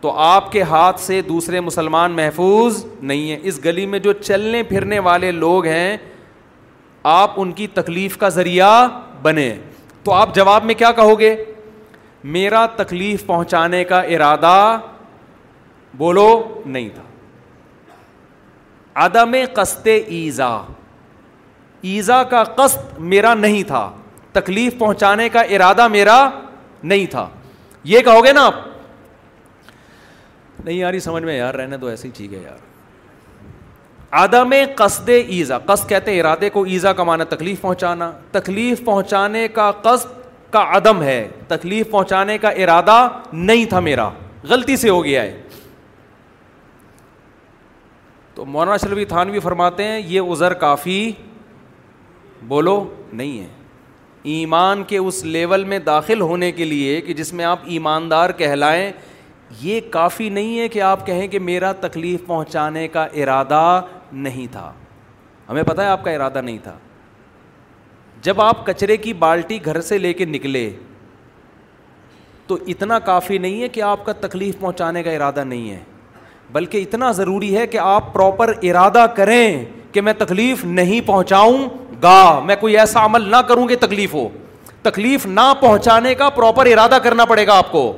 تو 0.00 0.12
آپ 0.26 0.50
کے 0.52 0.62
ہاتھ 0.72 1.00
سے 1.00 1.20
دوسرے 1.28 1.60
مسلمان 1.60 2.12
محفوظ 2.16 2.84
نہیں 3.10 3.30
ہیں 3.30 3.38
اس 3.48 3.64
گلی 3.64 3.86
میں 3.94 3.98
جو 4.08 4.12
چلنے 4.20 4.62
پھرنے 4.68 4.98
والے 5.08 5.32
لوگ 5.32 5.66
ہیں 5.66 5.96
آپ 7.12 7.40
ان 7.40 7.52
کی 7.58 7.66
تکلیف 7.74 8.16
کا 8.18 8.28
ذریعہ 8.28 8.74
بنے 9.22 9.52
تو 10.04 10.12
آپ 10.12 10.34
جواب 10.34 10.64
میں 10.64 10.74
کیا 10.74 10.90
کہو 10.96 11.18
گے 11.20 11.34
میرا 12.36 12.64
تکلیف 12.76 13.24
پہنچانے 13.26 13.82
کا 13.92 14.00
ارادہ 14.16 14.54
بولو 15.98 16.28
نہیں 16.66 16.88
تھا 16.94 17.02
عدم 19.04 19.34
قسط 19.54 19.86
ایزا 19.96 20.54
ایزا 21.92 22.22
کا 22.30 22.42
قصد 22.56 22.98
میرا 23.12 23.34
نہیں 23.34 23.62
تھا 23.68 23.88
تکلیف 24.32 24.78
پہنچانے 24.78 25.28
کا 25.36 25.40
ارادہ 25.56 25.86
میرا 25.88 26.18
نہیں 26.82 27.06
تھا 27.10 27.28
یہ 27.92 28.00
کہو 28.08 28.24
گے 28.24 28.32
نا 28.32 28.44
آپ 28.46 28.54
نہیں 30.64 30.76
یار 30.78 30.94
یہ 30.94 31.00
سمجھ 31.10 31.22
میں 31.24 31.36
یار 31.36 31.54
رہنے 31.54 31.78
تو 31.78 31.86
ایسی 31.86 32.10
ٹھیک 32.16 32.32
ہے 32.32 32.38
یار 32.42 32.68
عدم 34.18 34.52
قصد 34.76 35.08
ایزا 35.08 35.58
قصد 35.66 35.88
کہتے 35.88 36.12
ہیں 36.12 36.20
ارادے 36.20 36.48
کو 36.50 36.62
ایزا 36.72 36.92
کمانا 37.00 37.24
تکلیف 37.34 37.60
پہنچانا 37.60 38.10
تکلیف 38.32 38.84
پہنچانے 38.84 39.46
کا 39.54 39.70
قصد 39.82 40.18
کا 40.52 40.64
عدم 40.76 41.02
ہے 41.02 41.20
تکلیف 41.48 41.90
پہنچانے 41.90 42.36
کا 42.38 42.48
ارادہ 42.64 43.06
نہیں 43.32 43.64
تھا 43.70 43.80
میرا 43.80 44.08
غلطی 44.48 44.76
سے 44.76 44.88
ہو 44.90 45.04
گیا 45.04 45.22
ہے 45.22 45.40
تو 48.34 48.44
مولانا 48.44 48.76
شرفی 48.80 49.04
تھانوی 49.04 49.38
فرماتے 49.40 49.84
ہیں 49.84 50.00
یہ 50.08 50.30
عذر 50.32 50.54
کافی 50.64 51.00
بولو 52.48 52.82
نہیں 53.12 53.38
ہے 53.40 53.46
ایمان 54.38 54.82
کے 54.88 54.96
اس 54.98 55.22
لیول 55.24 55.64
میں 55.64 55.78
داخل 55.86 56.20
ہونے 56.20 56.50
کے 56.52 56.64
لیے 56.64 57.00
کہ 57.00 57.14
جس 57.14 57.32
میں 57.34 57.44
آپ 57.44 57.58
ایماندار 57.76 58.30
کہلائیں 58.38 58.90
یہ 59.60 59.80
کافی 59.90 60.28
نہیں 60.28 60.58
ہے 60.58 60.68
کہ 60.68 60.82
آپ 60.82 61.06
کہیں 61.06 61.26
کہ 61.28 61.38
میرا 61.40 61.72
تکلیف 61.80 62.26
پہنچانے 62.26 62.86
کا 62.88 63.04
ارادہ 63.04 63.80
نہیں 64.12 64.46
تھا 64.52 64.70
ہمیں 65.48 65.62
پتہ 65.62 65.80
ہے 65.82 65.86
آپ 65.86 66.04
کا 66.04 66.10
ارادہ 66.10 66.40
نہیں 66.44 66.58
تھا 66.62 66.76
جب 68.22 68.40
آپ 68.40 68.64
کچرے 68.66 68.96
کی 68.96 69.12
بالٹی 69.18 69.64
گھر 69.64 69.80
سے 69.82 69.98
لے 69.98 70.12
کے 70.12 70.24
نکلے 70.24 70.70
تو 72.46 72.56
اتنا 72.68 72.98
کافی 72.98 73.38
نہیں 73.38 73.62
ہے 73.62 73.68
کہ 73.68 73.82
آپ 73.82 74.04
کا 74.06 74.12
تکلیف 74.20 74.58
پہنچانے 74.60 75.02
کا 75.02 75.10
ارادہ 75.10 75.44
نہیں 75.44 75.70
ہے 75.70 75.82
بلکہ 76.52 76.82
اتنا 76.82 77.10
ضروری 77.16 77.56
ہے 77.56 77.66
کہ 77.66 77.78
آپ 77.78 78.12
پراپر 78.12 78.52
ارادہ 78.70 79.06
کریں 79.16 79.64
کہ 79.92 80.00
میں 80.00 80.12
تکلیف 80.18 80.64
نہیں 80.64 81.00
پہنچاؤں 81.06 81.68
گا 82.02 82.40
میں 82.46 82.56
کوئی 82.60 82.76
ایسا 82.78 83.04
عمل 83.04 83.30
نہ 83.30 83.36
کروں 83.48 83.66
کہ 83.68 83.76
تکلیف 83.80 84.14
ہو 84.14 84.28
تکلیف 84.82 85.26
نہ 85.26 85.52
پہنچانے 85.60 86.14
کا 86.14 86.28
پراپر 86.30 86.66
ارادہ 86.72 86.98
کرنا 87.02 87.24
پڑے 87.32 87.46
گا 87.46 87.56
آپ 87.58 87.72
کو 87.72 87.92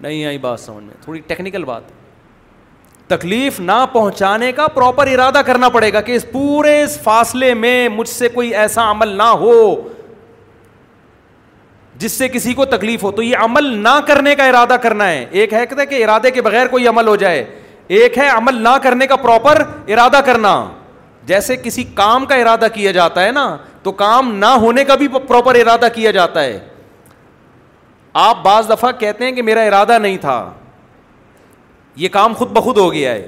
نہیں 0.00 0.24
آئی 0.24 0.38
بات 0.38 0.60
سمجھ 0.60 0.84
میں 0.84 0.94
تھوڑی 1.02 1.20
ٹیکنیکل 1.28 1.64
بات 1.64 1.90
ہے 1.90 1.98
تکلیف 3.10 3.58
نہ 3.60 3.76
پہنچانے 3.92 4.50
کا 4.56 4.66
پراپر 4.74 5.06
ارادہ 5.12 5.40
کرنا 5.46 5.68
پڑے 5.76 5.92
گا 5.92 6.00
کہ 6.08 6.12
اس 6.16 6.24
پورے 6.32 6.80
اس 6.82 6.98
فاصلے 7.04 7.52
میں 7.62 7.88
مجھ 7.94 8.08
سے 8.08 8.28
کوئی 8.34 8.54
ایسا 8.62 8.90
عمل 8.90 9.16
نہ 9.18 9.22
ہو 9.40 9.54
جس 12.02 12.12
سے 12.18 12.28
کسی 12.34 12.52
کو 12.54 12.64
تکلیف 12.64 13.02
ہو 13.04 13.10
تو 13.12 13.22
یہ 13.22 13.36
عمل 13.44 13.66
نہ 13.82 13.98
کرنے 14.06 14.34
کا 14.34 14.44
ارادہ 14.48 14.76
کرنا 14.82 15.08
ہے 15.08 15.24
ایک 15.40 15.52
ہے 15.54 15.64
کہ 15.88 16.02
ارادے 16.04 16.30
کے 16.36 16.42
بغیر 16.42 16.66
کوئی 16.76 16.86
عمل 16.88 17.08
ہو 17.08 17.16
جائے 17.24 17.44
ایک 17.98 18.18
ہے 18.18 18.28
عمل 18.28 18.62
نہ 18.62 18.76
کرنے 18.82 19.06
کا 19.06 19.16
پراپر 19.24 19.62
ارادہ 19.94 20.20
کرنا 20.26 20.54
جیسے 21.26 21.56
کسی 21.62 21.84
کام 21.94 22.24
کا 22.26 22.34
ارادہ 22.44 22.66
کیا 22.74 22.92
جاتا 22.92 23.24
ہے 23.24 23.30
نا 23.38 23.46
تو 23.82 23.92
کام 24.04 24.34
نہ 24.36 24.52
ہونے 24.64 24.84
کا 24.84 24.94
بھی 25.02 25.08
پراپر 25.26 25.54
ارادہ 25.66 25.88
کیا 25.94 26.10
جاتا 26.20 26.44
ہے 26.44 26.58
آپ 28.28 28.42
بعض 28.44 28.70
دفعہ 28.70 28.90
کہتے 28.98 29.24
ہیں 29.24 29.32
کہ 29.32 29.42
میرا 29.50 29.62
ارادہ 29.72 29.98
نہیں 29.98 30.16
تھا 30.26 30.36
یہ 31.96 32.08
کام 32.12 32.32
خود 32.36 32.50
بخود 32.56 32.76
ہو 32.78 32.92
گیا 32.92 33.12
ہے 33.12 33.26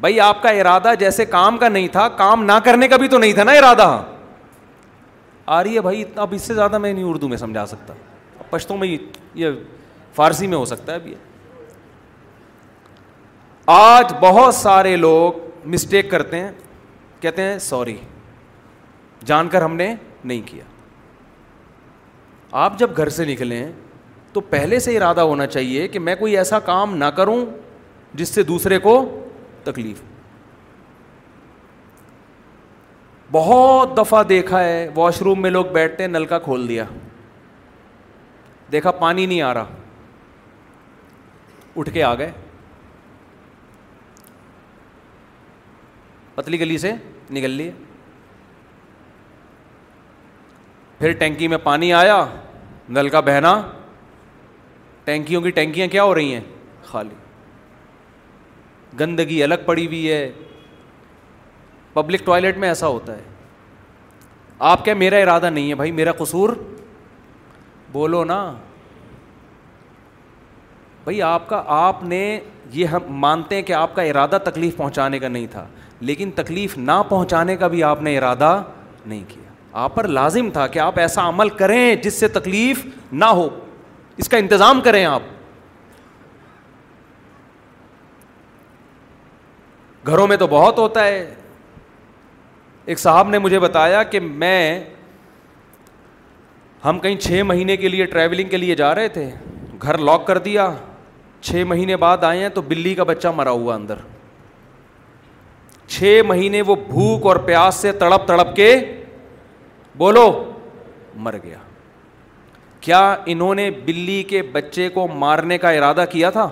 بھائی 0.00 0.20
آپ 0.20 0.42
کا 0.42 0.48
ارادہ 0.48 0.92
جیسے 0.98 1.24
کام 1.26 1.56
کا 1.58 1.68
نہیں 1.68 1.88
تھا 1.92 2.08
کام 2.16 2.44
نہ 2.44 2.52
کرنے 2.64 2.88
کا 2.88 2.96
بھی 2.96 3.08
تو 3.08 3.18
نہیں 3.18 3.32
تھا 3.34 3.44
نا 3.44 3.52
ارادہ 3.52 3.88
آ 5.56 5.62
رہی 5.64 5.74
ہے 5.76 5.80
بھائی 5.80 6.00
اتنا 6.02 6.22
اب 6.22 6.34
اس 6.34 6.42
سے 6.42 6.54
زیادہ 6.54 6.78
میں 6.78 6.92
نہیں 6.92 7.04
اردو 7.08 7.28
میں 7.28 7.36
سمجھا 7.36 7.64
سکتا 7.66 7.94
اب 8.38 8.50
پشتوں 8.50 8.76
میں 8.78 8.96
یہ 9.34 9.50
فارسی 10.14 10.46
میں 10.46 10.56
ہو 10.56 10.64
سکتا 10.64 10.92
ہے 10.92 10.96
اب 10.96 11.06
یہ 11.06 11.14
آج 13.70 14.12
بہت 14.20 14.54
سارے 14.54 14.96
لوگ 14.96 15.66
مسٹیک 15.70 16.10
کرتے 16.10 16.40
ہیں 16.40 16.50
کہتے 17.20 17.42
ہیں 17.42 17.58
سوری 17.58 17.96
جان 19.26 19.48
کر 19.48 19.62
ہم 19.62 19.74
نے 19.76 19.94
نہیں 20.24 20.40
کیا 20.46 20.64
آپ 22.64 22.78
جب 22.78 22.96
گھر 22.96 23.08
سے 23.16 23.24
نکلیں 23.24 23.64
تو 24.32 24.40
پہلے 24.54 24.78
سے 24.80 24.96
ارادہ 24.96 25.20
ہونا 25.20 25.46
چاہیے 25.46 25.86
کہ 25.88 25.98
میں 25.98 26.14
کوئی 26.16 26.36
ایسا 26.38 26.58
کام 26.68 26.94
نہ 26.96 27.04
کروں 27.16 27.44
جس 28.14 28.28
سے 28.34 28.42
دوسرے 28.42 28.78
کو 28.78 28.94
تکلیف 29.64 30.00
بہت 33.32 33.96
دفعہ 33.96 34.22
دیکھا 34.28 34.62
ہے 34.64 34.86
واش 34.94 35.20
روم 35.22 35.42
میں 35.42 35.50
لوگ 35.50 35.64
بیٹھتے 35.72 36.02
ہیں 36.02 36.10
نل 36.10 36.24
کا 36.26 36.38
کھول 36.48 36.68
دیا 36.68 36.84
دیکھا 38.72 38.90
پانی 39.00 39.26
نہیں 39.26 39.42
آ 39.42 39.52
رہا 39.54 39.64
اٹھ 41.80 41.90
کے 41.94 42.02
آ 42.02 42.14
گئے 42.18 42.30
پتلی 46.34 46.60
گلی 46.60 46.78
سے 46.78 46.92
نکل 47.36 47.50
لیے 47.60 47.70
پھر 50.98 51.12
ٹینکی 51.18 51.48
میں 51.48 51.58
پانی 51.62 51.92
آیا 51.94 52.24
نل 52.96 53.08
کا 53.08 53.20
بہنا 53.26 53.60
ٹینکیوں 55.08 55.40
کی 55.42 55.50
ٹینکیاں 55.56 55.86
کیا 55.88 56.02
ہو 56.04 56.14
رہی 56.14 56.32
ہیں 56.34 56.40
خالی 56.84 57.14
گندگی 59.00 59.42
الگ 59.42 59.54
پڑی 59.66 59.86
ہوئی 59.86 60.10
ہے 60.12 60.30
پبلک 61.92 62.24
ٹوائلٹ 62.24 62.56
میں 62.64 62.68
ایسا 62.68 62.86
ہوتا 62.86 63.12
ہے 63.16 63.22
آپ 64.72 64.84
کیا 64.84 64.94
میرا 65.02 65.16
ارادہ 65.22 65.50
نہیں 65.50 65.68
ہے 65.70 65.74
بھائی 65.74 65.90
میرا 66.00 66.12
قصور 66.18 66.48
بولو 67.92 68.22
نا 68.24 68.38
بھائی 71.04 71.22
آپ 71.30 71.48
کا 71.48 71.62
آپ 71.76 72.02
نے 72.12 72.18
یہ 72.72 72.86
ہم 72.94 73.12
مانتے 73.20 73.54
ہیں 73.56 73.62
کہ 73.62 73.72
آپ 73.72 73.94
کا 73.96 74.02
ارادہ 74.10 74.38
تکلیف 74.50 74.76
پہنچانے 74.76 75.18
کا 75.18 75.28
نہیں 75.28 75.46
تھا 75.52 75.64
لیکن 76.10 76.30
تکلیف 76.42 76.76
نہ 76.78 77.00
پہنچانے 77.08 77.56
کا 77.62 77.68
بھی 77.76 77.82
آپ 77.92 78.02
نے 78.08 78.16
ارادہ 78.18 78.60
نہیں 79.06 79.22
کیا 79.28 79.52
آپ 79.84 79.94
پر 79.94 80.08
لازم 80.20 80.50
تھا 80.58 80.66
کہ 80.66 80.78
آپ 80.90 80.98
ایسا 80.98 81.28
عمل 81.28 81.48
کریں 81.62 81.84
جس 82.04 82.20
سے 82.20 82.28
تکلیف 82.40 82.84
نہ 83.12 83.24
ہو 83.40 83.48
اس 84.20 84.28
کا 84.28 84.36
انتظام 84.36 84.80
کریں 84.84 85.04
آپ 85.04 85.22
گھروں 90.08 90.26
میں 90.28 90.36
تو 90.36 90.46
بہت 90.50 90.78
ہوتا 90.78 91.04
ہے 91.04 91.24
ایک 92.90 92.98
صاحب 92.98 93.28
نے 93.30 93.38
مجھے 93.38 93.58
بتایا 93.60 94.02
کہ 94.12 94.20
میں 94.20 94.62
ہم 96.84 96.98
کہیں 96.98 97.16
چھ 97.22 97.42
مہینے 97.46 97.76
کے 97.76 97.88
لیے 97.88 98.04
ٹریولنگ 98.14 98.48
کے 98.48 98.56
لیے 98.56 98.74
جا 98.76 98.94
رہے 98.94 99.08
تھے 99.16 99.28
گھر 99.82 99.98
لاک 100.08 100.26
کر 100.26 100.38
دیا 100.48 100.70
چھ 101.40 101.62
مہینے 101.68 101.96
بعد 102.04 102.24
آئے 102.24 102.40
ہیں 102.40 102.48
تو 102.54 102.62
بلی 102.70 102.94
کا 102.94 103.04
بچہ 103.12 103.28
مرا 103.36 103.50
ہوا 103.50 103.74
اندر 103.74 103.96
چھ 105.88 106.20
مہینے 106.26 106.62
وہ 106.70 106.74
بھوک 106.88 107.26
اور 107.26 107.36
پیاس 107.46 107.74
سے 107.82 107.92
تڑپ 108.04 108.26
تڑپ 108.28 108.54
کے 108.56 108.70
بولو 109.98 110.26
مر 111.26 111.36
گیا 111.44 111.58
کیا 112.88 113.00
انہوں 113.32 113.54
نے 113.54 113.70
بلی 113.84 114.22
کے 114.28 114.40
بچے 114.52 114.88
کو 114.92 115.06
مارنے 115.22 115.56
کا 115.62 115.70
ارادہ 115.78 116.04
کیا 116.10 116.28
تھا 116.36 116.48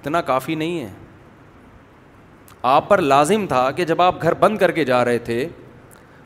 اتنا 0.00 0.20
کافی 0.28 0.54
نہیں 0.60 0.78
ہے 0.80 0.88
آپ 2.74 2.88
پر 2.88 3.00
لازم 3.12 3.46
تھا 3.48 3.70
کہ 3.76 3.84
جب 3.84 4.02
آپ 4.02 4.22
گھر 4.22 4.34
بند 4.40 4.58
کر 4.58 4.70
کے 4.78 4.84
جا 4.90 5.04
رہے 5.04 5.18
تھے 5.28 5.46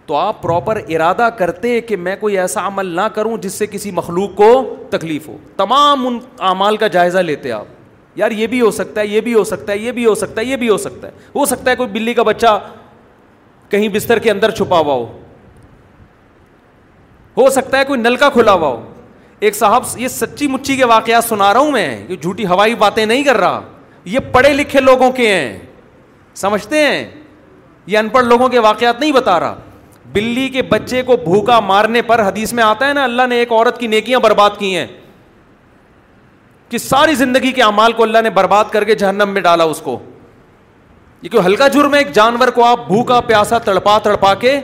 تو 0.07 0.15
آپ 0.17 0.43
پراپر 0.43 0.81
ارادہ 0.95 1.29
کرتے 1.39 1.81
کہ 1.89 1.97
میں 2.09 2.17
کوئی 2.21 2.39
ایسا 2.39 2.67
عمل 2.67 2.87
نہ 2.97 3.07
کروں 3.15 3.37
جس 3.43 3.55
سے 3.59 3.67
کسی 3.71 3.91
مخلوق 4.01 4.35
کو 4.37 4.51
تکلیف 4.91 5.29
ہو 5.29 5.37
تمام 5.57 6.07
ان 6.07 6.19
اعمال 6.51 6.77
کا 6.83 6.87
جائزہ 6.99 7.19
لیتے 7.31 7.53
آپ 7.53 8.19
یار 8.19 8.31
یہ 8.41 8.47
بھی 8.53 8.61
ہو 8.61 8.71
سکتا 8.81 9.01
ہے 9.01 9.07
یہ 9.07 9.21
بھی 9.31 9.35
ہو 9.35 9.45
سکتا 9.45 9.73
ہے 9.73 9.79
یہ 9.79 9.93
بھی 10.01 10.07
ہو 10.07 10.15
سکتا 10.15 10.41
ہے 10.41 10.47
یہ 10.47 10.57
بھی 10.57 10.69
ہو 10.69 10.77
سکتا 10.89 11.07
ہے 11.09 11.13
ہو 11.35 11.45
سکتا 11.55 11.71
ہے 11.71 11.77
کوئی 11.77 11.89
بلی 11.93 12.15
کا 12.15 12.23
بچہ 12.31 12.59
کہیں 13.71 13.89
بستر 13.95 14.19
کے 14.27 14.31
اندر 14.31 14.51
چھپا 14.61 14.79
ہوا 14.79 14.95
ہو 14.95 15.07
ہو 17.37 17.49
سکتا 17.51 17.79
ہے 17.79 17.85
کوئی 17.85 18.01
نلکا 18.01 18.29
کھلا 18.33 18.53
ہوا 18.53 18.69
ہو 18.69 18.81
ایک 19.47 19.57
صاحب 19.57 19.83
یہ 19.99 20.09
سچی 20.09 20.47
مچی 20.49 20.77
کے 20.77 20.85
واقعات 20.93 21.25
سنا 21.25 21.53
رہا 21.53 21.61
ہوں 21.61 21.71
میں 21.73 21.89
یہ 22.09 22.17
جھوٹی 22.21 22.47
ہوائی 22.47 22.75
باتیں 22.79 23.05
نہیں 23.07 23.25
کر 23.25 23.37
رہا 23.41 23.61
یہ 24.13 24.19
پڑھے 24.33 24.53
لکھے 24.55 24.81
لوگوں 24.81 25.11
کے 25.13 25.33
ہیں 25.35 25.59
سمجھتے 26.43 26.87
ہیں 26.87 27.05
یہ 27.87 27.99
ان 27.99 28.09
پڑھ 28.09 28.25
لوگوں 28.25 28.49
کے 28.49 28.59
واقعات 28.59 29.01
نہیں 29.01 29.13
بتا 29.13 29.39
رہا 29.41 29.55
بلی 30.13 30.49
کے 30.53 30.63
بچے 30.71 31.03
کو 31.07 31.17
بھوکا 31.25 31.59
مارنے 31.61 32.03
پر 32.03 32.23
حدیث 32.27 32.53
میں 32.53 32.65
آتا 32.65 32.89
ہے 32.89 32.93
نا 32.95 33.05
اللہ 33.05 33.27
نے 33.29 33.37
ایک 33.39 33.53
عورت 33.53 33.79
کی 33.79 33.87
نیکیاں 33.87 34.21
برباد 34.21 34.51
کی 34.59 34.77
ہیں 34.77 34.87
کہ 36.69 36.79
ساری 36.79 37.15
زندگی 37.15 37.51
کے 37.53 37.63
اعمال 37.63 37.93
کو 37.99 38.03
اللہ 38.03 38.23
نے 38.25 38.31
برباد 38.39 38.71
کر 38.71 38.85
کے 38.85 38.95
جہنم 39.03 39.29
میں 39.35 39.41
ڈالا 39.43 39.65
اس 39.75 39.81
کو 39.85 39.99
یہ 41.23 41.29
کوئی 41.33 41.45
ہلکا 41.47 41.69
جرم 41.75 41.95
ہے 41.95 41.99
ایک 41.99 42.13
جانور 42.13 42.49
کو 42.55 42.65
آپ 42.65 42.87
بھوکا 42.87 43.21
پیاسا 43.29 43.59
تڑپا 43.69 43.99
تڑپا 44.05 44.35
کے 44.45 44.59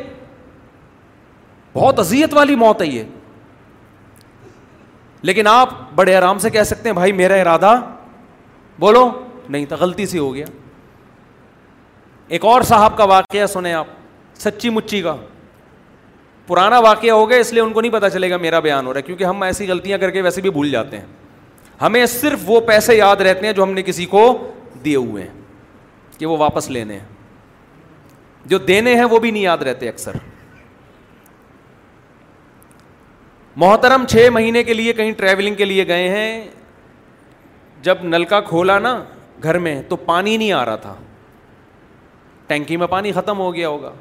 بہت 1.75 1.99
اذیت 1.99 2.35
والی 2.35 2.55
موت 2.63 2.81
ہے 2.83 2.87
یہ 2.87 3.03
لیکن 5.29 5.47
آپ 5.47 5.71
بڑے 5.95 6.15
آرام 6.17 6.39
سے 6.39 6.51
کہہ 6.51 6.63
سکتے 6.67 6.89
ہیں 6.89 6.95
بھائی 6.95 7.13
میرا 7.23 7.35
ارادہ 7.41 7.75
بولو 8.81 9.09
نہیں 9.49 9.67
تو 9.69 9.77
غلطی 9.81 10.07
سے 10.07 10.19
ہو 10.19 10.35
گیا 10.35 10.47
ایک 12.37 12.45
اور 12.45 12.63
صاحب 12.69 12.97
کا 12.97 13.05
واقعہ 13.05 13.47
سنیں 13.53 13.73
آپ 13.73 13.87
سچی 14.41 14.71
مچی 14.71 15.01
کا 15.03 15.15
پرانا 16.47 16.79
واقعہ 16.79 17.11
ہو 17.11 17.29
گیا 17.31 17.39
اس 17.39 17.53
لیے 17.53 17.63
ان 17.63 17.73
کو 17.73 17.81
نہیں 17.81 17.93
پتا 17.93 18.11
چلے 18.11 18.31
گا 18.31 18.37
میرا 18.37 18.59
بیان 18.61 18.87
ہو 18.87 18.93
رہا 18.93 18.99
ہے 18.99 19.03
کیونکہ 19.07 19.25
ہم 19.25 19.43
ایسی 19.43 19.69
غلطیاں 19.69 19.99
کر 19.99 20.11
کے 20.11 20.21
ویسے 20.23 20.41
بھی 20.41 20.51
بھول 20.51 20.71
جاتے 20.71 20.99
ہیں 20.99 21.05
ہمیں 21.83 22.05
صرف 22.07 22.39
وہ 22.47 22.61
پیسے 22.67 22.97
یاد 22.97 23.21
رہتے 23.27 23.47
ہیں 23.47 23.53
جو 23.53 23.63
ہم 23.63 23.73
نے 23.75 23.83
کسی 23.83 24.05
کو 24.07 24.23
دیے 24.85 24.97
ہوئے 24.97 25.23
ہیں 25.23 26.19
کہ 26.19 26.27
وہ 26.27 26.37
واپس 26.39 26.69
لینے 26.71 26.95
ہیں 26.95 27.11
جو 28.51 28.59
دینے 28.69 28.95
ہیں 28.97 29.05
وہ 29.11 29.19
بھی 29.19 29.31
نہیں 29.31 29.43
یاد 29.43 29.63
رہتے 29.67 29.89
اکثر 29.89 30.17
محترم 33.57 34.05
چھ 34.11 34.29
مہینے 34.33 34.63
کے 34.65 34.75
لیے 34.75 34.93
کہیں 34.93 35.13
ٹریولنگ 35.17 35.55
کے 35.55 35.65
لیے 35.65 35.87
گئے 35.89 36.09
ہیں 36.09 36.45
جب 37.83 38.03
نل 38.05 38.25
کا 38.29 38.41
کھولا 38.41 38.79
نا 38.79 38.99
گھر 39.43 39.59
میں 39.59 39.81
تو 39.89 39.97
پانی 40.05 40.37
نہیں 40.37 40.53
آ 40.53 40.65
رہا 40.67 40.77
تھا 40.77 40.95
ٹینکی 42.47 42.77
میں 42.77 42.87
پانی 42.87 43.13
ختم 43.13 43.39
ہو 43.39 43.55
گیا 43.55 43.69
ہوگا 43.69 43.93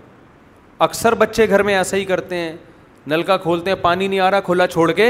اکثر 0.85 1.15
بچے 1.15 1.47
گھر 1.49 1.63
میں 1.63 1.75
ایسا 1.77 1.97
ہی 1.97 2.05
کرتے 2.05 2.35
ہیں 2.37 2.51
نل 3.07 3.23
کا 3.23 3.37
کھولتے 3.37 3.69
ہیں 3.71 3.77
پانی 3.81 4.07
نہیں 4.07 4.19
آ 4.19 4.29
رہا 4.31 4.39
کھولا 4.45 4.67
چھوڑ 4.67 4.91
کے 4.91 5.09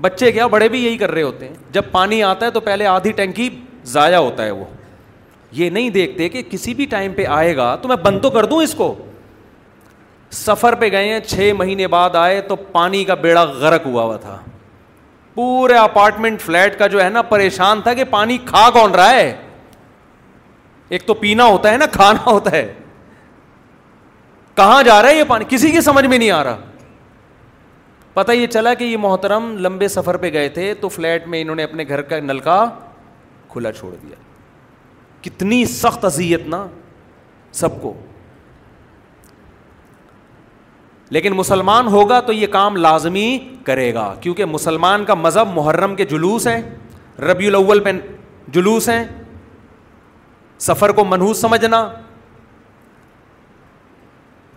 بچے 0.00 0.30
کیا 0.32 0.46
بڑے 0.46 0.68
بھی 0.68 0.84
یہی 0.84 0.96
کر 0.98 1.10
رہے 1.10 1.22
ہوتے 1.22 1.48
ہیں 1.48 1.54
جب 1.72 1.82
پانی 1.92 2.22
آتا 2.22 2.46
ہے 2.46 2.50
تو 2.50 2.60
پہلے 2.70 2.86
آدھی 2.86 3.12
ٹینکی 3.16 3.48
ضائع 3.92 4.16
ہوتا 4.16 4.44
ہے 4.44 4.50
وہ 4.50 4.64
یہ 5.52 5.70
نہیں 5.70 5.90
دیکھتے 5.90 6.28
کہ 6.28 6.42
کسی 6.50 6.74
بھی 6.74 6.86
ٹائم 6.90 7.12
پہ 7.16 7.24
آئے 7.36 7.56
گا 7.56 7.74
تو 7.82 7.88
میں 7.88 7.96
بند 8.04 8.20
تو 8.22 8.30
کر 8.30 8.44
دوں 8.46 8.62
اس 8.62 8.74
کو 8.74 8.94
سفر 10.34 10.74
پہ 10.80 10.90
گئے 10.92 11.08
ہیں 11.12 11.20
چھ 11.26 11.50
مہینے 11.58 11.86
بعد 11.88 12.16
آئے 12.16 12.40
تو 12.48 12.56
پانی 12.72 13.04
کا 13.04 13.14
بیڑا 13.20 13.42
غرق 13.44 13.86
ہوا 13.86 14.02
ہوا 14.02 14.16
تھا 14.20 14.36
پورے 15.34 15.74
اپارٹمنٹ 15.78 16.40
فلیٹ 16.42 16.78
کا 16.78 16.86
جو 16.86 17.02
ہے 17.02 17.08
نا 17.10 17.22
پریشان 17.22 17.80
تھا 17.82 17.94
کہ 17.94 18.04
پانی 18.10 18.36
کھا 18.46 18.68
کون 18.72 18.94
رہا 18.94 19.10
ہے 19.10 19.34
ایک 20.88 21.06
تو 21.06 21.14
پینا 21.14 21.44
ہوتا 21.44 21.72
ہے 21.72 21.76
نا 21.76 21.86
کھانا 21.92 22.30
ہوتا 22.30 22.50
ہے 22.52 22.72
کہاں 24.56 24.82
جا 24.82 25.00
رہا 25.02 25.08
ہے 25.08 25.16
یہ 25.16 25.24
پانی 25.28 25.44
کسی 25.48 25.70
کی 25.70 25.80
سمجھ 25.80 26.04
میں 26.06 26.18
نہیں 26.18 26.30
آ 26.30 26.42
رہا 26.44 26.56
پتا 28.14 28.32
یہ 28.32 28.46
چلا 28.52 28.72
کہ 28.74 28.84
یہ 28.84 28.96
محترم 29.00 29.52
لمبے 29.66 29.88
سفر 29.88 30.16
پہ 30.16 30.32
گئے 30.32 30.48
تھے 30.54 30.72
تو 30.80 30.88
فلیٹ 30.88 31.26
میں 31.28 31.40
انہوں 31.42 31.56
نے 31.56 31.62
اپنے 31.64 31.84
گھر 31.88 32.02
کا 32.12 32.18
نلکا 32.20 32.64
کھلا 33.52 33.72
چھوڑ 33.72 33.94
دیا 34.02 34.16
کتنی 35.22 35.64
سخت 35.66 36.04
اذیت 36.04 36.46
نا 36.48 36.66
سب 37.60 37.80
کو 37.82 37.94
لیکن 41.10 41.32
مسلمان 41.32 41.86
ہوگا 41.88 42.18
تو 42.20 42.32
یہ 42.32 42.46
کام 42.50 42.76
لازمی 42.76 43.28
کرے 43.64 43.92
گا 43.94 44.12
کیونکہ 44.20 44.44
مسلمان 44.44 45.04
کا 45.04 45.14
مذہب 45.14 45.48
محرم 45.54 45.94
کے 45.96 46.04
جلوس 46.06 46.46
ہے 46.46 46.60
ربیع 47.30 47.48
الاول 47.48 47.80
پہ 47.84 47.90
جلوس 48.52 48.88
ہیں 48.88 49.04
سفر 50.66 50.92
کو 50.92 51.04
منحوس 51.04 51.40
سمجھنا 51.40 51.88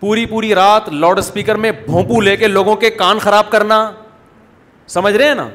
پوری 0.00 0.24
پوری 0.26 0.54
رات 0.54 0.88
لاؤڈ 0.92 1.18
اسپیکر 1.18 1.54
میں 1.64 1.70
بھونپو 1.86 2.20
لے 2.20 2.36
کے 2.36 2.46
لوگوں 2.48 2.74
کے 2.76 2.90
کان 2.90 3.18
خراب 3.22 3.50
کرنا 3.50 3.78
سمجھ 4.88 5.14
رہے 5.14 5.26
ہیں 5.28 5.34
نا 5.34 5.48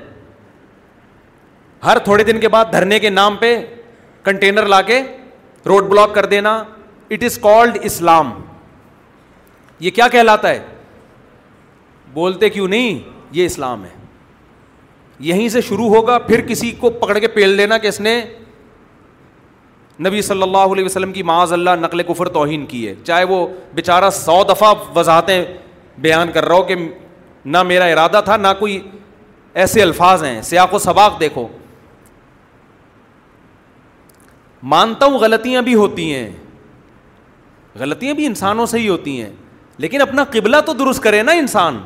ہر 1.86 1.98
تھوڑے 2.04 2.24
دن 2.24 2.40
کے 2.40 2.48
بعد 2.50 2.72
دھرنے 2.72 3.00
کے 3.00 3.10
نام 3.10 3.36
پہ 3.40 3.56
کنٹینر 4.24 4.66
لا 4.68 4.82
کے 4.82 5.02
روڈ 5.68 5.84
بلاک 5.90 6.14
کر 6.16 6.26
دینا 6.36 6.54
اٹ 7.12 7.24
از 7.24 7.38
کالڈ 7.42 7.78
اسلام 7.90 8.32
یہ 9.80 9.92
کیا 9.96 10.08
کہلاتا 10.12 10.50
ہے 10.50 10.60
بولتے 12.18 12.50
کیوں 12.50 12.68
نہیں 12.74 12.98
یہ 13.38 13.46
اسلام 13.46 13.84
ہے 13.86 13.90
یہیں 15.30 15.50
سے 15.50 15.62
شروع 15.68 15.88
ہوگا 15.94 16.18
پھر 16.28 16.42
کسی 16.48 16.70
کو 16.80 16.90
پکڑ 17.02 17.18
کے 17.20 17.28
پیل 17.36 17.58
دینا 17.58 17.78
کہ 17.84 17.88
اس 17.88 18.00
نے 18.08 18.14
نبی 20.06 20.22
صلی 20.22 20.42
اللہ 20.44 20.72
علیہ 20.76 20.86
وسلم 20.86 21.12
کی 21.14 21.24
معاذ 21.30 21.52
اللہ 21.54 21.76
نقل 21.80 22.02
کفر 22.10 22.28
توہین 22.38 22.66
کی 22.74 22.88
ہے 22.88 22.94
چاہے 23.08 23.24
وہ 23.32 23.36
بیچارہ 23.80 24.10
سو 24.20 24.42
دفعہ 24.50 24.74
وضاحتیں 24.96 25.42
بیان 26.06 26.32
کر 26.34 26.46
رہا 26.48 26.56
ہو 26.56 26.64
کہ 26.72 26.76
نہ 27.56 27.62
میرا 27.72 27.86
ارادہ 27.94 28.22
تھا 28.26 28.38
نہ 28.38 28.54
کوئی 28.60 28.80
ایسے 29.64 29.82
الفاظ 29.82 30.24
ہیں 30.24 30.42
سیاق 30.52 30.74
و 30.74 30.80
سباق 30.86 31.20
دیکھو 31.20 31.48
مانتا 34.76 35.06
ہوں 35.06 35.18
غلطیاں 35.26 35.62
بھی 35.70 35.76
ہوتی 35.84 36.14
ہیں 36.14 36.30
غلطیاں 37.80 38.14
بھی 38.20 38.26
انسانوں 38.26 38.66
سے 38.74 38.80
ہی 38.80 38.88
ہوتی 38.90 39.22
ہیں 39.22 39.30
لیکن 39.86 40.02
اپنا 40.08 40.24
قبلہ 40.38 40.58
تو 40.66 40.74
درست 40.84 41.04
کرے 41.04 41.22
نا 41.30 41.38
انسان 41.44 41.80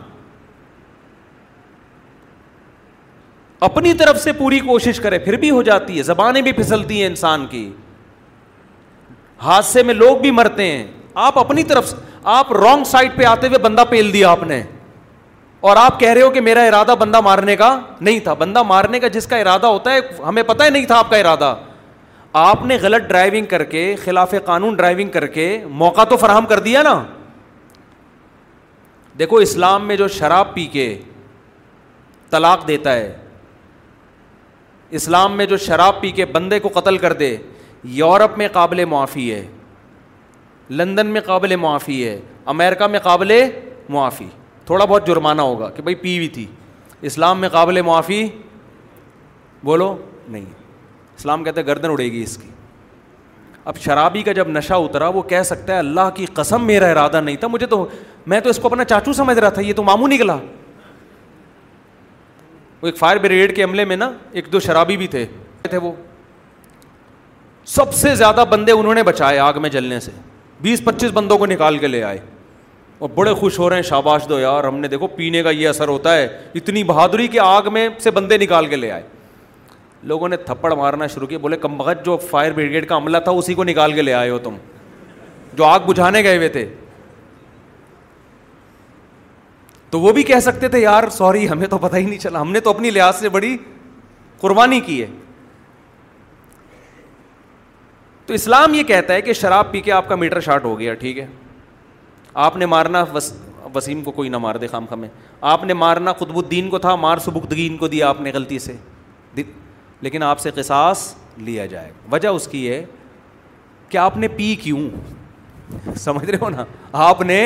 اپنی 3.68 3.94
طرف 3.94 4.18
سے 4.22 4.32
پوری 4.34 4.60
کوشش 4.60 5.00
کرے 5.00 5.18
پھر 5.20 5.36
بھی 5.40 5.50
ہو 5.52 5.62
جاتی 5.64 5.98
ہے 5.98 6.04
زبانیں 6.04 6.42
بھی 6.42 6.52
پھسلتی 6.60 7.00
ہیں 7.02 7.08
انسان 7.08 7.46
کی 7.50 7.68
حادثے 9.42 9.84
میں 9.84 9.94
لوگ 9.94 10.16
بھی 10.22 10.32
مرتے 10.38 10.66
ہیں 10.72 10.86
آپ 11.26 11.38
اپنی 11.40 11.64
طرف 11.72 11.88
سے 11.90 11.96
آپ 12.38 12.52
رانگ 12.54 12.84
سائڈ 12.92 13.12
پہ 13.18 13.26
آتے 13.26 13.48
ہوئے 13.48 13.60
بندہ 13.60 13.84
پیل 13.90 14.12
دیا 14.14 14.30
آپ 14.30 14.44
نے 14.48 14.62
اور 15.70 15.78
آپ 15.78 16.00
کہہ 16.00 16.10
رہے 16.10 16.22
ہو 16.22 16.30
کہ 16.32 16.42
میرا 16.42 16.64
ارادہ 16.68 16.96
بندہ 17.00 17.22
مارنے 17.22 17.56
کا 17.56 17.78
نہیں 18.02 18.20
تھا 18.24 18.34
بندہ 18.42 18.62
مارنے 18.74 19.00
کا 19.00 19.08
جس 19.18 19.28
کا 19.28 19.38
ارادہ 19.38 19.66
ہوتا 19.76 19.94
ہے 19.94 20.00
ہمیں 20.28 20.44
پتہ 20.44 20.64
ہی 20.64 20.70
نہیں 20.70 20.86
تھا 20.86 20.98
آپ 21.00 21.10
کا 21.10 21.18
ارادہ 21.18 21.54
آپ 22.48 22.66
نے 22.66 22.78
غلط 22.82 23.08
ڈرائیونگ 23.08 23.46
کر 23.56 23.64
کے 23.74 23.96
خلاف 24.04 24.34
قانون 24.46 24.76
ڈرائیونگ 24.76 25.10
کر 25.20 25.26
کے 25.38 25.48
موقع 25.84 26.04
تو 26.10 26.18
فراہم 26.18 26.46
کر 26.50 26.60
دیا 26.68 26.82
نا 26.84 27.02
دیکھو 29.20 29.38
اسلام 29.48 29.88
میں 29.88 29.96
جو 29.98 30.08
شراب 30.20 30.54
پی 30.54 30.66
کے 30.74 30.96
طلاق 32.32 32.68
دیتا 32.68 32.94
ہے 32.96 33.14
اسلام 35.00 35.36
میں 35.38 35.46
جو 35.46 35.58
شراب 35.58 36.00
پی 36.02 36.12
کے 36.12 36.26
بندے 36.32 36.60
کو 36.60 36.70
قتل 36.80 36.98
کر 36.98 37.14
دے 37.20 37.36
یورپ 37.98 38.38
میں 38.38 38.48
قابل 38.54 38.84
معافی 38.90 39.32
ہے 39.34 39.46
لندن 40.70 41.08
میں 41.14 41.22
قابل 41.26 41.56
معافی 41.60 42.04
ہے 42.08 42.20
امریکہ 42.54 42.88
میں 42.88 43.00
قابل 43.04 43.32
معافی 43.90 44.28
تھوڑا 44.66 44.86
بہت 44.86 45.08
جرمانہ 45.08 45.42
ہوگا 45.42 45.70
کہ 45.76 45.82
بھائی 45.82 45.96
پی 45.96 46.18
ہوئی 46.18 46.28
تھی 46.38 46.46
اسلام 47.10 47.40
میں 47.42 47.50
قابل 47.52 47.82
معافی 47.86 48.24
بولو 49.64 49.96
نہیں 50.28 50.46
اسلام 51.18 51.44
کہتے 51.44 51.66
گردن 51.66 51.90
اڑے 51.92 52.12
گی 52.12 52.22
اس 52.24 52.38
کی 52.38 52.50
اب 53.66 53.78
شرابی 53.84 54.22
کا 54.24 54.32
جب 54.34 54.48
نشہ 54.50 54.74
اترا 54.84 55.08
وہ 55.16 55.22
کہہ 55.30 55.42
سکتا 55.46 55.74
ہے 55.74 55.80
اللہ 55.80 56.10
کی 56.16 56.26
قسم 56.34 56.66
میرا 56.68 56.88
ارادہ 56.92 57.22
نہیں 57.22 57.36
تھا 57.38 57.48
مجھے 57.48 57.66
تو 57.68 57.86
میں 58.28 58.40
تو 58.44 58.50
اس 58.50 58.60
کو 58.62 58.68
اپنا 58.68 58.86
چاچو 58.86 59.14
سمجھ 59.14 59.38
رہا 59.40 59.50
تھا 59.50 59.62
یہ 59.62 59.74
تو 59.74 59.84
ماموں 59.84 60.08
نکلا 60.08 60.38
وہ 62.82 62.88
ایک 62.88 62.98
فائر 62.98 63.18
بریگیڈ 63.22 63.56
کے 63.56 63.64
عملے 63.64 63.86
میں 63.86 63.96
نا 63.96 64.12
ایک 64.32 64.52
دو 64.52 64.60
شرابی 64.60 64.98
بھی 64.98 65.08
تھے 65.08 65.26
تھے 65.70 65.78
وہ 65.78 65.92
سب 67.76 67.94
سے 67.94 68.14
زیادہ 68.16 68.44
بندے 68.50 68.72
انہوں 68.72 68.94
نے 68.94 69.04
بچائے 69.04 69.40
آگ 69.40 69.60
میں 69.62 69.70
جلنے 69.70 70.00
سے 70.00 70.12
بیس 70.62 70.84
پچیس 70.86 71.12
بندوں 71.14 71.38
کو 71.38 71.46
نکال 71.46 71.78
کے 71.80 71.88
لے 71.88 72.04
آئے 72.04 72.18
اور 73.00 73.10
بڑے 73.16 73.34
خوش 73.34 73.58
ہو 73.60 73.70
رہے 73.70 73.76
ہیں 73.76 73.84
شاباش 73.84 74.28
دو 74.30 74.40
یار 74.40 74.64
ہم 74.64 74.78
نے 74.80 74.88
دیکھو 74.88 75.08
پینے 75.16 75.42
کا 75.44 75.50
یہ 75.50 75.68
اثر 75.70 75.88
ہوتا 75.88 76.16
ہے 76.16 76.28
اتنی 76.56 76.84
بہادری 76.84 77.28
کہ 77.28 77.40
آگ 77.44 77.72
میں 77.74 77.88
سے 78.04 78.12
بندے 78.12 78.38
نکال 78.38 78.68
کے 78.68 78.76
لے 78.76 78.92
آئے 78.92 79.04
لوگوں 80.10 80.30
نے 80.30 80.38
تھپڑ 80.46 80.74
مارنا 80.76 81.08
شروع 81.14 81.28
کیا 81.28 81.38
بولے 81.38 81.58
کم 81.62 81.78
بخت 81.78 82.06
جو 82.06 82.18
فائر 82.30 82.52
بریگیڈ 82.54 82.88
کا 82.90 82.96
عملہ 82.98 83.18
تھا 83.24 83.32
اسی 83.32 83.54
کو 83.54 83.64
نکال 83.64 83.94
کے 83.94 84.02
لے 84.02 84.14
آئے 84.14 84.30
ہو 84.30 84.38
تم 84.44 84.56
جو 85.58 85.66
آگ 85.66 85.80
بجھانے 85.88 86.24
گئے 86.24 86.38
ہوئے 86.38 86.50
تھے 86.50 86.66
تو 89.92 90.00
وہ 90.00 90.12
بھی 90.14 90.22
کہہ 90.24 90.40
سکتے 90.40 90.68
تھے 90.74 90.80
یار 90.80 91.08
سوری 91.12 91.48
ہمیں 91.50 91.66
تو 91.68 91.78
پتہ 91.78 91.96
ہی 91.96 92.04
نہیں 92.06 92.20
چلا 92.20 92.42
ہم 92.42 92.52
نے 92.52 92.60
تو 92.66 92.70
اپنی 92.70 92.90
لحاظ 92.90 93.16
سے 93.20 93.30
بڑی 93.30 93.56
قربانی 94.42 94.80
کی 94.82 95.02
ہے 95.02 95.08
تو 98.26 98.34
اسلام 98.34 98.74
یہ 98.74 98.84
کہتا 98.88 99.14
ہے 99.14 99.22
کہ 99.22 99.34
شراب 99.34 99.72
پی 99.72 99.82
کے 99.82 99.92
آپ 99.92 100.08
کا 100.10 100.16
میٹر 100.16 100.40
شارٹ 100.42 100.66
ہو 100.66 100.78
گیا 100.80 100.94
ٹھیک 101.02 101.18
ہے 101.20 101.26
آپ 102.44 102.56
نے 102.58 102.66
مارنا 102.66 103.04
وس... 103.14 103.32
وسیم 103.76 104.02
کو 104.04 104.12
کوئی 104.12 104.30
نہ 104.30 104.38
مار 104.46 104.56
دے 104.62 104.68
خام 104.68 104.86
خامے 104.90 105.08
آپ 105.50 105.64
نے 105.64 105.74
مارنا 105.74 106.14
خطب 106.20 106.38
الدین 106.38 106.70
کو 106.70 106.78
تھا 106.86 106.96
مار 107.06 107.18
سبکدگین 107.26 107.78
کو 107.78 107.88
دیا 107.88 108.10
آپ 108.10 108.22
نے 108.22 108.32
غلطی 108.34 108.60
سے 108.60 108.74
لیکن 109.36 110.24
آپ 110.24 110.40
سے 110.40 110.52
قصاص 110.56 111.14
لیا 111.38 111.66
جائے 111.74 111.92
وجہ 112.12 112.28
اس 112.28 112.48
کی 112.52 112.68
ہے 112.70 112.84
کہ 113.90 113.98
آپ 113.98 114.18
نے 114.18 114.28
پی 114.38 114.54
کیوں 114.62 114.88
سمجھ 116.00 116.30
رہے 116.30 116.38
ہو 116.42 116.50
نا 116.50 116.64
آپ 117.08 117.22
نے 117.22 117.42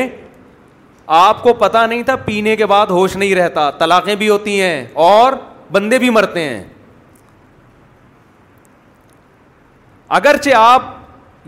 آپ 1.14 1.42
کو 1.44 1.54
پتا 1.54 1.86
نہیں 1.86 2.04
تھا 2.04 2.16
پینے 2.26 2.56
کے 2.56 2.66
بعد 2.66 2.88
ہوش 2.90 3.16
نہیں 3.16 3.36
رہتا 3.36 3.70
طلاقیں 3.80 4.14
بھی 4.16 4.30
ہوتی 4.30 4.62
ہیں 4.62 4.86
اور 5.04 5.34
بندے 5.72 5.98
بھی 6.00 6.10
مرتے 6.10 6.44
ہیں 6.44 6.64
اگرچہ 10.20 10.54
آپ 10.58 10.94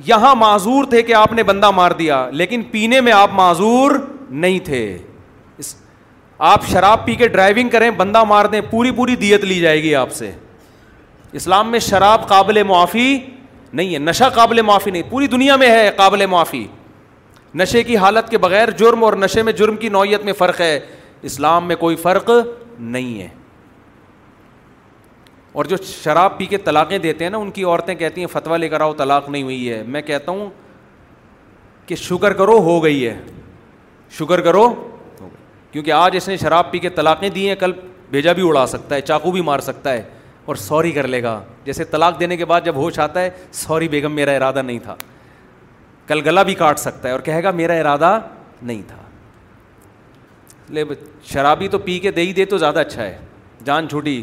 یہاں 0.06 0.34
معذور 0.36 0.84
تھے 0.90 1.02
کہ 1.04 1.14
آپ 1.14 1.34
نے 1.34 1.44
بندہ 1.44 1.70
مار 1.76 1.92
دیا 2.00 2.26
لیکن 2.32 2.64
پینے 2.72 3.02
میں 3.02 3.12
آپ 3.12 3.34
معذور 3.34 3.92
نہیں 4.30 4.60
تھے 4.66 4.98
اس 5.58 5.76
آپ 6.54 6.66
شراب 6.72 7.06
پی 7.06 7.16
کے 7.16 7.28
ڈرائیونگ 7.28 7.70
کریں 7.70 7.90
بندہ 7.98 8.24
مار 8.28 8.46
دیں 8.52 8.62
پوری 8.70 8.92
پوری 8.96 9.16
دیت 9.16 9.44
لی 9.44 9.60
جائے 9.60 9.82
گی 9.84 9.96
آپ 9.96 10.12
سے 10.16 10.32
اسلام 11.42 11.72
میں 11.72 11.80
شراب 11.90 12.28
قابل 12.28 12.64
معافی 12.64 13.18
نہیں 13.74 13.94
ہے 13.94 14.00
نشہ 14.00 14.24
قابل 14.36 14.62
معافی 14.66 14.92
نہیں 14.92 15.04
پوری 15.10 15.28
دنیا 15.28 15.56
میں 15.62 15.70
ہے 15.72 15.90
قابل 15.98 16.26
معافی 16.30 16.66
نشے 17.56 17.84
کی 17.84 17.98
حالت 17.98 18.30
کے 18.30 18.38
بغیر 18.38 18.70
جرم 18.78 19.04
اور 19.04 19.14
نشے 19.22 19.42
میں 19.44 19.54
جرم 19.54 19.76
کی 19.78 19.90
نوعیت 19.90 20.24
میں 20.26 20.34
فرق 20.38 20.62
ہے 20.62 20.80
اسلام 21.30 21.68
میں 21.68 21.76
کوئی 21.80 21.96
فرق 21.96 22.30
نہیں 22.80 23.20
ہے 23.22 23.28
اور 25.58 25.66
جو 25.66 25.78
شراب 25.86 26.38
پی 26.38 26.46
کے 26.46 26.58
طلاقیں 26.64 26.98
دیتے 26.98 27.24
ہیں 27.24 27.32
نا 27.32 27.38
ان 27.38 27.52
کی 27.52 27.64
عورتیں 27.64 27.94
کہتی 27.96 28.22
ہیں 28.22 28.28
فتویٰ 28.32 28.58
لے 28.58 28.70
کر 28.70 28.82
آؤ 28.82 28.94
طلاق 28.98 29.30
نہیں 29.30 29.44
ہوئی 29.44 29.70
ہے 29.72 29.82
میں 29.88 30.02
کہتا 30.02 30.32
ہوں 30.32 30.50
کہ 31.88 31.96
شکر 31.96 32.34
کرو 32.34 32.58
ہو 32.64 32.84
گئی 32.84 33.06
ہے 33.08 33.18
شکر 34.18 34.42
کرو 34.42 34.66
ہو 34.68 34.74
گئی 35.20 35.30
کیونکہ 35.72 35.92
آج 35.92 36.16
اس 36.16 36.28
نے 36.28 36.38
شراب 36.38 36.72
پی 36.72 36.80
کے 36.80 36.90
طلاقیں 36.90 37.30
دی 37.30 37.48
ہیں 37.48 37.56
کل 37.60 37.72
بھیجا 38.10 38.32
بھی 38.34 38.48
اڑا 38.48 38.66
سکتا 38.68 38.96
ہے 38.96 39.02
چاقو 39.02 39.32
بھی 39.32 39.42
مار 39.42 39.60
سکتا 39.60 39.94
ہے 39.94 40.04
اور 40.46 40.56
سوری 40.56 40.92
کر 40.92 41.08
لے 41.08 41.22
گا 41.24 41.40
جیسے 41.66 41.84
طلاق 41.86 42.20
دینے 42.20 42.38
کے 42.38 42.46
بعد 42.46 42.62
جب 42.66 42.76
ہوش 42.76 43.00
آتا 43.00 43.22
ہے 43.22 43.30
سوری 43.52 43.88
بیگم 43.88 44.12
میرا 44.16 44.32
ارادہ 44.32 44.62
نہیں 44.62 44.80
تھا 44.84 44.96
کل 46.08 46.22
گلا 46.26 46.44
بھی 46.44 46.54
کاٹ 46.56 46.80
سکتا 46.80 47.08
ہے 47.08 47.12
اور 47.14 47.20
کہے 47.22 47.44
گا 47.44 47.52
میرا 47.52 47.74
ارادہ 47.80 48.18
نہیں 48.62 48.82
تھا 48.88 48.98
لے 50.76 50.84
شرابی 51.26 51.68
تو 51.74 51.78
پی 51.80 51.98
کے 52.00 52.12
دے 52.12 52.22
ہی 52.22 52.34
دے 52.34 52.46
تو 52.54 52.58
زیادہ 52.58 52.80
اچھا 52.80 53.04
ہے 53.04 53.18
جان 53.66 53.88
چھوٹی 53.90 54.22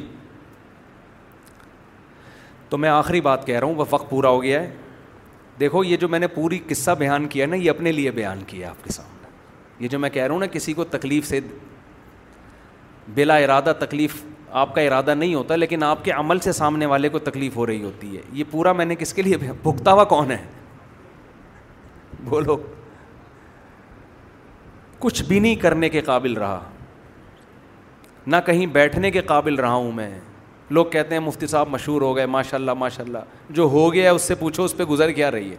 تو 2.68 2.78
میں 2.78 2.88
آخری 2.90 3.20
بات 3.20 3.46
کہہ 3.46 3.58
رہا 3.58 3.66
ہوں 3.66 3.74
وہ 3.74 3.84
وقت 3.90 4.08
پورا 4.10 4.28
ہو 4.28 4.42
گیا 4.42 4.60
ہے 4.62 4.70
دیکھو 5.60 5.82
یہ 5.84 5.96
جو 5.96 6.08
میں 6.08 6.18
نے 6.18 6.26
پوری 6.34 6.58
قصہ 6.68 6.90
بیان 6.98 7.26
کیا 7.32 7.46
نا 7.46 7.56
یہ 7.56 7.70
اپنے 7.70 7.92
لیے 7.92 8.10
بیان 8.10 8.42
کیا 8.46 8.66
ہے 8.66 8.70
آپ 8.70 8.84
کے 8.84 8.92
سامنے 8.92 9.12
یہ 9.84 9.88
جو 9.88 9.98
میں 9.98 10.10
کہہ 10.10 10.22
رہا 10.22 10.32
ہوں 10.32 10.40
نا 10.40 10.46
کسی 10.52 10.72
کو 10.74 10.84
تکلیف 10.96 11.26
سے 11.28 11.40
بلا 13.14 13.36
ارادہ 13.36 13.72
تکلیف 13.78 14.22
آپ 14.62 14.74
کا 14.74 14.80
ارادہ 14.80 15.14
نہیں 15.14 15.34
ہوتا 15.34 15.56
لیکن 15.56 15.82
آپ 15.82 16.04
کے 16.04 16.10
عمل 16.10 16.38
سے 16.40 16.52
سامنے 16.52 16.86
والے 16.86 17.08
کو 17.08 17.18
تکلیف 17.28 17.56
ہو 17.56 17.66
رہی 17.66 17.82
ہوتی 17.82 18.16
ہے 18.16 18.22
یہ 18.32 18.44
پورا 18.50 18.72
میں 18.80 18.84
نے 18.84 18.94
کس 18.98 19.12
کے 19.14 19.22
لیے 19.22 19.36
بھگتا 19.62 19.92
ہوا 19.92 20.04
کون 20.14 20.30
ہے 20.30 20.38
بولو 22.28 22.56
کچھ 24.98 25.22
بھی 25.28 25.38
نہیں 25.38 25.54
کرنے 25.62 25.88
کے 25.88 26.00
قابل 26.02 26.32
رہا 26.38 26.60
نہ 28.26 28.36
کہیں 28.46 28.64
بیٹھنے 28.72 29.10
کے 29.10 29.20
قابل 29.32 29.54
رہا 29.58 29.72
ہوں 29.72 29.90
میں 29.92 30.08
لوگ 30.70 30.86
کہتے 30.92 31.14
ہیں 31.14 31.20
مفتی 31.22 31.46
صاحب 31.46 31.68
مشہور 31.70 32.02
ہو 32.02 32.14
گئے 32.16 32.26
ماشاء 32.34 32.56
اللہ 32.58 32.74
ماشاء 32.78 33.04
اللہ 33.04 33.52
جو 33.56 33.62
ہو 33.72 33.92
گیا 33.94 34.04
ہے 34.04 34.14
اس 34.14 34.22
سے 34.28 34.34
پوچھو 34.34 34.64
اس 34.64 34.76
پہ 34.76 34.84
گزر 34.90 35.12
کیا 35.12 35.30
رہی 35.30 35.50
ہے 35.50 35.56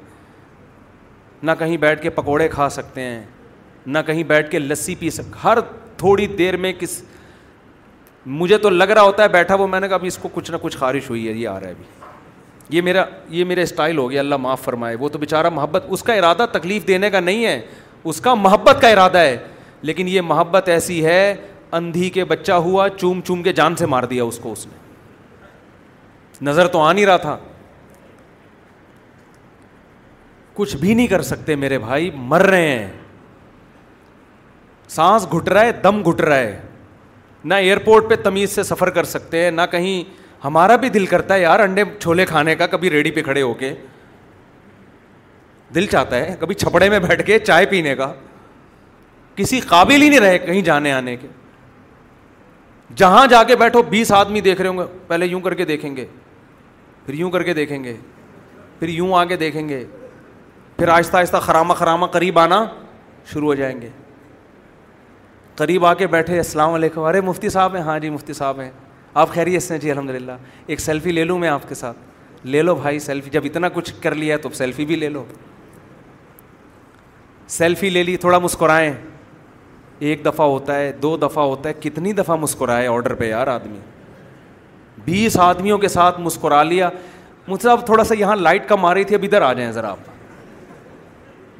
نہ 1.44 1.52
کہیں 1.60 1.76
بیٹھ 1.78 2.02
کے 2.04 2.10
پکوڑے 2.10 2.48
کھا 2.50 2.70
سکتے 2.80 3.02
ہیں 3.02 3.24
نہ 3.86 4.00
کہیں 4.06 4.24
بیٹھ 4.34 4.50
کے 4.52 4.60
لسی 4.60 4.96
پی 5.00 5.10
سکتے 5.18 5.40
ہر 5.44 5.60
تھوڑی 5.98 6.26
دیر 6.38 6.58
میں 6.66 6.74
کس 6.80 7.02
مجھے 8.42 8.58
تو 8.58 8.70
لگ 8.70 8.90
رہا 8.96 9.02
ہوتا 9.02 9.24
ہے 9.24 9.28
بیٹھا 9.38 9.56
وہ 9.56 9.68
میں 9.68 9.80
نے 9.80 9.88
کہا 9.88 9.96
ابھی 9.96 10.08
اس 10.08 10.18
کو 10.22 10.30
کچھ 10.34 10.52
نہ 10.52 10.58
کچھ 10.62 10.78
خارش 10.78 11.10
ہوئی 11.10 11.28
ہے 11.28 11.34
یہ 11.34 11.48
آ 11.48 11.60
رہا 11.60 11.68
ہے 11.68 11.72
ابھی 11.72 12.04
یہ 12.70 12.82
میرا 12.82 13.04
یہ 13.30 13.44
میرا 13.46 13.62
اسٹائل 13.62 13.98
ہو 13.98 14.10
گیا 14.12 14.20
اللہ 14.20 14.38
معاف 14.42 14.62
فرمائے 14.64 14.96
وہ 15.00 15.10
تو 15.10 15.20
بیچارہ 15.20 15.50
محبت 15.54 15.86
اس 15.90 16.04
کا 16.04 16.14
ارادہ 16.14 16.46
تکلیف 16.52 16.88
دینے 16.88 17.10
کا 17.10 17.20
نہیں 17.20 17.46
ہے 17.46 17.60
اس 18.12 18.22
کا 18.22 18.34
محبت 18.36 18.82
کا 18.82 18.88
ارادہ 18.90 19.18
ہے 19.18 19.38
لیکن 19.82 20.08
یہ 20.08 20.22
محبت 20.22 20.70
ایسی 20.70 21.04
ہے 21.06 21.36
اندھی 21.80 22.10
کے 22.10 22.24
بچہ 22.26 22.52
ہوا 22.68 22.88
چوم 22.98 23.22
چوم 23.26 23.44
کے 23.44 23.54
جان 23.54 23.76
سے 23.76 23.86
مار 23.86 24.04
دیا 24.10 24.24
اس 24.24 24.34
اس 24.34 24.40
کو 24.44 24.54
نے 24.70 24.84
نظر 26.50 26.68
تو 26.68 26.82
آ 26.82 26.92
نہیں 26.92 27.06
رہا 27.06 27.18
تھا 27.18 27.38
کچھ 30.54 30.76
بھی 30.78 30.94
نہیں 30.94 31.08
کر 31.08 31.22
سکتے 31.22 31.56
میرے 31.56 31.78
بھائی 31.80 32.10
مر 32.32 32.42
رہے 32.50 32.68
ہیں 32.68 32.92
سانس 34.90 35.26
گھٹ 35.34 35.50
رہا 35.50 35.62
ہے 35.66 35.72
دم 35.84 36.02
گھٹ 36.10 36.22
رہا 36.22 36.38
ہے 36.38 36.60
نہ 37.44 37.54
ایئرپورٹ 37.54 38.10
پہ 38.10 38.16
تمیز 38.24 38.52
سے 38.56 38.64
سفر 38.64 38.90
کر 38.90 39.04
سکتے 39.06 39.44
ہیں 39.44 39.52
نہ 39.52 39.62
کہیں 39.72 40.04
ہمارا 40.46 40.76
بھی 40.82 40.90
دل 40.96 41.06
کرتا 41.06 41.34
ہے 41.34 41.42
یار 41.42 41.60
انڈے 41.60 41.84
چھولے 42.00 42.26
کھانے 42.26 42.56
کا 42.56 42.66
کبھی 42.72 42.90
ریڑھی 42.90 43.12
پہ 43.12 43.22
کھڑے 43.24 43.42
ہو 43.42 43.54
کے 43.60 43.74
دل 45.76 45.86
چاہتا 45.92 46.16
ہے 46.18 46.36
کبھی 46.40 46.56
چھپڑے 46.56 46.90
میں 46.90 47.00
بیٹھ 47.08 47.26
کے 47.28 47.38
چائے 47.40 47.66
پینے 47.70 47.96
کا 48.02 48.12
کسی 49.36 49.60
قابل 49.70 50.02
ہی 50.02 50.10
نہیں 50.10 50.20
رہے 50.20 50.38
کہیں 50.40 50.62
جانے 50.68 50.92
آنے 50.94 51.16
کے 51.22 51.28
جہاں 52.98 53.26
جا 53.28 53.42
کے 53.44 53.56
بیٹھو 53.64 53.82
بیس 53.90 54.12
آدمی 54.20 54.42
دیکھ 54.42 54.62
رہے 54.62 54.70
ہوں 54.70 54.78
گے 54.78 54.84
پہلے 55.08 55.26
یوں 55.26 55.40
کر 55.42 55.54
کے 55.54 55.66
دیکھیں 55.66 55.96
گے 55.96 56.06
پھر 57.06 57.14
یوں 57.14 57.32
کر 57.32 57.44
کے 57.44 57.54
دیکھیں 57.54 57.84
گے 57.84 57.96
پھر 58.80 58.90
یوں 58.90 59.14
آ 59.20 59.24
کے 59.26 59.36
دیکھیں 59.38 59.68
گے 59.70 59.84
پھر 60.78 60.88
آہستہ 60.94 61.18
آہستہ 61.18 61.38
خرامہ 61.42 61.74
خرامہ 61.80 62.06
قریب 62.18 62.40
آنا 62.40 62.64
شروع 63.34 63.48
ہو 63.48 63.54
جائیں 63.56 63.80
گے 63.82 63.90
قریب 65.58 65.86
آ 65.86 65.94
کے 66.00 66.08
بیٹھے 66.16 66.38
السلام 66.38 66.74
علیکم 66.74 67.04
ارے 67.04 67.22
مفتی 67.22 67.50
صاحب 67.50 67.76
ہیں 67.76 67.82
ہاں 67.84 68.00
جی 68.00 68.10
مفتی 68.10 68.34
صاحب 68.34 68.60
ہیں 68.62 68.72
آپ 69.22 69.30
خیریت 69.34 69.64
سے 69.64 69.78
جی 69.80 69.92
الحمد 69.92 70.10
للہ 70.10 70.32
ایک 70.68 70.80
سیلفی 70.82 71.12
لے 71.12 71.24
لوں 71.24 71.38
میں 71.40 71.48
آپ 71.50 71.68
کے 71.68 71.76
ساتھ 71.76 72.46
لے 72.46 72.62
لو 72.62 72.74
بھائی 72.76 72.98
سیلفی 73.00 73.30
جب 73.32 73.42
اتنا 73.46 73.68
کچھ 73.74 73.92
کر 74.02 74.16
لیا 74.16 74.38
تو 74.44 74.50
سیلفی 74.54 74.86
بھی 74.86 74.96
لے 74.96 75.10
لو 75.10 75.24
سیلفی 77.58 77.90
لے 77.90 78.04
لی 78.04 78.16
تھوڑا 78.26 78.40
مسکرائیں 78.48 78.92
ایک 80.08 80.26
دفعہ 80.26 80.48
ہوتا 80.48 80.76
ہے 80.80 80.92
دو 81.02 81.16
دفعہ 81.18 81.44
ہوتا 81.48 81.70
ہے 81.70 81.74
کتنی 81.82 82.12
دفعہ 82.14 82.36
مسکرائے 82.40 82.88
آڈر 82.88 83.14
پہ 83.22 83.30
یار 83.30 83.48
آدمی 83.48 83.80
بیس 85.06 85.38
آدمیوں 85.44 85.78
کے 85.78 85.88
ساتھ 85.88 86.20
مسکرا 86.22 86.62
لیا 86.64 86.90
مجھ 87.48 87.62
سے 87.62 87.70
آپ 87.70 87.86
تھوڑا 87.86 88.04
سا 88.04 88.16
یہاں 88.20 88.36
لائٹ 88.36 88.68
کم 88.70 88.86
آ 88.86 88.94
رہی 88.94 89.04
تھی 89.10 89.16
اب 89.16 89.24
ادھر 89.30 89.42
آ 89.42 89.54
جائیں 89.54 89.72
ذرا 89.72 89.90
آپ 89.90 90.12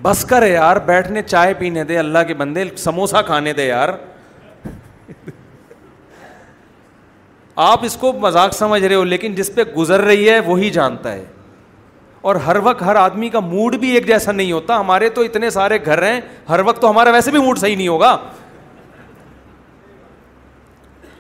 بس 0.02 0.26
کرے 0.30 0.50
یار 0.52 0.78
بیٹھنے 0.86 1.22
چائے 1.28 1.54
پینے 1.60 1.84
دے 1.94 1.98
اللہ 2.00 2.24
کے 2.28 2.34
بندے 2.44 2.66
سموسہ 2.78 3.22
کھانے 3.26 3.54
دے 3.62 3.68
یار 3.68 3.90
آپ 7.64 7.84
اس 7.86 7.96
کو 7.98 8.12
مذاق 8.22 8.54
سمجھ 8.54 8.84
رہے 8.84 8.96
ہو 8.96 9.04
لیکن 9.04 9.36
جس 9.36 9.54
پہ 9.56 9.64
گزر 9.78 10.02
رہی 10.06 10.30
ہے 10.30 10.40
وہی 10.46 10.68
وہ 10.68 10.74
جانتا 10.74 11.12
ہے 11.14 11.24
اور 12.22 12.36
ہر 12.48 12.56
وقت 12.64 12.82
ہر 12.82 12.96
آدمی 12.96 13.30
کا 13.30 13.40
موڈ 13.40 13.76
بھی 13.80 13.92
ایک 13.96 14.08
جیسا 14.08 14.32
نہیں 14.32 14.52
ہوتا 14.52 14.80
ہمارے 14.80 15.10
تو 15.18 15.22
اتنے 15.22 15.50
سارے 15.50 15.78
گھر 15.86 16.02
ہیں 16.04 16.20
ہر 16.50 16.60
وقت 16.66 16.82
تو 16.82 16.90
ہمارا 16.90 17.12
ویسے 17.12 17.32
بھی 17.32 17.40
موڈ 17.42 17.60
صحیح 17.60 17.76
نہیں 17.78 17.88
ہوگا 17.88 18.16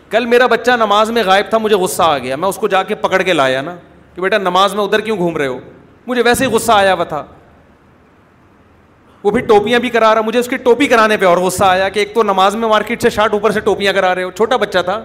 کل 0.10 0.26
میرا 0.26 0.48
بچہ 0.48 0.72
نماز 0.80 1.12
میں 1.12 1.24
غائب 1.26 1.50
تھا 1.50 1.58
مجھے 1.58 1.76
غصہ 1.76 2.04
آ 2.04 2.18
گیا 2.18 2.36
میں 2.36 2.50
اس 2.50 2.56
کو 2.58 2.68
جا 2.68 2.84
کے 2.84 2.96
پکڑ 2.96 3.22
کے 3.22 3.34
لایا 3.34 3.62
نا 3.62 3.76
کہ 4.16 4.22
بیٹا 4.22 4.38
نماز 4.38 4.76
میں 4.76 4.84
ادھر 4.84 5.02
کیوں 5.02 5.18
گھوم 5.18 5.38
رہے 5.38 5.48
ہو 5.48 5.60
مجھے 6.08 6.22
ویسے 6.26 6.46
ہی 6.46 6.50
غصہ 6.54 6.72
آیا 6.72 6.94
ہوا 6.94 7.04
تھا 7.04 7.24
وہ 9.24 9.32
پھر 9.32 9.46
ٹوپیاں 9.48 9.80
بھی 9.80 9.90
کرا 9.90 10.14
رہا 10.16 10.22
مجھے 10.22 10.40
اس 10.40 10.48
کی 10.48 10.58
ٹوپی 10.64 10.88
کرانے 10.88 11.18
پہ 11.18 11.26
اور 11.26 11.38
غصہ 11.38 11.64
آیا 11.64 11.90
کہ 11.90 12.00
ایک 12.00 12.14
تو 12.16 12.24
نماز 12.24 12.56
میں 12.56 12.68
مارکیٹ 12.70 13.02
سے 13.02 13.10
شارٹ 13.10 13.34
اوپر 13.34 13.52
سے 13.52 13.60
ٹوپیاں 13.70 13.94
کرا 13.94 14.14
رہے 14.16 14.24
ہو 14.24 14.32
چھوٹا 14.32 14.58
بچہ 14.58 14.80
تھا 14.86 15.04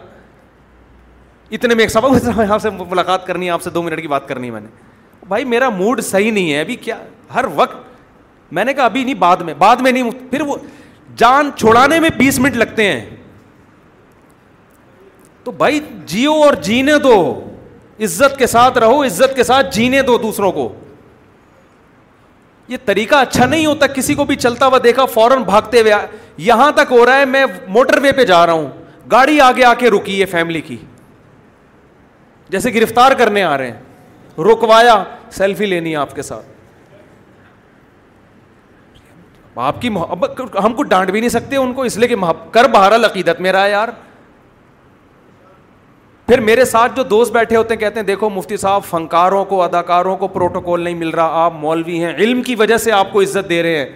اتنے 1.57 1.74
میں 1.74 1.82
ایک 1.84 1.90
سب 1.90 2.05
سے 2.24 2.44
آپ 2.48 2.62
سے 2.62 2.70
ملاقات 2.90 3.26
کرنی 3.26 3.46
ہے 3.46 3.51
آپ 3.51 3.62
سے 3.62 3.70
دو 3.70 3.82
منٹ 3.82 4.01
کی 4.03 4.09
بات 4.09 4.28
کرنی 4.28 4.46
ہے 4.46 4.53
میں 4.53 4.61
نے 4.61 4.66
بھائی 5.28 5.44
میرا 5.44 5.68
موڈ 5.76 6.01
صحیح 6.05 6.32
نہیں 6.32 6.53
ہے 6.53 6.61
ابھی 6.61 6.76
کیا 6.76 6.96
ہر 7.34 7.44
وقت 7.55 8.53
میں 8.59 8.64
نے 8.64 8.74
کہا 8.74 8.84
ابھی 8.84 9.03
نہیں 9.05 9.14
بعد 9.14 9.36
میں 9.46 9.55
بعد 9.59 9.76
میں 9.82 9.92
نہیں 9.92 10.11
پھر 10.30 10.40
وہ 10.46 10.57
جان 11.16 11.51
چھوڑانے 11.59 11.98
میں 12.01 12.11
بیس 12.16 12.38
منٹ 12.38 12.57
لگتے 12.57 12.90
ہیں 12.92 13.05
تو 15.44 15.51
بھائی 15.61 15.80
جیو 16.07 16.32
اور 16.44 16.55
جینے 16.62 16.96
دو 17.03 17.14
عزت 18.05 18.38
کے 18.38 18.46
ساتھ 18.46 18.78
رہو 18.78 19.03
عزت 19.05 19.34
کے 19.36 19.42
ساتھ 19.44 19.74
جینے 19.76 20.03
دو 20.07 20.16
دوسروں 20.18 20.51
کو 20.53 20.72
یہ 22.68 22.76
طریقہ 22.84 23.14
اچھا 23.16 23.46
نہیں 23.46 23.66
ہوتا 23.66 23.86
کسی 23.86 24.14
کو 24.14 24.24
بھی 24.24 24.36
چلتا 24.44 24.66
ہوا 24.66 24.78
دیکھا 24.84 25.05
فوراً 25.14 25.42
بھاگتے 25.44 25.80
ہوئے 25.80 25.92
یہاں 26.48 26.70
تک 26.74 26.92
ہو 26.92 27.05
رہا 27.07 27.18
ہے 27.18 27.24
میں 27.26 27.44
موٹر 27.76 28.01
وے 28.03 28.12
پہ 28.20 28.24
جا 28.24 28.44
رہا 28.46 28.53
ہوں 28.53 28.66
گاڑی 29.12 29.40
آگے 29.40 29.64
آ 29.64 29.72
کے 29.78 29.90
رکی 29.90 30.20
ہے 30.20 30.26
فیملی 30.26 30.61
کی 30.66 30.76
جیسے 32.51 32.72
گرفتار 32.74 33.12
کرنے 33.18 33.42
آ 33.42 33.57
رہے 33.59 33.70
ہیں 33.70 34.42
رکوایا 34.51 35.03
سیلفی 35.32 35.66
لینی 35.66 35.90
ہے 35.90 35.96
آپ 35.96 36.14
کے 36.14 36.22
ساتھ 36.22 36.46
آپ 39.61 39.80
کی 39.80 39.88
محبت 39.90 40.40
ہم 40.64 40.74
کو 40.74 40.82
ڈانٹ 40.90 41.11
بھی 41.11 41.20
نہیں 41.20 41.30
سکتے 41.30 41.57
ان 41.57 41.72
کو 41.74 41.82
اس 41.82 41.96
لیے 41.98 42.09
کہ 42.09 42.14
کر 42.51 42.68
بہرا 42.74 42.96
عقیدت 43.07 43.40
میرا 43.46 43.64
ہے 43.64 43.70
یار 43.70 43.88
پھر 46.26 46.40
میرے 46.46 46.64
ساتھ 46.64 46.92
جو 46.96 47.03
دوست 47.03 47.32
بیٹھے 47.32 47.57
ہوتے 47.57 47.74
ہیں 47.74 47.80
کہتے 47.80 48.01
ہیں 48.01 48.07
دیکھو 48.07 48.28
مفتی 48.30 48.57
صاحب 48.57 48.84
فنکاروں 48.90 49.44
کو 49.44 49.62
اداکاروں 49.62 50.16
کو 50.16 50.28
پروٹوکول 50.34 50.80
نہیں 50.82 50.94
مل 50.94 51.11
رہا 51.20 51.44
آپ 51.44 51.53
مولوی 51.61 52.03
ہیں 52.05 52.12
علم 52.16 52.42
کی 52.42 52.55
وجہ 52.59 52.76
سے 52.84 52.92
آپ 52.98 53.12
کو 53.12 53.20
عزت 53.22 53.48
دے 53.48 53.62
رہے 53.62 53.78
ہیں 53.78 53.86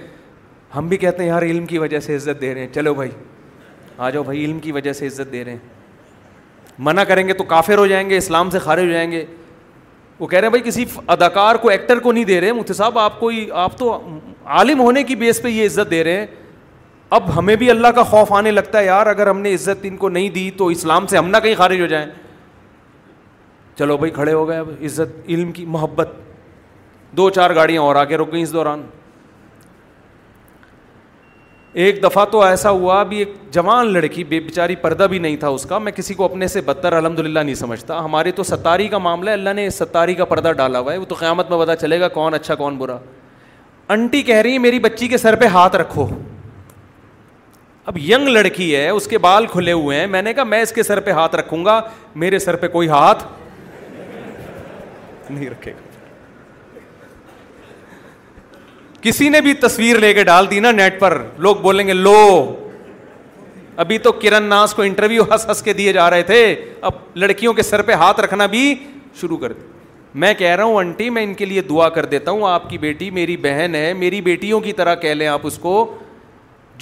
ہم 0.76 0.88
بھی 0.88 0.96
کہتے 1.05 1.22
ہیں 1.22 1.30
یار 1.30 1.42
علم 1.42 1.66
کی 1.66 1.78
وجہ 1.78 2.00
سے 2.07 2.16
عزت 2.16 2.40
دے 2.40 2.52
رہے 2.55 2.61
ہیں 2.66 2.72
چلو 2.74 2.94
بھائی 2.94 3.11
آ 3.98 4.11
جاؤ 4.11 4.22
بھائی 4.22 4.44
علم 4.44 4.59
کی 4.61 4.72
وجہ 4.72 4.92
سے 5.00 5.07
عزت 5.07 5.32
دے 5.32 5.44
رہے 5.44 5.52
ہیں 5.52 5.74
منع 6.79 7.03
کریں 7.09 7.27
گے 7.29 7.33
تو 7.33 7.45
کافر 7.49 7.79
ہو 7.79 7.87
جائیں 7.87 8.09
گے 8.11 8.16
اسلام 8.16 8.51
سے 8.51 8.59
خارج 8.59 8.85
ہو 8.87 8.91
جائیں 8.93 9.11
گے 9.11 9.25
وہ 10.18 10.27
کہہ 10.27 10.39
رہے 10.39 10.47
ہیں 10.47 10.51
بھائی 10.51 10.62
کسی 10.62 10.85
اداکار 11.09 11.55
کو 11.62 11.68
ایکٹر 11.68 11.99
کو 12.01 12.12
نہیں 12.12 12.25
دے 12.25 12.41
رہے 12.41 12.53
مفتی 12.53 12.75
صاحب 12.75 12.99
آپ 12.99 13.18
کو 13.20 13.31
آپ 13.61 13.77
تو 13.79 13.99
عالم 14.45 14.81
ہونے 14.81 15.03
کی 15.05 15.14
بیس 15.16 15.43
پہ 15.43 15.49
یہ 15.49 15.66
عزت 15.66 15.91
دے 15.91 16.03
رہے 16.05 16.16
ہیں 16.20 16.27
اب 17.16 17.37
ہمیں 17.39 17.55
بھی 17.57 17.70
اللہ 17.70 17.89
کا 17.95 18.03
خوف 18.03 18.33
آنے 18.33 18.51
لگتا 18.51 18.79
ہے 18.79 18.85
یار 18.87 19.07
اگر 19.07 19.27
ہم 19.29 19.41
نے 19.41 19.55
عزت 19.55 19.81
ان 19.89 19.97
کو 19.97 20.09
نہیں 20.09 20.29
دی 20.35 20.51
تو 20.57 20.66
اسلام 20.77 21.07
سے 21.07 21.18
ہم 21.18 21.29
نہ 21.31 21.37
کہیں 21.43 21.55
خارج 21.59 21.81
ہو 21.81 21.87
جائیں 21.87 22.07
چلو 23.79 23.97
بھائی 23.97 24.12
کھڑے 24.12 24.33
ہو 24.33 24.47
گئے 24.49 24.57
اب 24.59 24.68
عزت 24.85 25.18
علم 25.29 25.53
کی 25.53 25.64
محبت 25.77 26.11
دو 27.16 27.29
چار 27.31 27.55
گاڑیاں 27.55 27.83
اور 27.83 27.97
آ 27.97 28.05
کے 28.05 28.16
گئیں 28.33 28.43
اس 28.43 28.53
دوران 28.53 28.83
ایک 31.83 32.03
دفعہ 32.03 32.25
تو 32.31 32.43
ایسا 32.45 32.70
ہوا 32.70 33.03
بھی 33.03 33.16
ایک 33.18 33.29
جوان 33.53 33.87
لڑکی 33.93 34.25
بے 34.25 34.39
بیچاری 34.41 34.75
پردہ 34.81 35.05
بھی 35.11 35.18
نہیں 35.18 35.37
تھا 35.37 35.49
اس 35.55 35.64
کا 35.68 35.79
میں 35.79 35.93
کسی 35.93 36.14
کو 36.14 36.25
اپنے 36.25 36.47
سے 36.49 36.61
بدتر 36.66 36.93
الحمد 36.93 37.18
للہ 37.18 37.39
نہیں 37.41 37.55
سمجھتا 37.55 37.99
ہمارے 38.05 38.31
تو 38.33 38.43
ستاری 38.43 38.87
کا 38.89 38.99
معاملہ 39.07 39.31
ہے 39.31 39.35
اللہ 39.35 39.53
نے 39.57 39.68
ستاری 39.79 40.14
کا 40.14 40.25
پردہ 40.35 40.53
ڈالا 40.57 40.79
ہوا 40.81 40.93
ہے 40.93 40.99
وہ 40.99 41.05
تو 41.09 41.14
قیامت 41.18 41.51
میں 41.51 41.59
پتا 41.64 41.77
چلے 41.77 41.99
گا 42.01 42.09
کون 42.18 42.35
اچھا 42.35 42.55
کون 42.62 42.77
برا 42.79 42.97
انٹی 43.93 44.20
کہہ 44.31 44.37
رہی 44.37 44.53
ہے 44.53 44.59
میری 44.59 44.79
بچی 44.81 45.09
کے 45.09 45.18
سر 45.18 45.37
پہ 45.41 45.47
ہاتھ 45.57 45.77
رکھو 45.77 46.07
اب 47.87 47.99
ینگ 48.03 48.29
لڑکی 48.29 48.75
ہے 48.75 48.89
اس 48.89 49.07
کے 49.09 49.18
بال 49.29 49.47
کھلے 49.53 49.72
ہوئے 49.72 49.99
ہیں 50.01 50.07
میں 50.16 50.22
نے 50.22 50.35
کہا 50.35 50.45
میں 50.55 50.61
اس 50.62 50.72
کے 50.72 50.83
سر 50.83 51.01
پہ 51.01 51.11
ہاتھ 51.20 51.35
رکھوں 51.37 51.64
گا 51.64 51.81
میرے 52.25 52.39
سر 52.45 52.57
پہ 52.64 52.68
کوئی 52.79 52.89
ہاتھ 52.89 53.25
نہیں 55.31 55.51
رکھے 55.51 55.72
گا 55.72 55.93
کسی 59.05 59.28
نے 59.28 59.40
بھی 59.46 59.52
تصویر 59.62 59.98
لے 60.00 60.12
کے 60.14 60.22
ڈال 60.24 60.50
دی 60.50 60.59
نا 60.61 60.70
نیٹ 60.72 60.98
پر 61.00 61.18
لوگ 61.46 61.57
بولیں 61.62 61.86
گے 61.86 61.92
لو 61.92 62.20
ابھی 63.82 63.98
تو 64.07 64.12
کرن 64.20 64.42
ناس 64.48 64.74
کو 64.74 64.82
انٹرویو 64.82 65.22
ہنس 65.32 65.46
ہنس 65.48 65.61
کے 65.62 65.72
دیے 65.80 65.92
جا 65.92 66.09
رہے 66.11 66.22
تھے 66.30 66.38
اب 66.90 66.94
لڑکیوں 67.24 67.52
کے 67.55 67.62
سر 67.62 67.82
پہ 67.82 67.92
ہاتھ 68.02 68.20
رکھنا 68.20 68.46
بھی 68.55 68.61
شروع 69.20 69.36
کر 69.42 69.52
دیا 69.52 69.72
میں 70.24 70.32
کہہ 70.38 70.55
رہا 70.57 70.64
ہوں 70.64 70.78
آنٹی 70.78 71.09
میں 71.11 71.22
ان 71.24 71.34
کے 71.34 71.44
لیے 71.44 71.62
دعا 71.68 71.88
کر 71.98 72.05
دیتا 72.14 72.30
ہوں 72.30 72.48
آپ 72.50 72.68
کی 72.70 72.78
بیٹی 72.78 73.11
میری 73.18 73.36
بہن 73.46 73.74
ہے 73.74 73.92
میری 74.05 74.20
بیٹیوں 74.30 74.61
کی 74.66 74.72
طرح 74.80 74.94
کہہ 75.05 75.14
لیں 75.14 75.26
آپ 75.26 75.46
اس 75.46 75.59
کو 75.62 75.74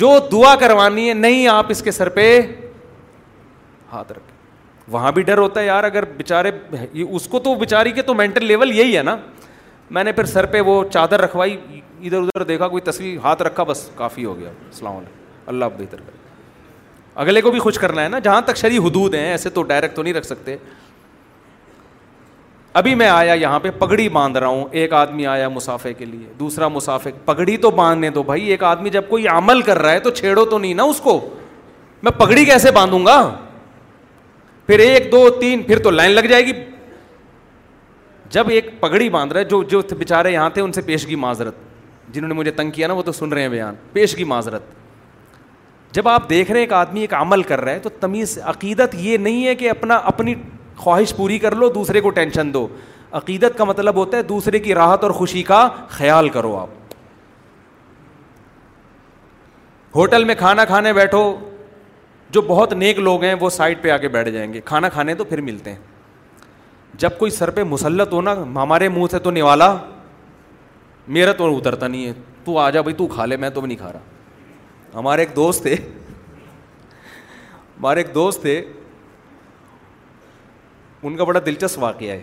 جو 0.02 0.16
دعا 0.32 0.54
کروانی 0.60 1.08
ہے 1.08 1.14
نہیں 1.14 1.46
آپ 1.54 1.66
اس 1.70 1.82
کے 1.82 1.90
سر 1.98 2.08
پہ 2.18 2.28
ہاتھ 3.92 4.12
رکھیں 4.12 4.30
وہاں 4.92 5.12
بھی 5.16 5.22
ڈر 5.22 5.38
ہوتا 5.38 5.60
ہے 5.60 5.66
یار 5.66 5.84
اگر 5.84 6.04
بےچارے 6.16 6.50
اس 7.10 7.26
کو 7.30 7.38
تو 7.48 7.54
بےچاری 7.54 7.90
کے 7.98 8.02
تو 8.02 8.14
مینٹل 8.14 8.44
لیول 8.46 8.72
یہی 8.78 8.96
ہے 8.96 9.02
نا 9.12 9.16
میں 9.90 10.04
نے 10.04 10.12
پھر 10.12 10.24
سر 10.24 10.46
پہ 10.46 10.60
وہ 10.66 10.82
چادر 10.92 11.20
رکھوائی 11.20 11.56
ادھر 12.02 12.20
ادھر 12.20 12.42
دیکھا 12.44 12.68
کوئی 12.68 12.80
تصویر 12.82 13.16
ہاتھ 13.24 13.42
رکھا 13.42 13.62
بس 13.64 13.88
کافی 13.96 14.24
ہو 14.24 14.36
گیا 14.38 14.48
السلام 14.50 14.96
علیکم 14.96 15.48
اللہ 15.50 15.64
بہتر 15.78 16.00
اگلے 17.22 17.40
کو 17.42 17.50
بھی 17.50 17.58
خوش 17.60 17.78
کرنا 17.78 18.02
ہے 18.02 18.08
نا 18.08 18.18
جہاں 18.24 18.40
تک 18.44 18.56
شری 18.56 18.78
حدود 18.86 19.14
ہیں 19.14 19.28
ایسے 19.30 19.50
تو 19.56 19.62
ڈائریکٹ 19.62 19.96
تو 19.96 20.02
نہیں 20.02 20.14
رکھ 20.14 20.26
سکتے 20.26 20.56
ابھی 22.80 22.94
میں 22.94 23.08
آیا 23.08 23.32
یہاں 23.34 23.58
پہ 23.60 23.70
پگڑی 23.78 24.08
باندھ 24.08 24.38
رہا 24.38 24.46
ہوں 24.48 24.64
ایک 24.80 24.92
آدمی 24.94 25.26
آیا 25.26 25.48
مسافے 25.48 25.92
کے 25.94 26.04
لیے 26.04 26.26
دوسرا 26.38 26.68
مسافے 26.68 27.10
پگڑی 27.24 27.56
تو 27.64 27.70
باندھنے 27.70 28.10
دو 28.10 28.22
بھائی 28.30 28.46
ایک 28.50 28.62
آدمی 28.64 28.90
جب 28.90 29.08
کوئی 29.08 29.26
عمل 29.28 29.60
کر 29.62 29.78
رہا 29.82 29.92
ہے 29.92 30.00
تو 30.00 30.10
چھیڑو 30.10 30.44
تو 30.50 30.58
نہیں 30.58 30.74
نا 30.74 30.82
اس 30.82 31.00
کو 31.00 31.18
میں 32.02 32.12
پگڑی 32.18 32.44
کیسے 32.44 32.70
باندھوں 32.74 33.04
گا 33.06 33.20
پھر 34.66 34.78
ایک 34.78 35.10
دو 35.12 35.28
تین 35.40 35.62
پھر 35.62 35.78
تو 35.82 35.90
لائن 35.90 36.10
لگ 36.12 36.26
جائے 36.30 36.46
گی 36.46 36.52
جب 38.32 38.48
ایک 38.48 38.68
پگڑی 38.80 39.08
باندھ 39.10 39.32
رہے 39.34 39.44
جو 39.44 39.62
جو 39.68 39.80
بےچارے 39.98 40.30
یہاں 40.32 40.50
تھے 40.50 40.60
ان 40.62 40.72
سے 40.72 40.82
پیشگی 40.82 41.14
معذرت 41.24 41.54
جنہوں 42.12 42.28
نے 42.28 42.34
مجھے 42.34 42.50
تنگ 42.50 42.70
کیا 42.70 42.86
نا 42.88 42.94
وہ 42.94 43.02
تو 43.02 43.12
سن 43.12 43.32
رہے 43.32 43.42
ہیں 43.42 43.48
بیان 43.48 43.74
پیشگی 43.92 44.24
معذرت 44.30 44.62
جب 45.94 46.08
آپ 46.08 46.28
دیکھ 46.30 46.50
رہے 46.50 46.58
ہیں 46.60 46.66
ایک 46.66 46.72
آدمی 46.72 47.00
ایک 47.00 47.14
عمل 47.14 47.42
کر 47.50 47.60
رہا 47.60 47.72
ہے 47.72 47.78
تو 47.78 47.88
تمیز 48.00 48.38
عقیدت 48.54 48.94
یہ 48.98 49.16
نہیں 49.26 49.46
ہے 49.46 49.54
کہ 49.54 49.68
اپنا 49.70 49.96
اپنی 50.12 50.34
خواہش 50.76 51.14
پوری 51.16 51.38
کر 51.38 51.54
لو 51.54 51.68
دوسرے 51.72 52.00
کو 52.00 52.10
ٹینشن 52.20 52.54
دو 52.54 52.66
عقیدت 53.20 53.58
کا 53.58 53.64
مطلب 53.64 53.96
ہوتا 53.96 54.16
ہے 54.16 54.22
دوسرے 54.32 54.58
کی 54.58 54.74
راحت 54.74 55.02
اور 55.04 55.10
خوشی 55.20 55.42
کا 55.52 55.68
خیال 55.88 56.28
کرو 56.38 56.56
آپ 56.58 56.94
ہوٹل 59.96 60.24
میں 60.24 60.34
کھانا 60.38 60.64
کھانے 60.64 60.92
بیٹھو 60.92 61.24
جو 62.32 62.42
بہت 62.46 62.72
نیک 62.82 62.98
لوگ 62.98 63.24
ہیں 63.24 63.34
وہ 63.40 63.50
سائڈ 63.60 63.78
پہ 63.82 63.90
آ 63.90 63.96
کے 63.96 64.08
بیٹھ 64.08 64.28
جائیں 64.30 64.52
گے 64.52 64.60
کھانا 64.64 64.88
کھانے 64.88 65.14
تو 65.14 65.24
پھر 65.24 65.40
ملتے 65.48 65.72
ہیں 65.72 65.91
جب 66.98 67.18
کوئی 67.18 67.30
سر 67.30 67.50
پہ 67.50 67.62
مسلط 67.64 68.12
ہونا 68.12 68.32
ہمارے 68.62 68.88
منہ 68.88 69.06
سے 69.10 69.18
تو 69.18 69.30
نوالا 69.30 69.74
میرا 71.14 71.32
تو 71.38 71.56
اترتا 71.56 71.88
نہیں 71.88 72.06
ہے 72.06 72.12
تو 72.44 72.58
آ 72.58 72.68
جا 72.70 72.80
بھائی 72.82 72.94
تو 72.96 73.06
کھا 73.06 73.24
لے 73.26 73.36
میں 73.36 73.50
تو 73.50 73.60
بھی 73.60 73.68
نہیں 73.68 73.78
کھا 73.78 73.92
رہا 73.92 74.98
ہمارے 74.98 75.22
ایک 75.22 75.34
دوست 75.36 75.62
تھے 75.62 75.74
ہمارے 77.54 78.00
ایک 78.00 78.14
دوست 78.14 78.42
تھے 78.42 78.60
ان 81.02 81.16
کا 81.16 81.24
بڑا 81.24 81.40
دلچسپ 81.46 81.82
واقعہ 81.82 82.10
ہے 82.10 82.22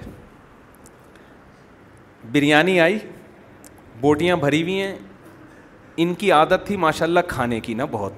بریانی 2.31 2.79
آئی 2.81 2.97
بوٹیاں 4.01 4.35
بھری 4.37 4.61
ہوئی 4.61 4.81
ہیں 4.81 4.95
ان 6.01 6.13
کی 6.15 6.31
عادت 6.31 6.65
تھی 6.67 6.75
ماشاء 6.77 7.05
اللہ 7.05 7.19
کھانے 7.27 7.59
کی 7.59 7.73
نا 7.73 7.85
بہت 7.91 8.13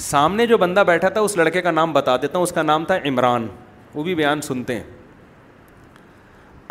سامنے 0.00 0.46
جو 0.46 0.58
بندہ 0.58 0.82
بیٹھا 0.86 1.08
تھا 1.08 1.20
اس 1.20 1.36
لڑکے 1.36 1.62
کا 1.62 1.70
نام 1.70 1.92
بتا 1.92 2.16
دیتا 2.22 2.38
ہوں 2.38 2.42
اس 2.44 2.52
کا 2.52 2.62
نام 2.62 2.84
تھا 2.84 2.94
عمران 3.08 3.46
وہ 3.94 4.02
بھی 4.04 4.14
بیان 4.14 4.40
سنتے 4.40 4.74
ہیں 4.76 4.82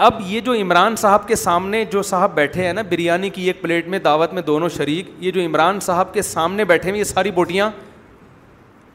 اب 0.06 0.20
یہ 0.26 0.40
جو 0.42 0.54
عمران 0.62 0.96
صاحب 0.98 1.28
کے 1.28 1.36
سامنے 1.36 1.84
جو 1.92 2.02
صاحب 2.04 2.34
بیٹھے 2.36 2.66
ہیں 2.66 2.74
نا 2.74 2.82
بریانی 2.90 3.30
کی 3.30 3.44
ایک 3.48 3.62
پلیٹ 3.62 3.88
میں 3.88 4.00
دعوت 4.04 4.34
میں 4.34 4.42
دونوں 4.42 4.70
شریک 4.78 5.10
یہ 5.20 5.32
جو 5.32 5.42
عمران 5.42 5.80
صاحب 5.88 6.14
کے 6.14 6.22
سامنے 6.22 6.66
بیٹھے 6.66 6.90
ہیں 6.92 6.98
یہ 6.98 7.04
ساری 7.04 7.32
بوٹیاں 7.32 7.70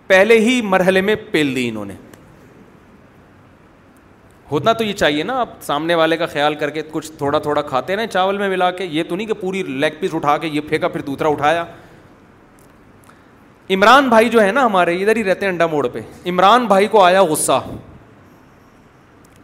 پہلے 0.07 0.39
ہی 0.41 0.61
مرحلے 0.64 1.01
میں 1.01 1.14
پیل 1.31 1.55
دی 1.57 1.68
انہوں 1.68 1.85
نے 1.85 1.95
ہوتنا 4.51 4.72
تو 4.72 4.85
یہ 4.85 4.93
چاہیے 4.93 5.22
نا 5.24 5.39
آپ 5.41 5.51
سامنے 5.62 5.95
والے 5.95 6.16
کا 6.16 6.27
خیال 6.33 6.55
کر 6.55 6.70
کے 6.70 6.83
کچھ 6.91 7.11
تھوڑا 7.18 7.39
تھوڑا 7.47 7.62
کھاتے 7.70 7.97
نا 7.97 8.07
چاول 8.07 8.37
میں 8.39 8.49
ملا 8.49 8.70
کے 8.70 8.85
یہ 8.91 9.03
تو 9.09 9.16
نہیں 9.16 9.27
کہ 9.27 9.35
پوری 9.41 9.62
لیگ 9.66 9.99
پیس 10.01 10.14
اٹھا 10.14 10.37
کے 10.39 10.47
یہ 10.53 10.61
پھینکا 10.68 10.89
پھر 10.89 11.01
دوسرا 11.07 11.29
اٹھایا 11.29 11.64
عمران 13.74 14.09
بھائی 14.09 14.29
جو 14.29 14.43
ہے 14.43 14.53
نا 14.53 14.64
ہمارے 14.66 14.97
ادھر 15.03 15.16
ہی 15.16 15.24
رہتے 15.24 15.45
ہیں 15.47 15.53
انڈا 15.53 15.66
موڑ 15.70 15.87
پہ 15.93 16.01
عمران 16.31 16.66
بھائی 16.66 16.87
کو 16.89 17.03
آیا 17.05 17.22
غصہ 17.31 17.59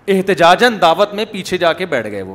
احتجاجن 0.09 0.79
دعوت 0.81 1.13
میں 1.15 1.25
پیچھے 1.33 1.57
جا 1.59 1.73
کے 1.73 1.87
بیٹھ 1.87 2.07
گئے 2.11 2.23
وہ 2.23 2.35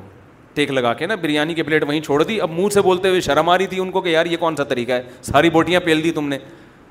ٹیک 0.54 0.72
لگا 0.72 0.94
کے 1.00 1.06
نا 1.08 1.16
بریانی 1.22 1.54
کی 1.54 1.64
پلیٹ 1.64 1.84
وہیں 1.88 2.02
چھوڑ 2.02 2.24
دی 2.24 2.40
اب 2.42 2.52
منہ 2.52 2.70
سے 2.74 2.82
بولتے 2.82 3.10
ہوئے 3.10 3.22
شرم 3.22 3.50
آ 3.50 3.58
رہی 3.58 3.68
تھی 3.68 3.80
ان 3.80 3.92
کو 3.92 4.02
کہ 4.02 4.10
یار 4.10 4.26
یہ 4.26 4.38
کون 4.40 4.56
سا 4.56 4.64
طریقہ 4.70 4.92
ہے 4.92 5.02
ساری 5.32 5.50
بوٹیاں 5.50 5.80
پیل 5.86 6.04
دی 6.04 6.12
تم 6.12 6.30
نے 6.30 6.38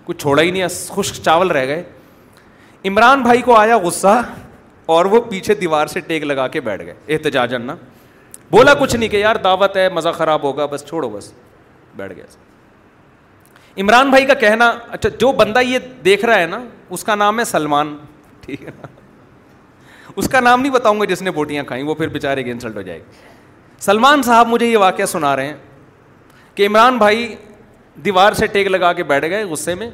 کچھ 0.04 0.18
چھوڑا 0.22 0.42
ہی 0.42 0.50
نہیں 0.50 0.66
خشک 0.96 1.22
چاول 1.24 1.50
رہ 1.50 1.66
گئے 1.66 1.82
عمران 2.88 3.22
بھائی 3.22 3.42
کو 3.42 3.54
آیا 3.56 3.76
غصہ 3.82 4.20
اور 4.94 5.04
وہ 5.12 5.20
پیچھے 5.28 5.54
دیوار 5.60 5.86
سے 5.92 6.00
ٹیک 6.06 6.22
لگا 6.24 6.46
کے 6.48 6.60
بیٹھ 6.68 6.82
گئے 6.86 6.94
احتجاجن 7.14 7.62
نا 7.66 7.74
بولا 8.50 8.74
کچھ 8.80 8.94
نہیں 8.96 9.08
کہ 9.08 9.16
یار 9.16 9.36
دعوت 9.44 9.76
ہے 9.76 9.88
مزہ 9.94 10.08
خراب 10.16 10.42
ہوگا 10.42 10.66
بس 10.72 10.84
چھوڑو 10.88 11.08
بس 11.10 11.32
بیٹھ 11.96 12.12
گیا 12.16 12.24
عمران 13.82 14.10
بھائی 14.10 14.26
کا 14.26 14.34
کہنا 14.44 14.70
اچھا 14.90 15.08
جو 15.20 15.32
بندہ 15.38 15.60
یہ 15.62 15.78
دیکھ 16.04 16.24
رہا 16.24 16.38
ہے 16.40 16.46
نا 16.46 16.60
اس 16.90 17.04
کا 17.04 17.14
نام 17.14 17.38
ہے 17.38 17.44
سلمان 17.44 17.96
ٹھیک 18.40 18.62
ہے 18.62 18.70
نا 18.82 18.86
اس 20.18 20.28
کا 20.32 20.40
نام 20.40 20.60
نہیں 20.60 20.72
بتاؤں 20.72 21.00
گا 21.00 21.04
جس 21.04 21.22
نے 21.22 21.30
بوٹیاں 21.38 21.62
کھائیں 21.64 21.82
وہ 21.84 21.94
پھر 21.94 22.08
بےچارے 22.08 22.42
کی 22.42 22.50
انسلٹ 22.50 22.76
ہو 22.76 22.82
جائے 22.82 22.98
گی 22.98 23.80
سلمان 23.84 24.22
صاحب 24.24 24.48
مجھے 24.48 24.66
یہ 24.66 24.76
واقعہ 24.78 25.06
سنا 25.06 25.34
رہے 25.36 25.46
ہیں 25.46 25.56
کہ 26.54 26.66
عمران 26.66 26.98
بھائی 26.98 27.34
دیوار 28.04 28.32
سے 28.38 28.46
ٹیک 28.52 28.66
لگا 28.68 28.92
کے 28.92 29.02
بیٹھ 29.10 29.24
گئے 29.30 29.44
غصے 29.50 29.74
میں 29.80 29.90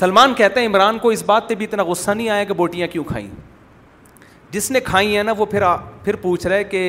سلمان 0.00 0.34
کہتے 0.34 0.60
ہیں 0.60 0.66
عمران 0.66 0.98
کو 0.98 1.08
اس 1.10 1.22
بات 1.26 1.48
پہ 1.48 1.54
بھی 1.54 1.66
اتنا 1.66 1.84
غصہ 1.84 2.10
نہیں 2.10 2.28
آیا 2.30 2.44
کہ 2.44 2.54
بوٹیاں 2.54 2.86
کیوں 2.92 3.04
کھائیں 3.04 3.28
جس 4.50 4.70
نے 4.70 4.80
کھائی 4.80 5.16
ہیں 5.16 5.22
نا 5.24 5.32
وہ 5.38 5.46
پھر 5.50 5.62
پھر 6.04 6.16
پوچھ 6.22 6.46
رہے 6.46 6.64
کہ 6.64 6.80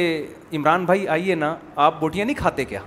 عمران 0.55 0.85
بھائی 0.85 1.07
آئیے 1.15 1.35
نا 1.35 1.55
آپ 1.85 1.99
بوٹیاں 1.99 2.25
نہیں 2.25 2.37
کھاتے 2.37 2.65
کیا 2.65 2.79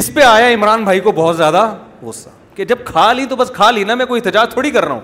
اس 0.00 0.10
پہ 0.14 0.22
آیا 0.26 0.48
عمران 0.54 0.84
بھائی 0.84 1.00
کو 1.00 1.12
بہت 1.16 1.36
زیادہ 1.36 1.66
غصہ 2.02 2.28
کہ 2.56 2.64
جب 2.64 2.84
کھا 2.86 3.12
لی 3.12 3.26
تو 3.30 3.36
بس 3.36 3.50
کھا 3.54 3.70
لی 3.70 3.84
نا 3.84 3.94
میں 3.94 4.06
کوئی 4.06 4.20
احتجاج 4.24 4.52
تھوڑی 4.52 4.70
کر 4.70 4.84
رہا 4.84 4.94
ہوں 4.94 5.00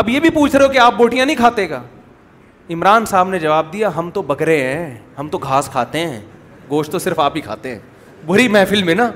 اب 0.00 0.08
یہ 0.08 0.20
بھی 0.20 0.30
پوچھ 0.30 0.54
رہے 0.54 0.64
ہو 0.66 0.70
کہ 0.72 0.78
آپ 0.78 0.94
بوٹیاں 0.96 1.26
نہیں 1.26 1.36
کھاتے 1.36 1.68
گا 1.70 1.82
عمران 2.72 3.06
صاحب 3.06 3.28
نے 3.28 3.38
جواب 3.38 3.72
دیا 3.72 3.90
ہم 3.96 4.10
تو 4.14 4.22
بکرے 4.22 4.62
ہیں 4.62 4.94
ہم 5.18 5.28
تو 5.28 5.38
گھاس 5.42 5.68
کھاتے 5.72 6.00
ہیں 6.06 6.20
گوشت 6.70 6.92
تو 6.92 6.98
صرف 6.98 7.18
آپ 7.20 7.36
ہی 7.36 7.40
کھاتے 7.40 7.70
ہیں 7.74 7.78
بری 8.26 8.46
محفل 8.48 8.82
میں 8.84 8.94
نا 8.94 9.10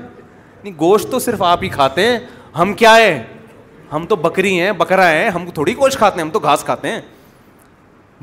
نہیں 0.63 0.73
گوشت 0.79 1.11
تو 1.11 1.19
صرف 1.19 1.41
آپ 1.43 1.63
ہی 1.63 1.69
کھاتے 1.69 2.05
ہیں 2.07 2.19
ہم 2.57 2.73
کیا 2.83 2.95
ہے 2.95 3.21
ہم 3.93 4.05
تو 4.09 4.15
بکری 4.15 4.59
ہیں 4.59 4.71
بکرا 4.77 5.09
ہیں 5.11 5.29
ہم 5.35 5.49
تھوڑی 5.53 5.75
گوشت 5.77 5.97
کھاتے 5.97 6.19
ہیں 6.19 6.25
ہم 6.25 6.31
تو 6.33 6.39
گھاس 6.39 6.63
کھاتے 6.65 6.91
ہیں 6.91 7.01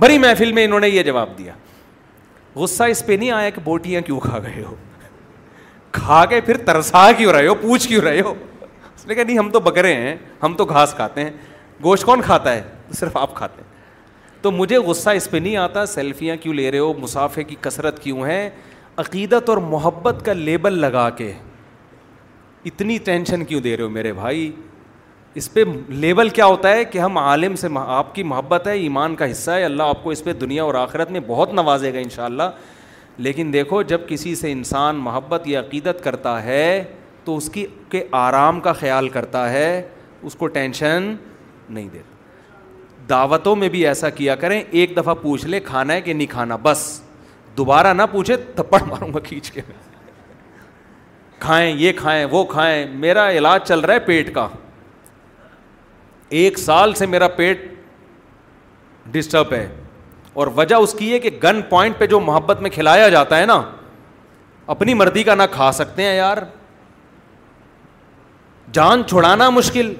بری 0.00 0.18
محفل 0.18 0.52
میں 0.52 0.64
انہوں 0.64 0.80
نے 0.80 0.88
یہ 0.88 1.02
جواب 1.02 1.36
دیا 1.38 1.52
غصہ 2.56 2.84
اس 2.92 3.04
پہ 3.06 3.12
نہیں 3.18 3.30
آیا 3.30 3.50
کہ 3.50 3.60
بوٹیاں 3.64 4.00
کیوں 4.06 4.20
کھا 4.20 4.38
گئے 4.46 4.62
ہو 4.62 4.74
کھا 5.92 6.24
کے 6.30 6.40
پھر 6.40 6.56
ترسا 6.66 7.10
کیوں 7.18 7.32
رہے 7.32 7.46
ہو 7.46 7.54
پوچھ 7.62 7.88
کیوں 7.88 8.02
رہے 8.02 8.20
ہو 8.20 8.34
اس 9.02 9.06
نے 9.08 9.14
کہا 9.14 9.22
نہیں 9.24 9.38
ہم 9.38 9.48
تو 9.50 9.60
بکرے 9.60 9.92
ہیں 9.94 10.14
ہم 10.42 10.52
تو 10.56 10.64
گھاس 10.64 10.92
کھاتے 10.96 11.22
ہیں 11.24 11.30
گوشت 11.82 12.04
کون 12.04 12.20
کھاتا 12.24 12.52
ہے 12.54 12.60
تو 12.88 12.94
صرف 12.94 13.16
آپ 13.16 13.34
کھاتے 13.34 13.62
ہیں 13.62 13.70
تو 14.42 14.50
مجھے 14.50 14.78
غصہ 14.88 15.10
اس 15.16 15.28
پہ 15.30 15.36
نہیں 15.36 15.56
آتا 15.62 15.84
سیلفیاں 15.86 16.36
کیوں 16.42 16.54
لے 16.54 16.70
رہے 16.70 16.78
ہو 16.78 16.92
مسافے 16.98 17.44
کی 17.44 17.54
کثرت 17.60 17.98
کیوں 18.02 18.24
ہے 18.26 18.48
عقیدت 19.04 19.48
اور 19.50 19.58
محبت 19.72 20.22
کا 20.26 20.32
لیبل 20.32 20.78
لگا 20.80 21.08
کے 21.18 21.32
اتنی 22.70 22.98
ٹینشن 23.04 23.44
کیوں 23.44 23.60
دے 23.60 23.76
رہے 23.76 23.84
ہو 23.84 23.88
میرے 23.90 24.12
بھائی 24.12 24.50
اس 25.40 25.52
پہ 25.54 25.64
لیبل 25.88 26.28
کیا 26.28 26.46
ہوتا 26.46 26.72
ہے 26.74 26.84
کہ 26.84 26.98
ہم 26.98 27.18
عالم 27.18 27.54
سے 27.56 27.68
آپ 27.84 28.14
کی 28.14 28.22
محبت 28.32 28.66
ہے 28.66 28.72
ایمان 28.80 29.14
کا 29.16 29.30
حصہ 29.30 29.50
ہے 29.50 29.64
اللہ 29.64 29.82
آپ 29.96 30.04
کو 30.04 30.10
اس 30.10 30.24
پہ 30.24 30.32
دنیا 30.40 30.62
اور 30.64 30.74
آخرت 30.84 31.10
میں 31.10 31.20
بہت 31.26 31.54
نوازے 31.54 31.94
گا 31.94 31.98
انشاءاللہ 31.98 32.50
لیکن 33.28 33.52
دیکھو 33.52 33.82
جب 33.92 34.08
کسی 34.08 34.34
سے 34.34 34.52
انسان 34.52 34.96
محبت 34.96 35.48
یا 35.48 35.60
عقیدت 35.60 36.04
کرتا 36.04 36.42
ہے 36.44 36.82
تو 37.24 37.36
اس 37.36 37.48
کی 37.52 37.66
کے 37.90 38.02
آرام 38.26 38.60
کا 38.60 38.72
خیال 38.72 39.08
کرتا 39.16 39.48
ہے 39.52 39.66
اس 40.22 40.34
کو 40.38 40.46
ٹینشن 40.56 41.14
نہیں 41.68 41.88
دیتا 41.92 42.10
دعوتوں 43.08 43.54
میں 43.56 43.68
بھی 43.68 43.86
ایسا 43.86 44.08
کیا 44.18 44.34
کریں 44.42 44.60
ایک 44.70 44.96
دفعہ 44.96 45.14
پوچھ 45.22 45.46
لے 45.46 45.60
کھانا 45.60 45.94
ہے 45.94 46.00
کہ 46.00 46.12
نہیں 46.12 46.26
کھانا 46.30 46.56
بس 46.62 46.86
دوبارہ 47.56 47.92
نہ 47.94 48.02
پوچھے 48.12 48.36
تھپڑ 48.56 48.82
ماروں 48.88 49.12
گا 49.14 49.18
کھینچ 49.24 49.50
کے 49.52 49.60
کھائیں 51.38 51.74
یہ 51.78 51.92
کھائیں 51.96 52.24
وہ 52.30 52.42
کھائیں 52.50 52.86
میرا 53.00 53.28
علاج 53.38 53.66
چل 53.68 53.80
رہا 53.80 53.94
ہے 53.94 53.98
پیٹ 54.06 54.34
کا 54.34 54.46
ایک 56.40 56.58
سال 56.58 56.92
سے 56.94 57.06
میرا 57.06 57.28
پیٹ 57.40 57.66
ڈسٹرب 59.12 59.52
ہے 59.52 59.66
اور 60.42 60.46
وجہ 60.56 60.74
اس 60.84 60.94
کی 60.98 61.12
ہے 61.12 61.18
کہ 61.18 61.30
گن 61.42 61.60
پوائنٹ 61.68 61.98
پہ 61.98 62.06
جو 62.12 62.20
محبت 62.20 62.60
میں 62.62 62.70
کھلایا 62.70 63.08
جاتا 63.16 63.38
ہے 63.38 63.46
نا 63.46 63.60
اپنی 64.76 64.94
مردی 64.94 65.22
کا 65.22 65.34
نہ 65.34 65.42
کھا 65.52 65.70
سکتے 65.74 66.02
ہیں 66.02 66.14
یار 66.16 66.36
جان 68.72 69.02
چھڑانا 69.08 69.48
مشکل 69.50 69.92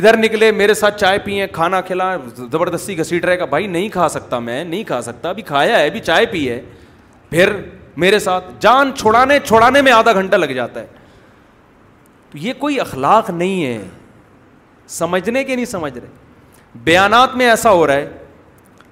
ادھر 0.00 0.16
نکلے 0.16 0.50
میرے 0.58 0.74
ساتھ 0.74 0.98
چائے 1.00 1.18
پیے 1.24 1.46
کھانا 1.52 1.80
کھلائیں 1.86 2.18
زبردستی 2.36 2.96
گھسیٹ 2.98 3.24
رہے 3.24 3.38
گا 3.38 3.44
بھائی 3.44 3.66
نہیں 3.66 3.88
کھا 3.92 4.08
سکتا 4.08 4.38
میں 4.38 4.62
نہیں 4.64 4.84
کھا 4.86 5.00
سکتا 5.02 5.28
ابھی 5.28 5.42
کھایا 5.52 5.78
ہے 5.78 5.86
ابھی 5.86 6.00
چائے 6.00 6.26
پی 6.26 6.48
ہے 6.48 6.60
پھر 7.30 7.52
میرے 8.04 8.18
ساتھ 8.18 8.44
جان 8.60 8.94
چھڑانے 8.98 9.38
چھوڑانے 9.46 9.82
میں 9.82 9.92
آدھا 9.92 10.12
گھنٹہ 10.20 10.36
لگ 10.36 10.52
جاتا 10.56 10.80
ہے 10.80 10.86
تو 12.30 12.38
یہ 12.38 12.52
کوئی 12.58 12.80
اخلاق 12.80 13.30
نہیں 13.30 13.64
ہے 13.64 13.78
سمجھنے 14.98 15.44
کے 15.44 15.54
نہیں 15.54 15.64
سمجھ 15.64 15.96
رہے 15.98 16.08
بیانات 16.84 17.36
میں 17.36 17.48
ایسا 17.48 17.70
ہو 17.72 17.86
رہا 17.86 17.94
ہے 17.94 18.10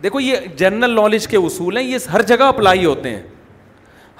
دیکھو 0.02 0.20
یہ 0.20 0.46
جنرل 0.56 0.90
نالج 0.94 1.26
کے 1.28 1.36
اصول 1.36 1.76
ہیں 1.76 1.84
یہ 1.84 2.08
ہر 2.12 2.22
جگہ 2.32 2.42
اپلائی 2.44 2.84
ہوتے 2.84 3.10
ہیں 3.14 3.22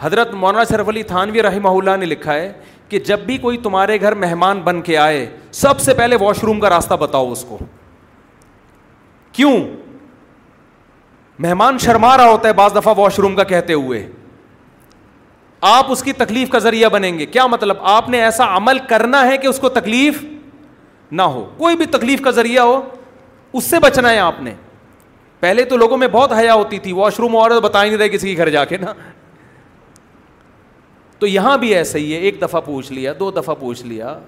حضرت 0.00 0.32
مولانا 0.34 0.64
شرف 0.68 0.88
علی 0.88 1.02
تھانوی 1.12 1.42
رحمہ 1.42 1.68
اللہ 1.68 1.96
نے 2.00 2.06
لکھا 2.06 2.34
ہے 2.34 2.52
کہ 2.90 2.98
جب 3.06 3.20
بھی 3.26 3.36
کوئی 3.38 3.56
تمہارے 3.62 4.00
گھر 4.00 4.14
مہمان 4.24 4.60
بن 4.62 4.80
کے 4.82 4.96
آئے 4.98 5.26
سب 5.54 5.80
سے 5.80 5.92
پہلے 5.94 6.16
واش 6.20 6.42
روم 6.44 6.60
کا 6.60 6.70
راستہ 6.70 6.94
بتاؤ 7.00 7.30
اس 7.32 7.44
کو 7.48 7.58
کیوں 9.32 9.56
مہمان 11.44 11.78
شرما 11.84 12.16
رہا 12.16 12.28
ہوتا 12.30 12.48
ہے 12.48 12.52
بعض 12.52 12.74
دفعہ 12.76 12.94
واش 12.98 13.18
روم 13.18 13.36
کا 13.36 13.44
کہتے 13.52 13.72
ہوئے 13.72 14.06
آپ 15.74 15.90
اس 15.92 16.02
کی 16.02 16.12
تکلیف 16.22 16.48
کا 16.50 16.58
ذریعہ 16.58 16.88
بنیں 16.92 17.18
گے 17.18 17.26
کیا 17.36 17.46
مطلب 17.54 17.76
آپ 17.96 18.08
نے 18.10 18.22
ایسا 18.24 18.46
عمل 18.56 18.78
کرنا 18.88 19.24
ہے 19.26 19.36
کہ 19.38 19.46
اس 19.46 19.58
کو 19.60 19.68
تکلیف 19.80 20.22
نہ 21.12 21.22
ہو 21.34 21.44
کوئی 21.58 21.76
بھی 21.76 21.86
تکلیف 21.96 22.20
کا 22.24 22.30
ذریعہ 22.40 22.62
ہو 22.64 22.80
اس 23.58 23.64
سے 23.64 23.78
بچنا 23.82 24.10
ہے 24.10 24.18
آپ 24.18 24.40
نے 24.42 24.54
پہلے 25.40 25.64
تو 25.64 25.76
لوگوں 25.76 25.96
میں 25.96 26.08
بہت 26.12 26.32
حیا 26.38 26.54
ہوتی 26.54 26.78
تھی 26.78 26.92
واش 26.92 27.18
روم 27.20 27.36
اور 27.36 27.50
بتا 27.62 27.82
ہی 27.84 27.88
نہیں 27.88 27.98
رہے 27.98 28.08
کسی 28.08 28.34
کے 28.34 28.42
گھر 28.42 28.48
جا 28.50 28.64
کے 28.72 28.76
نا 28.78 28.92
تو 31.20 31.26
یہاں 31.26 31.56
بھی 31.58 31.74
ایسا 31.74 31.98
ہی 31.98 32.12
ہے 32.12 32.18
ایک 32.26 32.40
دفعہ 32.42 32.60
پوچھ 32.64 32.92
لیا 32.92 33.12
دو 33.18 33.30
دفعہ 33.30 33.54
پوچھ 33.60 33.84
لیا 33.86 34.18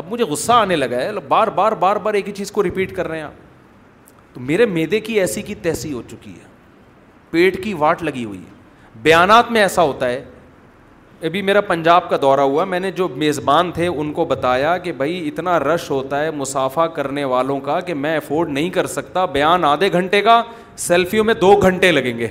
اب 0.00 0.04
مجھے 0.12 0.24
غصہ 0.30 0.52
آنے 0.52 0.76
لگا 0.76 0.96
ہے 1.00 1.12
بار 1.28 1.48
بار 1.60 1.72
بار 1.84 1.96
بار 2.04 2.14
ایک 2.14 2.26
ہی 2.28 2.32
چیز 2.34 2.50
کو 2.52 2.62
ریپیٹ 2.62 2.94
کر 2.96 3.08
رہے 3.08 3.16
ہیں 3.16 3.24
آپ 3.24 4.34
تو 4.34 4.40
میرے 4.44 4.66
میدے 4.66 5.00
کی 5.00 5.18
ایسی 5.20 5.42
کی 5.42 5.54
تیسی 5.62 5.92
ہو 5.92 6.02
چکی 6.10 6.30
ہے 6.30 6.52
پیٹ 7.30 7.62
کی 7.64 7.72
واٹ 7.78 8.02
لگی 8.02 8.24
ہوئی 8.24 8.38
ہے 8.38 8.98
بیانات 9.02 9.50
میں 9.52 9.60
ایسا 9.60 9.82
ہوتا 9.82 10.08
ہے 10.08 10.22
ابھی 11.28 11.42
میرا 11.42 11.60
پنجاب 11.70 12.08
کا 12.10 12.16
دورہ 12.22 12.40
ہوا 12.40 12.64
میں 12.74 12.80
نے 12.80 12.90
جو 12.92 13.08
میزبان 13.16 13.70
تھے 13.74 13.86
ان 13.86 14.12
کو 14.12 14.24
بتایا 14.32 14.76
کہ 14.86 14.92
بھائی 15.00 15.26
اتنا 15.28 15.58
رش 15.60 15.88
ہوتا 15.90 16.22
ہے 16.24 16.30
مسافہ 16.30 16.86
کرنے 16.96 17.24
والوں 17.32 17.60
کا 17.68 17.78
کہ 17.86 17.94
میں 18.02 18.14
افورڈ 18.16 18.50
نہیں 18.52 18.70
کر 18.70 18.86
سکتا 18.96 19.24
بیان 19.36 19.64
آدھے 19.64 19.90
گھنٹے 19.92 20.22
کا 20.22 20.40
سیلفیوں 20.86 21.24
میں 21.24 21.34
دو 21.40 21.54
گھنٹے 21.62 21.92
لگیں 21.92 22.16
گے 22.18 22.28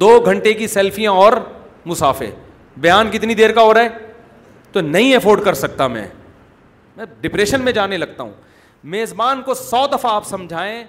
دو 0.00 0.18
گھنٹے 0.24 0.52
کی 0.54 0.66
سیلفیاں 0.76 1.12
اور 1.12 1.32
مسافے 1.86 2.30
بیان 2.76 3.10
کتنی 3.10 3.34
دیر 3.34 3.52
کا 3.54 3.62
ہو 3.62 3.72
رہا 3.74 3.82
ہے 3.82 4.08
تو 4.72 4.80
نہیں 4.80 5.14
افورڈ 5.16 5.42
کر 5.44 5.54
سکتا 5.54 5.86
میں 5.88 6.06
میں 6.96 7.04
ڈپریشن 7.20 7.60
میں 7.64 7.72
جانے 7.72 7.96
لگتا 7.96 8.22
ہوں 8.22 8.32
میزبان 8.92 9.42
کو 9.46 9.54
سو 9.54 9.86
دفعہ 9.92 10.10
آپ 10.14 10.26
سمجھائیں 10.26 10.84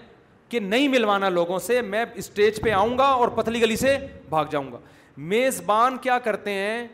کہ 0.50 0.60
نہیں 0.60 0.88
ملوانا 0.88 1.30
لوگوں 1.30 1.58
سے 1.60 1.82
میں 1.82 2.04
اسٹیج 2.16 2.62
پہ 2.62 2.72
آؤں 2.72 2.98
گا 2.98 3.04
اور 3.10 3.28
پتلی 3.36 3.62
گلی 3.62 3.76
سے 3.76 3.98
بھاگ 4.30 4.46
جاؤں 4.52 4.72
گا 4.72 4.78
میزبان 5.18 5.98
کیا 6.02 6.18
کرتے 6.24 6.52
ہیں 6.54 6.88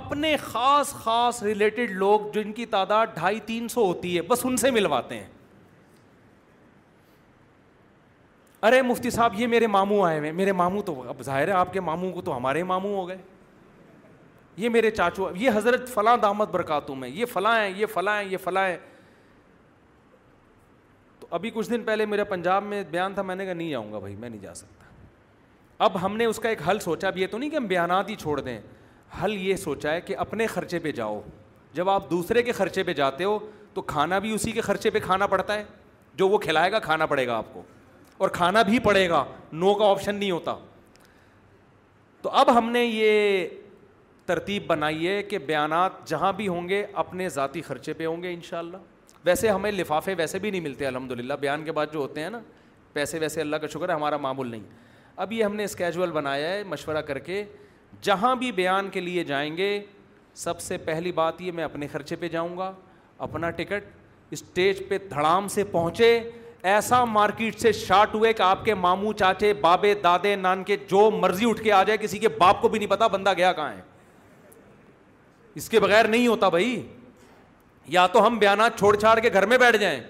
اپنے 0.00 0.36
خاص 0.44 0.92
خاص 1.02 1.42
ریلیٹڈ 1.42 1.90
لوگ 1.96 2.30
جن 2.34 2.52
کی 2.52 2.66
تعداد 2.70 3.06
ڈھائی 3.14 3.38
تین 3.46 3.68
سو 3.68 3.84
ہوتی 3.86 4.16
ہے 4.16 4.22
بس 4.28 4.44
ان 4.46 4.56
سے 4.56 4.70
ملواتے 4.70 5.18
ہیں 5.18 5.26
ارے 8.66 8.80
مفتی 8.82 9.10
صاحب 9.10 9.40
یہ 9.40 9.46
میرے 9.46 9.66
ماموں 9.66 10.02
آئے 10.06 10.18
ہوئے 10.18 10.32
میرے 10.32 10.52
ماموں 10.52 10.82
تو 10.86 11.02
اب 11.08 11.22
ظاہر 11.24 11.48
ہے 11.48 11.52
آپ 11.52 11.72
کے 11.72 11.80
ماموں 11.80 12.10
کو 12.12 12.20
تو 12.24 12.36
ہمارے 12.36 12.62
ماموں 12.62 12.94
ہو 12.96 13.06
گئے 13.08 13.16
یہ 14.58 14.68
میرے 14.68 14.90
چاچو 14.90 15.28
یہ 15.38 15.50
حضرت 15.54 15.88
فلاں 15.94 16.16
دامت 16.22 16.48
برکاتوں 16.52 16.94
میں 16.96 17.08
یہ 17.08 17.24
فلاں 17.32 17.58
ہیں 17.60 17.68
یہ 17.76 17.86
فلاں 17.94 18.20
ہیں 18.22 18.28
یہ 18.30 18.36
فلاں 18.44 18.66
ہیں 18.68 18.76
تو 21.20 21.26
ابھی 21.38 21.50
کچھ 21.54 21.70
دن 21.70 21.82
پہلے 21.86 22.06
میرے 22.06 22.24
پنجاب 22.32 22.64
میں 22.70 22.82
بیان 22.90 23.14
تھا 23.14 23.22
میں 23.30 23.36
نے 23.36 23.44
کہا 23.44 23.52
نہیں 23.60 23.74
آؤں 23.74 23.92
گا 23.92 23.98
بھائی 23.98 24.16
میں 24.16 24.28
نہیں 24.28 24.40
جا 24.42 24.54
سکتا 24.54 24.84
اب 25.84 26.00
ہم 26.04 26.16
نے 26.16 26.24
اس 26.26 26.38
کا 26.42 26.48
ایک 26.48 26.66
حل 26.68 26.78
سوچا 26.84 27.08
اب 27.08 27.18
یہ 27.18 27.26
تو 27.30 27.38
نہیں 27.38 27.50
کہ 27.50 27.56
ہم 27.56 27.66
بیانات 27.66 28.08
ہی 28.10 28.16
چھوڑ 28.22 28.38
دیں 28.40 28.58
حل 29.22 29.34
یہ 29.46 29.56
سوچا 29.66 29.92
ہے 29.92 30.00
کہ 30.08 30.16
اپنے 30.26 30.46
خرچے 30.56 30.78
پہ 30.88 30.92
جاؤ 30.92 31.20
جب 31.74 31.90
آپ 31.90 32.10
دوسرے 32.10 32.42
کے 32.42 32.52
خرچے 32.60 32.82
پہ 32.84 32.92
جاتے 33.02 33.24
ہو 33.24 33.38
تو 33.74 33.82
کھانا 33.94 34.18
بھی 34.18 34.32
اسی 34.34 34.52
کے 34.52 34.60
خرچے 34.70 34.90
پہ 34.90 34.98
کھانا 35.04 35.26
پڑتا 35.36 35.54
ہے 35.58 35.64
جو 36.16 36.28
وہ 36.28 36.38
کھلائے 36.48 36.72
گا 36.72 36.78
کھانا 36.90 37.06
پڑے 37.06 37.26
گا 37.26 37.36
آپ 37.38 37.52
کو 37.54 37.62
اور 38.18 38.28
کھانا 38.38 38.62
بھی 38.68 38.78
پڑے 38.88 39.08
گا 39.08 39.24
نو 39.52 39.74
کا 39.78 39.90
آپشن 39.90 40.14
نہیں 40.16 40.30
ہوتا 40.30 40.56
تو 42.22 42.30
اب 42.40 42.56
ہم 42.58 42.70
نے 42.70 42.84
یہ 42.84 43.48
ترتیب 44.28 44.62
بنائیے 44.68 45.22
کہ 45.22 45.38
بیانات 45.46 45.92
جہاں 46.08 46.32
بھی 46.36 46.46
ہوں 46.48 46.68
گے 46.68 46.84
اپنے 47.02 47.28
ذاتی 47.36 47.60
خرچے 47.62 47.92
پہ 48.00 48.06
ہوں 48.06 48.22
گے 48.22 48.32
ان 48.34 48.40
شاء 48.48 48.58
اللہ 48.58 48.76
ویسے 49.24 49.48
ہمیں 49.48 49.70
لفافے 49.72 50.14
ویسے 50.18 50.38
بھی 50.38 50.50
نہیں 50.50 50.60
ملتے 50.60 50.86
الحمد 50.86 51.12
للہ 51.20 51.34
بیان 51.40 51.64
کے 51.64 51.72
بعد 51.78 51.92
جو 51.92 51.98
ہوتے 51.98 52.22
ہیں 52.22 52.30
نا 52.30 52.40
پیسے 52.92 53.18
ویسے 53.20 53.40
اللہ 53.40 53.56
کا 53.62 53.66
شکر 53.74 53.88
ہے 53.88 53.94
ہمارا 53.94 54.16
معمول 54.26 54.50
نہیں 54.50 54.62
اب 55.24 55.32
یہ 55.32 55.42
ہم 55.44 55.56
نے 55.56 55.64
اسکیجول 55.64 56.10
بنایا 56.18 56.52
ہے 56.52 56.62
مشورہ 56.68 57.00
کر 57.12 57.18
کے 57.30 57.42
جہاں 58.10 58.34
بھی 58.42 58.52
بیان 58.60 58.90
کے 58.92 59.00
لیے 59.00 59.24
جائیں 59.24 59.56
گے 59.56 59.70
سب 60.44 60.60
سے 60.60 60.76
پہلی 60.90 61.12
بات 61.24 61.40
یہ 61.42 61.52
میں 61.52 61.64
اپنے 61.64 61.86
خرچے 61.92 62.16
پہ 62.20 62.28
جاؤں 62.36 62.56
گا 62.58 62.72
اپنا 63.30 63.50
ٹکٹ 63.56 63.90
اسٹیج 64.32 64.82
پہ 64.88 64.98
دھڑام 65.10 65.48
سے 65.56 65.64
پہنچے 65.76 66.18
ایسا 66.76 67.04
مارکیٹ 67.18 67.58
سے 67.60 67.72
شاٹ 67.84 68.14
ہوئے 68.14 68.32
کہ 68.32 68.42
آپ 68.42 68.64
کے 68.64 68.74
ماموں 68.84 69.12
چاچے 69.18 69.52
بابے 69.60 69.94
دادے 70.02 70.34
نان 70.36 70.64
کے 70.70 70.76
جو 70.90 71.10
مرضی 71.22 71.48
اٹھ 71.50 71.62
کے 71.62 71.72
آ 71.72 71.82
جائے 71.90 71.96
کسی 72.02 72.18
کے 72.18 72.28
باپ 72.38 72.60
کو 72.62 72.68
بھی 72.68 72.78
نہیں 72.78 72.90
پتا 72.90 73.06
بندہ 73.14 73.32
گیا 73.36 73.52
کہاں 73.52 73.72
ہے 73.76 73.80
اس 75.58 75.68
کے 75.68 75.78
بغیر 75.80 76.08
نہیں 76.08 76.26
ہوتا 76.26 76.48
بھائی 76.54 76.70
یا 77.94 78.06
تو 78.12 78.26
ہم 78.26 78.38
بیانات 78.38 78.78
چھوڑ 78.78 78.94
چھاڑ 78.96 79.18
کے 79.20 79.32
گھر 79.32 79.46
میں 79.52 79.56
بیٹھ 79.58 79.76
جائیں 79.84 80.00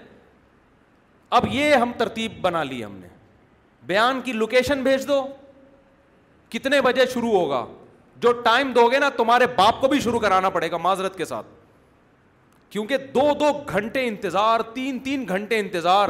اب 1.37 1.45
یہ 1.51 1.73
ہم 1.81 1.91
ترتیب 1.97 2.31
بنا 2.41 2.61
لی 2.63 2.83
ہم 2.83 2.95
نے 3.01 3.07
بیان 3.91 4.19
کی 4.25 4.33
لوکیشن 4.33 4.83
بھیج 4.83 5.07
دو 5.07 5.21
کتنے 6.55 6.81
بجے 6.87 7.05
شروع 7.13 7.31
ہوگا 7.37 7.65
جو 8.25 8.31
ٹائم 8.47 8.71
دو 8.75 8.87
گے 8.91 8.99
نا 8.99 9.09
تمہارے 9.17 9.47
باپ 9.55 9.81
کو 9.81 9.87
بھی 9.87 9.99
شروع 10.01 10.19
کرانا 10.19 10.49
پڑے 10.57 10.71
گا 10.71 10.77
معذرت 10.87 11.17
کے 11.17 11.25
ساتھ 11.25 11.47
کیونکہ 12.75 12.97
دو 13.15 13.27
دو 13.39 13.51
گھنٹے 13.75 14.07
انتظار 14.07 14.59
تین 14.73 14.99
تین 15.09 15.25
گھنٹے 15.35 15.59
انتظار 15.59 16.09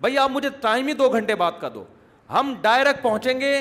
بھائی 0.00 0.18
آپ 0.18 0.30
مجھے 0.38 0.48
ٹائم 0.60 0.86
ہی 0.88 0.92
دو 1.02 1.08
گھنٹے 1.18 1.34
بات 1.44 1.60
کا 1.60 1.68
دو 1.74 1.84
ہم 2.36 2.54
ڈائریکٹ 2.62 3.02
پہنچیں 3.02 3.40
گے 3.40 3.54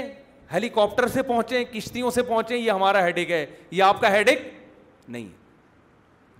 ہیلی 0.54 0.70
کاپٹر 0.70 1.08
سے 1.08 1.22
پہنچیں 1.24 1.64
کشتیوں 1.72 2.12
سے 2.12 2.24
پہنچیں 2.24 2.56
یہ 2.58 2.70
ہمارا 2.72 3.04
ہیڈک 3.06 3.32
ہے 3.32 3.46
یہ 3.72 3.82
آپ 3.84 4.02
کا 4.02 4.12
ہیڈک 4.12 4.46
نہیں 5.12 5.28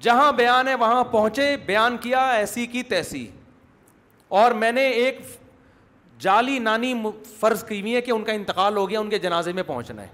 جہاں 0.04 0.32
بیان 0.38 0.68
ہے 0.68 0.74
وہاں 0.76 1.04
پہنچے 1.12 1.56
بیان 1.66 1.98
کیا 2.02 2.30
ایسی 2.34 2.66
کی 2.68 2.84
تیسی 2.90 3.28
اور 4.42 4.52
میں 4.64 4.72
نے 4.72 4.84
ایک 4.90 5.20
جعلی 6.22 6.58
نانی 6.60 6.94
فرض 7.40 7.64
کی 7.64 7.80
ہوئی 7.82 7.96
ہے 7.96 8.02
کہ 8.02 8.12
ان 8.12 8.24
کا 8.24 8.34
انتقال 8.34 8.78
ہو 8.78 8.90
گیا 8.90 9.00
ان 9.00 9.10
کے 9.10 9.20
جنازے 9.20 9.52
میں 9.54 9.64
پہنچنا 9.68 10.02
ہے 10.02 10.08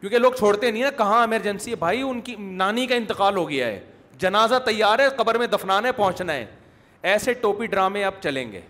کیونکہ 0.00 0.18
لوگ 0.18 0.32
چھوڑتے 0.38 0.70
نہیں 0.70 0.82
ہیں 0.82 0.90
کہاں 0.96 1.20
ایمرجنسی 1.20 1.70
ہے 1.70 1.76
بھائی 1.76 2.02
ان 2.02 2.20
کی 2.20 2.34
نانی 2.38 2.86
کا 2.86 2.94
انتقال 2.94 3.36
ہو 3.36 3.48
گیا 3.48 3.66
ہے 3.66 3.80
جنازہ 4.20 4.54
تیار 4.64 4.98
ہے 4.98 5.08
قبر 5.16 5.38
میں 5.38 5.46
دفنانے 5.52 5.92
پہنچنا 5.92 6.32
ہے 6.32 6.44
ایسے 7.12 7.32
ٹوپی 7.40 7.66
ڈرامے 7.66 8.04
آپ 8.04 8.22
چلیں 8.22 8.50
گے 8.52 8.60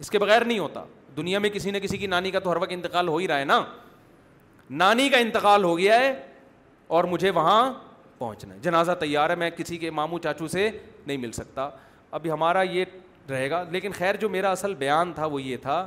اس 0.00 0.10
کے 0.10 0.18
بغیر 0.18 0.44
نہیں 0.44 0.58
ہوتا 0.58 0.84
دنیا 1.20 1.38
میں 1.40 1.48
کسی 1.50 1.70
نہ 1.70 1.78
کسی 1.82 1.96
کی 1.98 2.06
نانی 2.06 2.30
کا 2.30 2.38
تو 2.40 2.50
ہر 2.52 2.56
وقت 2.60 2.72
انتقال 2.72 3.08
ہو 3.08 3.16
ہی 3.16 3.26
رہا 3.28 3.38
ہے 3.38 3.44
نا 3.44 3.60
نانی 4.82 5.08
کا 5.10 5.18
انتقال 5.26 5.64
ہو 5.64 5.76
گیا 5.78 5.98
ہے 6.00 6.12
اور 6.98 7.04
مجھے 7.14 7.30
وہاں 7.38 7.60
پہنچنا 8.18 8.54
ہے 8.54 8.58
جنازہ 8.62 8.92
تیار 9.00 9.30
ہے 9.30 9.34
میں 9.42 9.50
کسی 9.56 9.76
کے 9.78 9.90
ماموں 9.98 10.18
چاچو 10.22 10.48
سے 10.48 10.68
نہیں 11.06 11.16
مل 11.16 11.32
سکتا 11.32 11.68
ابھی 12.18 12.30
ہمارا 12.30 12.62
یہ 12.70 12.84
رہے 13.30 13.50
گا 13.50 13.62
لیکن 13.70 13.92
خیر 13.98 14.14
جو 14.20 14.28
میرا 14.28 14.50
اصل 14.52 14.74
بیان 14.78 15.12
تھا 15.14 15.26
وہ 15.34 15.40
یہ 15.42 15.56
تھا 15.62 15.86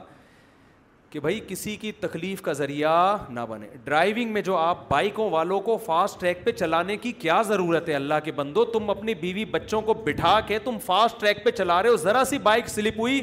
کہ 1.09 1.19
بھائی 1.19 1.39
کسی 1.47 1.75
کی 1.77 1.91
تکلیف 2.03 2.41
کا 2.41 2.53
ذریعہ 2.59 2.93
نہ 3.29 3.39
بنے 3.49 3.67
ڈرائیونگ 3.83 4.31
میں 4.33 4.41
جو 4.47 4.55
آپ 4.57 4.87
بائکوں 4.89 5.29
والوں 5.31 5.59
کو 5.69 5.77
فاسٹ 5.85 6.19
ٹریک 6.19 6.43
پہ 6.45 6.51
چلانے 6.61 6.97
کی 7.03 7.11
کیا 7.25 7.41
ضرورت 7.47 7.89
ہے 7.89 7.93
اللہ 7.95 8.23
کے 8.23 8.31
بندو 8.39 8.63
تم 8.77 8.89
اپنی 8.89 9.13
بیوی 9.25 9.45
بچوں 9.57 9.81
کو 9.89 9.93
بٹھا 10.07 10.39
کے 10.47 10.59
تم 10.69 10.77
فاسٹ 10.85 11.19
ٹریک 11.21 11.43
پہ 11.45 11.51
چلا 11.57 11.81
رہے 11.83 11.89
ہو 11.89 11.95
ذرا 12.07 12.23
سی 12.29 12.37
بائک 12.51 12.67
سلپ 12.77 12.99
ہوئی 12.99 13.19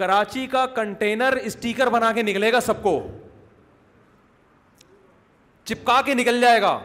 کراچی 0.00 0.46
کا 0.52 0.64
کنٹینر 0.74 1.36
اسٹیکر 1.42 1.86
بنا 1.90 2.10
کے 2.12 2.22
نکلے 2.22 2.50
گا 2.52 2.60
سب 2.66 2.82
کو 2.82 2.92
چپکا 5.70 6.00
کے 6.04 6.14
نکل 6.20 6.40
جائے 6.40 6.62
گا 6.62 6.78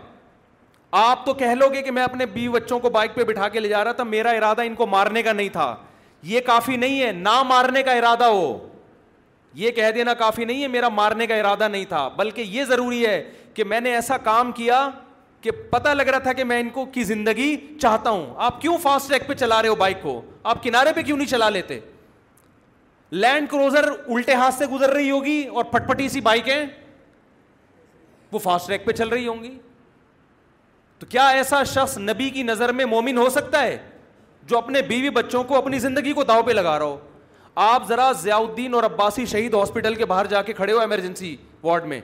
آپ 1.01 1.25
تو 1.25 1.33
کہہ 1.41 1.53
لو 1.59 1.67
گے 1.73 1.81
کہ 1.83 1.91
میں 1.91 2.03
اپنے 2.03 2.25
بیوی 2.33 2.49
بچوں 2.59 2.79
کو 2.79 2.89
بائک 2.97 3.15
پہ 3.15 3.23
بٹھا 3.29 3.47
کے 3.53 3.59
لے 3.59 3.69
جا 3.69 3.83
رہا 3.83 3.91
تھا 3.99 4.03
میرا 4.13 4.31
ارادہ 4.39 4.61
ان 4.69 4.75
کو 4.81 4.87
مارنے 4.95 5.23
کا 5.23 5.31
نہیں 5.39 5.47
تھا 5.55 5.73
یہ 6.33 6.41
کافی 6.45 6.75
نہیں 6.83 7.01
ہے 7.03 7.11
نہ 7.21 7.41
مارنے 7.53 7.83
کا 7.83 7.93
ارادہ 8.01 8.25
ہو 8.33 8.45
یہ 9.63 9.71
کہہ 9.79 9.91
دینا 9.95 10.13
کافی 10.25 10.45
نہیں 10.45 10.61
ہے 10.63 10.67
میرا 10.77 10.87
مارنے 10.99 11.27
کا 11.27 11.35
ارادہ 11.45 11.67
نہیں 11.71 11.85
تھا 11.89 12.07
بلکہ 12.17 12.53
یہ 12.57 12.63
ضروری 12.75 13.05
ہے 13.05 13.17
کہ 13.53 13.63
میں 13.73 13.79
نے 13.81 13.93
ایسا 13.95 14.17
کام 14.29 14.51
کیا 14.61 14.87
کہ 15.41 15.51
پتا 15.71 15.93
لگ 15.93 16.07
رہا 16.11 16.19
تھا 16.27 16.33
کہ 16.39 16.43
میں 16.51 16.59
ان 16.59 16.69
کو 16.79 16.85
کی 16.93 17.03
زندگی 17.13 17.55
چاہتا 17.81 18.09
ہوں 18.09 18.25
آپ 18.49 18.61
کیوں 18.61 18.77
فاسٹ 18.83 19.07
ٹریک 19.09 19.27
پہ 19.27 19.33
چلا 19.43 19.61
رہے 19.61 19.69
ہو 19.69 19.75
بائک 19.85 20.01
کو 20.01 20.21
آپ 20.53 20.63
کنارے 20.63 20.93
پہ 20.95 21.01
کیوں 21.09 21.17
نہیں 21.17 21.27
چلا 21.37 21.49
لیتے 21.57 21.79
لینڈ 23.21 23.49
کروزر 23.49 23.85
الٹے 23.91 24.33
ہاتھ 24.35 24.53
سے 24.55 24.65
گزر 24.67 24.89
رہی 24.93 25.11
ہوگی 25.11 25.43
اور 25.55 25.63
پٹ 25.73 25.87
پٹی 25.87 26.07
سی 26.09 26.21
بائکیں 26.21 26.65
وہ 28.31 28.39
فاسٹ 28.43 28.67
ٹریک 28.67 28.85
پہ 28.85 28.91
چل 28.91 29.09
رہی 29.09 29.27
ہوں 29.27 29.43
گی 29.43 29.53
تو 30.99 31.05
کیا 31.09 31.27
ایسا 31.39 31.63
شخص 31.73 31.97
نبی 31.97 32.29
کی 32.29 32.43
نظر 32.43 32.71
میں 32.79 32.85
مومن 32.93 33.17
ہو 33.17 33.29
سکتا 33.29 33.61
ہے 33.63 33.77
جو 34.47 34.57
اپنے 34.57 34.81
بیوی 34.89 35.09
بچوں 35.19 35.43
کو 35.43 35.57
اپنی 35.57 35.79
زندگی 35.79 36.13
کو 36.13 36.23
داؤ 36.23 36.41
پہ 36.45 36.51
لگا 36.51 36.77
رہا 36.79 36.85
ہو 36.85 36.97
آپ 37.73 37.87
ذرا 37.87 38.11
ضیاء 38.21 38.37
الدین 38.37 38.73
اور 38.73 38.83
عباسی 38.83 39.25
شہید 39.31 39.53
ہاسپٹل 39.53 39.95
کے 39.95 40.05
باہر 40.13 40.25
جا 40.29 40.41
کے 40.49 40.53
کھڑے 40.53 40.73
ہو 40.73 40.79
ایمرجنسی 40.79 41.35
وارڈ 41.63 41.85
میں 41.93 41.99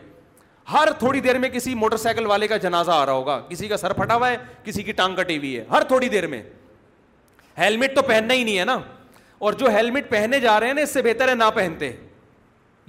ہر 0.71 0.91
تھوڑی 0.99 1.19
دیر 1.21 1.37
میں 1.39 1.49
کسی 1.49 1.73
موٹر 1.75 1.97
سائیکل 1.97 2.25
والے 2.27 2.47
کا 2.47 2.57
جنازہ 2.65 2.91
آ 2.91 3.05
رہا 3.05 3.13
ہوگا 3.13 3.39
کسی 3.49 3.67
کا 3.67 3.77
سر 3.77 3.93
پھٹا 3.99 4.15
ہوا 4.15 4.29
ہے 4.31 4.37
کسی 4.63 4.83
کی 4.83 4.91
ٹانگ 4.99 5.15
کٹی 5.15 5.37
ہوئی 5.37 5.57
ہے 5.57 5.65
ہر 5.71 5.83
تھوڑی 5.87 6.09
دیر 6.09 6.27
میں 6.27 6.41
ہیلمٹ 7.57 7.95
تو 7.95 8.01
پہننا 8.07 8.33
ہی 8.33 8.43
نہیں 8.43 8.59
ہے 8.59 8.65
نا 8.65 8.77
اور 9.45 9.53
جو 9.59 9.69
ہیلمٹ 9.71 10.09
پہنے 10.09 10.39
جا 10.39 10.59
رہے 10.59 10.67
ہیں 10.67 10.73
نا 10.73 10.81
اس 10.81 10.89
سے 10.93 11.01
بہتر 11.01 11.27
ہے 11.29 11.33
نہ 11.35 11.43
پہنتے 11.53 11.91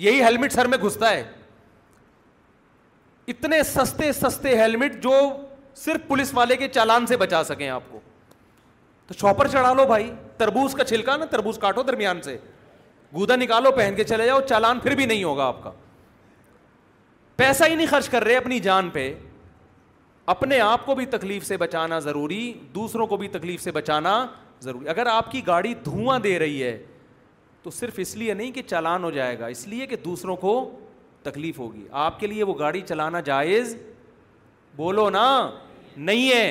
یہی 0.06 0.22
ہیلمٹ 0.22 0.52
سر 0.52 0.66
میں 0.68 0.78
گھستا 0.86 1.10
ہے 1.10 1.22
اتنے 3.34 3.62
سستے 3.62 4.10
سستے 4.12 4.56
ہیلمٹ 4.58 5.02
جو 5.02 5.12
صرف 5.84 6.06
پولیس 6.08 6.32
والے 6.34 6.56
کے 6.62 6.68
چالان 6.74 7.06
سے 7.06 7.16
بچا 7.22 7.42
سکیں 7.52 7.68
آپ 7.68 7.82
کو 7.90 8.00
تو 9.06 9.14
شاپر 9.20 9.48
چڑھا 9.52 9.72
لو 9.74 9.86
بھائی 9.86 10.10
تربوز 10.38 10.74
کا 10.74 10.84
چھلکا 10.90 11.16
نا 11.16 11.24
تربوز 11.30 11.58
کاٹو 11.58 11.82
درمیان 11.92 12.20
سے 12.22 12.36
گودا 13.14 13.36
نکالو 13.36 13.70
پہن 13.76 13.94
کے 13.96 14.04
چلے 14.12 14.26
جاؤ 14.26 14.40
چالان 14.48 14.80
پھر 14.80 14.94
بھی 14.96 15.06
نہیں 15.06 15.24
ہوگا 15.24 15.46
آپ 15.46 15.62
کا 15.62 15.70
پیسہ 17.36 17.64
ہی 17.70 17.74
نہیں 17.74 17.86
خرچ 17.90 18.08
کر 18.08 18.24
رہے 18.24 18.36
اپنی 18.36 18.58
جان 18.68 18.90
پہ 18.90 19.12
اپنے 20.34 20.60
آپ 20.60 20.86
کو 20.86 20.94
بھی 20.94 21.06
تکلیف 21.16 21.46
سے 21.46 21.56
بچانا 21.66 21.98
ضروری 22.00 22.42
دوسروں 22.74 23.06
کو 23.06 23.16
بھی 23.16 23.28
تکلیف 23.28 23.62
سے 23.62 23.70
بچانا 23.80 24.12
ضروری 24.62 24.89
اگر 24.89 25.06
آپ 25.10 25.30
کی 25.30 25.47
گاڑی 25.47 25.74
دھواں 25.84 26.18
دے 26.24 26.39
رہی 26.39 26.62
ہے 26.62 26.76
تو 27.62 27.70
صرف 27.70 27.94
اس 28.02 28.16
لیے 28.16 28.34
نہیں 28.34 28.51
کہ 28.52 28.62
چالان 28.68 29.05
ہو 29.05 29.10
جائے 29.16 29.39
گا 29.39 29.47
اس 29.55 29.66
لیے 29.68 29.86
کہ 29.86 29.97
دوسروں 30.05 30.36
کو 30.44 30.55
تکلیف 31.22 31.59
ہوگی 31.59 31.86
آپ 32.06 32.18
کے 32.20 32.26
لیے 32.26 32.44
وہ 32.44 32.55
گاڑی 32.59 32.80
چلانا 32.86 33.20
جائز 33.30 33.76
بولو 34.76 35.09
نا 35.18 35.26
نہیں 36.09 36.30
ہے 36.32 36.48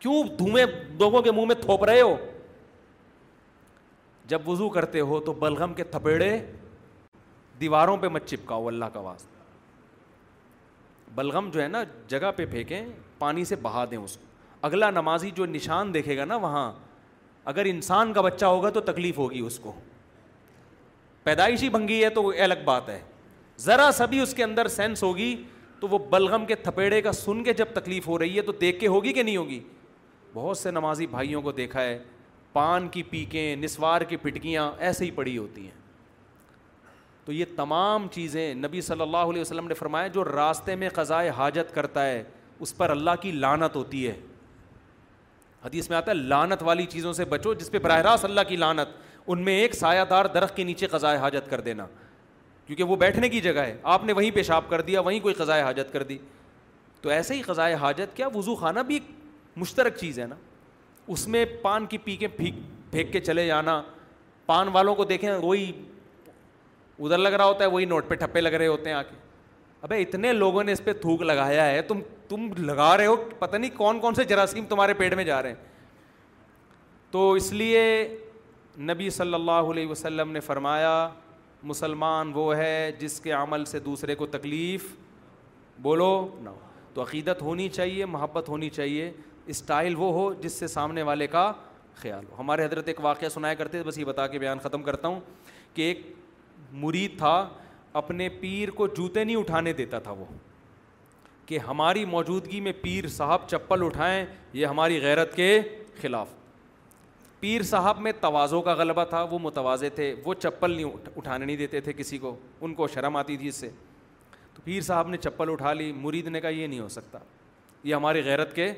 کیوں 0.00 0.22
دھوئیں 0.38 0.64
لوگوں 0.98 1.22
کے 1.22 1.30
منہ 1.32 1.46
میں 1.46 1.54
تھوپ 1.62 1.84
رہے 1.90 2.00
ہو 2.00 2.14
جب 4.32 4.48
وضو 4.48 4.68
کرتے 4.74 5.00
ہو 5.08 5.20
تو 5.28 5.32
بلغم 5.44 5.72
کے 5.80 5.84
تھپیڑے 5.94 6.30
دیواروں 7.60 7.96
پہ 8.02 8.08
مت 8.16 8.26
چپکاؤ 8.26 8.66
اللہ 8.68 8.84
کا 8.92 9.00
واسطہ 9.00 9.32
بلغم 11.14 11.48
جو 11.52 11.62
ہے 11.62 11.66
نا 11.68 11.82
جگہ 12.08 12.30
پہ 12.36 12.46
پھینکیں 12.52 12.84
پانی 13.18 13.44
سے 13.50 13.56
بہا 13.62 13.84
دیں 13.90 13.98
اس 13.98 14.16
کو 14.16 14.32
اگلا 14.66 14.90
نمازی 14.90 15.30
جو 15.34 15.46
نشان 15.46 15.92
دیکھے 15.94 16.16
گا 16.16 16.24
نا 16.24 16.36
وہاں 16.44 16.70
اگر 17.52 17.64
انسان 17.68 18.12
کا 18.12 18.20
بچہ 18.22 18.44
ہوگا 18.44 18.68
تو 18.74 18.80
تکلیف 18.80 19.18
ہوگی 19.18 19.40
اس 19.46 19.58
کو 19.62 19.72
پیدائشی 21.24 21.68
بھنگی 21.68 22.02
ہے 22.02 22.08
تو 22.10 22.22
وہ 22.22 22.32
الگ 22.44 22.62
بات 22.64 22.88
ہے 22.88 23.00
ذرا 23.60 23.90
سبھی 23.96 24.20
اس 24.20 24.32
کے 24.34 24.44
اندر 24.44 24.68
سینس 24.68 25.02
ہوگی 25.02 25.34
تو 25.80 25.88
وہ 25.88 25.98
بلغم 26.10 26.44
کے 26.46 26.54
تھپیڑے 26.54 27.00
کا 27.02 27.12
سن 27.12 27.42
کے 27.44 27.52
جب 27.54 27.66
تکلیف 27.74 28.08
ہو 28.08 28.18
رہی 28.18 28.36
ہے 28.36 28.42
تو 28.42 28.52
دیکھ 28.60 28.80
کے 28.80 28.86
ہوگی 28.86 29.12
کہ 29.12 29.22
نہیں 29.22 29.36
ہوگی 29.36 29.60
بہت 30.34 30.58
سے 30.58 30.70
نمازی 30.70 31.06
بھائیوں 31.06 31.42
کو 31.42 31.52
دیکھا 31.52 31.80
ہے 31.82 31.98
پان 32.52 32.88
کی 32.88 33.02
پیکیں 33.10 33.56
نسوار 33.56 34.00
کی 34.08 34.16
پٹکیاں 34.22 34.70
ایسے 34.86 35.04
ہی 35.04 35.10
پڑی 35.14 35.36
ہوتی 35.38 35.62
ہیں 35.64 35.82
تو 37.24 37.32
یہ 37.32 37.44
تمام 37.56 38.06
چیزیں 38.12 38.54
نبی 38.54 38.80
صلی 38.88 39.00
اللہ 39.02 39.30
علیہ 39.32 39.40
وسلم 39.40 39.68
نے 39.68 39.74
فرمایا 39.74 40.06
جو 40.16 40.24
راستے 40.24 40.74
میں 40.76 40.88
قضائے 40.94 41.28
حاجت 41.36 41.74
کرتا 41.74 42.06
ہے 42.06 42.22
اس 42.60 42.76
پر 42.76 42.90
اللہ 42.90 43.10
کی 43.22 43.30
لانت 43.32 43.76
ہوتی 43.76 44.06
ہے 44.06 44.14
حدیث 45.64 45.88
میں 45.90 45.96
آتا 45.96 46.10
ہے 46.10 46.16
لانت 46.16 46.62
والی 46.62 46.84
چیزوں 46.90 47.12
سے 47.12 47.24
بچو 47.28 47.52
جس 47.58 47.70
پہ 47.70 47.78
براہ 47.82 48.00
راست 48.02 48.24
اللہ 48.24 48.40
کی 48.48 48.56
لانت 48.56 48.88
ان 49.26 49.42
میں 49.44 49.52
ایک 49.60 49.74
سایہ 49.74 50.04
دار 50.10 50.24
درخت 50.34 50.56
کے 50.56 50.64
نیچے 50.64 50.86
قضائے 50.92 51.18
حاجت 51.18 51.48
کر 51.50 51.60
دینا 51.68 51.86
کیونکہ 52.66 52.84
وہ 52.90 52.96
بیٹھنے 52.96 53.28
کی 53.28 53.40
جگہ 53.40 53.60
ہے 53.66 53.76
آپ 53.94 54.04
نے 54.04 54.12
وہیں 54.16 54.30
پیشاب 54.34 54.68
کر 54.70 54.80
دیا 54.90 55.00
وہیں 55.06 55.20
کوئی 55.20 55.34
قضائے 55.34 55.62
حاجت 55.62 55.92
کر 55.92 56.02
دی 56.10 56.18
تو 57.02 57.10
ایسے 57.10 57.34
ہی 57.34 57.42
قضائے 57.42 57.74
حاجت 57.80 58.16
کیا 58.16 58.28
وضو 58.34 58.54
خانہ 58.56 58.80
بھی 58.86 58.94
ایک 58.94 59.56
مشترک 59.58 59.96
چیز 60.00 60.18
ہے 60.18 60.26
نا 60.26 60.34
اس 61.14 61.26
میں 61.28 61.44
پان 61.62 61.86
کی 61.86 61.98
پی 62.04 62.16
کے 62.16 62.28
پھینک 62.36 62.90
پھینک 62.90 63.12
کے 63.12 63.20
چلے 63.20 63.46
جانا 63.46 63.80
پان 64.46 64.68
والوں 64.72 64.94
کو 64.94 65.04
دیکھیں 65.04 65.32
وہی 65.34 65.70
ادھر 66.98 67.18
لگ 67.18 67.28
رہا 67.32 67.44
ہوتا 67.44 67.64
ہے 67.64 67.68
وہی 67.70 67.84
نوٹ 67.84 68.08
پہ 68.08 68.14
ٹھپے 68.14 68.40
لگ 68.40 68.52
رہے 68.54 68.66
ہوتے 68.66 68.90
ہیں 68.90 68.96
آ 68.96 69.02
کے 69.02 69.22
ابھی 69.84 70.00
اتنے 70.02 70.32
لوگوں 70.32 70.62
نے 70.64 70.72
اس 70.72 70.80
پہ 70.84 70.92
تھوک 71.00 71.22
لگایا 71.22 71.64
ہے 71.70 71.80
تم 71.88 71.98
تم 72.28 72.46
لگا 72.64 72.96
رہے 72.96 73.06
ہو 73.06 73.16
پتہ 73.38 73.56
نہیں 73.56 73.70
کون 73.76 73.98
کون 74.00 74.14
سے 74.14 74.24
جراثیم 74.28 74.64
تمہارے 74.68 74.92
پیٹ 75.00 75.14
میں 75.14 75.24
جا 75.24 75.40
رہے 75.42 75.48
ہیں 75.48 75.56
تو 77.10 77.30
اس 77.40 77.52
لیے 77.52 77.82
نبی 78.90 79.08
صلی 79.16 79.34
اللہ 79.34 79.68
علیہ 79.72 79.86
وسلم 79.86 80.30
نے 80.32 80.40
فرمایا 80.46 80.94
مسلمان 81.72 82.30
وہ 82.34 82.54
ہے 82.56 82.90
جس 82.98 83.18
کے 83.20 83.32
عمل 83.32 83.64
سے 83.74 83.78
دوسرے 83.80 84.14
کو 84.22 84.26
تکلیف 84.36 84.86
بولو 85.82 86.08
نہ 86.42 86.48
ہو 86.48 86.58
تو 86.94 87.02
عقیدت 87.02 87.42
ہونی 87.42 87.68
چاہیے 87.68 88.04
محبت 88.14 88.48
ہونی 88.48 88.70
چاہیے 88.70 89.10
اسٹائل 89.54 89.94
وہ 89.98 90.12
ہو 90.12 90.32
جس 90.40 90.52
سے 90.58 90.66
سامنے 90.76 91.02
والے 91.10 91.26
کا 91.36 91.50
خیال 91.96 92.24
ہو 92.30 92.38
ہمارے 92.40 92.64
حضرت 92.64 92.88
ایک 92.88 93.04
واقعہ 93.04 93.28
سنایا 93.34 93.54
کرتے 93.54 93.82
بس 93.86 93.98
یہ 93.98 94.04
بتا 94.04 94.26
کے 94.26 94.38
بیان 94.38 94.58
ختم 94.62 94.82
کرتا 94.82 95.08
ہوں 95.08 95.20
کہ 95.74 95.82
ایک 95.82 96.00
مرید 96.86 97.18
تھا 97.18 97.34
اپنے 97.98 98.28
پیر 98.40 98.70
کو 98.76 98.86
جوتے 98.96 99.22
نہیں 99.24 99.36
اٹھانے 99.36 99.72
دیتا 99.72 99.98
تھا 100.06 100.10
وہ 100.18 100.24
کہ 101.46 101.58
ہماری 101.66 102.04
موجودگی 102.12 102.60
میں 102.60 102.72
پیر 102.82 103.06
صاحب 103.16 103.46
چپل 103.48 103.82
اٹھائیں 103.84 104.24
یہ 104.52 104.66
ہماری 104.66 105.00
غیرت 105.02 105.34
کے 105.34 105.48
خلاف 106.00 106.28
پیر 107.40 107.62
صاحب 107.70 108.00
میں 108.00 108.12
توازوں 108.20 108.60
کا 108.62 108.72
غلبہ 108.74 109.04
تھا 109.08 109.22
وہ 109.30 109.38
متوازے 109.42 109.88
تھے 110.00 110.14
وہ 110.24 110.34
چپل 110.34 110.70
نہیں 110.76 111.10
اٹھانے 111.16 111.44
نہیں 111.44 111.56
دیتے 111.56 111.80
تھے 111.80 111.92
کسی 111.96 112.18
کو 112.18 112.34
ان 112.60 112.74
کو 112.74 112.88
شرم 112.94 113.16
آتی 113.16 113.36
تھی 113.36 113.48
اس 113.48 113.54
سے 113.56 113.70
تو 114.54 114.62
پیر 114.64 114.80
صاحب 114.86 115.08
نے 115.08 115.16
چپل 115.16 115.50
اٹھا 115.52 115.72
لی 115.72 115.90
مرید 115.96 116.28
نے 116.28 116.40
کہا 116.40 116.48
یہ 116.50 116.66
نہیں 116.66 116.80
ہو 116.80 116.88
سکتا 116.96 117.18
یہ 117.84 117.94
ہماری 117.94 118.22
غیرت 118.24 118.54
کے 118.56 118.70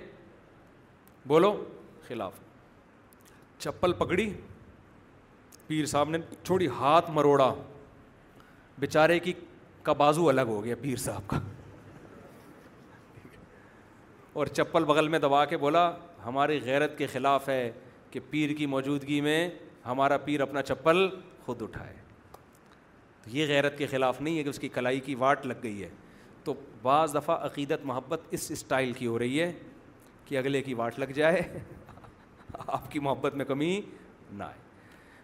بولو 1.28 1.52
خلاف 2.08 2.32
چپل 3.58 3.92
پکڑی 3.98 4.32
پیر 5.66 5.86
صاحب 5.86 6.10
نے 6.10 6.18
چھوڑی 6.44 6.66
ہاتھ 6.78 7.10
مروڑا 7.14 7.52
بیچارے 8.80 9.18
کی 9.20 9.32
کا 9.82 9.92
بازو 9.98 10.28
الگ 10.28 10.42
ہو 10.48 10.62
گیا 10.64 10.74
پیر 10.80 10.96
صاحب 10.98 11.26
کا 11.28 11.38
اور 14.38 14.46
چپل 14.46 14.84
بغل 14.84 15.08
میں 15.08 15.18
دبا 15.18 15.44
کے 15.52 15.56
بولا 15.56 15.90
ہماری 16.24 16.58
غیرت 16.64 16.96
کے 16.98 17.06
خلاف 17.12 17.48
ہے 17.48 17.70
کہ 18.10 18.20
پیر 18.30 18.52
کی 18.56 18.66
موجودگی 18.66 19.20
میں 19.20 19.48
ہمارا 19.86 20.16
پیر 20.24 20.40
اپنا 20.40 20.62
چپل 20.62 21.08
خود 21.44 21.62
اٹھائے 21.62 21.94
تو 23.22 23.30
یہ 23.36 23.46
غیرت 23.48 23.78
کے 23.78 23.86
خلاف 23.90 24.20
نہیں 24.20 24.38
ہے 24.38 24.42
کہ 24.42 24.48
اس 24.48 24.58
کی 24.58 24.68
کلائی 24.74 25.00
کی 25.00 25.14
واٹ 25.18 25.46
لگ 25.46 25.54
گئی 25.62 25.82
ہے 25.82 25.88
تو 26.44 26.54
بعض 26.82 27.14
دفعہ 27.14 27.36
عقیدت 27.46 27.84
محبت 27.86 28.20
اس 28.30 28.50
اسٹائل 28.50 28.92
کی 28.98 29.06
ہو 29.06 29.18
رہی 29.18 29.40
ہے 29.42 29.52
کہ 30.24 30.38
اگلے 30.38 30.62
کی 30.62 30.74
واٹ 30.74 30.98
لگ 30.98 31.10
جائے 31.14 31.40
آپ 32.66 32.90
کی 32.90 32.98
محبت 32.98 33.34
میں 33.34 33.44
کمی 33.44 33.80
نہ 34.36 34.42
آئے 34.44 34.64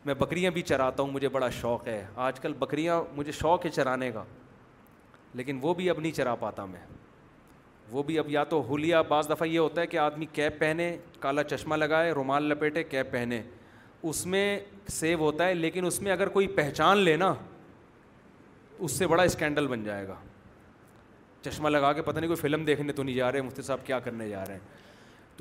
میں 0.05 0.15
بکریاں 0.19 0.51
بھی 0.51 0.63
چراتا 0.63 1.03
ہوں 1.03 1.11
مجھے 1.11 1.29
بڑا 1.29 1.49
شوق 1.61 1.87
ہے 1.89 2.05
آج 2.27 2.41
کل 2.41 2.53
بکریاں 2.59 3.01
مجھے 3.17 3.33
شوق 3.41 3.65
ہے 3.67 3.71
چرانے 3.71 4.11
کا 4.13 4.23
لیکن 5.41 5.59
وہ 5.63 5.75
بھی 5.75 5.89
اب 5.91 6.01
نہیں 6.01 6.13
چرا 6.13 6.35
پاتا 6.41 6.65
میں 6.67 6.81
وہ 7.91 8.03
بھی 8.03 8.19
اب 8.19 8.29
یا 8.31 8.43
تو 8.49 8.61
ہولیا 8.69 9.03
بعض 9.09 9.29
دفعہ 9.31 9.47
یہ 9.49 9.59
ہوتا 9.59 9.81
ہے 9.81 9.87
کہ 9.87 9.97
آدمی 9.99 10.27
کیپ 10.33 10.59
پہنے 10.59 10.97
کالا 11.21 11.43
چشمہ 11.45 11.75
لگائے 11.77 12.11
رومال 12.15 12.43
لپیٹے 12.49 12.83
کیپ 12.85 13.11
پہنے 13.13 13.43
اس 14.11 14.25
میں 14.27 14.45
سیو 14.91 15.19
ہوتا 15.19 15.47
ہے 15.49 15.55
لیکن 15.55 15.87
اس 15.87 16.01
میں 16.03 16.13
اگر 16.13 16.29
کوئی 16.37 16.47
پہچان 16.57 16.99
لے 16.99 17.17
نا 17.17 17.33
اس 18.79 18.93
سے 18.99 19.07
بڑا 19.07 19.23
اسکینڈل 19.23 19.67
بن 19.67 19.85
جائے 19.85 20.07
گا 20.09 20.15
چشمہ 21.43 21.69
لگا 21.69 21.93
کے 21.93 22.03
پتہ 22.03 22.19
نہیں 22.19 22.29
کوئی 22.29 22.41
فلم 22.41 22.65
دیکھنے 22.65 22.93
تو 22.93 23.03
نہیں 23.03 23.15
جا 23.17 23.33
رہے 23.33 23.43
مفتی 23.43 23.63
صاحب 23.63 23.87
کیا 23.87 23.99
کرنے 24.01 24.29
جا 24.29 24.45
رہے 24.47 24.55
ہیں 24.55 24.82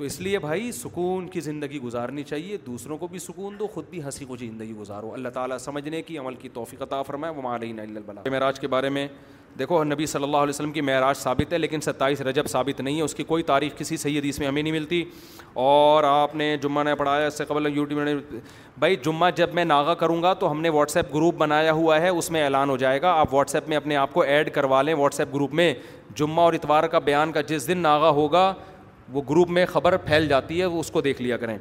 تو 0.02 0.06
اس 0.06 0.18
لیے 0.20 0.38
بھائی 0.38 0.70
سکون 0.72 1.26
کی 1.32 1.40
زندگی 1.40 1.78
گزارنی 1.80 2.22
چاہیے 2.28 2.56
دوسروں 2.66 2.96
کو 2.98 3.06
بھی 3.08 3.18
سکون 3.24 3.58
دو 3.58 3.66
خود 3.74 3.84
بھی 3.90 4.02
ہنسی 4.02 4.24
کو 4.28 4.36
زندگی 4.36 4.72
گزارو 4.78 5.12
اللہ 5.14 5.28
تعالیٰ 5.34 5.58
سمجھنے 5.64 6.00
کی 6.02 6.16
عمل 6.18 6.34
کی 6.40 6.48
توفیق 6.54 6.80
عطا 6.82 6.96
طافرما 6.96 7.28
ہے 7.60 7.70
البلا 7.80 8.22
معراج 8.30 8.58
کے 8.60 8.68
بارے 8.74 8.88
میں 8.96 9.06
دیکھو 9.58 9.82
نبی 9.84 10.06
صلی 10.06 10.22
اللہ 10.22 10.36
علیہ 10.36 10.48
وسلم 10.48 10.72
کی 10.72 10.80
معراج 10.80 11.16
ثابت 11.16 11.52
ہے 11.52 11.58
لیکن 11.58 11.80
ستائیس 11.84 12.20
رجب 12.30 12.46
ثابت 12.50 12.80
نہیں 12.80 12.96
ہے 12.96 13.02
اس 13.02 13.14
کی 13.14 13.24
کوئی 13.24 13.42
تاریخ 13.52 13.76
کسی 13.78 13.96
صحیح 13.96 14.18
حدیث 14.18 14.38
میں 14.38 14.46
ہمیں 14.48 14.62
نہیں 14.62 14.72
ملتی 14.72 15.02
اور 15.66 16.04
آپ 16.08 16.34
نے 16.36 16.56
جمعہ 16.62 16.84
نے 16.84 16.94
پڑھایا 17.02 17.26
اس 17.26 17.38
سے 17.38 17.44
قبل 17.48 17.72
یوٹیوب 17.76 18.02
نے 18.04 18.14
بھائی 18.78 18.96
جمعہ 19.04 19.30
جب 19.36 19.54
میں 19.54 19.64
ناغا 19.64 19.94
کروں 20.02 20.22
گا 20.22 20.32
تو 20.42 20.50
ہم 20.50 20.60
نے 20.62 20.68
واٹس 20.78 20.96
ایپ 20.96 21.14
گروپ 21.14 21.34
بنایا 21.38 21.72
ہوا 21.82 22.00
ہے 22.00 22.08
اس 22.08 22.30
میں 22.30 22.42
اعلان 22.44 22.70
ہو 22.70 22.76
جائے 22.84 23.02
گا 23.02 23.12
آپ 23.20 23.34
واٹس 23.34 23.54
ایپ 23.54 23.68
میں 23.68 23.76
اپنے 23.76 23.96
آپ 23.96 24.12
کو 24.14 24.22
ایڈ 24.22 24.50
کروا 24.54 24.82
لیں 24.82 24.94
واٹس 24.98 25.20
ایپ 25.20 25.34
گروپ 25.34 25.54
میں 25.62 25.72
جمعہ 26.16 26.44
اور 26.44 26.52
اتوار 26.52 26.84
کا 26.92 26.98
بیان 27.10 27.32
کا 27.32 27.40
جس 27.50 27.68
دن 27.68 27.78
ناغا 27.78 28.08
ہوگا 28.20 28.52
وہ 29.12 29.22
گروپ 29.30 29.50
میں 29.50 29.64
خبر 29.66 29.96
پھیل 30.04 30.26
جاتی 30.28 30.60
ہے 30.60 30.64
وہ 30.66 30.80
اس 30.80 30.90
کو 30.90 31.00
دیکھ 31.00 31.22
لیا 31.22 31.36
کریں 31.36 31.56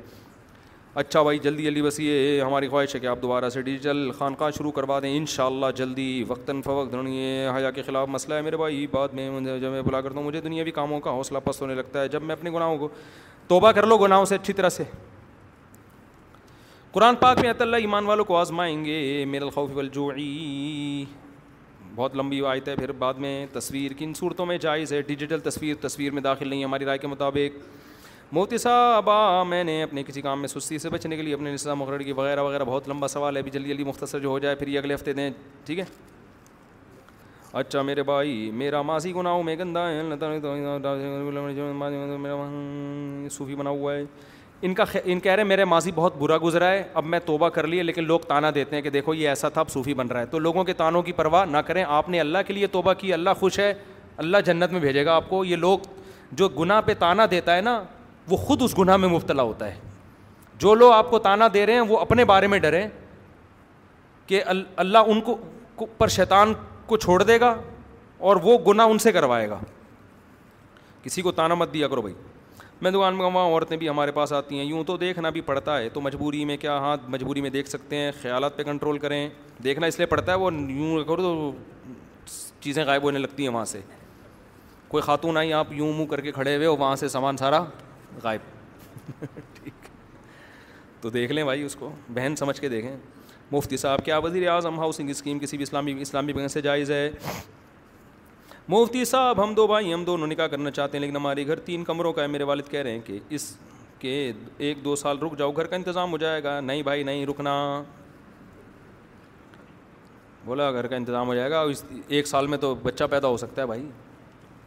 اچھا 1.01 1.21
بھائی 1.23 1.39
جلدی 1.39 1.63
جلدی 1.63 1.81
بس 1.81 1.99
یہ 1.99 2.41
ہماری 2.41 2.67
خواہش 2.67 2.93
ہے 2.95 2.99
کہ 2.99 3.07
آپ 3.07 3.21
دوبارہ 3.21 3.49
سے 3.49 3.61
ڈیجیٹل 3.61 4.09
خانقاہ 4.17 4.49
شروع 4.57 4.71
کروا 4.71 4.99
دیں 5.03 5.15
ان 5.17 5.25
شاء 5.33 5.45
اللہ 5.45 5.65
جلدی 5.75 6.23
وقتاً 6.27 6.61
فوقتیں 6.61 6.99
حیا 7.57 7.71
کے 7.75 7.81
خلاف 7.87 8.07
مسئلہ 8.09 8.35
ہے 8.35 8.41
میرے 8.41 8.57
بھائی 8.57 8.85
بات 8.91 9.13
میں 9.13 9.29
جب 9.61 9.69
میں 9.71 9.81
بلا 9.81 10.01
کرتا 10.01 10.17
ہوں 10.17 10.25
مجھے 10.25 10.41
دنیاوی 10.41 10.71
کاموں 10.71 10.99
کا 11.01 11.11
حوصلہ 11.11 11.37
پس 11.43 11.61
ہونے 11.61 11.75
لگتا 11.75 12.01
ہے 12.01 12.07
جب 12.15 12.23
میں 12.23 12.35
اپنے 12.35 12.49
گناہوں 12.55 12.77
کو 12.77 12.89
توبہ 13.47 13.71
کر 13.79 13.87
لو 13.87 13.97
گناہوں 13.97 14.25
سے 14.25 14.35
اچھی 14.35 14.53
طرح 14.53 14.69
سے 14.77 14.83
قرآن 16.91 17.15
پاک 17.19 17.39
میں 17.41 17.53
اللہ 17.59 17.75
ایمان 17.75 18.05
والوں 18.05 18.25
کو 18.25 18.35
آزمائیں 18.37 18.83
گے 18.85 19.23
میرا 19.27 19.45
بہت 21.95 22.15
لمبی 22.15 22.41
آیت 22.47 22.67
ہے 22.67 22.75
پھر 22.75 22.91
بعد 22.99 23.13
میں 23.23 23.31
تصویر 23.53 23.91
کن 23.97 24.13
صورتوں 24.17 24.45
میں 24.45 24.57
جائز 24.61 24.93
ہے 24.93 25.01
ڈیجیٹل 25.07 25.39
تصویر 25.49 25.75
تصویر 25.81 26.11
میں 26.13 26.21
داخل 26.21 26.47
نہیں 26.49 26.59
ہے 26.59 26.65
ہماری 26.65 26.85
رائے 26.85 26.97
کے 26.97 27.07
مطابق 27.07 27.57
موتی 28.35 28.57
صاحب 28.57 29.09
میں 29.47 29.63
نے 29.63 29.81
اپنے 29.83 30.03
کسی 30.07 30.21
کام 30.21 30.39
میں 30.39 30.47
سستی 30.47 30.77
سے 30.79 30.89
بچنے 30.89 31.15
کے 31.15 31.21
لیے 31.21 31.33
اپنے 31.33 31.53
نصاب 31.53 31.77
مقرر 31.77 31.99
کی 32.01 32.11
وغیرہ 32.17 32.41
وغیرہ 32.43 32.63
بہت 32.65 32.87
لمبا 32.89 33.07
سوال 33.07 33.35
ہے 33.35 33.39
ابھی 33.41 33.51
جلدی 33.51 33.69
جلدی 33.69 33.83
مختصر 33.83 34.19
جو 34.19 34.29
ہو 34.29 34.39
جائے 34.39 34.55
پھر 34.55 34.67
یہ 34.67 34.79
اگلے 34.79 34.93
ہفتے 34.95 35.13
دیں 35.13 35.29
ٹھیک 35.65 35.79
ہے 35.79 35.83
اچھا 37.61 37.81
میرے 37.81 38.03
بھائی 38.03 38.49
میرا 38.53 38.81
ماضی 38.81 39.13
گناہوں 39.15 39.43
میں 39.43 39.55
ہے 41.57 43.29
صوفی 43.31 43.55
بنا 43.55 43.69
ہوا 43.69 43.93
ہے 43.93 44.03
ان 44.63 44.73
کا 44.75 44.83
ان 45.03 45.19
کہہ 45.19 45.31
رہے 45.31 45.41
ہیں 45.41 45.47
میرے 45.49 45.65
ماضی 45.65 45.91
بہت 45.95 46.15
برا 46.17 46.37
گزرا 46.43 46.69
ہے 46.71 46.83
اب 46.99 47.05
میں 47.05 47.19
توبہ 47.25 47.47
کر 47.49 47.67
لیے 47.67 47.83
لیکن 47.83 48.03
لوگ 48.07 48.19
تانا 48.27 48.49
دیتے 48.55 48.75
ہیں 48.75 48.81
کہ 48.83 48.89
دیکھو 48.89 49.13
یہ 49.13 49.29
ایسا 49.29 49.49
تھا 49.49 49.61
اب 49.61 49.69
صوفی 49.69 49.93
بن 49.93 50.07
رہا 50.07 50.19
ہے 50.19 50.25
تو 50.31 50.39
لوگوں 50.39 50.63
کے 50.63 50.73
تانوں 50.81 51.01
کی 51.03 51.11
پرواہ 51.19 51.45
نہ 51.51 51.57
کریں 51.67 51.83
آپ 51.87 52.09
نے 52.09 52.19
اللہ 52.19 52.37
کے 52.47 52.53
لیے 52.53 52.67
توبہ 52.71 52.93
کی 52.99 53.13
اللہ 53.13 53.29
خوش 53.39 53.57
ہے 53.59 53.73
اللہ 54.17 54.37
جنت 54.45 54.71
میں 54.71 54.79
بھیجے 54.79 55.05
گا 55.05 55.15
آپ 55.15 55.29
کو 55.29 55.43
یہ 55.45 55.55
لوگ 55.55 55.79
جو 56.39 56.49
گناہ 56.59 56.81
پہ 56.85 56.93
تانا 56.99 57.25
دیتا 57.31 57.55
ہے 57.55 57.61
نا 57.61 57.81
وہ 58.29 58.37
خود 58.37 58.61
اس 58.61 58.77
گناہ 58.79 58.97
میں 58.97 59.09
مبتلا 59.09 59.43
ہوتا 59.43 59.67
ہے 59.67 59.75
جو 60.59 60.73
لوگ 60.75 60.91
آپ 60.93 61.09
کو 61.09 61.19
تانا 61.19 61.47
دے 61.53 61.65
رہے 61.65 61.73
ہیں 61.73 61.81
وہ 61.87 61.99
اپنے 61.99 62.25
بارے 62.25 62.47
میں 62.47 62.59
ڈریں 62.59 62.87
کہ 64.27 64.43
اللہ 64.77 64.97
ان 65.07 65.21
کو 65.21 65.85
پر 65.97 66.07
شیطان 66.17 66.53
کو 66.85 66.97
چھوڑ 66.97 67.21
دے 67.23 67.39
گا 67.39 67.53
اور 68.29 68.37
وہ 68.43 68.57
گناہ 68.67 68.87
ان 68.87 68.97
سے 69.07 69.11
کروائے 69.11 69.49
گا 69.49 69.59
کسی 71.03 71.21
کو 71.21 71.31
تانا 71.31 71.55
مت 71.55 71.73
دیا 71.73 71.87
کرو 71.87 72.01
بھائی 72.01 72.13
میں 72.81 72.91
دکان 72.91 73.15
میں 73.17 73.25
وہاں 73.31 73.45
عورتیں 73.47 73.75
بھی 73.77 73.87
ہمارے 73.89 74.11
پاس 74.11 74.31
آتی 74.33 74.57
ہیں 74.57 74.63
یوں 74.65 74.83
تو 74.83 74.95
دیکھنا 74.97 75.29
بھی 75.29 75.41
پڑتا 75.45 75.77
ہے 75.79 75.89
تو 75.93 76.01
مجبوری 76.01 76.43
میں 76.45 76.55
کیا 76.61 76.77
ہاں 76.79 76.95
مجبوری 77.07 77.41
میں 77.41 77.49
دیکھ 77.49 77.67
سکتے 77.69 77.95
ہیں 77.95 78.11
خیالات 78.21 78.55
پہ 78.57 78.63
کنٹرول 78.63 78.97
کریں 78.99 79.27
دیکھنا 79.63 79.87
اس 79.87 79.97
لیے 79.97 80.05
پڑتا 80.13 80.31
ہے 80.31 80.37
وہ 80.37 80.51
یوں 80.53 81.03
کرو 81.07 81.21
تو 81.21 81.51
چیزیں 82.61 82.83
غائب 82.85 83.03
ہونے 83.03 83.19
لگتی 83.19 83.43
ہیں 83.47 83.53
وہاں 83.53 83.65
سے 83.65 83.81
کوئی 84.87 85.01
خاتون 85.03 85.37
آئی 85.37 85.53
آپ 85.53 85.73
یوں 85.73 85.91
منہ 85.97 86.05
کر 86.11 86.21
کے 86.21 86.31
کھڑے 86.31 86.55
ہوئے 86.55 86.67
ہو 86.67 86.75
وہاں 86.77 86.95
سے 87.03 87.07
سامان 87.09 87.37
سارا 87.37 87.63
غائب 88.23 88.49
ٹھیک 89.61 89.87
تو 91.01 91.09
دیکھ 91.09 91.31
لیں 91.31 91.43
بھائی 91.43 91.63
اس 91.63 91.75
کو 91.79 91.91
بہن 92.13 92.35
سمجھ 92.39 92.59
کے 92.61 92.69
دیکھیں 92.69 92.95
مفتی 93.51 93.77
صاحب 93.77 94.05
کیا 94.05 94.17
وزیر 94.23 94.47
اعظم 94.49 94.79
ہاؤسنگ 94.79 95.09
اسکیم 95.09 95.39
کسی 95.39 95.57
بھی 95.57 95.63
اسلامی 95.63 95.99
اسلامی 96.01 96.33
بینک 96.33 96.51
سے 96.51 96.61
جائز 96.61 96.91
ہے 96.91 97.09
مفتی 98.71 99.03
صاحب 99.05 99.41
ہم 99.43 99.53
دو 99.53 99.65
بھائی 99.67 99.93
ہم 99.93 100.03
دونوں 100.05 100.27
نکاح 100.27 100.47
کرنا 100.47 100.71
چاہتے 100.71 100.97
ہیں 100.97 100.99
لیکن 101.03 101.15
ہمارے 101.15 101.45
گھر 101.47 101.59
تین 101.65 101.83
کمروں 101.83 102.11
کا 102.13 102.21
ہے 102.21 102.27
میرے 102.35 102.43
والد 102.49 102.69
کہہ 102.71 102.81
رہے 102.81 102.91
ہیں 102.91 102.99
کہ 103.05 103.17
اس 103.37 103.51
کے 103.99 104.11
ایک 104.67 104.83
دو 104.83 104.95
سال 104.95 105.17
رک 105.21 105.37
جاؤ 105.37 105.51
گھر 105.57 105.67
کا 105.71 105.75
انتظام 105.75 106.11
ہو 106.11 106.17
جائے 106.17 106.43
گا 106.43 106.59
نہیں 106.67 106.81
بھائی 106.89 107.03
نہیں 107.09 107.25
رکنا 107.25 107.55
بولا 110.45 110.71
گھر 110.71 110.87
کا 110.87 110.95
انتظام 110.95 111.27
ہو 111.27 111.35
جائے 111.35 111.49
گا 111.51 111.61
اس 111.71 111.83
ایک 112.07 112.27
سال 112.27 112.47
میں 112.53 112.57
تو 112.57 112.73
بچہ 112.83 113.03
پیدا 113.09 113.27
ہو 113.27 113.37
سکتا 113.37 113.61
ہے 113.61 113.67
بھائی 113.67 113.83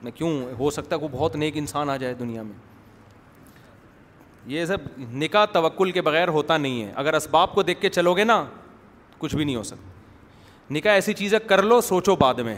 نہ 0.02 0.10
کیوں 0.14 0.31
ہو 0.59 0.70
سکتا 0.78 0.94
ہے 0.97 1.01
کوئی 1.01 1.16
بہت 1.16 1.36
نیک 1.44 1.56
انسان 1.56 1.90
آ 1.90 1.97
جائے 2.05 2.14
دنیا 2.18 2.43
میں 2.51 2.55
یہ 4.55 4.64
سب 4.72 4.86
نکاح 5.22 5.44
توکل 5.52 5.90
کے 5.93 6.02
بغیر 6.10 6.28
ہوتا 6.39 6.56
نہیں 6.66 6.82
ہے 6.85 6.93
اگر 7.05 7.14
اسباب 7.14 7.55
کو 7.55 7.62
دیکھ 7.70 7.81
کے 7.82 7.90
چلو 7.98 8.14
گے 8.16 8.24
نا 8.24 8.43
کچھ 9.18 9.36
بھی 9.36 9.44
نہیں 9.44 9.56
ہو 9.56 9.62
سکتا 9.72 10.72
نکاح 10.74 10.93
ایسی 10.94 11.12
چیزیں 11.24 11.39
کر 11.48 11.62
لو 11.62 11.81
سوچو 11.89 12.16
بعد 12.26 12.44
میں 12.51 12.56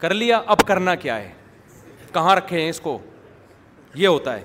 کر 0.00 0.14
لیا 0.14 0.40
اب 0.52 0.58
کرنا 0.66 0.94
کیا 1.04 1.16
ہے 1.20 1.32
کہاں 2.12 2.36
رکھے 2.36 2.60
ہیں 2.60 2.68
اس 2.68 2.80
کو 2.80 2.98
یہ 3.94 4.06
ہوتا 4.08 4.34
ہے 4.38 4.42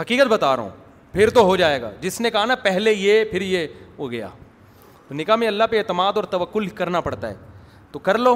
حقیقت 0.00 0.28
بتا 0.30 0.54
رہا 0.56 0.62
ہوں 0.62 0.82
پھر 1.12 1.30
تو 1.34 1.42
ہو 1.46 1.54
جائے 1.56 1.80
گا 1.82 1.90
جس 2.00 2.20
نے 2.20 2.30
کہا 2.30 2.44
نا 2.44 2.54
پہلے 2.62 2.92
یہ 2.92 3.24
پھر 3.30 3.42
یہ 3.42 3.66
ہو 3.98 4.10
گیا 4.10 4.28
تو 5.08 5.14
نکاح 5.14 5.36
میں 5.36 5.48
اللہ 5.48 5.64
پہ 5.70 5.78
اعتماد 5.78 6.12
اور 6.16 6.24
توکل 6.30 6.66
کرنا 6.80 7.00
پڑتا 7.00 7.28
ہے 7.30 7.34
تو 7.92 7.98
کر 8.08 8.18
لو 8.18 8.34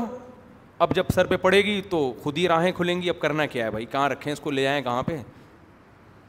اب 0.87 0.95
جب 0.95 1.05
سر 1.15 1.27
پہ 1.27 1.37
پڑے 1.43 1.63
گی 1.65 1.81
تو 1.91 2.13
خود 2.23 2.39
ہی 2.39 2.47
راہیں 2.49 2.71
کھلیں 2.73 3.01
گی 3.03 3.11
اب 3.11 3.19
کرنا 3.21 3.47
کیا 3.55 3.65
ہے 3.67 3.71
بھائی 3.71 3.87
کہاں 3.93 4.09
رکھیں 4.09 4.33
اس 4.33 4.41
کو 4.41 4.51
لے 4.51 4.67
آئیں 4.69 4.83
کہاں 4.83 5.03
پہ 5.03 5.17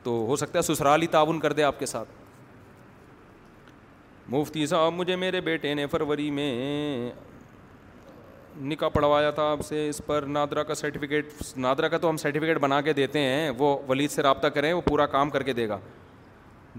تو 0.04 0.12
ہو 0.28 0.36
سکتا 0.36 0.60
ہے 0.60 0.74
سسرالی 0.74 1.08
تعاون 1.16 1.40
کر 1.40 1.54
دے 1.54 1.64
آپ 1.64 1.80
کے 1.80 1.86
ساتھ 1.86 2.10
مفتی 4.34 4.66
صاحب 4.68 4.94
مجھے 4.94 5.16
میرے 5.16 5.42
بیٹے 5.42 5.74
نے 5.74 5.86
فروری 5.92 6.30
میں 6.32 6.52
نکاح 8.68 8.90
پڑھوایا 8.94 9.30
تھا 9.32 9.44
آپ 9.52 9.60
سے 9.68 9.88
اس 9.90 10.00
پر 10.06 10.24
نادرا 10.28 10.64
کا 10.64 10.76
سرٹیفکیٹ 10.76 11.26
نادرا 11.58 11.88
کا 11.88 11.98
تو 11.98 12.10
ہم 12.10 12.18
سرٹیفکیٹ 12.18 12.58
بنا 12.60 12.80
کے 12.82 12.94
دیتے 12.94 13.20
ہیں 13.20 13.50
وہ 13.58 13.76
ولید 13.90 14.12
سے 14.12 14.22
رابطہ 14.24 14.48
کریں 14.54 14.72
وہ 14.74 14.82
پورا 14.86 15.06
کام 15.14 15.30
کر 15.30 15.44
کے 15.44 15.54
دے 15.54 15.68
گا 15.70 15.78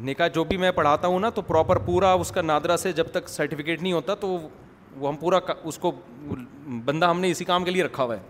نکاح 0.05 0.29
جو 0.35 0.45
بھی 0.45 0.57
میں 0.57 0.71
پڑھاتا 0.73 1.09
ہوں 1.09 1.21
نا 1.21 1.31
تو 1.35 1.43
پراپر 1.43 1.79
پورا 1.87 2.13
اس 2.13 2.31
کا 2.33 2.43
نادرا 2.43 2.77
سے 2.77 2.93
جب 2.93 3.07
تک 3.13 3.29
سرٹیفکیٹ 3.29 3.83
نہیں 3.83 3.93
ہوتا 3.93 4.15
تو 4.25 4.37
وہ 4.99 5.09
ہم 5.09 5.17
پورا 5.21 5.39
اس 5.63 5.79
کو 5.79 5.93
بندہ 6.85 7.07
ہم 7.11 7.21
نے 7.21 7.31
اسی 7.31 7.45
کام 7.45 7.65
کے 7.65 7.71
لیے 7.71 7.83
رکھا 7.85 8.05
ہوا 8.05 8.17
ہے 8.17 8.21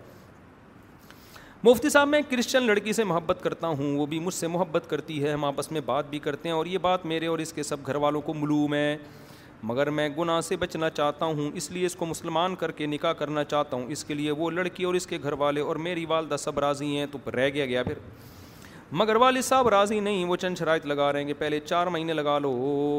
مفتی 1.63 1.89
صاحب 1.89 2.07
میں 2.09 2.21
کرسچن 2.29 2.63
لڑکی 2.67 2.93
سے 2.93 3.03
محبت 3.03 3.41
کرتا 3.43 3.67
ہوں 3.79 3.95
وہ 3.97 4.05
بھی 4.13 4.19
مجھ 4.19 4.33
سے 4.33 4.47
محبت 4.47 4.89
کرتی 4.89 5.23
ہے 5.23 5.31
ہم 5.33 5.45
آپس 5.45 5.71
میں 5.71 5.81
بات 5.85 6.09
بھی 6.09 6.19
کرتے 6.19 6.49
ہیں 6.49 6.55
اور 6.55 6.65
یہ 6.65 6.77
بات 6.81 7.05
میرے 7.05 7.27
اور 7.27 7.39
اس 7.39 7.53
کے 7.53 7.63
سب 7.63 7.85
گھر 7.87 7.95
والوں 8.05 8.21
کو 8.21 8.33
ملوم 8.33 8.73
ہے 8.73 8.97
مگر 9.69 9.89
میں 9.89 10.07
گناہ 10.17 10.39
سے 10.41 10.55
بچنا 10.57 10.89
چاہتا 10.89 11.25
ہوں 11.25 11.51
اس 11.61 11.69
لیے 11.71 11.85
اس 11.85 11.95
کو 11.95 12.05
مسلمان 12.05 12.55
کر 12.61 12.71
کے 12.77 12.85
نکاح 12.85 13.13
کرنا 13.17 13.43
چاہتا 13.43 13.77
ہوں 13.77 13.85
اس 13.91 14.03
کے 14.05 14.13
لیے 14.13 14.31
وہ 14.41 14.49
لڑکی 14.51 14.83
اور 14.83 14.93
اس 14.99 15.07
کے 15.07 15.17
گھر 15.23 15.33
والے 15.41 15.61
اور 15.61 15.75
میری 15.87 16.05
والدہ 16.09 16.35
سب 16.39 16.59
راضی 16.59 16.95
ہیں 16.97 17.05
تو 17.11 17.17
رہ 17.35 17.49
گیا 17.53 17.65
گیا 17.65 17.83
پھر 17.83 17.97
مگر 18.99 19.15
والد 19.15 19.41
صاحب 19.45 19.67
راضی 19.69 19.99
نہیں 20.05 20.25
وہ 20.25 20.35
چند 20.35 20.55
شرائط 20.59 20.85
لگا 20.85 21.11
رہے 21.11 21.19
ہیں 21.19 21.27
کہ 21.27 21.33
پہلے 21.39 21.59
چار 21.65 21.87
مہینے 21.95 22.13
لگا 22.13 22.37
لو 22.39 22.51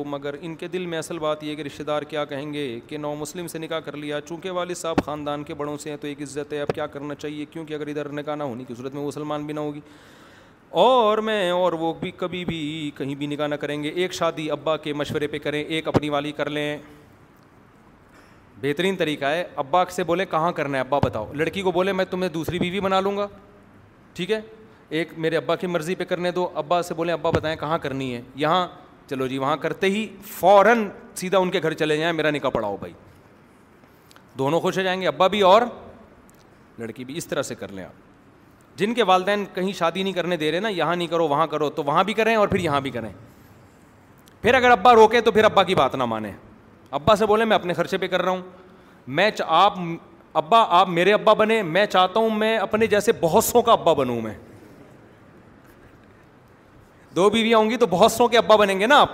مگر 0.06 0.34
ان 0.40 0.54
کے 0.56 0.68
دل 0.74 0.86
میں 0.92 0.98
اصل 0.98 1.18
بات 1.18 1.42
یہ 1.44 1.54
کہ 1.54 1.62
رشتہ 1.62 1.82
دار 1.86 2.02
کیا 2.12 2.24
کہیں 2.30 2.52
گے 2.52 2.62
کہ 2.86 2.98
نو 2.98 3.14
مسلم 3.20 3.46
سے 3.54 3.58
نکاح 3.58 3.80
کر 3.84 3.96
لیا 4.04 4.20
چونکہ 4.28 4.50
والد 4.60 4.76
صاحب 4.76 5.04
خاندان 5.06 5.44
کے 5.50 5.54
بڑوں 5.54 5.76
سے 5.82 5.90
ہیں 5.90 5.96
تو 6.00 6.06
ایک 6.06 6.22
عزت 6.22 6.52
ہے 6.52 6.60
اب 6.60 6.72
کیا 6.74 6.86
کرنا 6.94 7.14
چاہیے 7.14 7.44
کیونکہ 7.50 7.74
اگر 7.74 7.86
ادھر 7.96 8.12
نکاح 8.22 8.34
نہ 8.34 8.42
ہونے 8.52 8.64
کی 8.68 8.74
صورت 8.78 8.94
میں 8.94 9.02
مسلمان 9.06 9.44
بھی 9.46 9.54
نہ 9.54 9.60
ہوگی 9.68 9.80
اور 10.80 11.18
میں 11.18 11.50
اور 11.50 11.72
وہ 11.78 11.92
بھی 12.00 12.10
کبھی 12.16 12.44
بھی 12.44 12.90
کہیں 12.96 13.14
بھی 13.14 13.26
نکاح 13.26 13.46
نہ 13.46 13.54
کریں 13.60 13.82
گے 13.82 13.88
ایک 13.88 14.12
شادی 14.14 14.50
ابا 14.50 14.76
کے 14.76 14.92
مشورے 14.92 15.26
پہ 15.28 15.38
کریں 15.38 15.62
ایک 15.64 15.88
اپنی 15.88 16.08
والی 16.10 16.30
کر 16.36 16.50
لیں 16.50 16.76
بہترین 18.60 18.96
طریقہ 18.96 19.24
ہے 19.24 19.42
ابا 19.56 19.84
سے 19.94 20.04
بولے 20.04 20.24
کہاں 20.30 20.52
کرنا 20.56 20.78
ہے 20.78 20.80
ابا 20.80 20.98
بتاؤ 21.02 21.26
لڑکی 21.36 21.62
کو 21.62 21.72
بولے 21.72 21.92
میں 21.92 22.04
تمہیں 22.10 22.28
دوسری 22.34 22.58
بیوی 22.58 22.80
بنا 22.80 23.00
لوں 23.00 23.16
گا 23.16 23.26
ٹھیک 24.14 24.30
ہے 24.30 24.40
ایک 25.00 25.12
میرے 25.18 25.36
ابا 25.36 25.56
کی 25.56 25.66
مرضی 25.66 25.94
پہ 25.94 26.04
کرنے 26.04 26.30
دو 26.32 26.48
ابا 26.62 26.80
سے 26.82 26.94
بولیں 26.94 27.12
ابا 27.14 27.30
بتائیں 27.34 27.56
کہاں 27.60 27.78
کرنی 27.82 28.14
ہے 28.14 28.20
یہاں 28.36 28.66
چلو 29.10 29.26
جی 29.28 29.38
وہاں 29.38 29.56
کرتے 29.60 29.86
ہی 29.90 30.06
فوراً 30.38 30.88
سیدھا 31.16 31.38
ان 31.38 31.50
کے 31.50 31.60
گھر 31.62 31.72
چلے 31.82 31.96
جائیں 31.98 32.12
میرا 32.12 32.30
نکاح 32.30 32.50
پڑاؤ 32.54 32.76
بھائی 32.80 32.92
دونوں 34.38 34.60
خوش 34.60 34.78
ہو 34.78 34.82
جائیں 34.82 35.00
گے 35.00 35.06
ابا 35.08 35.26
بھی 35.34 35.40
اور 35.52 35.62
لڑکی 36.78 37.04
بھی 37.04 37.16
اس 37.16 37.26
طرح 37.26 37.42
سے 37.42 37.54
کر 37.54 37.72
لیں 37.72 37.84
آپ 37.84 38.10
جن 38.76 38.94
کے 38.94 39.02
والدین 39.04 39.44
کہیں 39.54 39.72
شادی 39.78 40.02
نہیں 40.02 40.12
کرنے 40.14 40.36
دے 40.36 40.50
رہے 40.52 40.60
نا 40.60 40.68
یہاں 40.68 40.94
نہیں 40.96 41.08
کرو 41.08 41.28
وہاں 41.28 41.46
کرو 41.46 41.68
تو 41.70 41.82
وہاں 41.84 42.04
بھی 42.04 42.12
کریں 42.14 42.34
اور 42.34 42.48
پھر 42.48 42.58
یہاں 42.60 42.80
بھی 42.80 42.90
کریں 42.90 43.08
پھر 44.42 44.54
اگر 44.54 44.70
ابا 44.70 44.94
روکے 44.94 45.20
تو 45.20 45.32
پھر 45.32 45.44
ابا 45.44 45.62
کی 45.64 45.74
بات 45.74 45.94
نہ 45.94 46.04
مانیں 46.12 46.32
ابا 46.94 47.16
سے 47.16 47.26
بولیں 47.26 47.44
میں 47.46 47.56
اپنے 47.56 47.74
خرچے 47.74 47.98
پہ 47.98 48.06
کر 48.08 48.22
رہا 48.22 48.30
ہوں 48.30 48.40
میں 49.06 49.30
آپ 49.46 49.74
ابا 50.36 50.64
آپ 50.78 50.88
میرے 50.88 51.12
ابا 51.12 51.32
بنے 51.38 51.60
میں 51.62 51.84
چاہتا 51.86 52.20
ہوں 52.20 52.30
میں 52.38 52.56
اپنے 52.58 52.86
جیسے 52.86 53.12
بہت 53.20 53.44
سو 53.44 53.62
کا 53.62 53.72
ابا 53.72 53.92
بنوں 53.92 54.20
میں 54.22 54.34
دو 57.16 57.28
بیویاں 57.30 57.58
ہوں 57.58 57.70
گی 57.70 57.76
تو 57.76 57.86
بہت 57.90 58.12
سو 58.12 58.28
کے 58.28 58.38
ابا 58.38 58.56
بنیں 58.56 58.78
گے 58.80 58.86
نا 58.86 59.00
آپ 59.00 59.10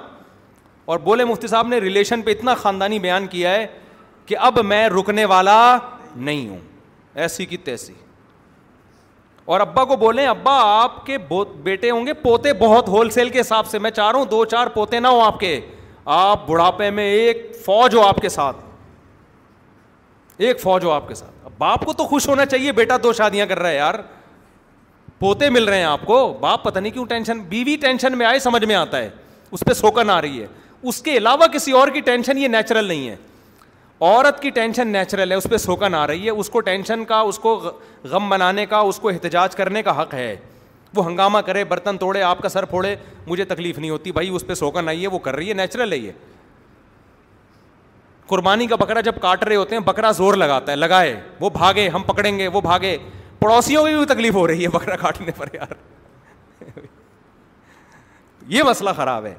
اور 0.91 0.99
بولے 1.05 1.25
مفتی 1.25 1.47
صاحب 1.49 1.69
نے 1.69 1.79
ریلیشن 1.81 2.23
پہ 2.23 2.31
اتنا 2.31 2.55
خاندانی 2.63 2.99
بیان 2.99 3.27
کیا 3.31 3.51
ہے 3.55 3.67
کہ 4.27 4.37
اب 4.41 4.59
میں 4.65 4.89
رکنے 4.89 5.25
والا 5.25 5.57
نہیں 6.17 6.49
ہوں 6.49 6.59
ایسی 7.15 7.47
کی 7.47 7.57
تیسی 7.57 7.93
اور 9.49 9.61
ابا 9.61 9.83
کو 9.91 9.97
بولے 9.97 10.27
ابا 10.27 10.55
آپ 10.81 11.05
کے 11.05 11.17
بیٹے 11.63 11.91
ہوں 11.91 12.07
گے 12.07 12.13
پوتے 12.23 12.53
بہت 12.59 12.89
ہول 12.89 13.11
سیل 13.11 13.29
کے 13.37 13.41
حساب 13.41 13.67
سے 13.67 13.79
میں 13.85 13.91
چاہ 13.91 14.11
رہا 14.11 14.19
ہوں 14.19 14.25
دو 14.31 14.45
چار 14.45 14.67
پوتے 14.75 14.99
نہ 15.01 15.09
ہوں 15.09 15.23
آپ 15.27 15.39
کے 15.41 15.61
آپ 16.17 16.47
بڑھاپے 16.49 16.89
میں 16.99 17.05
ایک 17.11 17.39
فوج 17.65 17.95
ہو 17.95 18.03
آپ 18.07 18.17
کے 18.23 18.29
ساتھ 18.29 18.57
ایک 20.47 20.61
فوج 20.61 20.85
ہو 20.85 20.91
آپ 20.93 21.09
کے 21.09 21.15
ساتھ 21.15 21.49
باپ 21.59 21.85
کو 21.87 21.93
تو 21.93 22.05
خوش 22.07 22.29
ہونا 22.29 22.47
چاہیے 22.47 22.73
بیٹا 22.81 22.97
دو 23.03 23.13
شادیاں 23.23 23.47
کر 23.47 23.59
رہا 23.59 23.69
ہے 23.71 23.77
یار 23.77 23.95
پوتے 25.19 25.49
مل 25.51 25.65
رہے 25.69 25.77
ہیں 25.79 25.85
آپ 25.85 26.05
کو 26.07 26.23
باپ 26.41 26.63
پتہ 26.65 26.79
نہیں 26.79 26.93
کیوں 26.93 27.07
ٹینشن 27.09 27.41
بیوی 27.49 27.77
ٹینشن 27.81 28.19
میں 28.19 28.27
آئے 28.27 28.39
سمجھ 28.41 28.65
میں 28.65 28.77
آتا 28.77 28.99
ہے 28.99 29.09
اس 29.51 29.61
پہ 29.67 29.73
سوکن 29.75 30.11
آ 30.11 30.21
رہی 30.23 30.41
ہے 30.43 30.47
اس 30.89 31.03
کے 31.03 31.17
علاوہ 31.17 31.47
کسی 31.53 31.73
اور 31.81 31.89
کی 31.95 32.01
ٹینشن 32.11 32.39
یہ 32.39 32.49
نیچرل 32.49 32.85
نہیں 32.85 33.09
ہے 33.09 33.17
عورت 34.03 34.41
کی 34.43 34.51
ٹینشن 34.55 34.89
نیچرل 34.93 35.31
ہے 35.31 35.37
اس 35.37 35.47
پہ 35.51 35.57
سوکن 35.57 35.95
آ 35.95 36.07
رہی 36.07 36.25
ہے 36.25 36.31
اس 36.31 36.49
کو 36.51 36.61
ٹینشن 36.61 37.05
کا 37.05 37.19
اس 37.21 37.39
کو 37.39 37.55
غم 38.11 38.29
بنانے 38.31 38.67
کا 38.67 38.79
اس 38.79 38.99
کو 39.01 39.09
احتجاج 39.09 39.57
کرنے 39.57 39.83
کا 39.83 40.01
حق 40.03 40.13
ہے 40.15 40.35
وہ 40.97 41.07
ہنگامہ 41.07 41.39
کرے 41.47 41.65
برتن 41.71 41.97
توڑے 42.01 42.23
آپ 42.23 42.39
کا 42.43 42.49
سر 42.49 42.65
پھوڑے 42.65 42.95
مجھے 43.27 43.45
تکلیف 43.45 43.79
نہیں 43.79 43.91
ہوتی 43.91 44.13
بھائی 44.13 44.29
اس 44.35 44.47
پہ 44.47 44.55
سوکن 44.55 44.89
آئی 44.89 45.03
ہے 45.03 45.09
وہ 45.15 45.19
کر 45.25 45.35
رہی 45.37 45.49
ہے 45.49 45.55
نیچرل 45.55 45.93
ہے 45.93 45.97
یہ 45.99 46.13
قربانی 48.27 48.67
کا 48.67 48.77
بکرا 48.77 49.01
جب 49.01 49.21
کاٹ 49.23 49.45
رہے 49.45 49.57
ہوتے 49.57 49.77
ہیں 49.77 49.83
بکرا 49.83 50.11
زور 50.13 50.35
لگاتا 50.37 50.73
ہے 50.73 50.77
لگائے 50.77 51.15
وہ 51.41 51.51
بھاگے 51.51 51.89
ہم 51.95 52.03
پکڑیں 52.07 52.39
گے 52.39 52.49
وہ 52.53 52.61
بھاگے 52.61 52.97
پڑوسیوں 53.41 53.85
کی 53.87 53.95
بھی 53.97 54.05
تکلیف 54.15 54.35
ہو 54.35 54.47
رہی 54.47 54.63
ہے 54.65 54.69
بکرا 54.73 54.97
کاٹنے 55.01 55.31
پر 55.37 55.55
یار 55.55 55.73
یہ 58.49 58.63
مسئلہ 58.69 58.91
خراب 58.97 59.25
ہے 59.27 59.35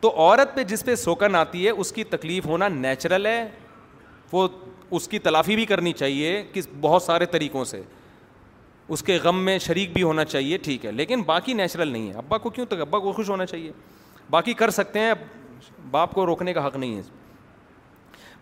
تو 0.00 0.12
عورت 0.20 0.54
پہ 0.54 0.62
جس 0.68 0.84
پہ 0.84 0.94
سوکن 0.94 1.34
آتی 1.36 1.64
ہے 1.66 1.70
اس 1.70 1.92
کی 1.92 2.04
تکلیف 2.04 2.46
ہونا 2.46 2.68
نیچرل 2.68 3.26
ہے 3.26 3.46
وہ 4.34 4.46
اس 4.96 5.06
کی 5.08 5.18
تلافی 5.26 5.54
بھی 5.56 5.64
کرنی 5.66 5.92
چاہیے 6.02 6.30
کس 6.52 6.66
بہت 6.80 7.02
سارے 7.02 7.26
طریقوں 7.34 7.64
سے 7.72 7.80
اس 8.94 9.02
کے 9.02 9.18
غم 9.24 9.38
میں 9.44 9.58
شریک 9.66 9.92
بھی 9.92 10.02
ہونا 10.02 10.24
چاہیے 10.24 10.56
ٹھیک 10.64 10.84
ہے 10.86 10.90
لیکن 10.92 11.20
باقی 11.26 11.52
نیچرل 11.60 11.88
نہیں 11.88 12.08
ہے 12.08 12.14
ابا 12.24 12.38
کو 12.46 12.50
کیوں 12.56 12.64
تک 12.72 12.80
ابا 12.80 12.98
کو 13.04 13.12
خوش 13.18 13.28
ہونا 13.30 13.44
چاہیے 13.46 13.70
باقی 14.30 14.54
کر 14.62 14.70
سکتے 14.78 15.00
ہیں 15.00 15.12
باپ 15.90 16.12
کو 16.14 16.24
روکنے 16.26 16.52
کا 16.52 16.66
حق 16.66 16.76
نہیں 16.76 16.96
ہے 16.96 17.02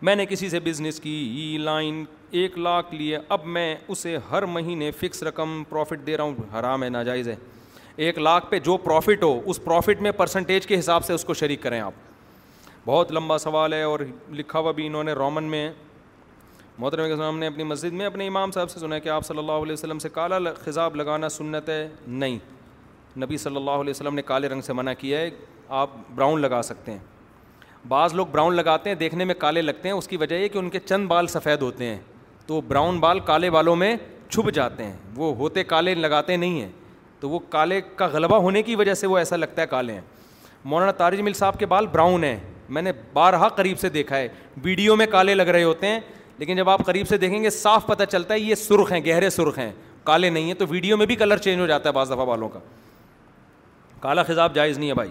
میں 0.06 0.14
نے 0.16 0.26
کسی 0.26 0.48
سے 0.50 0.60
بزنس 0.60 1.00
کی 1.00 1.14
ای 1.40 1.56
لائن 1.64 2.04
ایک 2.40 2.56
لاکھ 2.58 2.94
لیے 2.94 3.18
اب 3.36 3.44
میں 3.56 3.66
اسے 3.94 4.16
ہر 4.30 4.46
مہینے 4.54 4.90
فکس 5.00 5.22
رقم 5.28 5.62
پروفٹ 5.68 6.06
دے 6.06 6.16
رہا 6.16 6.24
ہوں 6.24 6.56
حرام 6.58 6.82
ہے 6.84 6.88
ناجائز 6.96 7.28
ہے 7.28 7.36
ایک 8.06 8.18
لاکھ 8.18 8.46
پہ 8.50 8.58
جو 8.70 8.76
پروفٹ 8.88 9.22
ہو 9.22 9.40
اس 9.50 9.62
پروفٹ 9.64 10.00
میں 10.02 10.12
پرسنٹیج 10.22 10.66
کے 10.66 10.78
حساب 10.78 11.04
سے 11.04 11.12
اس 11.12 11.24
کو 11.24 11.34
شریک 11.42 11.62
کریں 11.62 11.78
آپ 11.80 11.92
بہت 12.86 13.10
لمبا 13.12 13.36
سوال 13.38 13.72
ہے 13.72 13.82
اور 13.82 14.00
لکھا 14.34 14.58
ہوا 14.58 14.70
بھی 14.72 14.86
انہوں 14.86 15.04
نے 15.04 15.12
رومن 15.12 15.44
میں 15.50 15.66
ہے 15.68 15.72
کے 16.96 17.02
السلام 17.02 17.38
نے 17.38 17.46
اپنی 17.46 17.64
مسجد 17.64 17.92
میں 17.94 18.06
اپنے 18.06 18.26
امام 18.26 18.50
صاحب 18.52 18.70
سے 18.70 18.80
سنا 18.80 18.94
ہے 18.94 19.00
کہ 19.00 19.08
آپ 19.08 19.24
صلی 19.26 19.38
اللہ 19.38 19.62
علیہ 19.66 19.72
وسلم 19.72 19.98
سے 19.98 20.08
کالا 20.12 20.36
خضاب 20.64 20.96
لگانا 20.96 21.28
سنت 21.28 21.68
ہے 21.68 21.88
نہیں 22.06 22.38
نبی 23.24 23.36
صلی 23.36 23.56
اللہ 23.56 23.70
علیہ 23.80 23.90
وسلم 23.90 24.14
نے 24.14 24.22
کالے 24.32 24.48
رنگ 24.48 24.60
سے 24.66 24.72
منع 24.72 24.92
کیا 24.98 25.18
ہے 25.20 25.30
آپ 25.80 25.90
براؤن 26.14 26.40
لگا 26.40 26.62
سکتے 26.64 26.92
ہیں 26.92 26.98
بعض 27.88 28.14
لوگ 28.14 28.26
براؤن 28.32 28.54
لگاتے 28.54 28.90
ہیں 28.90 28.96
دیکھنے 28.96 29.24
میں 29.24 29.34
کالے 29.38 29.62
لگتے 29.62 29.88
ہیں 29.88 29.94
اس 29.96 30.08
کی 30.08 30.16
وجہ 30.16 30.34
یہ 30.36 30.48
کہ 30.48 30.58
ان 30.58 30.70
کے 30.70 30.80
چند 30.84 31.06
بال 31.08 31.26
سفید 31.26 31.62
ہوتے 31.62 31.86
ہیں 31.86 31.98
تو 32.46 32.60
براؤن 32.68 32.98
بال 33.00 33.20
کالے 33.26 33.50
بالوں 33.50 33.76
میں 33.76 33.94
چھپ 34.28 34.50
جاتے 34.54 34.84
ہیں 34.84 34.96
وہ 35.16 35.34
ہوتے 35.36 35.64
کالے 35.64 35.94
لگاتے 35.94 36.36
نہیں 36.36 36.60
ہیں 36.60 36.70
تو 37.20 37.28
وہ 37.30 37.38
کالے 37.50 37.80
کا 37.96 38.06
غلبہ 38.12 38.36
ہونے 38.42 38.62
کی 38.62 38.76
وجہ 38.76 38.94
سے 38.94 39.06
وہ 39.06 39.18
ایسا 39.18 39.36
لگتا 39.36 39.62
ہے 39.62 39.66
کالے 39.66 39.92
ہیں 39.92 40.00
مولانا 40.64 40.92
طارج 40.96 41.20
مل 41.20 41.32
صاحب 41.34 41.58
کے 41.58 41.66
بال 41.66 41.86
براؤن 41.86 42.24
ہیں 42.24 42.38
میں 42.72 42.82
نے 42.82 42.92
بارہا 43.12 43.48
قریب 43.56 43.78
سے 43.78 43.88
دیکھا 43.90 44.16
ہے 44.16 44.28
ویڈیو 44.64 44.94
میں 44.96 45.06
کالے 45.12 45.34
لگ 45.34 45.48
رہے 45.54 45.62
ہوتے 45.62 45.86
ہیں 45.88 45.98
لیکن 46.38 46.56
جب 46.56 46.68
آپ 46.70 46.84
قریب 46.86 47.08
سے 47.08 47.16
دیکھیں 47.18 47.42
گے 47.42 47.50
صاف 47.50 47.86
پتہ 47.86 48.04
چلتا 48.12 48.34
ہے 48.34 48.38
یہ 48.40 48.54
سرخ 48.54 48.92
ہیں 48.92 49.00
گہرے 49.06 49.28
سرخ 49.30 49.58
ہیں 49.58 49.70
کالے 50.04 50.30
نہیں 50.30 50.44
ہیں 50.46 50.54
تو 50.58 50.66
ویڈیو 50.68 50.96
میں 50.96 51.06
بھی 51.06 51.16
کلر 51.16 51.36
چینج 51.46 51.60
ہو 51.60 51.66
جاتا 51.66 51.88
ہے 51.88 51.94
بعض 51.94 52.10
دفعہ 52.10 52.24
بالوں 52.26 52.48
کا 52.54 52.60
کالا 54.00 54.22
خزاب 54.28 54.54
جائز 54.54 54.78
نہیں 54.78 54.88
ہے 54.88 54.94
بھائی 54.94 55.10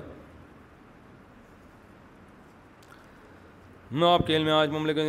میں 3.91 4.07
آپ 4.13 4.27
کے 4.27 4.37
میں 4.39 4.51
آج 4.53 4.69
مملک 4.71 4.99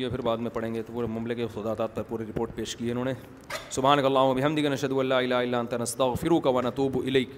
یہ 0.00 0.08
پھر 0.08 0.20
بعد 0.24 0.36
میں 0.44 0.50
پڑھیں 0.50 0.72
گے 0.74 0.82
تو 0.82 0.92
پورے 0.92 1.06
مملک 1.10 1.40
خدا 1.54 1.72
داد 1.78 1.88
پر 1.94 2.02
پوری 2.08 2.24
رپورٹ 2.28 2.50
پیش 2.54 2.74
کی 2.76 2.86
ہے 2.86 2.90
انہوں 2.90 3.04
نے 3.04 3.12
صبح 3.70 3.92
اللہ 3.96 4.32
بحمد 4.40 4.58
کے 4.62 4.68
نشد 4.68 4.92
اللہ 4.98 5.34
اللہ 5.38 5.76
تصدہ 5.84 6.04
و 6.04 6.60
تو 6.76 6.88
الیک 7.02 7.30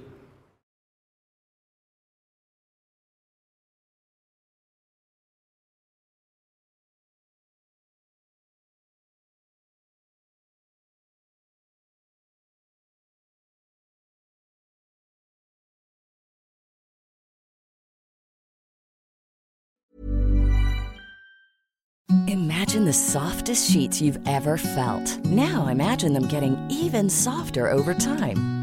softs 22.93 23.65
sheet 23.71 24.01
you 24.03 24.13
ever 24.29 24.57
felt 24.63 25.27
no 25.27 25.65
I 25.67 25.75
met 25.77 26.05
an 26.05 26.27
caring 26.31 26.57
even 26.83 27.09
soft 27.23 27.59
over 27.59 27.93
time 28.05 28.39